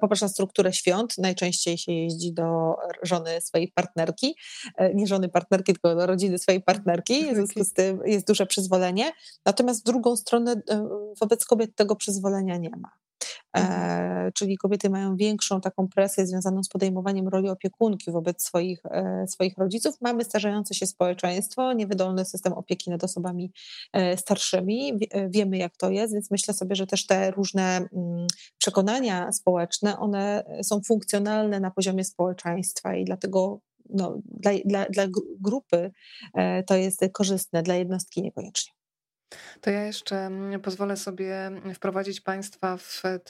Popatrz 0.00 0.24
strukturę 0.28 0.72
świąt. 0.72 1.18
Najczęściej 1.18 1.78
się 1.78 1.92
jeździ 1.92 2.32
do 2.32 2.76
żony 3.02 3.40
swojej 3.40 3.72
partnerki. 3.72 4.36
E, 4.76 4.94
nie 4.94 5.06
żony 5.06 5.28
partnerki, 5.28 5.72
tylko 5.72 5.94
do 5.94 6.06
rodziny 6.06 6.38
swojej 6.38 6.62
partnerki. 6.62 7.32
W 7.32 7.34
związku 7.34 7.64
z 7.64 7.72
tym 7.72 8.00
jest 8.06 8.26
duże 8.26 8.46
przyzwolenie. 8.46 9.12
Natomiast 9.46 9.80
w 9.80 9.84
drugą 9.84 10.16
stronę 10.16 10.52
e, 10.70 10.88
wobec 11.20 11.44
kobiet 11.44 11.76
tego 11.76 11.96
przyzwolenia 11.96 12.56
nie 12.56 12.70
ma. 12.70 13.07
Mhm. 13.52 14.26
E, 14.28 14.32
czyli 14.32 14.56
kobiety 14.56 14.90
mają 14.90 15.16
większą 15.16 15.60
taką 15.60 15.88
presję 15.88 16.26
związaną 16.26 16.62
z 16.62 16.68
podejmowaniem 16.68 17.28
roli 17.28 17.48
opiekunki 17.48 18.10
wobec 18.10 18.42
swoich, 18.42 18.80
e, 18.90 19.26
swoich 19.28 19.58
rodziców. 19.58 19.94
Mamy 20.00 20.24
starzejące 20.24 20.74
się 20.74 20.86
społeczeństwo, 20.86 21.72
niewydolny 21.72 22.24
system 22.24 22.52
opieki 22.52 22.90
nad 22.90 23.04
osobami 23.04 23.52
e, 23.92 24.16
starszymi. 24.16 24.92
Wiemy, 25.28 25.58
jak 25.58 25.76
to 25.76 25.90
jest, 25.90 26.12
więc 26.14 26.30
myślę 26.30 26.54
sobie, 26.54 26.76
że 26.76 26.86
też 26.86 27.06
te 27.06 27.30
różne 27.30 27.76
mm, 27.76 28.26
przekonania 28.58 29.32
społeczne, 29.32 29.98
one 29.98 30.44
są 30.62 30.80
funkcjonalne 30.86 31.60
na 31.60 31.70
poziomie 31.70 32.04
społeczeństwa 32.04 32.96
i 32.96 33.04
dlatego 33.04 33.60
no, 33.90 34.18
dla, 34.24 34.52
dla, 34.64 34.84
dla 34.84 35.06
grupy 35.40 35.90
to 36.66 36.76
jest 36.76 37.00
korzystne, 37.12 37.62
dla 37.62 37.74
jednostki 37.74 38.22
niekoniecznie. 38.22 38.77
To 39.60 39.70
ja 39.70 39.84
jeszcze 39.84 40.16
mm, 40.16 40.60
pozwolę 40.60 40.96
sobie 40.96 41.50
wprowadzić 41.74 42.20
Państwa 42.20 42.76
w, 42.76 43.04
y, 43.04 43.20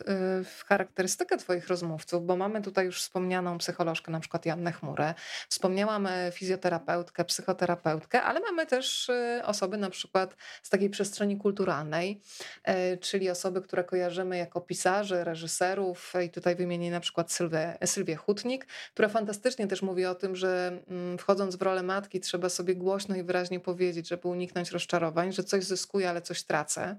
w, 0.45 0.65
charakterystykę 0.67 1.37
Twoich 1.37 1.69
rozmówców, 1.69 2.27
bo 2.27 2.37
mamy 2.37 2.63
tutaj 2.63 2.87
już 2.87 3.01
wspomnianą 3.01 3.59
psycholożkę, 3.59 4.13
na 4.13 4.21
przykład 4.21 4.47
Jannę 4.47 4.73
Chmurę, 4.73 5.15
wspomniałam 5.49 6.07
e, 6.07 6.33
fizjoterapeutkę, 6.33 7.25
psychoterapeutkę, 7.25 8.23
ale 8.23 8.41
mamy 8.41 8.67
też 8.67 9.11
osoby 9.45 9.77
na 9.77 9.91
przykład 9.91 10.37
z 10.63 10.71
takiej 10.71 10.91
przestrzeni 10.91 11.37
kulturalnej, 11.37 12.21
e, 12.65 12.97
czyli 12.97 13.31
osoby, 13.31 13.63
które 13.63 13.85
kojarzymy 13.85 14.39
jako 14.39 14.61
pisarzy, 14.61 15.25
reżyserów 15.25 16.13
i 16.27 16.31
tutaj 16.31 16.57
wymienię 16.57 16.91
na 16.91 17.01
przykład 17.01 17.33
Sylwię, 17.33 17.79
Sylwię 17.85 18.17
Hutnik, 18.17 18.67
która 18.93 19.09
fantastycznie 19.09 19.67
też 19.67 19.83
mówi 19.83 20.07
o 20.07 20.15
tym, 20.15 20.37
że 20.37 20.81
mm, 20.89 21.19
wchodząc 21.19 21.57
w 21.57 21.63
rolę 21.63 21.83
matki 21.83 22.21
trzeba 22.21 22.49
sobie 22.49 22.75
głośno 22.75 23.17
i 23.17 23.23
wyraźnie 23.23 23.61
powiedzieć, 23.61 24.09
żeby 24.09 24.29
uniknąć 24.29 24.71
rozczarowań, 24.71 25.33
że 25.33 25.45
coś 25.45 25.65
zyskuję 25.65 25.88
zyskuję, 25.89 26.11
ale 26.11 26.22
coś 26.22 26.43
tracę. 26.43 26.97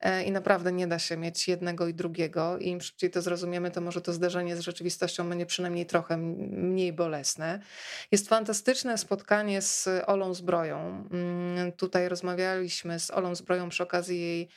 E, 0.00 0.22
I 0.22 0.32
naprawdę 0.32 0.72
nie 0.72 0.86
da 0.86 0.98
się 0.98 1.16
mieć 1.16 1.48
jednego 1.48 1.88
i 1.88 1.94
drugiego. 1.94 2.58
I 2.58 2.68
im 2.68 2.80
szybciej 2.80 3.10
to 3.10 3.22
zrozumiemy, 3.22 3.70
to 3.70 3.80
może 3.80 4.00
to 4.00 4.12
zderzenie 4.12 4.56
z 4.56 4.60
rzeczywistością 4.60 5.28
będzie 5.28 5.46
przynajmniej 5.46 5.86
trochę 5.86 6.16
mniej 6.16 6.92
bolesne. 6.92 7.60
Jest 8.12 8.28
fantastyczne 8.28 8.98
spotkanie 8.98 9.62
z 9.62 9.88
Olą 10.06 10.34
Zbroją. 10.34 11.08
Mm, 11.12 11.72
tutaj 11.72 12.08
rozmawialiśmy 12.08 13.00
z 13.00 13.10
Olą 13.10 13.34
Zbroją 13.34 13.68
przy 13.68 13.82
okazji 13.82 14.20
jej 14.20 14.48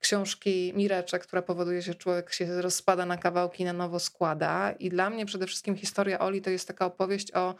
książki 0.00 0.72
Mireczek, 0.76 1.22
która 1.22 1.42
powoduje, 1.42 1.82
że 1.82 1.94
człowiek 1.94 2.32
się 2.32 2.62
rozpada 2.62 3.06
na 3.06 3.16
kawałki, 3.16 3.64
na 3.64 3.72
nowo 3.72 4.00
składa. 4.00 4.72
I 4.78 4.88
dla 4.88 5.10
mnie 5.10 5.26
przede 5.26 5.46
wszystkim 5.46 5.76
historia 5.76 6.18
Oli 6.18 6.42
to 6.42 6.50
jest 6.50 6.68
taka 6.68 6.86
opowieść 6.86 7.32
o 7.34 7.54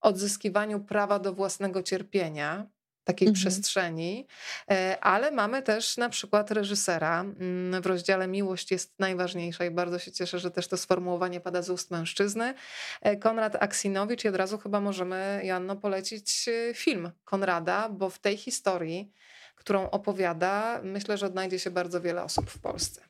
odzyskiwaniu 0.00 0.80
prawa 0.80 1.18
do 1.18 1.32
własnego 1.32 1.82
cierpienia 1.82 2.77
takiej 3.08 3.28
mhm. 3.28 3.34
przestrzeni, 3.34 4.26
e, 4.70 4.98
ale 5.00 5.30
mamy 5.30 5.62
też 5.62 5.96
na 5.96 6.08
przykład 6.08 6.50
reżysera 6.50 7.20
mm, 7.20 7.82
w 7.82 7.86
rozdziale 7.86 8.28
Miłość 8.28 8.70
jest 8.70 8.98
najważniejsza 8.98 9.64
i 9.64 9.70
bardzo 9.70 9.98
się 9.98 10.12
cieszę, 10.12 10.38
że 10.38 10.50
też 10.50 10.68
to 10.68 10.76
sformułowanie 10.76 11.40
pada 11.40 11.62
z 11.62 11.70
ust 11.70 11.90
mężczyzny. 11.90 12.54
E, 13.02 13.16
Konrad 13.16 13.56
Aksinowicz 13.62 14.24
i 14.24 14.28
od 14.28 14.36
razu 14.36 14.58
chyba 14.58 14.80
możemy, 14.80 15.40
Janno, 15.44 15.76
polecić 15.76 16.48
e, 16.48 16.74
film 16.74 17.10
Konrada, 17.24 17.88
bo 17.88 18.10
w 18.10 18.18
tej 18.18 18.36
historii, 18.36 19.12
którą 19.56 19.90
opowiada, 19.90 20.80
myślę, 20.82 21.18
że 21.18 21.26
odnajdzie 21.26 21.58
się 21.58 21.70
bardzo 21.70 22.00
wiele 22.00 22.22
osób 22.24 22.50
w 22.50 22.58
Polsce. 22.58 23.00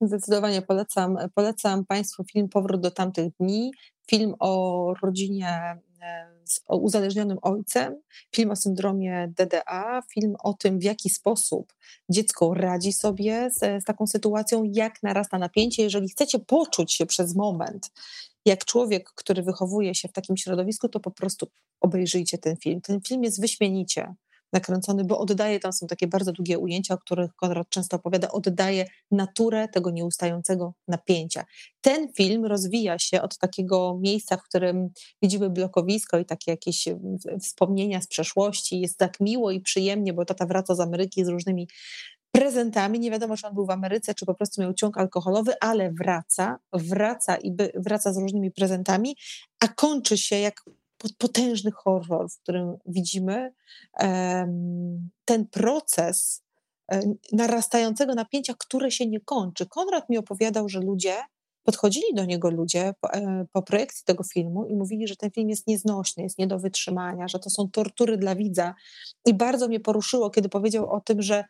Zdecydowanie 0.00 0.62
polecam, 0.62 1.16
polecam 1.34 1.86
Państwu 1.86 2.24
film 2.32 2.48
Powrót 2.48 2.80
do 2.80 2.90
tamtych 2.90 3.32
dni, 3.40 3.72
film 4.10 4.34
o 4.38 4.94
rodzinie 5.02 5.78
z 6.44 6.60
uzależnionym 6.68 7.38
ojcem, 7.42 8.02
film 8.34 8.50
o 8.50 8.56
syndromie 8.56 9.32
DDA, 9.36 10.02
film 10.14 10.34
o 10.42 10.54
tym, 10.54 10.78
w 10.78 10.82
jaki 10.82 11.10
sposób 11.10 11.74
dziecko 12.10 12.54
radzi 12.54 12.92
sobie 12.92 13.50
z, 13.50 13.82
z 13.82 13.84
taką 13.84 14.06
sytuacją, 14.06 14.62
jak 14.64 15.02
narasta 15.02 15.38
napięcie. 15.38 15.82
Jeżeli 15.82 16.08
chcecie 16.08 16.38
poczuć 16.38 16.92
się 16.92 17.06
przez 17.06 17.34
moment 17.34 17.90
jak 18.44 18.64
człowiek, 18.64 19.10
który 19.14 19.42
wychowuje 19.42 19.94
się 19.94 20.08
w 20.08 20.12
takim 20.12 20.36
środowisku, 20.36 20.88
to 20.88 21.00
po 21.00 21.10
prostu 21.10 21.46
obejrzyjcie 21.80 22.38
ten 22.38 22.56
film. 22.56 22.80
Ten 22.80 23.00
film 23.00 23.24
jest 23.24 23.40
wyśmienicie 23.40 24.14
nakręcony, 24.54 25.04
bo 25.04 25.18
oddaje, 25.18 25.60
tam 25.60 25.72
są 25.72 25.86
takie 25.86 26.06
bardzo 26.06 26.32
długie 26.32 26.58
ujęcia, 26.58 26.94
o 26.94 26.98
których 26.98 27.34
Konrad 27.34 27.68
często 27.68 27.96
opowiada, 27.96 28.28
oddaje 28.28 28.86
naturę 29.10 29.68
tego 29.68 29.90
nieustającego 29.90 30.74
napięcia. 30.88 31.44
Ten 31.80 32.12
film 32.12 32.44
rozwija 32.44 32.98
się 32.98 33.22
od 33.22 33.38
takiego 33.38 33.98
miejsca, 34.00 34.36
w 34.36 34.42
którym 34.42 34.88
widzimy 35.22 35.50
blokowisko 35.50 36.18
i 36.18 36.24
takie 36.24 36.50
jakieś 36.50 36.88
wspomnienia 37.40 38.00
z 38.00 38.06
przeszłości. 38.06 38.80
Jest 38.80 38.98
tak 38.98 39.20
miło 39.20 39.50
i 39.50 39.60
przyjemnie, 39.60 40.12
bo 40.12 40.24
tata 40.24 40.46
wraca 40.46 40.74
z 40.74 40.80
Ameryki 40.80 41.24
z 41.24 41.28
różnymi 41.28 41.68
prezentami. 42.32 43.00
Nie 43.00 43.10
wiadomo, 43.10 43.36
czy 43.36 43.46
on 43.46 43.54
był 43.54 43.66
w 43.66 43.70
Ameryce, 43.70 44.14
czy 44.14 44.26
po 44.26 44.34
prostu 44.34 44.60
miał 44.62 44.74
ciąg 44.74 44.98
alkoholowy, 44.98 45.52
ale 45.60 45.92
wraca, 45.92 46.58
wraca 46.72 47.36
i 47.36 47.52
by, 47.52 47.72
wraca 47.76 48.12
z 48.12 48.18
różnymi 48.18 48.50
prezentami, 48.50 49.16
a 49.60 49.68
kończy 49.68 50.18
się 50.18 50.38
jak 50.38 50.62
potężny 51.12 51.70
horror, 51.70 52.30
w 52.30 52.38
którym 52.38 52.76
widzimy 52.86 53.52
ten 55.24 55.46
proces 55.50 56.42
e, 56.92 57.00
narastającego 57.32 58.14
napięcia, 58.14 58.54
które 58.58 58.90
się 58.90 59.06
nie 59.06 59.20
kończy. 59.20 59.66
Konrad 59.66 60.08
mi 60.10 60.18
opowiadał, 60.18 60.68
że 60.68 60.80
ludzie, 60.80 61.14
podchodzili 61.64 62.14
do 62.14 62.24
niego 62.24 62.50
ludzie 62.50 62.94
po, 63.00 63.12
e, 63.12 63.46
po 63.52 63.62
projekcji 63.62 64.04
tego 64.04 64.24
filmu 64.24 64.66
i 64.66 64.76
mówili, 64.76 65.08
że 65.08 65.16
ten 65.16 65.30
film 65.30 65.48
jest 65.48 65.66
nieznośny, 65.66 66.22
jest 66.22 66.38
nie 66.38 66.46
do 66.46 66.58
wytrzymania, 66.58 67.28
że 67.28 67.38
to 67.38 67.50
są 67.50 67.70
tortury 67.70 68.16
dla 68.16 68.34
widza. 68.34 68.74
I 69.26 69.34
bardzo 69.34 69.68
mnie 69.68 69.80
poruszyło, 69.80 70.30
kiedy 70.30 70.48
powiedział 70.48 70.90
o 70.90 71.00
tym, 71.00 71.22
że 71.22 71.44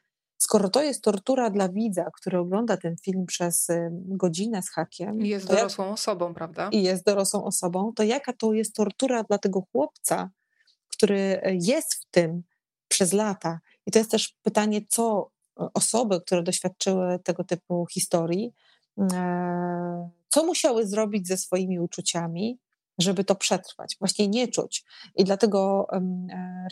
skoro 0.44 0.68
to 0.68 0.82
jest 0.82 1.02
tortura 1.02 1.50
dla 1.50 1.68
widza, 1.68 2.10
który 2.14 2.38
ogląda 2.38 2.76
ten 2.76 2.96
film 2.96 3.26
przez 3.26 3.68
godzinę 4.06 4.62
z 4.62 4.70
hakiem. 4.70 5.20
I 5.20 5.28
jest 5.28 5.46
dorosłą 5.46 5.84
jak, 5.84 5.94
osobą, 5.94 6.34
prawda? 6.34 6.68
I 6.72 6.82
jest 6.82 7.04
dorosłą 7.04 7.44
osobą, 7.44 7.92
to 7.96 8.02
jaka 8.02 8.32
to 8.32 8.52
jest 8.52 8.74
tortura 8.74 9.22
dla 9.22 9.38
tego 9.38 9.60
chłopca, 9.72 10.30
który 10.88 11.40
e, 11.42 11.54
jest 11.54 11.94
w 11.94 12.10
tym 12.10 12.42
przez 12.88 13.12
lata? 13.12 13.60
I 13.86 13.90
to 13.90 13.98
jest 13.98 14.10
też 14.10 14.36
pytanie, 14.42 14.80
co 14.88 15.30
e, 15.60 15.68
osoby, 15.74 16.20
które 16.20 16.42
doświadczyły 16.42 17.18
tego 17.18 17.44
typu 17.44 17.86
historii, 17.92 18.54
e, 19.12 20.10
co 20.28 20.46
musiały 20.46 20.86
zrobić 20.86 21.28
ze 21.28 21.36
swoimi 21.36 21.80
uczuciami, 21.80 22.58
żeby 22.98 23.24
to 23.24 23.34
przetrwać, 23.34 23.96
właśnie 24.00 24.28
nie 24.28 24.48
czuć. 24.48 24.84
I 25.14 25.24
dlatego 25.24 25.86
e, 25.92 26.00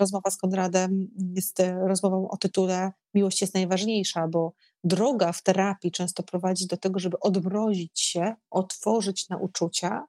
rozmowa 0.00 0.30
z 0.30 0.36
Konradem 0.36 1.08
jest 1.36 1.60
e, 1.60 1.88
rozmową 1.88 2.28
o 2.28 2.36
tytule 2.36 2.92
Miłość 3.14 3.40
jest 3.40 3.54
najważniejsza, 3.54 4.28
bo 4.28 4.52
droga 4.84 5.32
w 5.32 5.42
terapii 5.42 5.90
często 5.90 6.22
prowadzi 6.22 6.66
do 6.66 6.76
tego, 6.76 7.00
żeby 7.00 7.20
odmrozić 7.20 8.00
się, 8.00 8.34
otworzyć 8.50 9.28
na 9.28 9.36
uczucia 9.36 10.06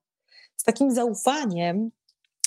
z 0.55 0.64
takim 0.64 0.91
zaufaniem, 0.91 1.91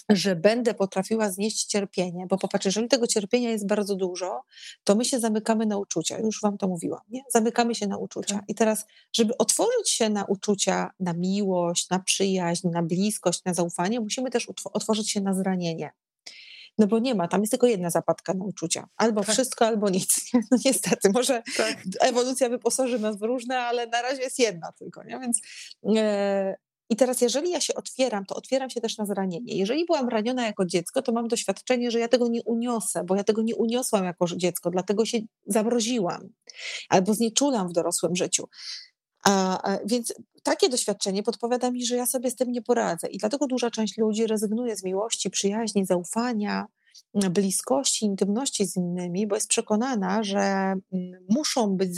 że 0.08 0.36
będę 0.36 0.74
potrafiła 0.74 1.30
znieść 1.30 1.64
cierpienie, 1.64 2.26
bo 2.26 2.38
popatrz, 2.38 2.64
jeżeli 2.64 2.88
tego 2.88 3.06
cierpienia 3.06 3.50
jest 3.50 3.66
bardzo 3.66 3.96
dużo, 3.96 4.42
to 4.84 4.94
my 4.94 5.04
się 5.04 5.20
zamykamy 5.20 5.66
na 5.66 5.78
uczucia. 5.78 6.18
Już 6.18 6.40
wam 6.40 6.58
to 6.58 6.68
mówiłam, 6.68 7.00
nie? 7.08 7.22
Zamykamy 7.28 7.74
się 7.74 7.86
na 7.86 7.98
uczucia. 7.98 8.34
Tak. 8.34 8.44
I 8.48 8.54
teraz, 8.54 8.86
żeby 9.12 9.36
otworzyć 9.36 9.90
się 9.90 10.10
na 10.10 10.24
uczucia, 10.24 10.90
na 11.00 11.12
miłość, 11.12 11.90
na 11.90 11.98
przyjaźń, 11.98 12.68
na 12.68 12.82
bliskość, 12.82 13.44
na 13.44 13.54
zaufanie, 13.54 14.00
musimy 14.00 14.30
też 14.30 14.48
otworzyć 14.72 15.10
się 15.10 15.20
na 15.20 15.34
zranienie. 15.34 15.92
No 16.78 16.86
bo 16.86 16.98
nie 16.98 17.14
ma, 17.14 17.28
tam 17.28 17.40
jest 17.40 17.50
tylko 17.50 17.66
jedna 17.66 17.90
zapadka 17.90 18.34
na 18.34 18.44
uczucia. 18.44 18.88
Albo 18.96 19.24
tak. 19.24 19.34
wszystko, 19.34 19.66
albo 19.66 19.90
nic. 19.90 20.30
No 20.50 20.58
niestety, 20.64 21.10
może 21.10 21.42
tak. 21.56 21.76
ewolucja 22.00 22.48
wyposaży 22.48 22.98
nas 22.98 23.16
w 23.18 23.22
różne, 23.22 23.58
ale 23.58 23.86
na 23.86 24.02
razie 24.02 24.22
jest 24.22 24.38
jedna 24.38 24.72
tylko. 24.72 25.04
Nie? 25.04 25.18
Więc 25.18 25.40
e, 25.96 26.56
i 26.90 26.96
teraz, 26.96 27.20
jeżeli 27.20 27.50
ja 27.50 27.60
się 27.60 27.74
otwieram, 27.74 28.24
to 28.26 28.34
otwieram 28.34 28.70
się 28.70 28.80
też 28.80 28.98
na 28.98 29.06
zranienie. 29.06 29.56
Jeżeli 29.56 29.84
byłam 29.84 30.08
raniona 30.08 30.46
jako 30.46 30.66
dziecko, 30.66 31.02
to 31.02 31.12
mam 31.12 31.28
doświadczenie, 31.28 31.90
że 31.90 31.98
ja 31.98 32.08
tego 32.08 32.28
nie 32.28 32.42
uniosę, 32.42 33.04
bo 33.04 33.16
ja 33.16 33.24
tego 33.24 33.42
nie 33.42 33.56
uniosłam 33.56 34.04
jako 34.04 34.26
dziecko, 34.36 34.70
dlatego 34.70 35.04
się 35.04 35.18
zamroziłam 35.46 36.28
albo 36.88 37.14
znieczulam 37.14 37.68
w 37.68 37.72
dorosłym 37.72 38.16
życiu. 38.16 38.48
A, 39.24 39.62
a, 39.62 39.78
więc 39.84 40.14
takie 40.42 40.68
doświadczenie 40.68 41.22
podpowiada 41.22 41.70
mi, 41.70 41.86
że 41.86 41.96
ja 41.96 42.06
sobie 42.06 42.30
z 42.30 42.36
tym 42.36 42.52
nie 42.52 42.62
poradzę. 42.62 43.08
I 43.08 43.18
dlatego 43.18 43.46
duża 43.46 43.70
część 43.70 43.98
ludzi 43.98 44.26
rezygnuje 44.26 44.76
z 44.76 44.84
miłości, 44.84 45.30
przyjaźni, 45.30 45.86
zaufania, 45.86 46.66
bliskości, 47.14 48.04
intymności 48.04 48.66
z 48.66 48.76
innymi, 48.76 49.26
bo 49.26 49.34
jest 49.34 49.48
przekonana, 49.48 50.22
że 50.22 50.40
mm, 50.40 50.80
muszą 51.28 51.76
być 51.76 51.90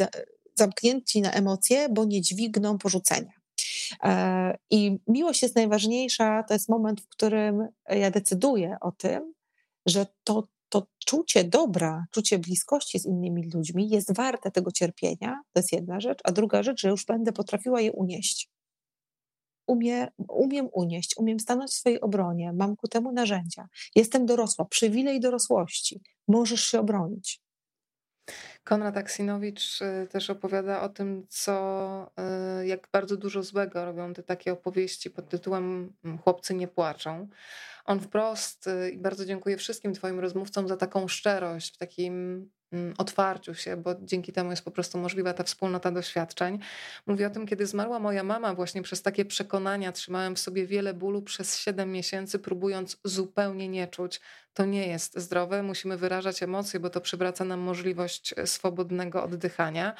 zamknięci 0.55 1.21
na 1.21 1.33
emocje, 1.33 1.89
bo 1.89 2.05
nie 2.05 2.23
dźwigną 2.23 2.79
porzucenia. 2.79 3.38
E, 4.03 4.59
I 4.71 4.99
miłość 5.07 5.43
jest 5.43 5.57
najważniejsza, 5.57 6.43
to 6.43 6.55
jest 6.55 6.69
moment, 6.69 7.01
w 7.01 7.09
którym 7.09 7.69
ja 7.89 8.11
decyduję 8.11 8.77
o 8.81 8.93
tym, 8.93 9.35
że 9.87 10.07
to, 10.25 10.49
to 10.69 10.87
czucie 11.07 11.45
dobra, 11.45 12.05
czucie 12.11 12.39
bliskości 12.39 12.99
z 12.99 13.07
innymi 13.07 13.51
ludźmi 13.55 13.89
jest 13.89 14.15
warte 14.15 14.51
tego 14.51 14.73
cierpienia, 14.73 15.41
to 15.53 15.61
jest 15.61 15.73
jedna 15.73 16.01
rzecz, 16.01 16.19
a 16.25 16.33
druga 16.33 16.63
rzecz, 16.63 16.81
że 16.81 16.89
już 16.89 17.05
będę 17.05 17.33
potrafiła 17.33 17.81
je 17.81 17.93
unieść. 17.93 18.51
Umie, 19.67 20.09
umiem 20.29 20.69
unieść, 20.73 21.15
umiem 21.17 21.41
stanąć 21.41 21.71
w 21.71 21.75
swojej 21.75 22.01
obronie, 22.01 22.53
mam 22.53 22.77
ku 22.77 22.89
temu 22.89 23.13
narzędzia. 23.13 23.69
Jestem 23.97 24.27
dorosła, 24.27 24.65
przywilej 24.65 25.21
dorosłości, 25.21 26.01
możesz 26.29 26.65
się 26.65 26.81
obronić. 26.81 27.41
Konrad 28.65 28.97
Aksinowicz 28.97 29.83
y, 29.83 30.09
też 30.11 30.31
opowiada 30.31 30.83
o 30.83 30.89
tym, 30.89 31.27
co, 31.29 32.11
y, 32.63 32.67
jak 32.67 32.89
bardzo 32.93 33.17
dużo 33.17 33.43
złego 33.43 33.85
robią 33.85 34.15
te 34.15 34.23
takie 34.23 34.53
opowieści 34.53 35.11
pod 35.11 35.29
tytułem 35.29 35.93
mm, 36.05 36.19
Chłopcy 36.19 36.55
nie 36.55 36.69
płaczą. 36.69 37.29
On 37.85 38.01
wprost, 38.01 38.67
y, 38.67 38.91
i 38.91 38.99
bardzo 38.99 39.25
dziękuję 39.25 39.57
wszystkim 39.57 39.95
Twoim 39.95 40.21
rozmówcom 40.21 40.69
za 40.69 40.77
taką 40.77 41.09
szczerość 41.09 41.75
w 41.75 41.79
takim 41.79 42.51
otwarciu 42.99 43.55
się, 43.55 43.77
bo 43.77 43.95
dzięki 44.03 44.33
temu 44.33 44.51
jest 44.51 44.65
po 44.65 44.71
prostu 44.71 44.99
możliwa 44.99 45.33
ta 45.33 45.45
wspólnota 45.45 45.91
doświadczeń. 45.91 46.59
Mówię 47.07 47.27
o 47.27 47.31
tym, 47.31 47.47
kiedy 47.47 47.67
zmarła 47.67 47.99
moja 47.99 48.25
mama, 48.25 48.55
właśnie 48.55 48.83
przez 48.83 49.03
takie 49.03 49.25
przekonania 49.25 49.93
trzymałem 49.93 50.37
w 50.37 50.39
sobie 50.39 50.67
wiele 50.67 50.95
bólu 50.95 51.23
przez 51.23 51.59
7 51.59 51.93
miesięcy, 51.93 52.39
próbując 52.39 52.97
zupełnie 53.05 53.69
nie 53.69 53.87
czuć. 53.87 54.21
To 54.55 54.65
nie 54.65 54.89
jest 54.89 55.19
zdrowe, 55.19 55.63
musimy 55.63 55.97
wyrażać 55.97 56.43
emocje, 56.43 56.81
bo 56.81 56.91
to 56.91 57.01
przywraca 57.01 57.45
nam 57.45 57.61
możliwość 57.61 58.35
e, 58.37 58.47
swobodnego 58.47 59.25
oddychania. 59.25 59.95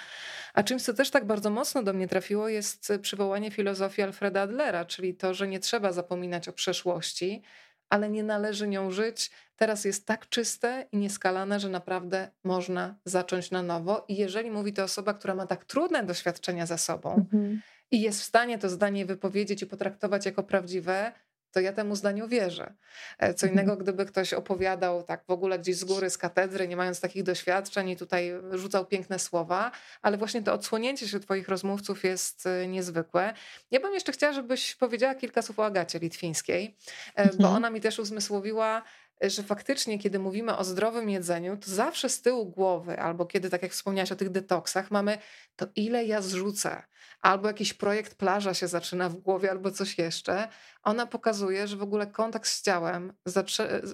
A 0.55 0.63
czymś, 0.63 0.83
co 0.83 0.95
też 0.95 1.11
tak 1.11 1.27
bardzo 1.27 1.51
mocno 1.51 1.83
do 1.83 1.93
mnie 1.93 2.09
trafiło, 2.09 2.49
jest 2.49 2.93
przywołanie 3.03 3.51
filozofii 3.51 4.03
Alfreda 4.03 4.43
Adlera, 4.43 4.85
czyli 4.85 5.15
to, 5.15 5.35
że 5.35 5.49
nie 5.49 5.61
trzeba 5.61 5.93
zapominać 5.93 6.49
o 6.49 6.53
przeszłości, 6.53 7.43
ale 7.91 8.11
nie 8.11 8.23
należy 8.23 8.69
nią 8.69 8.91
żyć. 8.91 9.31
Teraz 9.57 9.85
jest 9.85 10.07
tak 10.07 10.29
czyste 10.29 10.87
i 10.93 10.97
nieskalane, 10.99 11.61
że 11.61 11.69
naprawdę 11.69 12.31
można 12.45 12.99
zacząć 13.05 13.51
na 13.51 13.63
nowo. 13.63 14.05
I 14.09 14.17
jeżeli 14.17 14.51
mówi 14.51 14.73
to 14.73 14.85
osoba, 14.85 15.15
która 15.15 15.35
ma 15.35 15.47
tak 15.47 15.65
trudne 15.65 16.05
doświadczenia 16.05 16.67
za 16.67 16.79
sobą 16.79 17.15
mhm. 17.15 17.61
i 17.91 18.01
jest 18.01 18.21
w 18.21 18.25
stanie 18.25 18.59
to 18.59 18.69
zdanie 18.69 19.07
wypowiedzieć 19.07 19.63
i 19.63 19.67
potraktować 19.67 20.27
jako 20.27 20.43
prawdziwe, 20.43 21.13
to 21.53 21.61
ja 21.61 21.73
temu 21.73 21.97
zdaniu 21.97 22.29
wierzę. 22.29 22.75
E, 23.19 23.35
co 23.35 23.47
mhm. 23.47 23.53
innego, 23.53 23.77
gdyby 23.83 24.07
ktoś 24.07 24.33
opowiadał 24.33 25.03
tak 25.03 25.25
w 25.27 25.31
ogóle 25.31 25.59
gdzieś 25.59 25.77
z 25.77 25.85
góry, 25.85 26.11
z 26.11 26.19
katedry, 26.19 26.69
nie 26.69 26.77
mając 26.77 27.01
takich 27.01 27.23
doświadczeń 27.23 27.89
i 27.89 27.97
tutaj 27.97 28.33
rzucał 28.53 28.87
piękne 28.87 29.19
słowa, 29.19 29.71
ale 30.03 30.17
właśnie 30.17 30.43
to 30.43 30.53
odsłonięcie 30.53 31.09
się 31.09 31.21
twoich 31.21 31.49
rozmówców 31.49 32.05
jest 32.05 32.47
e, 32.47 32.67
niezwykłe. 32.67 33.35
Ja 33.71 33.81
bym 33.81 33.95
jeszcze 33.95 34.13
chciała, 34.13 34.33
żebyś 34.33 34.75
powiedziała 34.75 35.15
kilka 35.15 35.43
słów 35.43 35.59
o 35.59 35.65
Agacie 35.65 35.99
Litwińskiej, 35.99 36.77
e, 37.15 37.27
bo 37.27 37.33
mhm. 37.33 37.55
ona 37.55 37.71
mi 37.71 37.81
też 37.81 37.99
uzmysłowiła, 37.99 38.83
że 39.21 39.43
faktycznie, 39.43 39.99
kiedy 39.99 40.19
mówimy 40.19 40.57
o 40.57 40.65
zdrowym 40.65 41.11
jedzeniu, 41.11 41.57
to 41.57 41.71
zawsze 41.71 42.09
z 42.09 42.23
tyłu 42.23 42.47
głowy, 42.47 43.01
albo 43.01 43.27
kiedy, 43.27 43.51
tak 43.51 43.63
jak 43.63 43.73
wspomniałaś 43.73 44.13
o 44.13 44.17
tych 44.17 44.31
detoksach, 44.31 44.91
mamy 44.91 45.19
to, 45.57 45.67
ile 45.77 46.05
ja 46.05 46.23
zrzucę, 46.23 46.83
albo 47.21 47.49
jakiś 47.49 47.75
projekt 47.75 48.15
plaża 48.15 48.55
się 48.55 48.69
zaczyna 48.69 49.09
w 49.09 49.17
głowie, 49.17 49.51
albo 49.51 49.71
coś 49.71 49.99
jeszcze. 49.99 50.49
Ona 50.83 51.07
pokazuje, 51.07 51.67
że 51.67 51.77
w 51.77 51.83
ogóle 51.83 52.07
kontakt 52.07 52.49
z 52.49 52.63
ciałem 52.63 53.13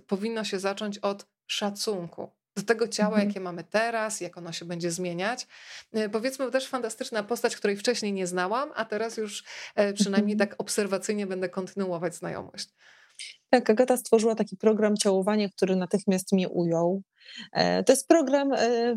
powinno 0.06 0.44
się 0.44 0.58
zacząć 0.58 0.98
od 0.98 1.26
szacunku 1.46 2.30
do 2.56 2.62
tego 2.62 2.88
ciała, 2.88 3.14
mhm. 3.14 3.28
jakie 3.28 3.40
mamy 3.40 3.64
teraz, 3.64 4.20
jak 4.20 4.38
ono 4.38 4.52
się 4.52 4.64
będzie 4.64 4.90
zmieniać. 4.90 5.46
E, 5.92 6.08
powiedzmy 6.08 6.50
też 6.50 6.68
fantastyczna 6.68 7.22
postać, 7.22 7.56
której 7.56 7.76
wcześniej 7.76 8.12
nie 8.12 8.26
znałam, 8.26 8.70
a 8.74 8.84
teraz 8.84 9.16
już 9.16 9.44
e, 9.74 9.92
przynajmniej 9.92 10.32
mhm. 10.32 10.48
tak 10.48 10.60
obserwacyjnie 10.60 11.26
będę 11.26 11.48
kontynuować 11.48 12.14
znajomość. 12.14 12.68
Tak, 13.50 13.70
Agata 13.70 13.96
stworzyła 13.96 14.34
taki 14.34 14.56
program 14.56 14.96
Ciałowanie, 14.96 15.50
który 15.50 15.76
natychmiast 15.76 16.32
mnie 16.32 16.48
ujął. 16.48 17.02
E, 17.52 17.84
to 17.84 17.92
jest 17.92 18.08
program, 18.08 18.52
e, 18.52 18.96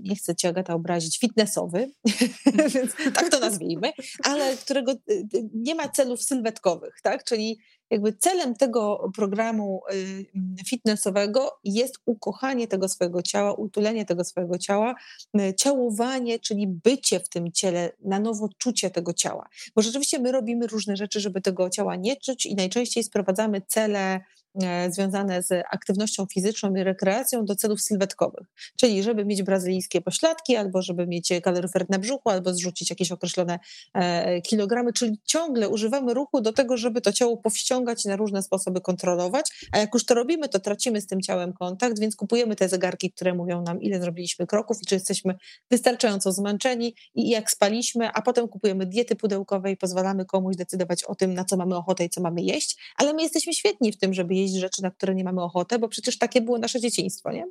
nie 0.00 0.16
chcę 0.16 0.36
cię 0.36 0.48
Agata 0.48 0.74
obrazić, 0.74 1.18
fitnessowy, 1.18 1.90
więc 2.74 2.94
tak 3.14 3.28
to 3.28 3.40
nazwijmy, 3.40 3.92
ale 4.24 4.56
którego 4.56 4.92
e, 4.92 4.96
nie 5.54 5.74
ma 5.74 5.88
celów 5.88 6.22
sylwetkowych, 6.22 6.94
tak? 7.02 7.24
Czyli 7.24 7.58
jakby 7.90 8.12
celem 8.12 8.54
tego 8.54 9.10
programu 9.16 9.80
fitnessowego 10.68 11.58
jest 11.64 11.94
ukochanie 12.06 12.68
tego 12.68 12.88
swojego 12.88 13.22
ciała, 13.22 13.52
utulenie 13.52 14.04
tego 14.04 14.24
swojego 14.24 14.58
ciała, 14.58 14.94
ciałowanie, 15.56 16.38
czyli 16.38 16.66
bycie 16.66 17.20
w 17.20 17.28
tym 17.28 17.52
ciele, 17.52 17.92
na 18.04 18.20
nowo 18.20 18.48
czucie 18.58 18.90
tego 18.90 19.12
ciała. 19.12 19.48
Bo 19.76 19.82
rzeczywiście 19.82 20.18
my 20.18 20.32
robimy 20.32 20.66
różne 20.66 20.96
rzeczy, 20.96 21.20
żeby 21.20 21.40
tego 21.40 21.70
ciała 21.70 21.96
nie 21.96 22.16
czuć 22.16 22.46
i 22.46 22.54
najczęściej 22.54 23.04
sprowadzamy 23.04 23.62
cele 23.68 24.20
związane 24.90 25.42
z 25.42 25.64
aktywnością 25.70 26.26
fizyczną 26.26 26.74
i 26.74 26.82
rekreacją 26.82 27.44
do 27.44 27.56
celów 27.56 27.80
sylwetkowych. 27.80 28.46
Czyli 28.76 29.02
żeby 29.02 29.24
mieć 29.24 29.42
brazylijskie 29.42 30.00
pośladki, 30.00 30.56
albo 30.56 30.82
żeby 30.82 31.06
mieć 31.06 31.28
kaloryfer 31.42 31.86
na 31.88 31.98
brzuchu, 31.98 32.30
albo 32.30 32.54
zrzucić 32.54 32.90
jakieś 32.90 33.12
określone 33.12 33.58
e, 33.94 34.40
kilogramy, 34.40 34.92
czyli 34.92 35.20
ciągle 35.24 35.68
używamy 35.68 36.14
ruchu 36.14 36.40
do 36.40 36.52
tego, 36.52 36.76
żeby 36.76 37.00
to 37.00 37.12
ciało 37.12 37.36
powściągać 37.36 38.04
i 38.04 38.08
na 38.08 38.16
różne 38.16 38.42
sposoby 38.42 38.80
kontrolować, 38.80 39.68
a 39.72 39.78
jak 39.78 39.94
już 39.94 40.04
to 40.04 40.14
robimy, 40.14 40.48
to 40.48 40.58
tracimy 40.58 41.00
z 41.00 41.06
tym 41.06 41.20
ciałem 41.20 41.52
kontakt, 41.52 42.00
więc 42.00 42.16
kupujemy 42.16 42.56
te 42.56 42.68
zegarki, 42.68 43.12
które 43.12 43.34
mówią 43.34 43.62
nam, 43.62 43.82
ile 43.82 44.00
zrobiliśmy 44.00 44.46
kroków 44.46 44.82
i 44.82 44.86
czy 44.86 44.94
jesteśmy 44.94 45.34
wystarczająco 45.70 46.32
zmęczeni 46.32 46.94
i 47.14 47.30
jak 47.30 47.50
spaliśmy, 47.50 48.10
a 48.12 48.22
potem 48.22 48.48
kupujemy 48.48 48.86
diety 48.86 49.16
pudełkowe 49.16 49.70
i 49.72 49.76
pozwalamy 49.76 50.24
komuś 50.24 50.56
decydować 50.56 51.04
o 51.04 51.14
tym, 51.14 51.34
na 51.34 51.44
co 51.44 51.56
mamy 51.56 51.76
ochotę 51.76 52.04
i 52.04 52.10
co 52.10 52.20
mamy 52.20 52.42
jeść, 52.42 52.76
ale 52.96 53.12
my 53.12 53.22
jesteśmy 53.22 53.54
świetni 53.54 53.92
w 53.92 53.96
tym, 53.96 54.14
żeby 54.14 54.34
jeść 54.34 54.45
jeść 54.46 54.60
rzeczy, 54.60 54.82
na 54.82 54.90
które 54.90 55.14
nie 55.14 55.24
mamy 55.24 55.42
ochoty, 55.42 55.78
bo 55.78 55.88
przecież 55.88 56.18
takie 56.18 56.40
było 56.40 56.58
nasze 56.58 56.80
dzieciństwo, 56.80 57.32
nie? 57.32 57.44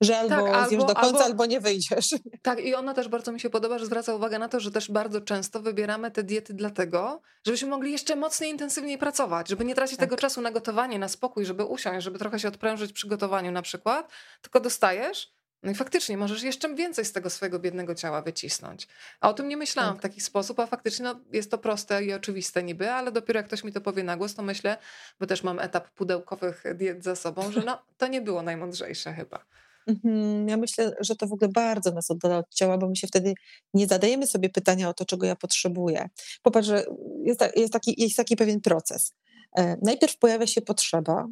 Że 0.00 0.18
albo, 0.18 0.46
tak, 0.46 0.68
zjesz 0.68 0.84
do 0.84 0.94
końca, 0.94 1.06
albo, 1.06 1.24
albo, 1.24 1.46
nie 1.46 1.60
wyjdziesz. 1.60 2.14
Tak, 2.42 2.60
i 2.60 2.74
ona 2.74 2.94
też 2.94 3.08
bardzo 3.08 3.32
mi 3.32 3.40
się 3.40 3.50
podoba, 3.50 3.78
że 3.78 3.86
zwraca 3.86 4.14
uwagę 4.14 4.38
na 4.38 4.48
to, 4.48 4.60
że 4.60 4.70
też 4.70 4.90
bardzo 4.90 5.20
często 5.20 5.60
wybieramy 5.60 6.10
te 6.10 6.22
diety 6.22 6.54
dlatego, 6.54 7.22
żebyśmy 7.46 7.68
mogli 7.68 7.92
jeszcze 7.92 8.16
mocniej, 8.16 8.50
intensywniej 8.50 8.98
pracować, 8.98 9.48
żeby 9.48 9.64
nie 9.64 9.74
tracić 9.74 9.98
tak. 9.98 10.08
tego 10.08 10.16
czasu 10.16 10.40
na 10.40 10.50
gotowanie, 10.50 10.98
na 10.98 11.08
spokój, 11.08 11.44
żeby 11.44 11.64
usiąść, 11.64 12.04
żeby 12.04 12.18
trochę 12.18 12.38
się 12.40 12.48
odprężyć 12.48 12.92
przy 12.92 13.08
gotowaniu 13.08 13.52
na 13.52 13.62
przykład, 13.62 14.12
tylko 14.42 14.60
dostajesz 14.60 15.35
no 15.62 15.70
i 15.72 15.74
faktycznie 15.74 16.16
możesz 16.16 16.42
jeszcze 16.42 16.74
więcej 16.74 17.04
z 17.04 17.12
tego 17.12 17.30
swojego 17.30 17.58
biednego 17.58 17.94
ciała 17.94 18.22
wycisnąć. 18.22 18.88
A 19.20 19.28
o 19.28 19.34
tym 19.34 19.48
nie 19.48 19.56
myślałam 19.56 19.92
tak. 19.92 19.98
w 19.98 20.02
taki 20.02 20.20
sposób, 20.20 20.60
a 20.60 20.66
faktycznie 20.66 21.04
no, 21.04 21.20
jest 21.32 21.50
to 21.50 21.58
proste 21.58 22.04
i 22.04 22.12
oczywiste 22.12 22.62
niby, 22.62 22.90
ale 22.90 23.12
dopiero 23.12 23.38
jak 23.38 23.46
ktoś 23.46 23.64
mi 23.64 23.72
to 23.72 23.80
powie 23.80 24.02
na 24.02 24.16
głos, 24.16 24.34
to 24.34 24.42
myślę, 24.42 24.76
bo 25.20 25.26
też 25.26 25.42
mam 25.42 25.58
etap 25.58 25.90
pudełkowych 25.90 26.64
diet 26.74 27.04
za 27.04 27.16
sobą, 27.16 27.52
że 27.52 27.62
no, 27.66 27.82
to 27.98 28.06
nie 28.06 28.20
było 28.20 28.42
najmądrzejsze 28.42 29.12
chyba. 29.12 29.44
Mhm, 29.86 30.48
ja 30.48 30.56
myślę, 30.56 30.92
że 31.00 31.16
to 31.16 31.26
w 31.26 31.32
ogóle 31.32 31.48
bardzo 31.48 31.90
nas 31.90 32.10
oddala 32.10 32.38
od 32.38 32.54
ciała, 32.54 32.78
bo 32.78 32.88
my 32.88 32.96
się 32.96 33.06
wtedy 33.06 33.34
nie 33.74 33.86
zadajemy 33.86 34.26
sobie 34.26 34.50
pytania 34.50 34.88
o 34.88 34.94
to, 34.94 35.04
czego 35.04 35.26
ja 35.26 35.36
potrzebuję. 35.36 36.08
Popatrz, 36.42 36.68
że 36.68 36.84
jest, 37.24 37.40
jest, 37.56 37.72
taki, 37.72 38.02
jest 38.02 38.16
taki 38.16 38.36
pewien 38.36 38.60
proces. 38.60 39.14
E, 39.56 39.76
najpierw 39.82 40.18
pojawia 40.18 40.46
się 40.46 40.60
potrzeba, 40.60 41.26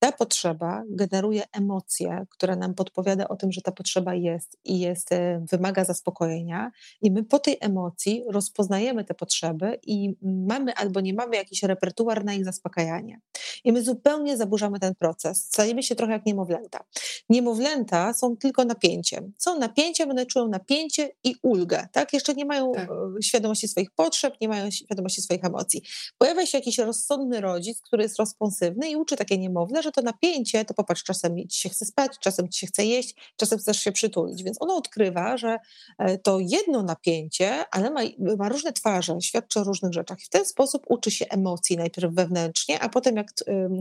ta 0.00 0.12
potrzeba 0.12 0.84
generuje 0.88 1.44
emocję, 1.52 2.26
która 2.30 2.56
nam 2.56 2.74
podpowiada 2.74 3.28
o 3.28 3.36
tym, 3.36 3.52
że 3.52 3.60
ta 3.60 3.72
potrzeba 3.72 4.14
jest 4.14 4.58
i 4.64 4.80
jest, 4.80 5.12
e, 5.12 5.44
wymaga 5.50 5.84
zaspokojenia, 5.84 6.70
i 7.02 7.10
my 7.10 7.24
po 7.24 7.38
tej 7.38 7.56
emocji 7.60 8.24
rozpoznajemy 8.28 9.04
te 9.04 9.14
potrzeby 9.14 9.78
i 9.86 10.16
mamy 10.22 10.74
albo 10.74 11.00
nie 11.00 11.14
mamy 11.14 11.36
jakiś 11.36 11.62
repertuar 11.62 12.24
na 12.24 12.34
ich 12.34 12.44
zaspokajanie. 12.44 13.20
I 13.64 13.72
my 13.72 13.82
zupełnie 13.82 14.36
zaburzamy 14.36 14.80
ten 14.80 14.94
proces. 14.94 15.46
Stajemy 15.46 15.82
się 15.82 15.94
trochę 15.94 16.12
jak 16.12 16.26
niemowlęta. 16.26 16.84
Niemowlęta 17.28 18.14
są 18.14 18.36
tylko 18.36 18.64
napięciem. 18.64 19.32
Są 19.38 19.58
napięciem, 19.58 20.10
one 20.10 20.26
czują 20.26 20.48
napięcie 20.48 21.10
i 21.24 21.34
ulgę. 21.42 21.88
Tak? 21.92 22.12
Jeszcze 22.12 22.34
nie 22.34 22.44
mają 22.44 22.72
tak. 22.72 22.90
E, 22.90 23.22
świadomości 23.22 23.68
swoich 23.68 23.90
potrzeb, 23.90 24.34
nie 24.40 24.48
mają 24.48 24.70
świadomości 24.70 25.22
swoich 25.22 25.44
emocji. 25.44 25.82
Pojawia 26.18 26.46
się 26.46 26.58
jakiś 26.58 26.78
rozsądny 26.78 27.40
rodzic, 27.40 27.80
który 27.80 28.02
jest 28.02 28.18
responsywny 28.18 28.90
i 28.90 28.96
uczy 28.96 29.16
takie 29.16 29.38
niemowlę, 29.38 29.82
że 29.82 29.89
że 29.90 30.02
to 30.02 30.02
napięcie, 30.02 30.64
to 30.64 30.74
popatrz, 30.74 31.02
czasem 31.02 31.48
ci 31.48 31.60
się 31.60 31.68
chce 31.68 31.84
spać, 31.84 32.12
czasem 32.20 32.48
ci 32.48 32.60
się 32.60 32.66
chce 32.66 32.84
jeść, 32.84 33.14
czasem 33.36 33.58
chcesz 33.58 33.80
się 33.80 33.92
przytulić. 33.92 34.42
Więc 34.42 34.62
ono 34.62 34.76
odkrywa, 34.76 35.36
że 35.36 35.58
e, 35.98 36.18
to 36.18 36.38
jedno 36.40 36.82
napięcie, 36.82 37.64
ale 37.70 37.90
ma, 37.90 38.00
ma 38.38 38.48
różne 38.48 38.72
twarze, 38.72 39.20
świadczy 39.20 39.60
o 39.60 39.64
różnych 39.64 39.92
rzeczach. 39.92 40.18
I 40.20 40.24
w 40.24 40.28
ten 40.28 40.44
sposób 40.44 40.84
uczy 40.88 41.10
się 41.10 41.26
emocji 41.28 41.76
najpierw 41.76 42.14
wewnętrznie, 42.14 42.80
a 42.80 42.88
potem 42.88 43.16
jak 43.16 43.26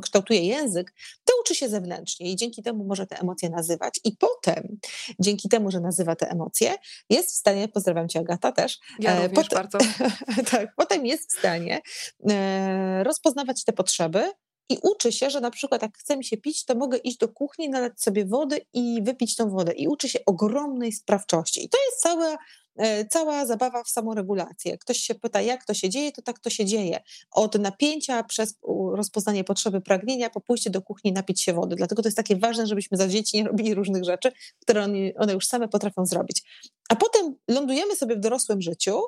kształtuje 0.01 0.39
język, 0.45 0.93
to 1.25 1.33
uczy 1.41 1.55
się 1.55 1.69
zewnętrznie 1.69 2.31
i 2.31 2.35
dzięki 2.35 2.63
temu 2.63 2.83
może 2.83 3.07
te 3.07 3.19
emocje 3.19 3.49
nazywać. 3.49 3.99
I 4.03 4.11
potem, 4.11 4.79
dzięki 5.19 5.49
temu, 5.49 5.71
że 5.71 5.79
nazywa 5.79 6.15
te 6.15 6.29
emocje, 6.29 6.73
jest 7.09 7.29
w 7.29 7.35
stanie, 7.35 7.67
pozdrawiam 7.67 8.09
cię 8.09 8.19
Agata 8.19 8.51
też, 8.51 8.79
ja 8.99 9.13
e, 9.13 9.27
również 9.27 9.49
bardzo. 9.49 9.77
tak, 10.51 10.75
potem 10.75 11.05
jest 11.05 11.35
w 11.35 11.39
stanie 11.39 11.81
e, 12.29 13.03
rozpoznawać 13.03 13.63
te 13.63 13.73
potrzeby, 13.73 14.31
i 14.69 14.77
uczy 14.83 15.11
się, 15.11 15.29
że 15.29 15.41
na 15.41 15.51
przykład 15.51 15.81
jak 15.81 15.97
chce 15.97 16.17
mi 16.17 16.25
się 16.25 16.37
pić, 16.37 16.65
to 16.65 16.75
mogę 16.75 16.97
iść 16.97 17.17
do 17.17 17.27
kuchni, 17.27 17.69
nalać 17.69 18.01
sobie 18.01 18.25
wody 18.25 18.61
i 18.73 19.03
wypić 19.03 19.35
tą 19.35 19.49
wodę. 19.49 19.73
I 19.73 19.87
uczy 19.87 20.09
się 20.09 20.19
ogromnej 20.25 20.91
sprawczości. 20.91 21.65
I 21.65 21.69
to 21.69 21.77
jest 21.85 22.01
cała, 22.01 22.37
e, 22.75 23.05
cała 23.05 23.45
zabawa 23.45 23.83
w 23.83 23.89
samoregulację. 23.89 24.77
Ktoś 24.77 24.97
się 24.97 25.15
pyta, 25.15 25.41
jak 25.41 25.65
to 25.65 25.73
się 25.73 25.89
dzieje, 25.89 26.11
to 26.11 26.21
tak 26.21 26.39
to 26.39 26.49
się 26.49 26.65
dzieje. 26.65 26.99
Od 27.31 27.55
napięcia 27.55 28.23
przez 28.23 28.53
rozpoznanie 28.93 29.43
potrzeby 29.43 29.81
pragnienia, 29.81 30.29
po 30.29 30.41
pójście 30.41 30.69
do 30.69 30.81
kuchni 30.81 31.11
napić 31.11 31.41
się 31.41 31.53
wody. 31.53 31.75
Dlatego 31.75 32.01
to 32.01 32.07
jest 32.07 32.17
takie 32.17 32.35
ważne, 32.35 32.67
żebyśmy 32.67 32.97
za 32.97 33.07
dzieci 33.07 33.37
nie 33.37 33.43
robili 33.43 33.73
różnych 33.73 34.03
rzeczy, 34.03 34.31
które 34.59 34.83
one, 35.15 35.33
już 35.33 35.47
same 35.47 35.67
potrafią 35.67 36.05
zrobić. 36.05 36.43
A 36.89 36.95
potem 36.95 37.35
lądujemy 37.47 37.95
sobie 37.95 38.15
w 38.15 38.19
dorosłym 38.19 38.61
życiu 38.61 39.01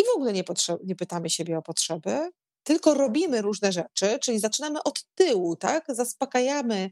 i 0.00 0.04
w 0.04 0.16
ogóle 0.16 0.32
nie, 0.32 0.44
nie 0.84 0.96
pytamy 0.96 1.30
siebie 1.30 1.58
o 1.58 1.62
potrzeby, 1.62 2.30
tylko 2.64 2.94
robimy 2.94 3.42
różne 3.42 3.72
rzeczy, 3.72 4.18
czyli 4.22 4.38
zaczynamy 4.38 4.82
od 4.82 5.04
tyłu, 5.14 5.56
tak? 5.56 5.84
Zaspokajamy 5.88 6.90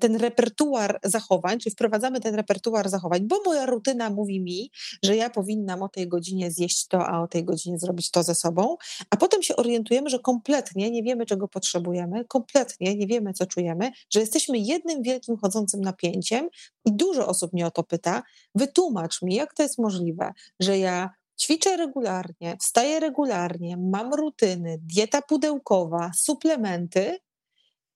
ten 0.00 0.16
repertuar 0.16 1.00
zachowań, 1.04 1.58
czy 1.58 1.70
wprowadzamy 1.70 2.20
ten 2.20 2.34
repertuar 2.34 2.88
zachowań, 2.88 3.20
bo 3.28 3.42
moja 3.44 3.66
rutyna 3.66 4.10
mówi 4.10 4.40
mi, 4.40 4.70
że 5.02 5.16
ja 5.16 5.30
powinnam 5.30 5.82
o 5.82 5.88
tej 5.88 6.08
godzinie 6.08 6.50
zjeść 6.50 6.86
to, 6.86 7.06
a 7.06 7.22
o 7.22 7.28
tej 7.28 7.44
godzinie 7.44 7.78
zrobić 7.78 8.10
to 8.10 8.22
ze 8.22 8.34
sobą, 8.34 8.76
a 9.10 9.16
potem 9.16 9.42
się 9.42 9.56
orientujemy, 9.56 10.10
że 10.10 10.18
kompletnie 10.18 10.90
nie 10.90 11.02
wiemy, 11.02 11.26
czego 11.26 11.48
potrzebujemy, 11.48 12.24
kompletnie 12.24 12.94
nie 12.94 13.06
wiemy, 13.06 13.32
co 13.32 13.46
czujemy, 13.46 13.90
że 14.10 14.20
jesteśmy 14.20 14.58
jednym 14.58 15.02
wielkim 15.02 15.36
chodzącym 15.36 15.80
napięciem 15.80 16.48
i 16.84 16.92
dużo 16.92 17.26
osób 17.26 17.52
mnie 17.52 17.66
o 17.66 17.70
to 17.70 17.82
pyta, 17.82 18.22
wytłumacz 18.54 19.22
mi, 19.22 19.34
jak 19.34 19.54
to 19.54 19.62
jest 19.62 19.78
możliwe, 19.78 20.32
że 20.60 20.78
ja 20.78 21.10
Ćwiczę 21.40 21.76
regularnie, 21.76 22.56
wstaję 22.60 23.00
regularnie, 23.00 23.76
mam 23.76 24.14
rutyny, 24.14 24.78
dieta 24.82 25.22
pudełkowa, 25.22 26.10
suplementy, 26.16 27.18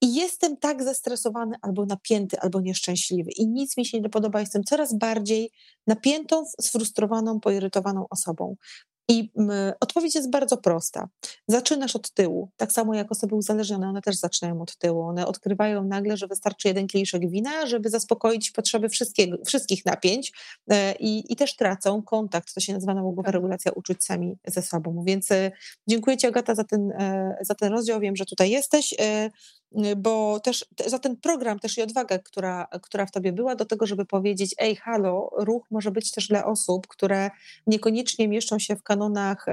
i 0.00 0.14
jestem 0.14 0.56
tak 0.56 0.82
zestresowany, 0.82 1.56
albo 1.62 1.86
napięty, 1.86 2.40
albo 2.40 2.60
nieszczęśliwy, 2.60 3.30
i 3.30 3.48
nic 3.48 3.76
mi 3.76 3.86
się 3.86 4.00
nie 4.00 4.08
podoba. 4.08 4.40
Jestem 4.40 4.64
coraz 4.64 4.94
bardziej 4.98 5.50
napiętą, 5.86 6.44
sfrustrowaną, 6.60 7.40
poirytowaną 7.40 8.06
osobą. 8.10 8.56
I 9.10 9.30
odpowiedź 9.80 10.14
jest 10.14 10.30
bardzo 10.30 10.56
prosta. 10.56 11.08
Zaczynasz 11.48 11.96
od 11.96 12.10
tyłu. 12.10 12.50
Tak 12.56 12.72
samo 12.72 12.94
jak 12.94 13.12
osoby 13.12 13.34
uzależnione, 13.34 13.88
one 13.88 14.02
też 14.02 14.16
zaczynają 14.16 14.62
od 14.62 14.76
tyłu. 14.76 15.02
One 15.02 15.26
odkrywają 15.26 15.84
nagle, 15.84 16.16
że 16.16 16.26
wystarczy 16.26 16.68
jeden 16.68 16.86
kieliszek 16.86 17.30
wina, 17.30 17.66
żeby 17.66 17.90
zaspokoić 17.90 18.50
potrzeby 18.50 18.88
wszystkich 19.46 19.86
napięć 19.86 20.32
e, 20.70 20.94
i, 20.94 21.32
i 21.32 21.36
też 21.36 21.56
tracą 21.56 22.02
kontakt. 22.02 22.54
To 22.54 22.60
się 22.60 22.72
nazywa 22.72 22.94
nałogowa 22.94 23.26
tak. 23.26 23.34
regulacja 23.34 23.72
uczuć 23.72 24.04
sami 24.04 24.36
ze 24.46 24.62
sobą. 24.62 25.04
Więc 25.06 25.30
e, 25.30 25.50
dziękuję 25.86 26.16
Ci 26.16 26.26
Agata 26.26 26.54
za 26.54 26.64
ten, 26.64 26.92
e, 26.92 27.38
za 27.40 27.54
ten 27.54 27.72
rozdział. 27.72 28.00
Wiem, 28.00 28.16
że 28.16 28.24
tutaj 28.24 28.50
jesteś. 28.50 28.94
Y, 29.76 29.96
bo 29.96 30.40
też 30.40 30.66
za 30.86 30.98
ten 30.98 31.16
program 31.16 31.58
też 31.58 31.78
i 31.78 31.82
odwagę, 31.82 32.18
która, 32.18 32.68
która 32.82 33.06
w 33.06 33.10
tobie 33.10 33.32
była 33.32 33.54
do 33.54 33.64
tego, 33.64 33.86
żeby 33.86 34.04
powiedzieć, 34.04 34.54
ej, 34.58 34.76
halo, 34.76 35.30
ruch 35.38 35.66
może 35.70 35.90
być 35.90 36.10
też 36.10 36.28
dla 36.28 36.44
osób, 36.44 36.86
które 36.86 37.30
niekoniecznie 37.66 38.28
mieszczą 38.28 38.58
się 38.58 38.76
w 38.76 38.82
kanonach, 38.82 39.48
e, 39.48 39.52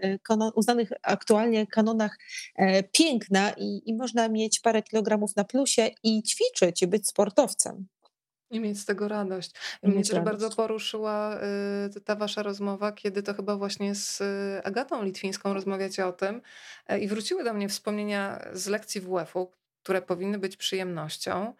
e, 0.00 0.18
kanon, 0.18 0.52
uznanych 0.54 0.92
aktualnie 1.02 1.66
kanonach 1.66 2.18
e, 2.56 2.82
piękna 2.82 3.52
i, 3.56 3.82
i 3.86 3.94
można 3.94 4.28
mieć 4.28 4.60
parę 4.60 4.82
kilogramów 4.82 5.36
na 5.36 5.44
plusie 5.44 5.90
i 6.02 6.22
ćwiczyć 6.22 6.82
i 6.82 6.86
być 6.86 7.08
sportowcem. 7.08 7.86
I 8.52 8.60
mieć 8.60 8.80
z 8.80 8.84
tego 8.84 9.08
radość. 9.08 9.50
I 9.82 9.88
mnie 9.88 10.04
też 10.04 10.20
bardzo 10.20 10.50
poruszyła 10.50 11.38
y, 11.96 12.00
ta 12.00 12.16
wasza 12.16 12.42
rozmowa, 12.42 12.92
kiedy 12.92 13.22
to 13.22 13.34
chyba 13.34 13.56
właśnie 13.56 13.94
z 13.94 14.20
y, 14.20 14.64
Agatą 14.64 15.02
Litwińską 15.02 15.54
rozmawiacie 15.54 16.06
o 16.06 16.12
tym 16.12 16.42
y, 16.92 16.98
i 16.98 17.08
wróciły 17.08 17.44
do 17.44 17.54
mnie 17.54 17.68
wspomnienia 17.68 18.44
z 18.52 18.66
lekcji 18.66 19.00
WF-u, 19.00 19.52
które 19.82 20.02
powinny 20.02 20.38
być 20.38 20.56
przyjemnością, 20.56 21.54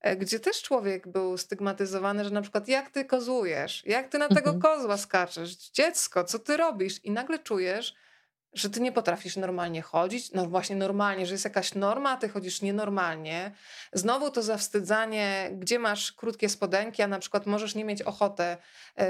e, 0.00 0.16
gdzie 0.16 0.40
też 0.40 0.62
człowiek 0.62 1.08
był 1.08 1.36
stygmatyzowany, 1.36 2.24
że 2.24 2.30
na 2.30 2.42
przykład 2.42 2.68
jak 2.68 2.90
ty 2.90 3.04
kozłujesz, 3.04 3.82
jak 3.86 4.08
ty 4.08 4.18
na 4.18 4.28
tego 4.28 4.50
mhm. 4.50 4.60
kozła 4.60 4.96
skaczesz, 4.96 5.56
dziecko, 5.56 6.24
co 6.24 6.38
ty 6.38 6.56
robisz? 6.56 7.04
I 7.04 7.10
nagle 7.10 7.38
czujesz, 7.38 7.94
że 8.54 8.70
ty 8.70 8.80
nie 8.80 8.92
potrafisz 8.92 9.36
normalnie 9.36 9.82
chodzić, 9.82 10.32
no 10.32 10.46
właśnie 10.46 10.76
normalnie, 10.76 11.26
że 11.26 11.34
jest 11.34 11.44
jakaś 11.44 11.74
norma, 11.74 12.10
a 12.10 12.16
ty 12.16 12.28
chodzisz 12.28 12.62
nienormalnie. 12.62 13.52
Znowu 13.92 14.30
to 14.30 14.42
zawstydzanie, 14.42 15.50
gdzie 15.58 15.78
masz 15.78 16.12
krótkie 16.12 16.48
spodenki, 16.48 17.02
a 17.02 17.06
na 17.06 17.18
przykład 17.18 17.46
możesz 17.46 17.74
nie 17.74 17.84
mieć 17.84 18.02
ochotę 18.02 18.56
y, 19.00 19.04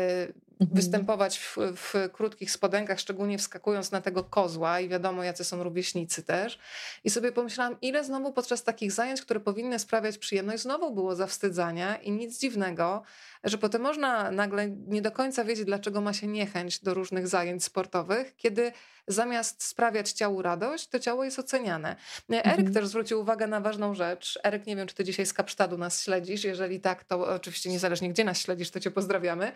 występować 0.60 1.38
w, 1.38 1.56
w, 1.76 1.94
krótkich 2.12 2.50
spodenkach, 2.50 3.00
szczególnie 3.00 3.38
wskakując 3.38 3.90
na 3.90 4.00
tego 4.00 4.24
kozła 4.24 4.80
i 4.80 4.88
wiadomo, 4.88 5.24
jacy 5.24 5.44
są 5.44 5.62
rówieśnicy 5.62 6.22
też. 6.22 6.58
I 7.04 7.10
sobie 7.10 7.32
pomyślałam, 7.32 7.76
ile 7.80 8.04
znowu 8.04 8.32
podczas 8.32 8.64
takich 8.64 8.92
zajęć, 8.92 9.22
które 9.22 9.40
powinny 9.40 9.78
sprawiać 9.78 10.18
przyjemność, 10.18 10.62
znowu 10.62 10.94
było 10.94 11.14
zawstydzania 11.14 11.96
i 11.96 12.10
nic 12.10 12.38
dziwnego, 12.38 13.02
że 13.44 13.58
potem 13.58 13.82
można 13.82 14.30
nagle 14.30 14.70
nie 14.70 15.02
do 15.02 15.12
końca 15.12 15.44
wiedzieć, 15.44 15.64
dlaczego 15.64 16.00
ma 16.00 16.12
się 16.12 16.26
niechęć 16.26 16.80
do 16.80 16.94
różnych 16.94 17.28
zajęć 17.28 17.64
sportowych, 17.64 18.36
kiedy 18.36 18.72
zamiast 19.06 19.64
sprawiać 19.64 20.12
ciału 20.12 20.42
radość, 20.42 20.88
to 20.88 20.98
ciało 20.98 21.24
jest 21.24 21.38
oceniane. 21.38 21.96
Eryk 22.30 22.46
mhm. 22.46 22.74
też 22.74 22.86
zwrócił 22.86 23.20
uwagę 23.20 23.46
na 23.46 23.60
ważną 23.60 23.94
rzecz. 23.94 24.38
Eryk, 24.44 24.66
nie 24.66 24.76
wiem, 24.76 24.86
czy 24.86 24.94
ty 24.94 25.04
dzisiaj 25.04 25.26
z 25.26 25.32
Kapsztadu 25.32 25.78
nas 25.78 26.02
śledzisz. 26.02 26.44
Jeżeli 26.44 26.80
tak, 26.80 27.04
to 27.04 27.34
oczywiście 27.34 27.70
niezależnie 27.70 28.10
gdzie 28.10 28.24
nas 28.24 28.40
śledzisz, 28.40 28.70
to 28.70 28.80
cię 28.80 28.90
pozdrawiamy. 28.90 29.52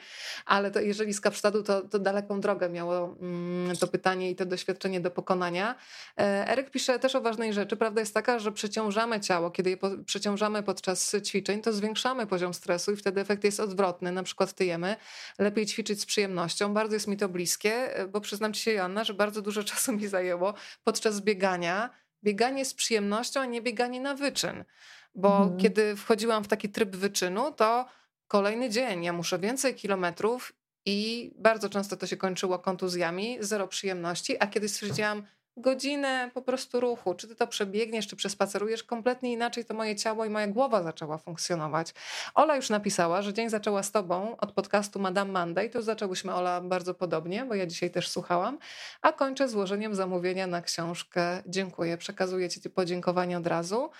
Ale 0.46 0.70
to 0.70 0.80
jeżeli 0.80 1.12
z 1.14 1.20
Kapsztadu, 1.20 1.62
to, 1.62 1.80
to 1.80 1.98
daleką 1.98 2.40
drogę 2.40 2.68
miało 2.68 3.16
mm, 3.20 3.76
to 3.76 3.86
pytanie 3.86 4.30
i 4.30 4.36
to 4.36 4.46
doświadczenie 4.46 5.00
do 5.00 5.10
pokonania. 5.10 5.74
E, 6.18 6.48
Eryk 6.48 6.70
pisze 6.70 6.98
też 6.98 7.14
o 7.14 7.20
ważnej 7.20 7.52
rzeczy. 7.52 7.76
Prawda 7.76 8.00
jest 8.00 8.14
taka, 8.14 8.38
że 8.38 8.52
przeciążamy 8.52 9.20
ciało. 9.20 9.50
Kiedy 9.50 9.70
je 9.70 9.76
przeciążamy 10.06 10.62
podczas 10.62 11.16
ćwiczeń, 11.26 11.62
to 11.62 11.72
zwiększamy 11.72 12.26
poziom 12.26 12.54
stresu 12.54 12.92
i 12.92 12.96
wtedy 12.96 13.20
efekt 13.20 13.44
jest 13.44 13.60
odwrotny. 13.60 13.77
Na 14.12 14.22
przykład 14.22 14.52
tyjemy. 14.52 14.96
Lepiej 15.38 15.66
ćwiczyć 15.66 16.00
z 16.00 16.06
przyjemnością. 16.06 16.74
Bardzo 16.74 16.94
jest 16.94 17.06
mi 17.06 17.16
to 17.16 17.28
bliskie, 17.28 17.96
e, 17.96 18.08
bo 18.08 18.20
przyznam 18.20 18.52
ci 18.52 18.62
się, 18.62 18.72
Joanna, 18.72 19.04
że 19.04 19.14
bardzo 19.14 19.42
dużo 19.42 19.64
czasu 19.70 19.92
mi 19.92 20.06
zajęło 20.06 20.54
podczas 20.84 21.20
biegania. 21.20 21.90
Bieganie 22.24 22.64
z 22.64 22.74
przyjemnością, 22.74 23.40
a 23.40 23.46
nie 23.46 23.62
bieganie 23.62 24.00
na 24.00 24.14
wyczyn. 24.14 24.64
Bo 25.14 25.36
mhm. 25.36 25.60
kiedy 25.60 25.96
wchodziłam 25.96 26.44
w 26.44 26.48
taki 26.48 26.68
tryb 26.68 26.96
wyczynu, 26.96 27.52
to 27.52 27.86
kolejny 28.28 28.70
dzień 28.70 29.04
ja 29.04 29.12
muszę 29.12 29.38
więcej 29.38 29.74
kilometrów 29.74 30.52
i 30.86 31.30
bardzo 31.36 31.68
często 31.68 31.96
to 31.96 32.06
się 32.06 32.16
kończyło 32.16 32.58
kontuzjami, 32.58 33.36
zero 33.40 33.68
przyjemności, 33.68 34.36
a 34.40 34.46
kiedy 34.46 34.68
stwierdziłam, 34.68 35.22
godzinę 35.60 36.30
po 36.34 36.42
prostu 36.42 36.80
ruchu, 36.80 37.14
czy 37.14 37.28
ty 37.28 37.34
to 37.34 37.46
przebiegniesz, 37.46 38.06
czy 38.06 38.16
przespacerujesz, 38.16 38.82
kompletnie 38.82 39.32
inaczej 39.32 39.64
to 39.64 39.74
moje 39.74 39.96
ciało 39.96 40.24
i 40.24 40.30
moja 40.30 40.46
głowa 40.46 40.82
zaczęła 40.82 41.18
funkcjonować. 41.18 41.94
Ola 42.34 42.56
już 42.56 42.70
napisała, 42.70 43.22
że 43.22 43.34
dzień 43.34 43.50
zaczęła 43.50 43.82
z 43.82 43.92
tobą 43.92 44.36
od 44.36 44.52
podcastu 44.52 44.98
Madame 44.98 45.32
Monday, 45.32 45.70
to 45.70 45.82
zaczęłyśmy 45.82 46.34
Ola 46.34 46.60
bardzo 46.60 46.94
podobnie, 46.94 47.44
bo 47.44 47.54
ja 47.54 47.66
dzisiaj 47.66 47.90
też 47.90 48.08
słuchałam, 48.08 48.58
a 49.02 49.12
kończę 49.12 49.48
złożeniem 49.48 49.94
zamówienia 49.94 50.46
na 50.46 50.62
książkę. 50.62 51.42
Dziękuję, 51.46 51.96
przekazuję 51.96 52.48
ci 52.48 52.70
podziękowanie 52.70 53.38
od 53.38 53.46
razu. 53.46 53.90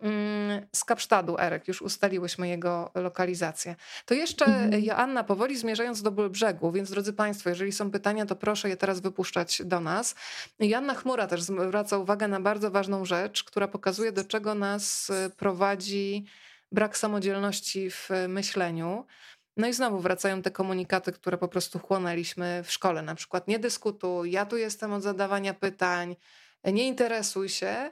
Mm, 0.00 0.66
z 0.72 0.84
Kapsztadu, 0.84 1.38
Erek, 1.38 1.68
już 1.68 1.82
ustaliłyśmy 1.82 2.48
jego 2.48 2.90
lokalizację. 2.94 3.76
To 4.04 4.14
jeszcze 4.14 4.44
mhm. 4.44 4.84
Joanna, 4.84 5.24
powoli 5.24 5.56
zmierzając 5.56 6.02
do 6.02 6.10
brzegu, 6.10 6.72
więc 6.72 6.90
drodzy 6.90 7.12
Państwo, 7.12 7.48
jeżeli 7.50 7.72
są 7.72 7.90
pytania, 7.90 8.26
to 8.26 8.36
proszę 8.36 8.68
je 8.68 8.76
teraz 8.76 9.00
wypuszczać 9.00 9.62
do 9.64 9.80
nas. 9.80 10.14
Joanna 10.58 10.94
Chmura 10.94 11.26
też 11.26 11.42
zwraca 11.42 11.98
uwagę 11.98 12.28
na 12.28 12.40
bardzo 12.40 12.70
ważną 12.70 13.04
rzecz, 13.04 13.44
która 13.44 13.68
pokazuje, 13.68 14.12
do 14.12 14.24
czego 14.24 14.54
nas 14.54 15.10
y, 15.10 15.30
prowadzi 15.36 16.24
brak 16.72 16.96
samodzielności 16.96 17.90
w 17.90 18.08
myśleniu. 18.28 19.06
No 19.56 19.68
i 19.68 19.72
znowu 19.72 19.98
wracają 19.98 20.42
te 20.42 20.50
komunikaty, 20.50 21.12
które 21.12 21.38
po 21.38 21.48
prostu 21.48 21.78
chłonęliśmy 21.78 22.62
w 22.64 22.72
szkole, 22.72 23.02
na 23.02 23.14
przykład 23.14 23.48
nie 23.48 23.58
dyskutuj, 23.58 24.30
ja 24.30 24.46
tu 24.46 24.56
jestem 24.56 24.92
od 24.92 25.02
zadawania 25.02 25.54
pytań, 25.54 26.16
nie 26.64 26.86
interesuj 26.86 27.48
się. 27.48 27.90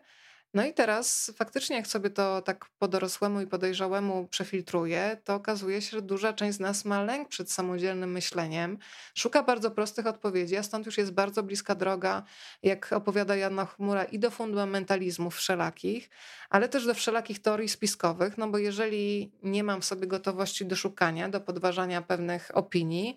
No 0.55 0.67
i 0.67 0.75
teraz 0.75 1.33
faktycznie, 1.37 1.77
jak 1.77 1.87
sobie 1.87 2.11
to 2.11 2.43
tak 2.43 2.65
po 2.79 2.89
dorosłemu 2.89 3.41
i 3.41 3.47
podejrzałemu 3.47 4.29
przefiltruje, 4.29 5.17
to 5.25 5.35
okazuje 5.35 5.83
się, 5.83 5.91
że 5.91 6.03
duża 6.03 6.33
część 6.33 6.57
z 6.57 6.61
nas 6.61 6.85
ma 6.85 7.03
lęk 7.03 7.29
przed 7.29 7.53
samodzielnym 7.53 8.13
myśleniem, 8.13 8.79
szuka 9.15 9.43
bardzo 9.43 9.71
prostych 9.71 10.07
odpowiedzi, 10.07 10.57
a 10.57 10.63
stąd 10.63 10.87
już 10.87 10.99
jest 10.99 11.13
bardzo 11.13 11.43
bliska 11.43 11.75
droga, 11.75 12.23
jak 12.63 12.93
opowiada 12.93 13.37
Jana 13.37 13.67
Chmura, 13.67 14.05
i 14.05 14.19
do 14.19 14.31
fundamentalizmów 14.31 15.37
wszelakich, 15.37 16.11
ale 16.51 16.69
też 16.69 16.87
do 16.87 16.95
wszelakich 16.95 17.43
teorii 17.43 17.69
spiskowych, 17.69 18.39
no 18.39 18.49
bo 18.49 18.59
jeżeli 18.59 19.33
nie 19.43 19.65
mam 19.65 19.81
w 19.81 19.85
sobie 19.85 20.07
gotowości 20.07 20.67
do 20.67 20.77
szukania, 20.77 21.29
do 21.29 21.41
podważania 21.41 22.03
pewnych 22.03 22.51
opinii, 22.55 23.17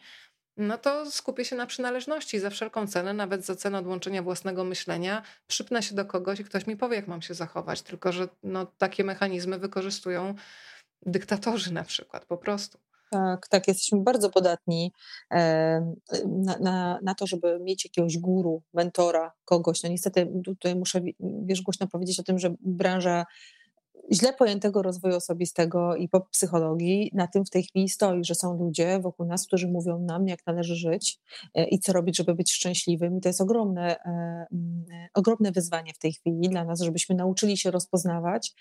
no 0.61 0.77
to 0.77 1.11
skupię 1.11 1.45
się 1.45 1.55
na 1.55 1.65
przynależności 1.65 2.39
za 2.39 2.49
wszelką 2.49 2.88
cenę, 2.88 3.13
nawet 3.13 3.45
za 3.45 3.55
cenę 3.55 3.77
odłączenia 3.77 4.23
własnego 4.23 4.63
myślenia, 4.63 5.21
przypnę 5.47 5.83
się 5.83 5.95
do 5.95 6.05
kogoś 6.05 6.39
i 6.39 6.43
ktoś 6.43 6.67
mi 6.67 6.77
powie, 6.77 6.95
jak 6.95 7.07
mam 7.07 7.21
się 7.21 7.33
zachować. 7.33 7.81
Tylko, 7.81 8.11
że 8.11 8.27
no, 8.43 8.65
takie 8.65 9.03
mechanizmy 9.03 9.59
wykorzystują 9.59 10.35
dyktatorzy 11.05 11.73
na 11.73 11.83
przykład, 11.83 12.25
po 12.25 12.38
prostu. 12.38 12.79
Tak, 13.11 13.47
tak, 13.47 13.67
jesteśmy 13.67 13.99
bardzo 14.03 14.29
podatni 14.29 14.93
na, 16.25 16.57
na, 16.59 16.99
na, 17.03 17.15
to, 17.15 17.27
żeby 17.27 17.59
mieć 17.59 17.85
jakiegoś 17.85 18.17
guru, 18.17 18.63
mentora, 18.73 19.31
kogoś. 19.45 19.83
No 19.83 19.89
niestety 19.89 20.31
tutaj 20.45 20.75
muszę, 20.75 21.01
wiesz, 21.19 21.61
głośno 21.61 21.88
powiedzieć 21.88 22.19
o 22.19 22.23
tym, 22.23 22.39
że 22.39 22.55
branża 22.59 23.25
źle 24.11 24.34
pojętego 24.34 24.82
rozwoju 24.82 25.15
osobistego 25.15 25.95
i 25.95 26.10
po 26.10 26.22
psychologii 26.22 27.11
na 27.14 27.28
tym 27.28 27.45
w 27.45 27.49
tej 27.49 27.64
chwili 27.64 27.90
stoi, 27.90 28.23
że 28.23 28.36
są 28.36 28.57
ludzie 28.57 28.99
wokół 28.99 29.26
nas, 29.26 29.48
którzy 29.48 29.68
mówią 29.68 29.99
nam, 29.99 30.28
jak 30.28 30.45
należy 30.45 30.76
żyć 30.76 31.19
e, 31.56 31.68
i 31.68 31.80
co 31.80 31.94
robić, 31.94 32.18
żeby 32.18 32.36
być 32.36 32.52
szczęśliwym. 32.52 33.18
I 33.18 33.22
to 33.22 33.30
jest 33.30 33.41
ogromne, 33.41 33.95
e, 33.99 34.10
e, 34.11 34.48
ogromne 35.14 35.52
wyzwanie 35.52 35.94
w 35.94 35.98
tej 35.98 36.14
chwili 36.14 36.49
dla 36.49 36.65
nas, 36.65 36.82
żebyśmy 36.82 37.15
nauczyli 37.15 37.57
się 37.57 37.72
rozpoznawać 37.72 38.53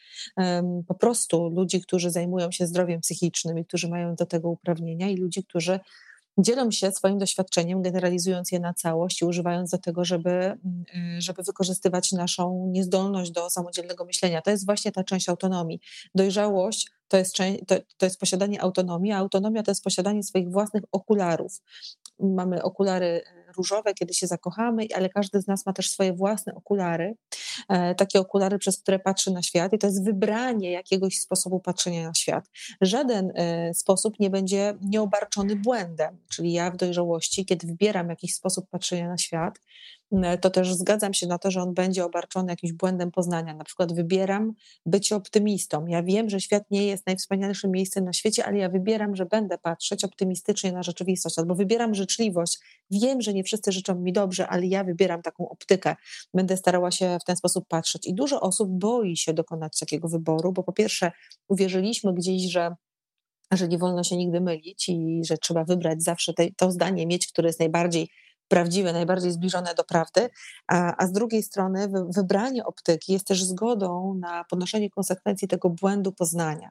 po 0.89 0.95
prostu 0.95 1.49
ludzi, 1.49 1.81
którzy 1.81 2.11
zajmują 2.11 2.51
się 2.51 2.67
zdrowiem 2.67 3.01
psychicznym 3.01 3.59
i 3.59 3.65
którzy 3.65 3.89
mają 3.89 4.15
do 4.15 4.27
tego 4.27 4.51
uprawnienia 4.51 5.09
i 5.09 5.17
ludzi, 5.17 5.45
którzy 5.45 5.81
dzielą 6.39 6.71
się 6.71 6.93
swoim 6.93 7.19
doświadczeniem, 7.19 7.83
generalizując 7.83 8.53
je 8.53 8.61
na 8.61 8.75
całość 8.75 9.23
i 9.23 9.25
używając 9.25 9.71
do 9.71 9.79
tego, 9.79 10.05
żeby, 10.05 10.31
mm, 10.31 10.59
y, 11.19 11.21
żeby 11.21 11.43
wykorzystywać 11.43 12.13
naszą 12.13 12.67
niezdolność 12.71 13.31
do 13.31 13.51
samodzielnego 13.51 14.05
myślenia. 14.05 14.43
To 14.43 14.51
jest 14.51 14.67
właśnie 14.67 14.93
ta 14.93 15.05
część 15.05 15.29
autonomii. 15.29 15.81
Dojrzałość 16.15 16.91
to 17.09 17.17
jest, 17.17 17.37
to, 17.67 17.75
to 17.97 18.07
jest 18.07 18.21
posiadanie 18.21 18.63
autonomii, 18.63 19.13
a 19.13 19.19
autonomia 19.19 19.63
to 19.63 19.71
jest 19.71 19.85
posiadanie 19.85 20.23
swoich 20.23 20.51
własnych 20.51 20.83
okularów. 20.93 21.63
Mamy 22.21 22.63
okulary 22.63 23.23
różowe, 23.61 23.95
kiedy 23.95 24.15
się 24.15 24.27
zakochamy, 24.27 24.87
ale 24.95 25.09
każdy 25.09 25.41
z 25.41 25.47
nas 25.47 25.67
ma 25.67 25.73
też 25.73 25.91
swoje 25.91 26.13
własne 26.13 26.55
okulary, 26.55 27.15
e, 27.69 27.95
takie 27.95 28.21
okulary, 28.21 28.59
przez 28.59 28.81
które 28.83 28.99
patrzy 28.99 29.31
na 29.31 29.43
świat, 29.43 29.73
i 29.73 29.79
to 29.79 29.87
jest 29.87 30.05
wybranie 30.05 30.71
jakiegoś 30.71 31.19
sposobu 31.19 31.61
patrzenia 31.61 32.09
na 32.09 32.15
świat. 32.15 32.45
Żaden 32.81 33.33
e, 33.35 33.75
sposób 33.75 34.21
nie 34.21 34.31
będzie 34.31 34.75
nieobarczony 34.83 35.57
błędem, 35.57 36.19
czyli 36.29 36.53
ja 36.53 36.71
w 36.71 36.77
dojrzałości, 36.77 37.45
kiedy 37.45 37.67
wybieram 37.67 38.09
jakiś 38.09 38.35
sposób 38.35 38.69
patrzenia 38.71 39.09
na 39.09 39.19
świat, 39.19 39.61
to 40.41 40.51
też 40.51 40.75
zgadzam 40.75 41.15
się 41.15 41.27
na 41.27 41.39
to, 41.39 41.51
że 41.51 41.63
on 41.63 41.75
będzie 41.75 42.05
obarczony 42.05 42.53
jakimś 42.53 42.73
błędem 42.73 43.11
poznania. 43.11 43.55
Na 43.55 43.65
przykład 43.65 43.93
wybieram 43.93 44.53
być 44.87 45.13
optymistą. 45.13 45.87
Ja 45.87 46.03
wiem, 46.03 46.31
że 46.31 46.41
świat 46.41 46.71
nie 46.71 46.87
jest 46.87 47.07
najwspanialszym 47.07 47.71
miejscem 47.71 48.05
na 48.05 48.13
świecie, 48.13 48.45
ale 48.45 48.59
ja 48.59 48.69
wybieram, 48.69 49.17
że 49.17 49.27
będę 49.27 49.59
patrzeć 49.59 50.05
optymistycznie 50.05 50.73
na 50.73 50.83
rzeczywistość, 50.83 51.39
albo 51.39 51.55
wybieram 51.55 51.95
życzliwość. 51.95 52.59
Wiem, 52.91 53.21
że 53.21 53.35
nie 53.35 53.45
wszyscy 53.45 53.73
życzą 53.73 53.95
mi 53.95 54.13
dobrze, 54.13 54.49
ale 54.49 54.67
ja 54.67 54.85
wybieram 54.85 55.23
taką 55.23 55.49
optykę. 55.49 55.97
Będę 56.35 56.57
starała 56.57 56.91
się 56.91 57.19
w 57.21 57.25
ten 57.25 57.37
sposób 57.37 57.69
patrzeć. 57.69 58.07
I 58.07 58.15
dużo 58.15 58.41
osób 58.41 58.71
boi 58.71 59.17
się 59.17 59.33
dokonać 59.33 59.79
takiego 59.79 60.09
wyboru, 60.09 60.53
bo 60.53 60.63
po 60.63 60.73
pierwsze 60.73 61.13
uwierzyliśmy 61.49 62.15
gdzieś, 62.15 62.43
że 62.43 62.75
że 63.53 63.69
nie 63.69 63.79
wolno 63.79 64.05
się 64.05 64.17
nigdy 64.17 64.41
mylić 64.41 64.89
i 64.89 65.21
że 65.25 65.39
trzeba 65.39 65.65
wybrać 65.65 66.03
zawsze 66.03 66.35
te, 66.35 66.49
to 66.57 66.71
zdanie 66.71 67.07
mieć, 67.07 67.27
które 67.27 67.49
jest 67.49 67.61
najbardziej 67.61 68.09
prawdziwe, 68.51 68.93
najbardziej 68.93 69.33
zbliżone 69.33 69.75
do 69.75 69.85
prawdy, 69.85 70.31
a, 70.67 70.97
a 70.97 71.07
z 71.07 71.13
drugiej 71.13 71.43
strony 71.43 71.89
wybranie 72.17 72.65
optyki 72.65 73.13
jest 73.13 73.27
też 73.27 73.45
zgodą 73.45 74.15
na 74.15 74.45
ponoszenie 74.45 74.91
konsekwencji 74.91 75.49
tego 75.49 75.71
błędu 75.71 76.13
poznania. 76.13 76.71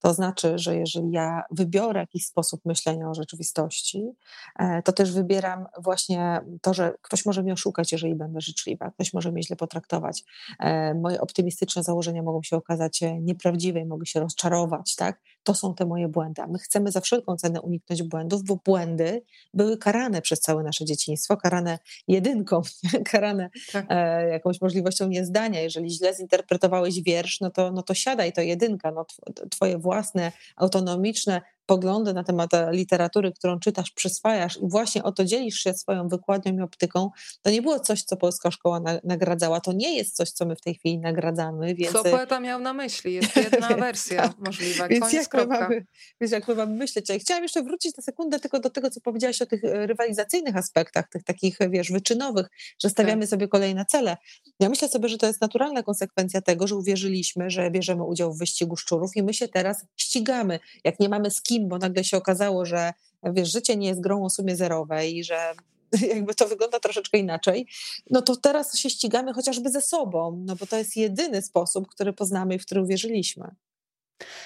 To 0.00 0.14
znaczy, 0.14 0.58
że 0.58 0.76
jeżeli 0.76 1.10
ja 1.10 1.42
wybiorę 1.50 2.00
jakiś 2.00 2.26
sposób 2.26 2.60
myślenia 2.64 3.10
o 3.10 3.14
rzeczywistości, 3.14 4.12
e, 4.58 4.82
to 4.82 4.92
też 4.92 5.12
wybieram 5.12 5.66
właśnie 5.78 6.40
to, 6.62 6.74
że 6.74 6.94
ktoś 7.02 7.26
może 7.26 7.42
mnie 7.42 7.52
oszukać, 7.52 7.92
jeżeli 7.92 8.14
będę 8.14 8.40
życzliwa, 8.40 8.90
ktoś 8.90 9.12
może 9.12 9.32
mnie 9.32 9.42
źle 9.42 9.56
potraktować. 9.56 10.24
E, 10.58 10.94
moje 10.94 11.20
optymistyczne 11.20 11.82
założenia 11.82 12.22
mogą 12.22 12.42
się 12.42 12.56
okazać 12.56 13.02
e, 13.02 13.20
nieprawdziwe 13.20 13.80
i 13.80 13.84
mogę 13.84 14.06
się 14.06 14.20
rozczarować, 14.20 14.96
tak? 14.96 15.20
To 15.48 15.54
są 15.54 15.74
te 15.74 15.86
moje 15.86 16.08
błędy. 16.08 16.42
A 16.42 16.46
my 16.46 16.58
chcemy 16.58 16.92
za 16.92 17.00
wszelką 17.00 17.36
cenę 17.36 17.60
uniknąć 17.60 18.02
błędów, 18.02 18.44
bo 18.44 18.56
błędy 18.64 19.22
były 19.54 19.78
karane 19.78 20.22
przez 20.22 20.40
całe 20.40 20.62
nasze 20.62 20.84
dzieciństwo, 20.84 21.36
karane 21.36 21.78
jedynką, 22.08 22.62
karane 23.10 23.50
tak. 23.72 23.86
jakąś 24.30 24.60
możliwością 24.60 25.08
niezdania. 25.08 25.60
Jeżeli 25.60 25.90
źle 25.90 26.14
zinterpretowałeś 26.14 27.02
wiersz, 27.02 27.40
no 27.40 27.50
to, 27.50 27.72
no 27.72 27.82
to 27.82 27.94
siadaj, 27.94 28.32
to 28.32 28.40
jedynka, 28.40 28.90
no 28.90 29.06
twoje 29.50 29.78
własne, 29.78 30.32
autonomiczne 30.56 31.42
poglądy 31.68 32.14
na 32.14 32.24
temat 32.24 32.54
e, 32.54 32.72
literatury, 32.72 33.32
którą 33.32 33.60
czytasz, 33.60 33.90
przyswajasz 33.90 34.56
i 34.56 34.68
właśnie 34.68 35.02
o 35.02 35.12
to 35.12 35.24
dzielisz 35.24 35.58
się 35.58 35.74
swoją 35.74 36.08
wykładnią 36.08 36.56
i 36.56 36.60
optyką, 36.60 37.10
to 37.42 37.50
nie 37.50 37.62
było 37.62 37.80
coś, 37.80 38.02
co 38.02 38.16
polska 38.16 38.50
szkoła 38.50 38.80
na, 38.80 39.00
nagradzała. 39.04 39.60
To 39.60 39.72
nie 39.72 39.96
jest 39.96 40.16
coś, 40.16 40.30
co 40.30 40.46
my 40.46 40.56
w 40.56 40.60
tej 40.60 40.74
chwili 40.74 40.98
nagradzamy. 40.98 41.74
Więc... 41.74 41.92
Co 41.92 42.04
poeta 42.04 42.40
miał 42.40 42.60
na 42.60 42.72
myśli? 42.72 43.14
Jest 43.14 43.36
jedna 43.52 43.68
wersja 43.68 44.22
tak. 44.22 44.38
możliwa. 44.38 44.88
Więc 44.88 45.12
jak, 45.12 45.34
my 45.34 45.46
mamy, 45.46 45.86
więc 46.20 46.32
jak 46.32 46.48
my 46.48 46.54
mamy 46.54 46.74
myśleć? 46.74 47.08
Ja 47.08 47.18
chciałam 47.18 47.42
jeszcze 47.42 47.62
wrócić 47.62 47.96
na 47.96 48.02
sekundę 48.02 48.40
tylko 48.40 48.60
do 48.60 48.70
tego, 48.70 48.90
co 48.90 49.00
powiedziałaś 49.00 49.42
o 49.42 49.46
tych 49.46 49.64
e, 49.64 49.86
rywalizacyjnych 49.86 50.56
aspektach, 50.56 51.08
tych 51.08 51.24
takich, 51.24 51.58
wiesz, 51.70 51.92
wyczynowych, 51.92 52.46
że 52.82 52.90
stawiamy 52.90 53.22
tak. 53.22 53.30
sobie 53.30 53.48
kolejne 53.48 53.84
cele. 53.84 54.16
Ja 54.60 54.68
myślę 54.68 54.88
sobie, 54.88 55.08
że 55.08 55.18
to 55.18 55.26
jest 55.26 55.40
naturalna 55.40 55.82
konsekwencja 55.82 56.40
tego, 56.40 56.66
że 56.66 56.76
uwierzyliśmy, 56.76 57.50
że 57.50 57.70
bierzemy 57.70 58.04
udział 58.04 58.32
w 58.32 58.38
wyścigu 58.38 58.76
szczurów 58.76 59.16
i 59.16 59.22
my 59.22 59.34
się 59.34 59.48
teraz 59.48 59.84
ścigamy. 59.96 60.60
Jak 60.84 61.00
nie 61.00 61.08
mamy 61.08 61.30
z 61.30 61.42
kim 61.42 61.57
bo 61.66 61.78
nagle 61.78 62.04
się 62.04 62.16
okazało, 62.16 62.64
że 62.64 62.92
wiesz, 63.22 63.52
życie 63.52 63.76
nie 63.76 63.88
jest 63.88 64.00
grą 64.00 64.24
o 64.24 64.30
sumie 64.30 64.56
zerowej 64.56 65.16
i 65.16 65.24
że 65.24 65.54
jakby 66.14 66.34
to 66.34 66.48
wygląda 66.48 66.80
troszeczkę 66.80 67.18
inaczej, 67.18 67.66
no 68.10 68.22
to 68.22 68.36
teraz 68.36 68.78
się 68.78 68.90
ścigamy 68.90 69.32
chociażby 69.32 69.70
ze 69.70 69.80
sobą, 69.80 70.42
no 70.46 70.56
bo 70.56 70.66
to 70.66 70.76
jest 70.76 70.96
jedyny 70.96 71.42
sposób, 71.42 71.88
który 71.88 72.12
poznamy 72.12 72.54
i 72.54 72.58
w 72.58 72.66
który 72.66 72.82
uwierzyliśmy. 72.82 73.54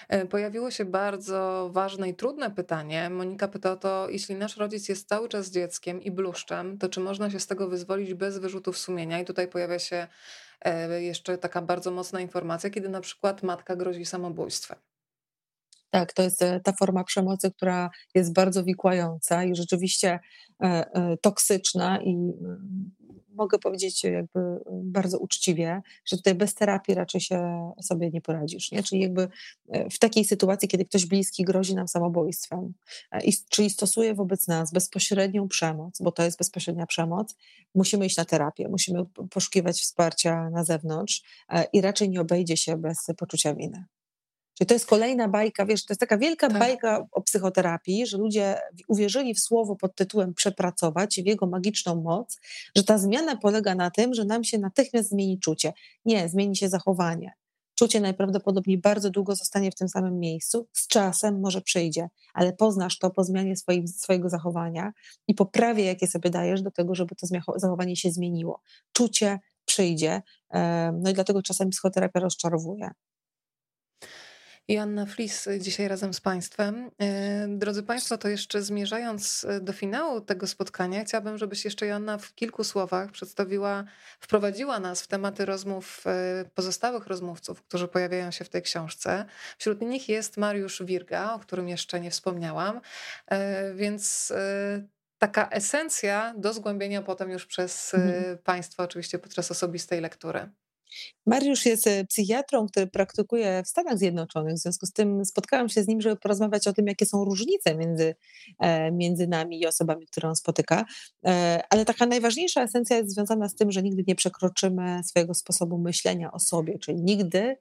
E, 0.08 0.26
pojawiło 0.26 0.70
się 0.70 0.84
bardzo 0.84 1.70
ważne 1.72 2.08
i 2.08 2.14
trudne 2.14 2.50
pytanie. 2.50 3.10
Monika 3.10 3.48
pyta 3.48 3.72
o 3.72 3.76
to, 3.76 4.08
jeśli 4.10 4.34
nasz 4.34 4.56
rodzic 4.56 4.88
jest 4.88 5.08
cały 5.08 5.28
czas 5.28 5.50
dzieckiem 5.50 6.02
i 6.02 6.10
bluszczem, 6.10 6.78
to 6.78 6.88
czy 6.88 7.00
można 7.00 7.30
się 7.30 7.40
z 7.40 7.46
tego 7.46 7.68
wyzwolić 7.68 8.14
bez 8.14 8.38
wyrzutów 8.38 8.78
sumienia? 8.78 9.20
I 9.20 9.24
tutaj 9.24 9.48
pojawia 9.48 9.78
się 9.78 10.06
e, 10.60 11.02
jeszcze 11.02 11.38
taka 11.38 11.62
bardzo 11.62 11.90
mocna 11.90 12.20
informacja, 12.20 12.70
kiedy 12.70 12.88
na 12.88 13.00
przykład 13.00 13.42
matka 13.42 13.76
grozi 13.76 14.06
samobójstwem. 14.06 14.78
Tak, 15.92 16.12
to 16.12 16.22
jest 16.22 16.42
e, 16.42 16.60
ta 16.60 16.72
forma 16.72 17.04
przemocy, 17.04 17.50
która 17.50 17.90
jest 18.14 18.32
bardzo 18.32 18.64
wikłająca 18.64 19.44
i 19.44 19.56
rzeczywiście 19.56 20.20
e, 20.62 20.64
e, 20.64 21.16
toksyczna 21.16 22.02
i 22.02 22.32
mogę 23.34 23.58
powiedzieć 23.58 24.04
jakby 24.04 24.40
bardzo 24.68 25.18
uczciwie, 25.18 25.82
że 26.04 26.16
tutaj 26.16 26.34
bez 26.34 26.54
terapii 26.54 26.94
raczej 26.94 27.20
się 27.20 27.70
sobie 27.82 28.10
nie 28.10 28.20
poradzisz. 28.20 28.72
Nie? 28.72 28.82
Czyli 28.82 29.02
jakby 29.02 29.28
w 29.92 29.98
takiej 29.98 30.24
sytuacji, 30.24 30.68
kiedy 30.68 30.84
ktoś 30.84 31.06
bliski 31.06 31.44
grozi 31.44 31.74
nam 31.74 31.88
samobójstwem, 31.88 32.72
czyli 33.48 33.70
stosuje 33.70 34.14
wobec 34.14 34.48
nas 34.48 34.72
bezpośrednią 34.72 35.48
przemoc, 35.48 35.98
bo 36.00 36.12
to 36.12 36.22
jest 36.22 36.38
bezpośrednia 36.38 36.86
przemoc, 36.86 37.36
musimy 37.74 38.06
iść 38.06 38.16
na 38.16 38.24
terapię, 38.24 38.68
musimy 38.68 39.04
poszukiwać 39.30 39.80
wsparcia 39.80 40.50
na 40.50 40.64
zewnątrz 40.64 41.22
i 41.72 41.80
raczej 41.80 42.10
nie 42.10 42.20
obejdzie 42.20 42.56
się 42.56 42.76
bez 42.76 43.06
poczucia 43.16 43.54
winy. 43.54 43.84
Czyli 44.58 44.68
to 44.68 44.74
jest 44.74 44.86
kolejna 44.86 45.28
bajka, 45.28 45.66
wiesz, 45.66 45.84
to 45.84 45.92
jest 45.92 46.00
taka 46.00 46.18
wielka 46.18 46.48
tak. 46.48 46.58
bajka 46.58 47.06
o 47.12 47.22
psychoterapii, 47.22 48.06
że 48.06 48.18
ludzie 48.18 48.58
uwierzyli 48.88 49.34
w 49.34 49.40
słowo 49.40 49.76
pod 49.76 49.94
tytułem 49.94 50.34
przepracować 50.34 51.18
i 51.18 51.22
w 51.22 51.26
jego 51.26 51.46
magiczną 51.46 52.02
moc, 52.02 52.40
że 52.76 52.84
ta 52.84 52.98
zmiana 52.98 53.36
polega 53.36 53.74
na 53.74 53.90
tym, 53.90 54.14
że 54.14 54.24
nam 54.24 54.44
się 54.44 54.58
natychmiast 54.58 55.08
zmieni 55.08 55.38
czucie. 55.38 55.72
Nie, 56.04 56.28
zmieni 56.28 56.56
się 56.56 56.68
zachowanie. 56.68 57.32
Czucie 57.74 58.00
najprawdopodobniej 58.00 58.78
bardzo 58.78 59.10
długo 59.10 59.36
zostanie 59.36 59.70
w 59.70 59.74
tym 59.74 59.88
samym 59.88 60.18
miejscu, 60.18 60.66
z 60.72 60.86
czasem 60.86 61.40
może 61.40 61.60
przyjdzie, 61.60 62.08
ale 62.34 62.52
poznasz 62.52 62.98
to 62.98 63.10
po 63.10 63.24
zmianie 63.24 63.56
swoim, 63.56 63.88
swojego 63.88 64.28
zachowania 64.28 64.92
i 65.28 65.34
poprawie, 65.34 65.84
jakie 65.84 66.06
sobie 66.06 66.30
dajesz 66.30 66.62
do 66.62 66.70
tego, 66.70 66.94
żeby 66.94 67.14
to 67.14 67.26
zachowanie 67.56 67.96
się 67.96 68.10
zmieniło. 68.10 68.60
Czucie 68.92 69.38
przyjdzie, 69.64 70.22
no 70.92 71.10
i 71.10 71.14
dlatego 71.14 71.42
czasami 71.42 71.70
psychoterapia 71.70 72.20
rozczarowuje. 72.20 72.90
Joanna 74.68 75.06
Flis 75.06 75.46
y, 75.46 75.60
dzisiaj 75.60 75.88
razem 75.88 76.14
z 76.14 76.20
Państwem. 76.20 76.86
Y, 76.86 76.90
drodzy 77.48 77.82
Państwo, 77.82 78.18
to 78.18 78.28
jeszcze 78.28 78.62
zmierzając 78.62 79.44
y, 79.44 79.60
do 79.60 79.72
finału 79.72 80.20
tego 80.20 80.46
spotkania, 80.46 81.04
chciałabym, 81.04 81.38
żebyś 81.38 81.64
jeszcze 81.64 81.86
Joanna 81.86 82.18
w 82.18 82.34
kilku 82.34 82.64
słowach 82.64 83.10
przedstawiła, 83.10 83.84
wprowadziła 84.20 84.80
nas 84.80 85.02
w 85.02 85.06
tematy 85.06 85.44
rozmów 85.44 86.04
pozostałych 86.54 87.06
rozmówców, 87.06 87.62
którzy 87.62 87.88
pojawiają 87.88 88.30
się 88.30 88.44
w 88.44 88.48
tej 88.48 88.62
książce. 88.62 89.24
Wśród 89.58 89.80
nich 89.80 90.08
jest 90.08 90.36
Mariusz 90.36 90.82
Wirga, 90.82 91.34
o 91.34 91.38
którym 91.38 91.68
jeszcze 91.68 92.00
nie 92.00 92.10
wspomniałam, 92.10 92.80
więc 93.74 94.32
taka 95.18 95.48
esencja 95.48 96.34
do 96.36 96.52
zgłębienia 96.52 97.02
potem 97.02 97.30
już 97.30 97.46
przez 97.46 97.94
mhm. 97.94 98.38
Państwa, 98.38 98.82
oczywiście 98.82 99.18
podczas 99.18 99.50
osobistej 99.50 100.00
lektury. 100.00 100.50
Mariusz 101.26 101.66
jest 101.66 101.86
e, 101.86 102.04
psychiatrą, 102.04 102.66
który 102.66 102.86
praktykuje 102.86 103.62
w 103.64 103.68
Stanach 103.68 103.98
Zjednoczonych. 103.98 104.54
W 104.54 104.58
związku 104.58 104.86
z 104.86 104.92
tym 104.92 105.24
spotkałam 105.24 105.68
się 105.68 105.82
z 105.82 105.88
nim, 105.88 106.00
żeby 106.00 106.16
porozmawiać 106.16 106.66
o 106.66 106.72
tym, 106.72 106.86
jakie 106.86 107.06
są 107.06 107.24
różnice 107.24 107.74
między, 107.74 108.14
e, 108.58 108.92
między 108.92 109.26
nami 109.26 109.60
i 109.60 109.66
osobami, 109.66 110.06
które 110.06 110.28
on 110.28 110.36
spotyka. 110.36 110.84
E, 111.26 111.62
ale 111.70 111.84
taka 111.84 112.06
najważniejsza 112.06 112.62
esencja 112.62 112.96
jest 112.96 113.14
związana 113.14 113.48
z 113.48 113.54
tym, 113.54 113.72
że 113.72 113.82
nigdy 113.82 114.04
nie 114.06 114.14
przekroczymy 114.14 115.00
swojego 115.04 115.34
sposobu 115.34 115.78
myślenia 115.78 116.32
o 116.32 116.38
sobie, 116.38 116.78
czyli 116.78 117.02
nigdy 117.02 117.56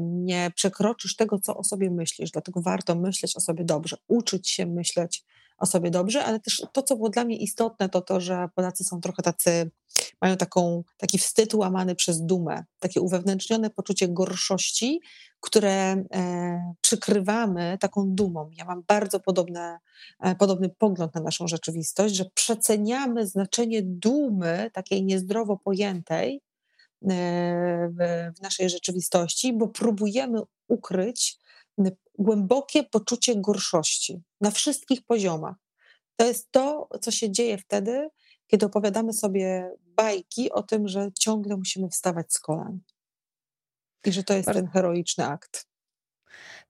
nie 0.00 0.50
przekroczysz 0.54 1.16
tego, 1.16 1.38
co 1.38 1.56
o 1.56 1.64
sobie 1.64 1.90
myślisz. 1.90 2.30
Dlatego 2.30 2.62
warto 2.62 2.94
myśleć 2.94 3.36
o 3.36 3.40
sobie 3.40 3.64
dobrze, 3.64 3.96
uczyć 4.08 4.50
się 4.50 4.66
myśleć 4.66 5.24
o 5.58 5.66
sobie 5.66 5.90
dobrze, 5.90 6.24
ale 6.24 6.40
też 6.40 6.62
to, 6.72 6.82
co 6.82 6.96
było 6.96 7.08
dla 7.08 7.24
mnie 7.24 7.36
istotne, 7.36 7.88
to 7.88 8.00
to, 8.00 8.20
że 8.20 8.48
Polacy 8.54 8.84
są 8.84 9.00
trochę 9.00 9.22
tacy, 9.22 9.70
mają 10.20 10.36
taką, 10.36 10.84
taki 10.96 11.18
wstyd 11.18 11.54
łamany 11.54 11.94
przez 11.94 12.22
dumę, 12.22 12.64
takie 12.78 13.00
uwewnętrznione 13.00 13.70
poczucie 13.70 14.08
gorszości, 14.08 15.00
które 15.40 15.72
e, 15.72 16.74
przykrywamy 16.80 17.78
taką 17.80 18.04
dumą. 18.06 18.50
Ja 18.52 18.64
mam 18.64 18.82
bardzo 18.88 19.20
podobne, 19.20 19.78
e, 20.20 20.34
podobny 20.34 20.68
pogląd 20.68 21.14
na 21.14 21.20
naszą 21.20 21.46
rzeczywistość, 21.46 22.14
że 22.14 22.24
przeceniamy 22.34 23.26
znaczenie 23.26 23.82
dumy, 23.82 24.70
takiej 24.72 25.04
niezdrowo 25.04 25.56
pojętej, 25.56 26.40
w, 27.02 28.34
w 28.38 28.42
naszej 28.42 28.70
rzeczywistości, 28.70 29.52
bo 29.52 29.68
próbujemy 29.68 30.40
ukryć 30.68 31.38
głębokie 32.18 32.84
poczucie 32.84 33.36
gorszości 33.36 34.22
na 34.40 34.50
wszystkich 34.50 35.04
poziomach. 35.04 35.56
To 36.16 36.26
jest 36.26 36.52
to, 36.52 36.88
co 37.00 37.10
się 37.10 37.30
dzieje 37.30 37.58
wtedy, 37.58 38.08
kiedy 38.46 38.66
opowiadamy 38.66 39.12
sobie 39.12 39.70
bajki 39.80 40.52
o 40.52 40.62
tym, 40.62 40.88
że 40.88 41.08
ciągle 41.18 41.56
musimy 41.56 41.88
wstawać 41.88 42.32
z 42.32 42.40
kolan. 42.40 42.80
I 44.04 44.12
że 44.12 44.22
to 44.22 44.34
jest 44.34 44.52
ten 44.52 44.66
heroiczny 44.66 45.26
akt. 45.26 45.67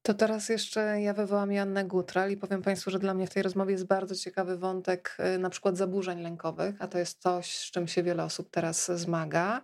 To 0.09 0.14
teraz 0.14 0.48
jeszcze 0.48 1.01
ja 1.01 1.14
wywołam 1.14 1.52
Jannę 1.52 1.85
Gutral 1.85 2.30
i 2.30 2.36
powiem 2.36 2.62
Państwu, 2.62 2.90
że 2.90 2.98
dla 2.98 3.14
mnie 3.14 3.26
w 3.26 3.30
tej 3.30 3.43
rozmowie 3.43 3.72
jest 3.72 3.86
bardzo 3.86 4.14
ciekawy 4.14 4.59
wątek 4.59 5.16
y, 5.35 5.39
na 5.39 5.51
przykład 5.51 5.76
zaburzeń 5.76 6.20
lękowych, 6.20 6.74
a 6.78 6.89
to 6.89 6.98
jest 6.98 7.22
coś, 7.22 7.56
z 7.56 7.70
czym 7.70 7.89
się 7.89 8.02
wiele 8.02 8.24
osób 8.24 8.51
teraz 8.51 8.90
zmaga. 8.94 9.62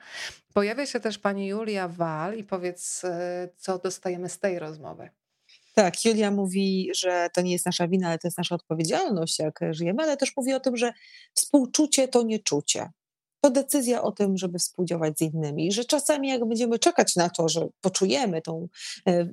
Pojawia 0.55 0.87
się 0.87 1.01
też 1.01 1.19
pani 1.19 1.47
Julia 1.47 1.89
Wal 1.89 2.37
i 2.37 2.45
powiedz, 2.45 3.05
y, 3.05 3.09
co 3.57 3.79
dostajemy 3.79 4.29
z 4.29 4.39
tej 4.39 4.59
rozmowy. 4.59 5.11
Tak, 5.75 6.05
Julia 6.05 6.31
mówi, 6.31 6.91
że 6.95 7.29
to 7.35 7.41
nie 7.41 7.53
jest 7.53 7.67
nasza 7.67 7.89
wina, 7.89 8.09
ale 8.09 8.19
to 8.19 8.29
jest 8.29 8.39
nasza 8.39 8.55
odpowiedzialność, 8.55 9.39
jak 9.39 9.61
żyjemy, 9.71 10.03
ale 10.03 10.17
też 10.17 10.37
mówi 10.37 10.55
o 10.55 10.61
tym, 10.61 10.77
że 10.77 10.93
współczucie 11.35 12.09
to 12.09 12.23
nieczucie 12.23 12.91
to 13.45 13.51
decyzja 13.51 14.03
o 14.03 14.13
tym, 14.13 14.37
żeby 14.39 14.59
współdziałać 14.59 15.19
z 15.19 15.21
innymi. 15.21 15.73
Że 15.73 15.85
czasami, 15.85 16.29
jak 16.29 16.45
będziemy 16.45 16.79
czekać 16.79 17.17
na 17.17 17.31
to, 17.31 17.49
że 17.49 17.69
poczujemy 17.81 18.43
tą 18.43 18.69
e, 19.09 19.29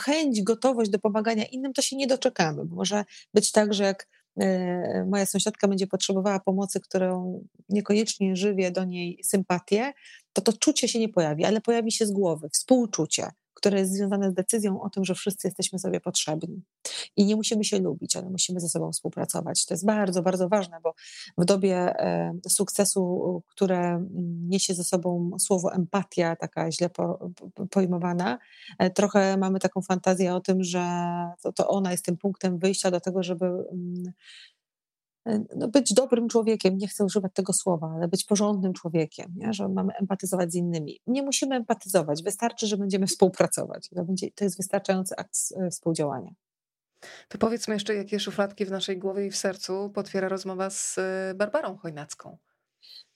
chęć, 0.00 0.42
gotowość 0.42 0.90
do 0.90 0.98
pomagania 0.98 1.44
innym, 1.44 1.72
to 1.72 1.82
się 1.82 1.96
nie 1.96 2.06
doczekamy. 2.06 2.64
Może 2.64 3.04
być 3.34 3.52
tak, 3.52 3.74
że 3.74 3.84
jak 3.84 4.08
e, 4.40 5.04
moja 5.04 5.26
sąsiadka 5.26 5.68
będzie 5.68 5.86
potrzebowała 5.86 6.40
pomocy, 6.40 6.80
którą 6.80 7.44
niekoniecznie 7.68 8.36
żywię 8.36 8.70
do 8.70 8.84
niej 8.84 9.18
sympatię, 9.24 9.92
to 10.32 10.42
to 10.42 10.52
czucie 10.52 10.88
się 10.88 10.98
nie 10.98 11.08
pojawi, 11.08 11.44
ale 11.44 11.60
pojawi 11.60 11.92
się 11.92 12.06
z 12.06 12.10
głowy, 12.10 12.48
współczucie 12.48 13.30
które 13.62 13.78
jest 13.78 13.92
związane 13.92 14.30
z 14.30 14.34
decyzją 14.34 14.80
o 14.80 14.90
tym, 14.90 15.04
że 15.04 15.14
wszyscy 15.14 15.48
jesteśmy 15.48 15.78
sobie 15.78 16.00
potrzebni. 16.00 16.62
I 17.16 17.24
nie 17.24 17.36
musimy 17.36 17.64
się 17.64 17.78
lubić, 17.78 18.16
ale 18.16 18.30
musimy 18.30 18.60
ze 18.60 18.68
sobą 18.68 18.92
współpracować. 18.92 19.66
To 19.66 19.74
jest 19.74 19.86
bardzo, 19.86 20.22
bardzo 20.22 20.48
ważne, 20.48 20.78
bo 20.82 20.94
w 21.38 21.44
dobie 21.44 21.76
e, 21.76 22.34
sukcesu, 22.48 23.42
które 23.46 24.06
niesie 24.48 24.74
ze 24.74 24.84
sobą 24.84 25.30
słowo 25.38 25.72
empatia, 25.72 26.36
taka 26.36 26.72
źle 26.72 26.90
pojmowana, 27.70 28.38
e, 28.78 28.90
trochę 28.90 29.36
mamy 29.36 29.60
taką 29.60 29.82
fantazję 29.82 30.34
o 30.34 30.40
tym, 30.40 30.64
że 30.64 30.84
to, 31.42 31.52
to 31.52 31.68
ona 31.68 31.92
jest 31.92 32.04
tym 32.04 32.16
punktem 32.16 32.58
wyjścia 32.58 32.90
do 32.90 33.00
tego, 33.00 33.22
żeby 33.22 33.46
mm, 33.46 34.12
no, 35.56 35.68
być 35.68 35.94
dobrym 35.94 36.28
człowiekiem, 36.28 36.78
nie 36.78 36.88
chcę 36.88 37.04
używać 37.04 37.32
tego 37.34 37.52
słowa, 37.52 37.92
ale 37.96 38.08
być 38.08 38.24
porządnym 38.24 38.72
człowiekiem, 38.72 39.32
nie? 39.36 39.52
że 39.52 39.68
mamy 39.68 39.92
empatyzować 40.00 40.52
z 40.52 40.54
innymi. 40.54 41.00
Nie 41.06 41.22
musimy 41.22 41.56
empatyzować, 41.56 42.22
wystarczy, 42.22 42.66
że 42.66 42.76
będziemy 42.76 43.06
współpracować. 43.06 43.88
To, 43.96 44.04
będzie, 44.04 44.30
to 44.34 44.44
jest 44.44 44.56
wystarczający 44.56 45.16
akt 45.16 45.36
e, 45.56 45.70
współdziałania. 45.70 46.30
To 47.28 47.38
powiedzmy 47.38 47.74
jeszcze, 47.74 47.94
jakie 47.94 48.20
szufladki 48.20 48.64
w 48.64 48.70
naszej 48.70 48.98
głowie 48.98 49.26
i 49.26 49.30
w 49.30 49.36
sercu 49.36 49.90
potwiera 49.94 50.28
rozmowa 50.28 50.70
z 50.70 50.98
e, 50.98 51.34
Barbarą 51.34 51.76
Chojnacką. 51.76 52.38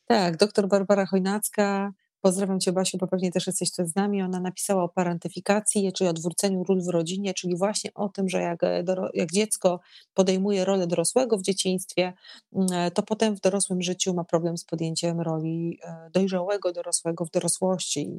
Tak, 0.07 0.37
doktor 0.37 0.69
Barbara 0.69 1.07
Chojnacka 1.07 1.93
Pozdrawiam 2.27 2.61
Cię, 2.61 2.73
Basiu, 2.73 2.99
bo 2.99 3.07
pewnie 3.07 3.33
też 3.33 3.47
jesteś 3.47 3.73
tu 3.73 3.87
z 3.87 3.95
nami. 3.95 4.23
Ona 4.23 4.41
napisała 4.41 4.83
o 4.83 4.89
parentyfikacji, 4.89 5.93
czyli 5.93 6.11
odwróceniu 6.11 6.65
ról 6.65 6.83
w 6.83 6.89
rodzinie, 6.89 7.35
czyli 7.35 7.57
właśnie 7.57 7.95
o 7.95 8.09
tym, 8.09 8.29
że 8.29 8.41
jak, 8.41 8.65
e, 8.65 8.85
jak 9.15 9.33
dziecko 9.33 9.81
podejmuje 10.15 10.65
rolę 10.65 10.87
dorosłego 10.87 11.39
w 11.39 11.43
dzieciństwie, 11.43 12.13
mm, 12.53 12.67
e, 12.73 12.91
to 12.91 13.03
potem 13.03 13.37
w 13.37 13.41
dorosłym 13.41 13.83
życiu 13.83 14.15
ma 14.15 14.25
problem 14.25 14.59
z 14.59 14.65
podjęciem 14.65 15.21
roli 15.21 15.79
e, 15.83 16.11
dojrzałego 16.13 16.73
dorosłego 16.73 17.25
w 17.25 17.31
dorosłości. 17.31 18.11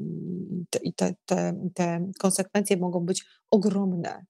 I 0.84 0.94
te, 0.94 1.14
te, 1.26 1.54
te 1.74 2.12
konsekwencje 2.20 2.78
mogą 2.78 3.00
być 3.00 3.26
ogromne. 3.52 4.26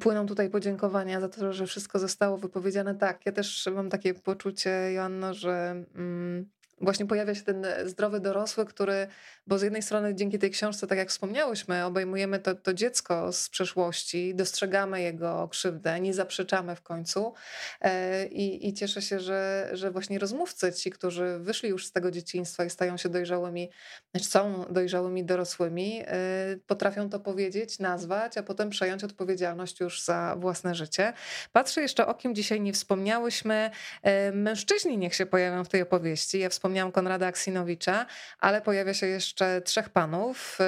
Płyną 0.00 0.26
tutaj 0.26 0.50
podziękowania 0.50 1.20
za 1.20 1.28
to, 1.28 1.52
że 1.52 1.66
wszystko 1.66 1.98
zostało 1.98 2.38
wypowiedziane. 2.38 2.94
Tak, 2.94 3.26
ja 3.26 3.32
też 3.32 3.68
mam 3.74 3.90
takie 3.90 4.14
poczucie, 4.14 4.92
Joanno, 4.92 5.34
że. 5.34 5.84
Mm, 5.94 6.55
właśnie 6.80 7.06
pojawia 7.06 7.34
się 7.34 7.42
ten 7.42 7.66
zdrowy 7.84 8.20
dorosły, 8.20 8.66
który, 8.66 9.06
bo 9.46 9.58
z 9.58 9.62
jednej 9.62 9.82
strony 9.82 10.14
dzięki 10.14 10.38
tej 10.38 10.50
książce, 10.50 10.86
tak 10.86 10.98
jak 10.98 11.08
wspomniałyśmy, 11.08 11.84
obejmujemy 11.84 12.38
to, 12.38 12.54
to 12.54 12.74
dziecko 12.74 13.32
z 13.32 13.48
przeszłości, 13.48 14.34
dostrzegamy 14.34 15.02
jego 15.02 15.48
krzywdę, 15.48 16.00
nie 16.00 16.14
zaprzeczamy 16.14 16.76
w 16.76 16.82
końcu 16.82 17.34
e, 17.80 18.26
i, 18.26 18.68
i 18.68 18.74
cieszę 18.74 19.02
się, 19.02 19.20
że, 19.20 19.70
że 19.72 19.90
właśnie 19.90 20.18
rozmówcy, 20.18 20.72
ci, 20.72 20.90
którzy 20.90 21.38
wyszli 21.38 21.68
już 21.68 21.86
z 21.86 21.92
tego 21.92 22.10
dzieciństwa 22.10 22.64
i 22.64 22.70
stają 22.70 22.96
się 22.96 23.08
dojrzałymi, 23.08 23.70
znaczy 24.14 24.26
są 24.26 24.64
dojrzałymi 24.70 25.24
dorosłymi, 25.24 26.02
e, 26.06 26.56
potrafią 26.66 27.10
to 27.10 27.20
powiedzieć, 27.20 27.78
nazwać, 27.78 28.38
a 28.38 28.42
potem 28.42 28.70
przejąć 28.70 29.04
odpowiedzialność 29.04 29.80
już 29.80 30.02
za 30.02 30.36
własne 30.38 30.74
życie. 30.74 31.12
Patrzę 31.52 31.82
jeszcze 31.82 32.06
o 32.06 32.14
kim 32.14 32.34
dzisiaj 32.34 32.60
nie 32.60 32.72
wspomniałyśmy. 32.72 33.70
E, 34.02 34.32
mężczyźni 34.32 34.98
niech 34.98 35.14
się 35.14 35.26
pojawią 35.26 35.64
w 35.64 35.68
tej 35.68 35.82
opowieści. 35.82 36.38
Ja 36.38 36.48
wspomniałam 36.48 36.65
Konrada 36.92 37.26
Aksinowicza, 37.26 38.06
ale 38.38 38.62
pojawia 38.62 38.94
się 38.94 39.06
jeszcze 39.06 39.60
trzech 39.60 39.90
panów, 39.90 40.58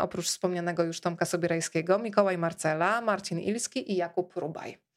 oprócz 0.00 0.26
wspomnianego 0.26 0.82
już 0.84 1.00
Tomka 1.00 1.24
Sobierajskiego, 1.24 1.98
Mikołaj 1.98 2.38
Marcela, 2.38 3.00
Marcin 3.00 3.40
Ilski 3.40 3.92
i 3.92 3.96
Jakub 3.96 4.36
Rubaj. 4.36 4.91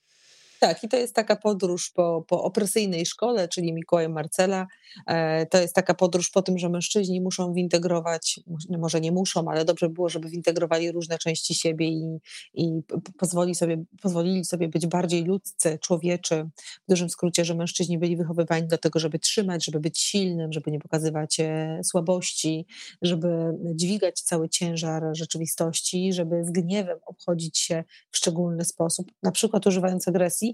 Tak, 0.60 0.84
i 0.84 0.90
to 0.90 0.98
jest 0.98 1.15
taka 1.15 1.36
podróż 1.36 1.91
po, 1.91 2.26
po 2.27 2.44
opresyjnej 2.44 3.06
szkole, 3.06 3.48
czyli 3.48 3.73
Mikołaj 3.73 4.10
Marcela. 4.10 4.68
E, 5.07 5.45
to 5.45 5.61
jest 5.61 5.76
taka 5.76 5.94
podróż 5.94 6.30
po 6.30 6.41
tym, 6.41 6.57
że 6.57 6.69
mężczyźni 6.69 7.22
muszą 7.22 7.53
wintegrować, 7.53 8.40
może 8.69 9.02
nie 9.02 9.11
muszą, 9.11 9.45
ale 9.49 9.65
dobrze 9.65 9.90
było, 9.90 10.10
żeby 10.10 10.30
wintegrowali 10.30 10.91
różne 10.91 11.18
części 11.18 11.56
siebie 11.56 11.88
i, 11.88 12.19
i 12.53 12.82
pozwoli 13.18 13.56
sobie, 13.56 13.84
pozwolili 14.02 14.45
sobie 14.45 14.68
być 14.68 14.88
bardziej 14.88 15.23
ludzcy, 15.23 15.80
człowieczy. 15.82 16.49
W 16.88 16.90
dużym 16.90 17.10
skrócie, 17.10 17.45
że 17.45 17.56
mężczyźni 17.56 17.98
byli 17.98 18.18
wychowywani 18.18 18.68
do 18.68 18.77
tego, 18.77 18.99
żeby 18.99 19.19
trzymać, 19.19 19.65
żeby 19.65 19.80
być 19.80 19.99
silnym, 19.99 20.53
żeby 20.53 20.72
nie 20.72 20.80
pokazywać 20.80 21.40
e, 21.40 21.80
słabości, 21.84 22.65
żeby 23.02 23.27
dźwigać 23.76 24.22
cały 24.22 24.49
ciężar 24.49 25.03
rzeczywistości, 25.14 26.14
żeby 26.14 26.45
z 26.45 26.52
gniewem 26.52 26.98
obchodzić 27.06 27.57
się 27.57 27.84
w 28.11 28.18
szczególny 28.18 28.65
sposób, 28.65 29.11
na 29.23 29.32
przykład 29.32 29.68
używając 29.68 30.07
agresji 30.07 30.44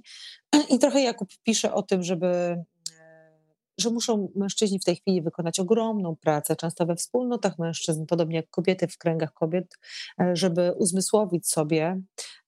i 0.74 0.80
trochę 0.80 1.02
Jakub 1.02 1.30
pisze 1.44 1.74
o 1.74 1.82
tym, 1.84 2.04
żeby 2.04 2.56
że 3.82 3.90
muszą 3.90 4.32
mężczyźni 4.36 4.80
w 4.80 4.84
tej 4.84 4.96
chwili 4.96 5.22
wykonać 5.22 5.60
ogromną 5.60 6.16
pracę, 6.16 6.56
często 6.56 6.86
we 6.86 6.96
wspólnotach 6.96 7.60
mężczyzn, 7.60 8.06
podobnie 8.06 8.36
jak 8.36 8.50
kobiety 8.50 8.88
w 8.88 8.98
kręgach 8.98 9.34
kobiet, 9.34 9.78
e, 10.20 10.36
żeby 10.36 10.74
uzmysłowić 10.78 11.48
sobie 11.48 12.02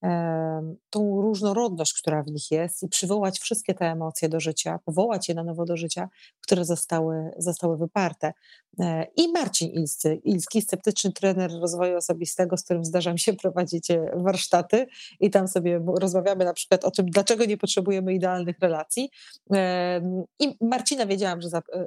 e, 0.04 0.74
tą 0.90 1.20
różnorodność, 1.20 1.94
która 2.00 2.22
w 2.22 2.26
nich 2.26 2.50
jest 2.50 2.82
i 2.82 2.88
przywołać 2.88 3.38
wszystkie 3.38 3.74
te 3.74 3.84
emocje 3.84 4.28
do 4.28 4.40
życia, 4.40 4.78
powołać 4.84 5.28
je 5.28 5.34
na 5.34 5.44
nowo 5.44 5.64
do 5.64 5.76
życia, 5.76 6.08
które 6.40 6.64
zostały, 6.64 7.30
zostały 7.38 7.76
wyparte. 7.76 8.32
E, 8.80 9.06
I 9.16 9.32
Marcin 9.32 9.70
Ilscy, 9.70 10.20
Ilski, 10.24 10.62
sceptyczny 10.62 11.12
trener 11.12 11.50
rozwoju 11.60 11.96
osobistego, 11.96 12.56
z 12.56 12.64
którym 12.64 12.84
zdarza 12.84 13.12
mi 13.12 13.18
się 13.18 13.32
prowadzić 13.42 13.88
warsztaty 14.14 14.86
i 15.20 15.30
tam 15.30 15.48
sobie 15.48 15.80
rozmawiamy 16.00 16.44
na 16.44 16.52
przykład 16.52 16.84
o 16.84 16.90
tym, 16.90 17.06
dlaczego 17.06 17.44
nie 17.44 17.56
potrzebujemy 17.56 18.14
idealnych 18.14 18.58
relacji. 18.58 19.10
I 20.38 20.56
Marcina 20.60 21.06
wiedziałam, 21.24 21.40
że, 21.40 21.48
e, 21.56 21.86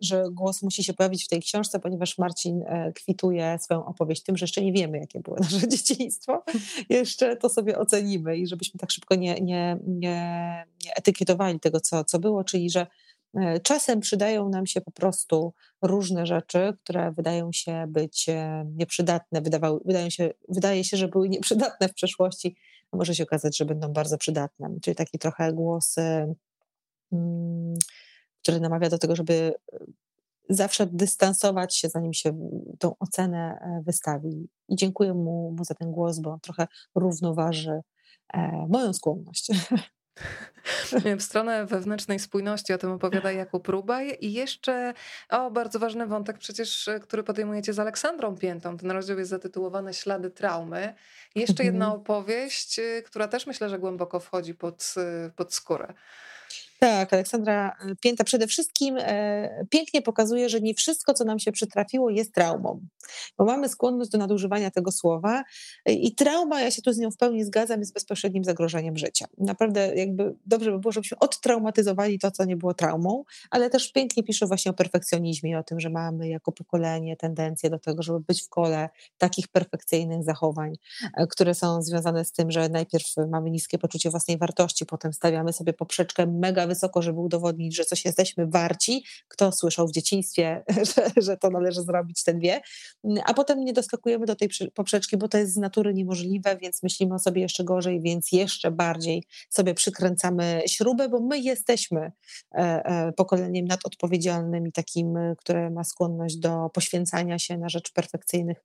że, 0.00 0.24
głos 0.30 0.62
musi 0.62 0.84
się 0.84 0.94
pojawić 0.94 1.24
w 1.24 1.28
tej 1.28 1.42
książce, 1.42 1.80
ponieważ 1.80 2.18
Marcin 2.18 2.62
e, 2.62 2.92
kwituje 2.92 3.58
swoją 3.60 3.86
opowieść 3.86 4.22
tym, 4.22 4.36
że 4.36 4.44
jeszcze 4.44 4.62
nie 4.62 4.72
wiemy, 4.72 4.98
jakie 4.98 5.20
było 5.20 5.36
nasze 5.36 5.68
dzieciństwo. 5.76 6.44
Jeszcze 6.88 7.36
to 7.36 7.48
sobie 7.48 7.78
ocenimy 7.78 8.36
i 8.36 8.46
żebyśmy 8.46 8.80
tak 8.80 8.90
szybko 8.90 9.14
nie, 9.14 9.34
nie, 9.40 9.78
nie, 9.86 10.64
nie 10.84 10.94
etykietowali 10.96 11.60
tego, 11.60 11.80
co, 11.80 12.04
co 12.04 12.18
było, 12.18 12.44
czyli 12.44 12.70
że 12.70 12.86
e, 13.34 13.60
czasem 13.60 14.00
przydają 14.00 14.48
nam 14.48 14.66
się 14.66 14.80
po 14.80 14.90
prostu 14.90 15.52
różne 15.82 16.26
rzeczy, 16.26 16.72
które 16.84 17.12
wydają 17.12 17.52
się 17.52 17.84
być 17.88 18.26
nieprzydatne, 18.76 19.40
wydawały, 19.40 19.80
wydają 19.84 20.10
się, 20.10 20.30
wydaje 20.48 20.84
się, 20.84 20.96
że 20.96 21.08
były 21.08 21.28
nieprzydatne 21.28 21.88
w 21.88 21.94
przeszłości, 21.94 22.56
a 22.92 22.96
może 22.96 23.14
się 23.14 23.22
okazać, 23.22 23.56
że 23.56 23.64
będą 23.64 23.92
bardzo 23.92 24.18
przydatne. 24.18 24.70
Czyli 24.82 24.96
taki 24.96 25.18
trochę 25.18 25.52
głos 25.52 25.96
mm, 27.12 27.74
który 28.44 28.60
namawia 28.60 28.88
do 28.88 28.98
tego, 28.98 29.16
żeby 29.16 29.54
e, 29.72 29.78
zawsze 30.48 30.86
dystansować 30.86 31.76
się, 31.76 31.88
zanim 31.88 32.12
się 32.12 32.48
tą 32.78 32.98
ocenę 32.98 33.58
e, 33.60 33.82
wystawi. 33.86 34.48
I 34.68 34.76
dziękuję 34.76 35.14
mu, 35.14 35.54
mu 35.58 35.64
za 35.64 35.74
ten 35.74 35.92
głos, 35.92 36.18
bo 36.18 36.30
on 36.30 36.40
trochę 36.40 36.66
równoważy 36.94 37.80
e, 38.34 38.66
moją 38.68 38.92
skłonność. 38.92 39.48
W 41.18 41.22
stronę 41.22 41.66
wewnętrznej 41.66 42.18
spójności 42.18 42.72
o 42.72 42.78
tym 42.78 42.90
opowiada 42.90 43.32
Jakub 43.32 43.68
Rubaj 43.68 44.18
i 44.20 44.32
jeszcze 44.32 44.94
o 45.28 45.50
bardzo 45.50 45.78
ważny 45.78 46.06
wątek 46.06 46.38
przecież, 46.38 46.90
który 47.02 47.22
podejmujecie 47.22 47.72
z 47.72 47.78
Aleksandrą 47.78 48.36
Piętą. 48.36 48.76
Ten 48.76 48.90
rozdział 48.90 49.18
jest 49.18 49.30
zatytułowany 49.30 49.94
Ślady 49.94 50.30
traumy. 50.30 50.94
Jeszcze 51.34 51.64
jedna 51.64 51.84
mhm. 51.84 52.00
opowieść, 52.00 52.80
która 53.06 53.28
też 53.28 53.46
myślę, 53.46 53.68
że 53.68 53.78
głęboko 53.78 54.20
wchodzi 54.20 54.54
pod, 54.54 54.94
pod 55.36 55.54
skórę. 55.54 55.94
Tak, 56.84 57.12
Aleksandra 57.12 57.76
e, 57.80 57.96
Pięta 57.96 58.24
przede 58.24 58.46
wszystkim 58.46 58.96
e, 58.98 59.66
pięknie 59.70 60.02
pokazuje, 60.02 60.48
że 60.48 60.60
nie 60.60 60.74
wszystko, 60.74 61.14
co 61.14 61.24
nam 61.24 61.38
się 61.38 61.52
przytrafiło, 61.52 62.10
jest 62.10 62.34
traumą. 62.34 62.80
Bo 63.38 63.44
mamy 63.44 63.68
skłonność 63.68 64.10
do 64.10 64.18
nadużywania 64.18 64.70
tego 64.70 64.92
słowa 64.92 65.44
e, 65.86 65.92
i 65.92 66.14
trauma, 66.14 66.60
ja 66.60 66.70
się 66.70 66.82
tu 66.82 66.92
z 66.92 66.98
nią 66.98 67.10
w 67.10 67.16
pełni 67.16 67.44
zgadzam, 67.44 67.80
jest 67.80 67.94
bezpośrednim 67.94 68.44
zagrożeniem 68.44 68.96
życia. 68.96 69.26
Naprawdę 69.38 69.94
jakby 69.94 70.34
dobrze 70.46 70.70
by 70.70 70.78
było, 70.78 70.92
żebyśmy 70.92 71.18
odtraumatyzowali 71.18 72.18
to, 72.18 72.30
co 72.30 72.44
nie 72.44 72.56
było 72.56 72.74
traumą, 72.74 73.24
ale 73.50 73.70
też 73.70 73.92
pięknie 73.92 74.22
pisze 74.22 74.46
właśnie 74.46 74.70
o 74.70 74.74
perfekcjonizmie 74.74 75.58
o 75.58 75.62
tym, 75.62 75.80
że 75.80 75.90
mamy 75.90 76.28
jako 76.28 76.52
pokolenie 76.52 77.16
tendencję 77.16 77.70
do 77.70 77.78
tego, 77.78 78.02
żeby 78.02 78.20
być 78.20 78.42
w 78.42 78.48
kole 78.48 78.88
takich 79.18 79.48
perfekcyjnych 79.48 80.24
zachowań, 80.24 80.72
które 81.30 81.54
są 81.54 81.82
związane 81.82 82.24
z 82.24 82.32
tym, 82.32 82.50
że 82.50 82.68
najpierw 82.68 83.06
mamy 83.28 83.50
niskie 83.50 83.78
poczucie 83.78 84.10
własnej 84.10 84.38
wartości, 84.38 84.86
potem 84.86 85.12
stawiamy 85.12 85.52
sobie 85.52 85.72
poprzeczkę 85.72 86.26
mega 86.26 86.73
wysoko, 86.74 87.02
żeby 87.02 87.20
udowodnić, 87.20 87.76
że 87.76 87.84
coś 87.84 88.04
jesteśmy 88.04 88.46
warci. 88.46 89.04
Kto 89.28 89.52
słyszał 89.52 89.88
w 89.88 89.92
dzieciństwie, 89.92 90.64
że, 90.94 91.10
że 91.16 91.36
to 91.36 91.50
należy 91.50 91.82
zrobić, 91.82 92.22
ten 92.24 92.40
wie. 92.40 92.60
A 93.24 93.34
potem 93.34 93.64
nie 93.64 93.72
doskakujemy 93.72 94.26
do 94.26 94.36
tej 94.36 94.48
poprzeczki, 94.74 95.16
bo 95.16 95.28
to 95.28 95.38
jest 95.38 95.54
z 95.54 95.56
natury 95.56 95.94
niemożliwe, 95.94 96.56
więc 96.56 96.82
myślimy 96.82 97.14
o 97.14 97.18
sobie 97.18 97.42
jeszcze 97.42 97.64
gorzej, 97.64 98.00
więc 98.00 98.32
jeszcze 98.32 98.70
bardziej 98.70 99.24
sobie 99.50 99.74
przykręcamy 99.74 100.62
śrubę, 100.66 101.08
bo 101.08 101.20
my 101.20 101.38
jesteśmy 101.38 102.00
e, 102.00 102.58
e, 102.58 103.12
pokoleniem 103.12 103.66
nadodpowiedzialnym 103.66 104.66
i 104.66 104.72
takim, 104.72 105.14
które 105.38 105.70
ma 105.70 105.84
skłonność 105.84 106.36
do 106.36 106.70
poświęcania 106.74 107.38
się 107.38 107.58
na 107.58 107.68
rzecz 107.68 107.92
perfekcyjnych 107.92 108.64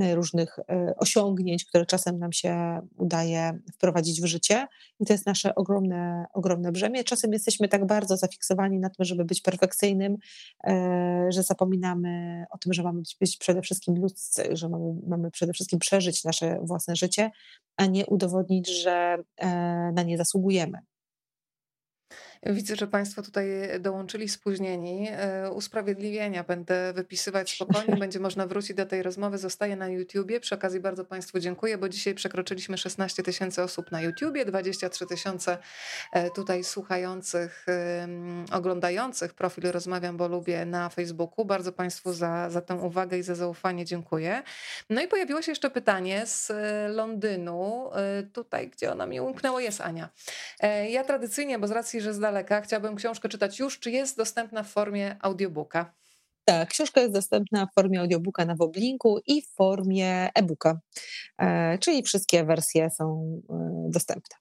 e, 0.00 0.14
różnych 0.14 0.58
osiągnięć, 0.96 1.64
które 1.64 1.86
czasem 1.86 2.18
nam 2.18 2.32
się 2.32 2.80
udaje 2.96 3.58
wprowadzić 3.74 4.22
w 4.22 4.26
życie. 4.26 4.66
I 5.00 5.06
to 5.06 5.12
jest 5.12 5.26
nasze 5.26 5.54
ogromne, 5.54 6.26
ogromne 6.32 6.72
brzemię. 6.72 7.04
Czasem 7.04 7.32
jesteśmy 7.46 7.68
tak 7.68 7.86
bardzo 7.86 8.16
zafiksowani 8.16 8.78
na 8.78 8.90
tym, 8.90 9.04
żeby 9.04 9.24
być 9.24 9.40
perfekcyjnym, 9.40 10.16
e, 10.64 11.26
że 11.28 11.42
zapominamy 11.42 12.44
o 12.50 12.58
tym, 12.58 12.72
że 12.72 12.82
mamy 12.82 13.02
być 13.20 13.36
przede 13.36 13.62
wszystkim 13.62 13.96
ludzcy, 13.96 14.48
że 14.52 14.68
mamy, 14.68 14.94
mamy 15.06 15.30
przede 15.30 15.52
wszystkim 15.52 15.78
przeżyć 15.78 16.24
nasze 16.24 16.58
własne 16.62 16.96
życie, 16.96 17.30
a 17.76 17.86
nie 17.86 18.06
udowodnić, 18.06 18.82
że 18.82 19.18
e, 19.36 19.46
na 19.94 20.02
nie 20.02 20.18
zasługujemy. 20.18 20.78
Widzę, 22.42 22.76
że 22.76 22.86
Państwo 22.86 23.22
tutaj 23.22 23.46
dołączyli 23.80 24.28
spóźnieni. 24.28 25.08
E, 25.10 25.50
usprawiedliwienia 25.50 26.44
będę 26.44 26.92
wypisywać 26.92 27.54
spokojnie. 27.54 27.96
Będzie 28.06 28.20
można 28.20 28.46
wrócić 28.46 28.76
do 28.76 28.86
tej 28.86 29.02
rozmowy. 29.02 29.38
Zostaje 29.38 29.76
na 29.76 29.88
YouTubie. 29.88 30.40
Przy 30.40 30.54
okazji 30.54 30.80
bardzo 30.80 31.04
Państwu 31.04 31.38
dziękuję, 31.38 31.78
bo 31.78 31.88
dzisiaj 31.88 32.14
przekroczyliśmy 32.14 32.78
16 32.78 33.22
tysięcy 33.22 33.62
osób 33.62 33.90
na 33.90 34.02
YouTubie, 34.02 34.44
23 34.44 35.06
tysiące 35.06 35.58
e, 36.12 36.30
tutaj 36.30 36.64
słuchających, 36.64 37.66
oglądających 38.52 39.34
profil 39.34 39.72
Rozmawiam, 39.72 40.16
bo 40.16 40.28
lubię 40.28 40.64
na 40.64 40.88
Facebooku. 40.88 41.44
Bardzo 41.44 41.72
Państwu 41.72 42.12
za, 42.12 42.50
za 42.50 42.60
tę 42.60 42.74
uwagę 42.74 43.18
i 43.18 43.22
za 43.22 43.34
zaufanie 43.34 43.84
dziękuję. 43.84 44.42
No 44.90 45.02
i 45.02 45.08
pojawiło 45.08 45.42
się 45.42 45.52
jeszcze 45.52 45.70
pytanie 45.70 46.26
z 46.26 46.50
e, 46.50 46.88
Londynu. 46.88 47.90
Tutaj, 48.32 48.68
gdzie 48.68 48.92
ona 48.92 49.06
mi 49.06 49.20
umknęło, 49.20 49.60
jest 49.60 49.80
Ania. 49.80 50.08
Ja 50.90 51.04
tradycyjnie, 51.04 51.58
bo 51.58 51.66
z 51.66 51.70
racji, 51.70 52.00
że 52.00 52.14
zdalnie 52.14 52.35
daleka, 52.36 52.60
chciałabym 52.60 52.96
książkę 52.96 53.28
czytać 53.28 53.58
już, 53.58 53.78
czy 53.78 53.90
jest 53.90 54.16
dostępna 54.16 54.62
w 54.62 54.68
formie 54.68 55.16
audiobooka? 55.20 55.94
Tak, 56.44 56.68
książka 56.68 57.00
jest 57.00 57.12
dostępna 57.12 57.66
w 57.66 57.74
formie 57.74 58.00
audiobooka 58.00 58.44
na 58.44 58.54
Woblinku 58.54 59.20
i 59.26 59.42
w 59.42 59.48
formie 59.48 60.30
e-booka, 60.34 60.80
e, 61.38 61.78
czyli 61.78 62.02
wszystkie 62.02 62.44
wersje 62.44 62.90
są 62.90 63.40
e, 63.50 63.90
dostępne 63.90 64.36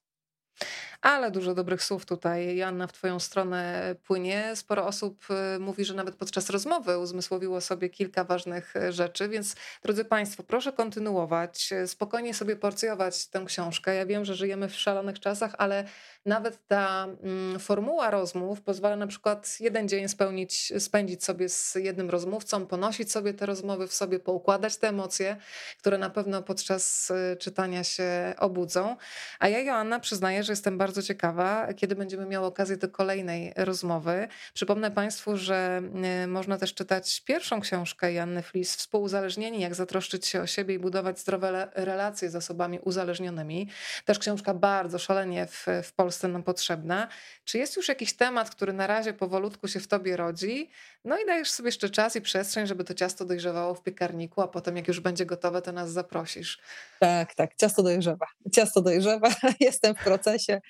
ale 1.06 1.32
dużo 1.32 1.54
dobrych 1.54 1.84
słów 1.84 2.06
tutaj, 2.06 2.58
Joanna, 2.58 2.88
w 2.88 2.94
Twoją 2.94 3.20
stronę 3.20 3.96
płynie. 4.04 4.56
Sporo 4.56 4.88
osób 4.88 5.26
y, 5.56 5.60
mówi, 5.60 5.86
że 5.86 5.94
nawet 5.94 6.16
podczas 6.16 6.50
rozmowy 6.50 7.00
uzmysłowiło 7.00 7.62
sobie 7.62 7.90
kilka 7.90 8.24
ważnych 8.24 8.74
rzeczy, 8.90 9.30
więc 9.30 9.56
drodzy 9.84 10.06
Państwo, 10.06 10.44
proszę 10.44 10.74
kontynuować, 10.74 11.74
spokojnie 11.86 12.34
sobie 12.34 12.56
porcjować 12.56 13.28
tę 13.28 13.44
książkę. 13.46 13.96
Ja 13.96 14.06
wiem, 14.06 14.26
że 14.26 14.36
żyjemy 14.36 14.70
w 14.70 14.76
szalonych 14.76 15.20
czasach, 15.20 15.56
ale 15.58 15.86
nawet 16.26 16.68
ta 16.68 17.08
mm, 17.24 17.60
formuła 17.60 18.12
rozmów 18.12 18.62
pozwala 18.62 18.96
na 18.96 19.08
przykład 19.08 19.58
jeden 19.60 19.90
dzień 19.90 20.08
spełnić, 20.08 20.74
spędzić 20.80 21.24
sobie 21.24 21.50
z 21.50 21.76
jednym 21.76 22.10
rozmówcą, 22.10 22.66
ponosić 22.66 23.12
sobie 23.12 23.34
te 23.34 23.46
rozmowy 23.46 23.88
w 23.88 23.94
sobie, 23.94 24.20
poukładać 24.20 24.78
te 24.78 24.88
emocje, 24.88 25.38
które 25.80 25.98
na 25.98 26.10
pewno 26.10 26.44
podczas 26.44 27.12
czytania 27.40 27.84
się 27.84 28.34
obudzą. 28.38 28.98
A 29.40 29.48
ja, 29.48 29.60
Joanna, 29.60 30.00
przyznaję, 30.00 30.44
że 30.44 30.52
jestem 30.52 30.78
bardzo 30.78 31.02
ciekawa, 31.02 31.74
kiedy 31.74 31.96
będziemy 31.96 32.26
miały 32.26 32.46
okazję 32.46 32.78
do 32.78 32.90
kolejnej 32.90 33.54
rozmowy. 33.56 34.28
Przypomnę 34.54 34.92
Państwu, 34.92 35.38
że 35.38 35.82
e, 36.04 36.28
można 36.28 36.58
też 36.58 36.74
czytać 36.74 37.22
pierwszą 37.22 37.62
książkę 37.62 38.14
Janny 38.14 38.42
Flis, 38.42 38.76
Współuzależnieni, 38.76 39.60
jak 39.60 39.76
zatroszczyć 39.76 40.26
się 40.26 40.42
o 40.42 40.48
siebie 40.48 40.76
i 40.76 40.80
budować 40.80 41.20
zdrowe 41.20 41.68
relacje 41.74 42.30
z 42.30 42.36
osobami 42.36 42.80
uzależnionymi. 42.80 43.70
Też 44.06 44.20
książka 44.20 44.54
bardzo 44.54 45.00
szalenie 45.00 45.48
w, 45.48 45.66
w 45.84 45.94
Polsce 45.94 46.15
nam 46.24 46.44
potrzebna. 46.44 47.08
Czy 47.46 47.58
jest 47.58 47.76
już 47.76 47.88
jakiś 47.88 48.14
temat, 48.14 48.50
który 48.50 48.74
na 48.74 48.88
razie 48.88 49.14
powolutku 49.14 49.68
się 49.68 49.80
w 49.80 49.88
Tobie 49.88 50.18
rodzi? 50.18 50.70
No 51.06 51.20
i 51.20 51.26
dajesz 51.26 51.52
sobie 51.52 51.68
jeszcze 51.68 51.90
czas 51.90 52.16
i 52.16 52.22
przestrzeń, 52.22 52.68
żeby 52.68 52.84
to 52.84 52.94
ciasto 52.94 53.26
dojrzewało 53.26 53.76
w 53.76 53.84
piekarniku, 53.84 54.42
a 54.42 54.48
potem 54.48 54.78
jak 54.78 54.88
już 54.88 55.00
będzie 55.00 55.26
gotowe, 55.26 55.62
to 55.62 55.72
nas 55.72 55.92
zaprosisz. 55.92 56.60
Tak, 57.00 57.36
tak, 57.36 57.56
ciasto 57.56 57.84
dojrzewa. 57.84 58.26
Ciasto 58.54 58.82
dojrzewa, 58.82 59.30
jestem 59.60 59.96
w 59.96 60.04
procesie, 60.04 60.62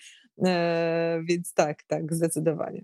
e, 0.45 1.21
więc 1.23 1.53
tak, 1.53 1.83
tak, 1.83 2.13
zdecydowanie. 2.13 2.81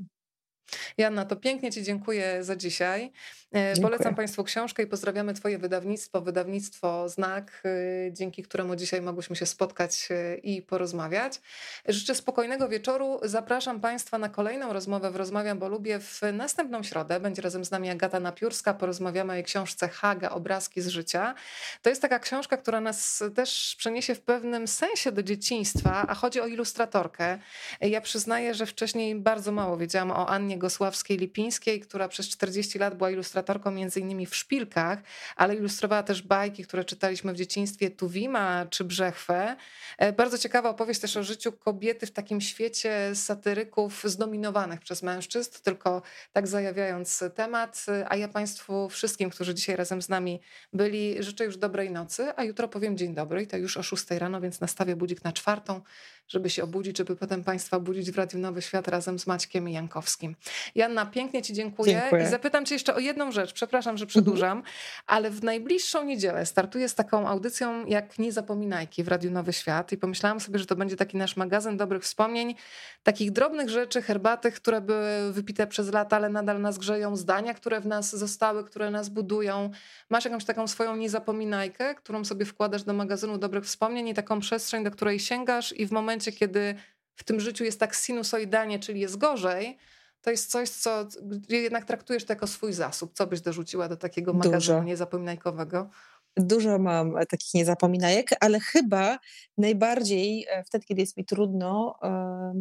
Janna, 0.98 1.26
to 1.26 1.36
pięknie 1.36 1.72
Ci 1.72 1.84
dziękuję 1.84 2.44
za 2.44 2.56
dzisiaj. 2.56 3.12
E, 3.56 3.74
dziękuję. 3.74 3.82
Polecam 3.82 4.16
Państwu 4.16 4.44
książkę 4.44 4.84
i 4.84 4.88
pozdrawiamy 4.88 5.34
Twoje 5.34 5.58
wydawnictwo, 5.58 6.22
wydawnictwo 6.22 7.10
Znak, 7.10 7.62
e, 7.66 8.14
dzięki 8.14 8.44
któremu 8.44 8.76
dzisiaj 8.76 9.02
mogłyśmy 9.02 9.36
się 9.36 9.46
spotkać 9.46 10.08
e, 10.12 10.36
i 10.36 10.62
porozmawiać. 10.62 11.42
Życzę 11.88 12.16
spokojnego 12.16 12.70
wieczoru. 12.70 13.20
Zapraszam 13.24 13.82
Państwa 13.82 14.18
na 14.18 14.30
kolejną 14.30 14.74
rozmowę 14.74 15.12
w 15.12 15.16
Rozmawiam, 15.16 15.60
bo 15.60 15.70
lubię 15.70 16.00
w 16.00 16.22
następną 16.34 16.84
środę. 16.84 17.20
Będzie 17.20 17.42
razem 17.42 17.66
z 17.66 17.72
nami 17.72 17.90
Agata 17.90 18.20
Napiórska. 18.20 18.74
Porozmawiamy 18.74 19.34
o 19.34 19.36
jej 19.36 19.44
książce 19.44 19.90
Haga, 19.90 20.30
obrazki 20.30 20.82
z 20.82 20.88
życia. 20.88 21.36
To 21.82 21.90
jest 21.90 22.02
taka 22.02 22.20
książka, 22.20 22.58
która 22.58 22.82
nas 22.82 23.24
też 23.36 23.76
przeniesie 23.78 24.16
w 24.16 24.22
pewnym 24.22 24.68
sensie 24.68 25.12
do 25.12 25.24
dzieciństwa, 25.24 26.06
a 26.08 26.16
chodzi 26.16 26.42
o 26.42 26.48
ilustratorkę. 26.48 27.40
Ja 27.82 28.02
przyznaję, 28.02 28.54
że 28.54 28.66
wcześniej 28.66 29.16
bardzo 29.16 29.52
mało 29.52 29.78
wiedziałam 29.78 30.12
o 30.12 30.30
Annie 30.30 30.60
Gosławskiej-Lipińskiej, 30.60 31.80
która 31.80 32.08
przez 32.08 32.30
40 32.30 32.80
lat 32.80 32.96
była 32.96 33.12
ilustratorką 33.12 33.41
między 33.72 34.00
innymi 34.00 34.26
w 34.26 34.36
Szpilkach, 34.36 35.00
ale 35.36 35.56
ilustrowała 35.56 36.04
też 36.04 36.22
bajki, 36.22 36.64
które 36.64 36.86
czytaliśmy 36.86 37.34
w 37.34 37.38
dzieciństwie, 37.38 37.90
Tuwima 37.90 38.66
czy 38.70 38.84
Brzechwę. 38.84 39.56
E, 39.98 40.14
bardzo 40.14 40.38
ciekawa 40.38 40.70
opowieść 40.70 41.00
też 41.00 41.18
o 41.18 41.24
życiu 41.24 41.52
kobiety 41.52 42.06
w 42.06 42.12
takim 42.12 42.42
świecie 42.42 43.16
satyryków 43.16 44.04
zdominowanych 44.04 44.80
przez 44.80 45.04
mężczyzn, 45.04 45.52
tylko 45.64 46.02
tak 46.32 46.48
zajawiając 46.48 47.24
temat. 47.36 47.86
A 48.10 48.16
ja 48.16 48.28
Państwu 48.28 48.90
wszystkim, 48.90 49.30
którzy 49.30 49.56
dzisiaj 49.56 49.76
razem 49.76 50.02
z 50.02 50.10
nami 50.10 50.42
byli, 50.74 51.24
życzę 51.24 51.46
już 51.46 51.58
dobrej 51.58 51.92
nocy, 51.92 52.34
a 52.36 52.44
jutro 52.44 52.68
powiem 52.68 52.98
dzień 52.98 53.14
dobry 53.14 53.44
i 53.44 53.48
to 53.48 53.58
już 53.58 53.78
o 53.78 53.84
6 53.84 54.12
rano, 54.12 54.42
więc 54.42 54.62
nastawię 54.62 54.96
budzik 54.96 55.24
na 55.24 55.32
czwartą 55.32 55.82
żeby 56.28 56.50
się 56.50 56.64
obudzić, 56.64 56.98
żeby 56.98 57.16
potem 57.16 57.44
Państwa 57.44 57.80
budzić 57.80 58.12
w 58.12 58.18
Radiu 58.18 58.40
Nowy 58.40 58.62
Świat 58.62 58.88
razem 58.88 59.20
z 59.20 59.28
Maćkiem 59.28 59.70
Jankowskim. 59.70 60.36
Janna, 60.76 61.06
pięknie 61.06 61.42
Ci 61.42 61.54
dziękuję. 61.54 62.02
dziękuję. 62.02 62.24
I 62.24 62.28
zapytam 62.28 62.66
Cię 62.66 62.76
jeszcze 62.76 62.96
o 62.96 63.00
jedną 63.00 63.32
rzecz. 63.32 63.54
Przepraszam, 63.54 63.98
że 63.98 64.06
przedłużam, 64.06 64.58
mhm. 64.58 64.76
ale 65.08 65.30
w 65.30 65.44
najbliższą 65.44 66.04
niedzielę 66.04 66.46
startuję 66.46 66.90
z 66.90 66.96
taką 66.96 67.28
audycją 67.28 67.86
jak 67.86 68.20
Nie 68.20 68.32
Zapominajki 68.32 69.04
w 69.04 69.08
Radiu 69.08 69.32
Nowy 69.32 69.54
Świat 69.54 69.92
i 69.92 69.98
pomyślałam 69.98 70.40
sobie, 70.40 70.60
że 70.60 70.66
to 70.66 70.76
będzie 70.76 70.96
taki 70.96 71.18
nasz 71.18 71.38
magazyn 71.38 71.78
dobrych 71.78 72.04
wspomnień, 72.04 72.56
takich 73.04 73.32
drobnych 73.32 73.70
rzeczy, 73.70 74.02
herbaty, 74.02 74.52
które 74.52 74.82
były 74.82 75.34
wypite 75.34 75.68
przez 75.68 75.94
lata, 75.94 76.16
ale 76.16 76.30
nadal 76.30 76.62
nas 76.62 76.78
grzeją, 76.78 77.16
zdania, 77.16 77.54
które 77.54 77.82
w 77.82 77.86
nas 77.86 78.16
zostały, 78.16 78.64
które 78.64 78.92
nas 78.92 79.10
budują. 79.10 79.70
Masz 80.10 80.26
jakąś 80.26 80.46
taką 80.46 80.68
swoją 80.68 80.96
niezapominajkę, 80.96 81.96
którą 81.96 82.26
sobie 82.26 82.46
wkładasz 82.46 82.84
do 82.84 82.94
magazynu 82.94 83.38
dobrych 83.38 83.64
wspomnień 83.64 84.08
i 84.08 84.14
taką 84.14 84.40
przestrzeń, 84.40 84.84
do 84.84 84.92
której 84.92 85.20
sięgasz 85.20 85.74
i 85.74 85.86
w 85.86 85.92
momencie 85.92 86.11
momencie, 86.12 86.32
kiedy 86.32 86.76
w 87.16 87.24
tym 87.24 87.40
życiu 87.40 87.64
jest 87.64 87.80
tak 87.80 87.96
sinusoidalnie, 87.96 88.80
czyli 88.80 89.00
jest 89.00 89.18
gorzej, 89.18 89.78
to 90.22 90.32
jest 90.32 90.52
coś, 90.52 90.70
co 90.70 91.08
jednak 91.50 91.86
traktujesz 91.86 92.26
to 92.26 92.34
jako 92.34 92.48
swój 92.48 92.74
zasób. 92.74 93.14
Co 93.14 93.28
byś 93.28 93.42
dorzuciła 93.42 93.90
do 93.90 93.98
takiego 93.98 94.34
magazynu 94.34 94.84
niezapominajkowego? 94.84 95.90
Dużo 96.38 96.80
mam 96.80 97.14
takich 97.30 97.54
niezapominajek, 97.54 98.30
ale 98.40 98.60
chyba 98.60 99.20
najbardziej 99.58 100.46
e, 100.50 100.64
wtedy, 100.64 100.86
kiedy 100.86 101.02
jest 101.02 101.18
mi 101.18 101.26
trudno, 101.26 102.00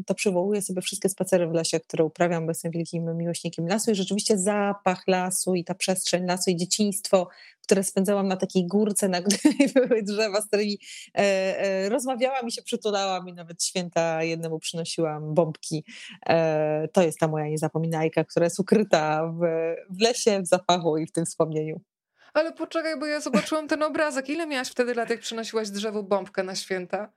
to 0.06 0.14
przywołuję 0.14 0.62
sobie 0.62 0.82
wszystkie 0.82 1.08
spacery 1.08 1.48
w 1.48 1.52
lesie, 1.52 1.80
które 1.80 2.04
uprawiam, 2.04 2.46
bo 2.46 2.50
jestem 2.50 2.70
wielkim 2.72 3.16
miłośnikiem 3.16 3.66
lasu 3.66 3.90
i 3.90 3.94
rzeczywiście 3.94 4.38
zapach 4.38 5.08
lasu 5.08 5.54
i 5.54 5.64
ta 5.64 5.74
przestrzeń 5.74 6.26
lasu 6.26 6.50
i 6.50 6.56
dzieciństwo, 6.56 7.28
które 7.62 7.84
spędzałam 7.84 8.28
na 8.28 8.36
takiej 8.36 8.66
górce, 8.66 9.08
na 9.08 9.22
której 9.22 9.68
były 9.74 10.02
drzewa, 10.02 10.40
z 10.40 10.46
którymi 10.46 10.78
e, 11.14 11.20
e, 11.60 11.88
rozmawiałam 11.88 12.48
i 12.48 12.52
się 12.52 12.62
przytulałam 12.62 13.28
i 13.28 13.32
nawet 13.32 13.64
święta 13.64 14.24
jednemu 14.24 14.58
przynosiłam 14.58 15.34
bombki. 15.34 15.84
to 16.92 17.02
jest 17.02 17.18
ta 17.18 17.28
moja 17.28 17.48
niezapominajka, 17.48 18.24
która 18.24 18.46
jest 18.46 18.60
ukryta 18.60 19.26
w, 19.26 19.40
w 19.90 20.00
lesie, 20.00 20.40
w 20.42 20.46
zapachu 20.46 20.98
i 20.98 21.06
w 21.06 21.12
tym 21.12 21.26
wspomnieniu. 21.26 21.80
Ale 22.34 22.52
poczekaj, 22.52 22.98
bo 22.98 23.06
ja 23.06 23.20
zobaczyłam 23.20 23.68
ten 23.68 23.82
obrazek. 23.82 24.28
Ile 24.28 24.46
miałaś 24.46 24.70
wtedy 24.70 24.94
lat, 24.94 25.10
jak 25.10 25.20
przynosiłaś 25.20 25.70
drzewu 25.70 26.02
bombkę 26.02 26.42
na 26.42 26.54
święta? 26.54 27.12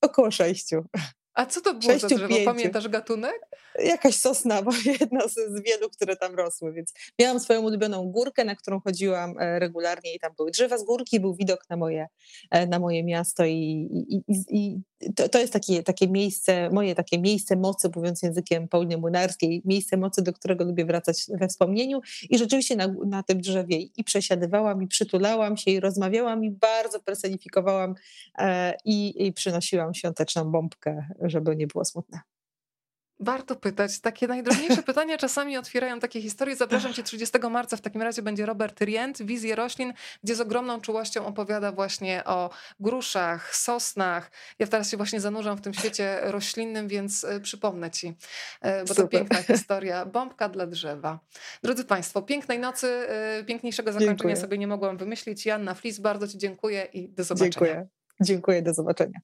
Około 0.00 0.30
sześciu. 0.30 0.84
A 1.36 1.46
co 1.46 1.60
to 1.60 1.74
było 1.74 1.92
Sześciu, 1.92 2.08
za 2.08 2.14
drzewo? 2.14 2.28
Pięciu. 2.28 2.44
Pamiętasz 2.44 2.88
gatunek? 2.88 3.40
Jakaś 3.84 4.16
sosna, 4.16 4.62
bo 4.62 4.70
jedna 5.00 5.28
z, 5.28 5.34
z, 5.34 5.62
wielu, 5.62 5.90
które 5.90 6.16
tam 6.16 6.34
rosły, 6.34 6.72
więc 6.72 6.92
miałam 7.18 7.40
swoją 7.40 7.62
ulubioną 7.62 8.10
górkę, 8.10 8.44
na 8.44 8.56
którą 8.56 8.80
chodziłam 8.80 9.34
e, 9.38 9.58
regularnie 9.58 10.14
i 10.14 10.18
tam 10.18 10.32
były 10.36 10.50
drzewa 10.50 10.78
z 10.78 10.84
górki, 10.84 11.20
był 11.20 11.34
widok 11.34 11.64
na 11.70 11.76
moje, 11.76 12.06
e, 12.50 12.66
na 12.66 12.78
moje 12.78 13.04
miasto 13.04 13.44
i, 13.44 13.88
i, 14.08 14.16
i, 14.28 14.44
i 14.50 14.80
to, 15.16 15.28
to 15.28 15.38
jest 15.38 15.52
takie, 15.52 15.82
takie 15.82 16.08
miejsce, 16.08 16.70
moje 16.70 16.94
takie 16.94 17.18
miejsce 17.18 17.56
mocy, 17.56 17.90
mówiąc 17.96 18.22
językiem 18.22 18.68
Pauliny 18.68 18.96
Młynarskiej, 18.96 19.62
miejsce 19.64 19.96
mocy, 19.96 20.22
do 20.22 20.32
którego 20.32 20.64
lubię 20.64 20.84
wracać 20.84 21.26
we 21.28 21.48
wspomnieniu 21.48 22.00
i 22.30 22.38
rzeczywiście 22.38 22.76
na, 22.76 22.94
na 23.06 23.22
tym 23.22 23.40
drzewie 23.40 23.78
i 23.96 24.04
przesiadywałam, 24.04 24.82
i 24.82 24.86
przytulałam 24.86 25.56
się, 25.56 25.70
i 25.70 25.80
rozmawiałam, 25.80 26.44
i 26.44 26.50
bardzo 26.50 27.00
personifikowałam 27.00 27.94
e, 28.38 28.74
i, 28.84 29.26
i 29.26 29.32
przynosiłam 29.32 29.94
świąteczną 29.94 30.50
bombkę, 30.50 31.08
żeby 31.30 31.56
nie 31.56 31.66
było 31.66 31.84
smutne. 31.84 32.20
Warto 33.20 33.56
pytać. 33.56 34.00
Takie 34.00 34.26
najdrobniejsze 34.26 34.82
pytania 34.92 35.18
czasami 35.18 35.56
otwierają 35.56 36.00
takie 36.00 36.22
historie. 36.22 36.56
Zapraszam 36.56 36.92
cię 36.92 37.02
30 37.02 37.38
marca. 37.50 37.76
W 37.76 37.80
takim 37.80 38.02
razie 38.02 38.22
będzie 38.22 38.46
Robert 38.46 38.80
Rient, 38.80 39.22
Wizje 39.22 39.56
roślin, 39.56 39.92
gdzie 40.24 40.34
z 40.34 40.40
ogromną 40.40 40.80
czułością 40.80 41.26
opowiada 41.26 41.72
właśnie 41.72 42.24
o 42.24 42.50
gruszach, 42.80 43.56
sosnach. 43.56 44.30
Ja 44.58 44.66
teraz 44.66 44.90
się 44.90 44.96
właśnie 44.96 45.20
zanurzam 45.20 45.56
w 45.56 45.60
tym 45.60 45.74
świecie 45.74 46.18
roślinnym, 46.22 46.88
więc 46.88 47.24
e, 47.24 47.40
przypomnę 47.40 47.90
ci, 47.90 48.14
e, 48.60 48.80
bo 48.80 48.88
Super. 48.88 49.04
to 49.04 49.08
piękna 49.08 49.42
historia. 49.56 50.06
Bombka 50.06 50.48
dla 50.48 50.66
drzewa. 50.66 51.20
Drodzy 51.62 51.84
Państwo, 51.84 52.22
pięknej 52.22 52.58
nocy, 52.58 52.86
e, 52.86 53.44
piękniejszego 53.44 53.92
zakończenia 53.92 54.16
dziękuję. 54.16 54.36
sobie 54.36 54.58
nie 54.58 54.66
mogłam 54.66 54.96
wymyślić. 54.96 55.46
Janna 55.46 55.74
Flis, 55.74 55.98
bardzo 55.98 56.28
Ci 56.28 56.38
dziękuję 56.38 56.84
i 56.92 57.08
do 57.08 57.24
zobaczenia. 57.24 57.50
Dziękuję. 57.50 57.86
Dziękuję, 58.20 58.62
do 58.62 58.74
zobaczenia. 58.74 59.20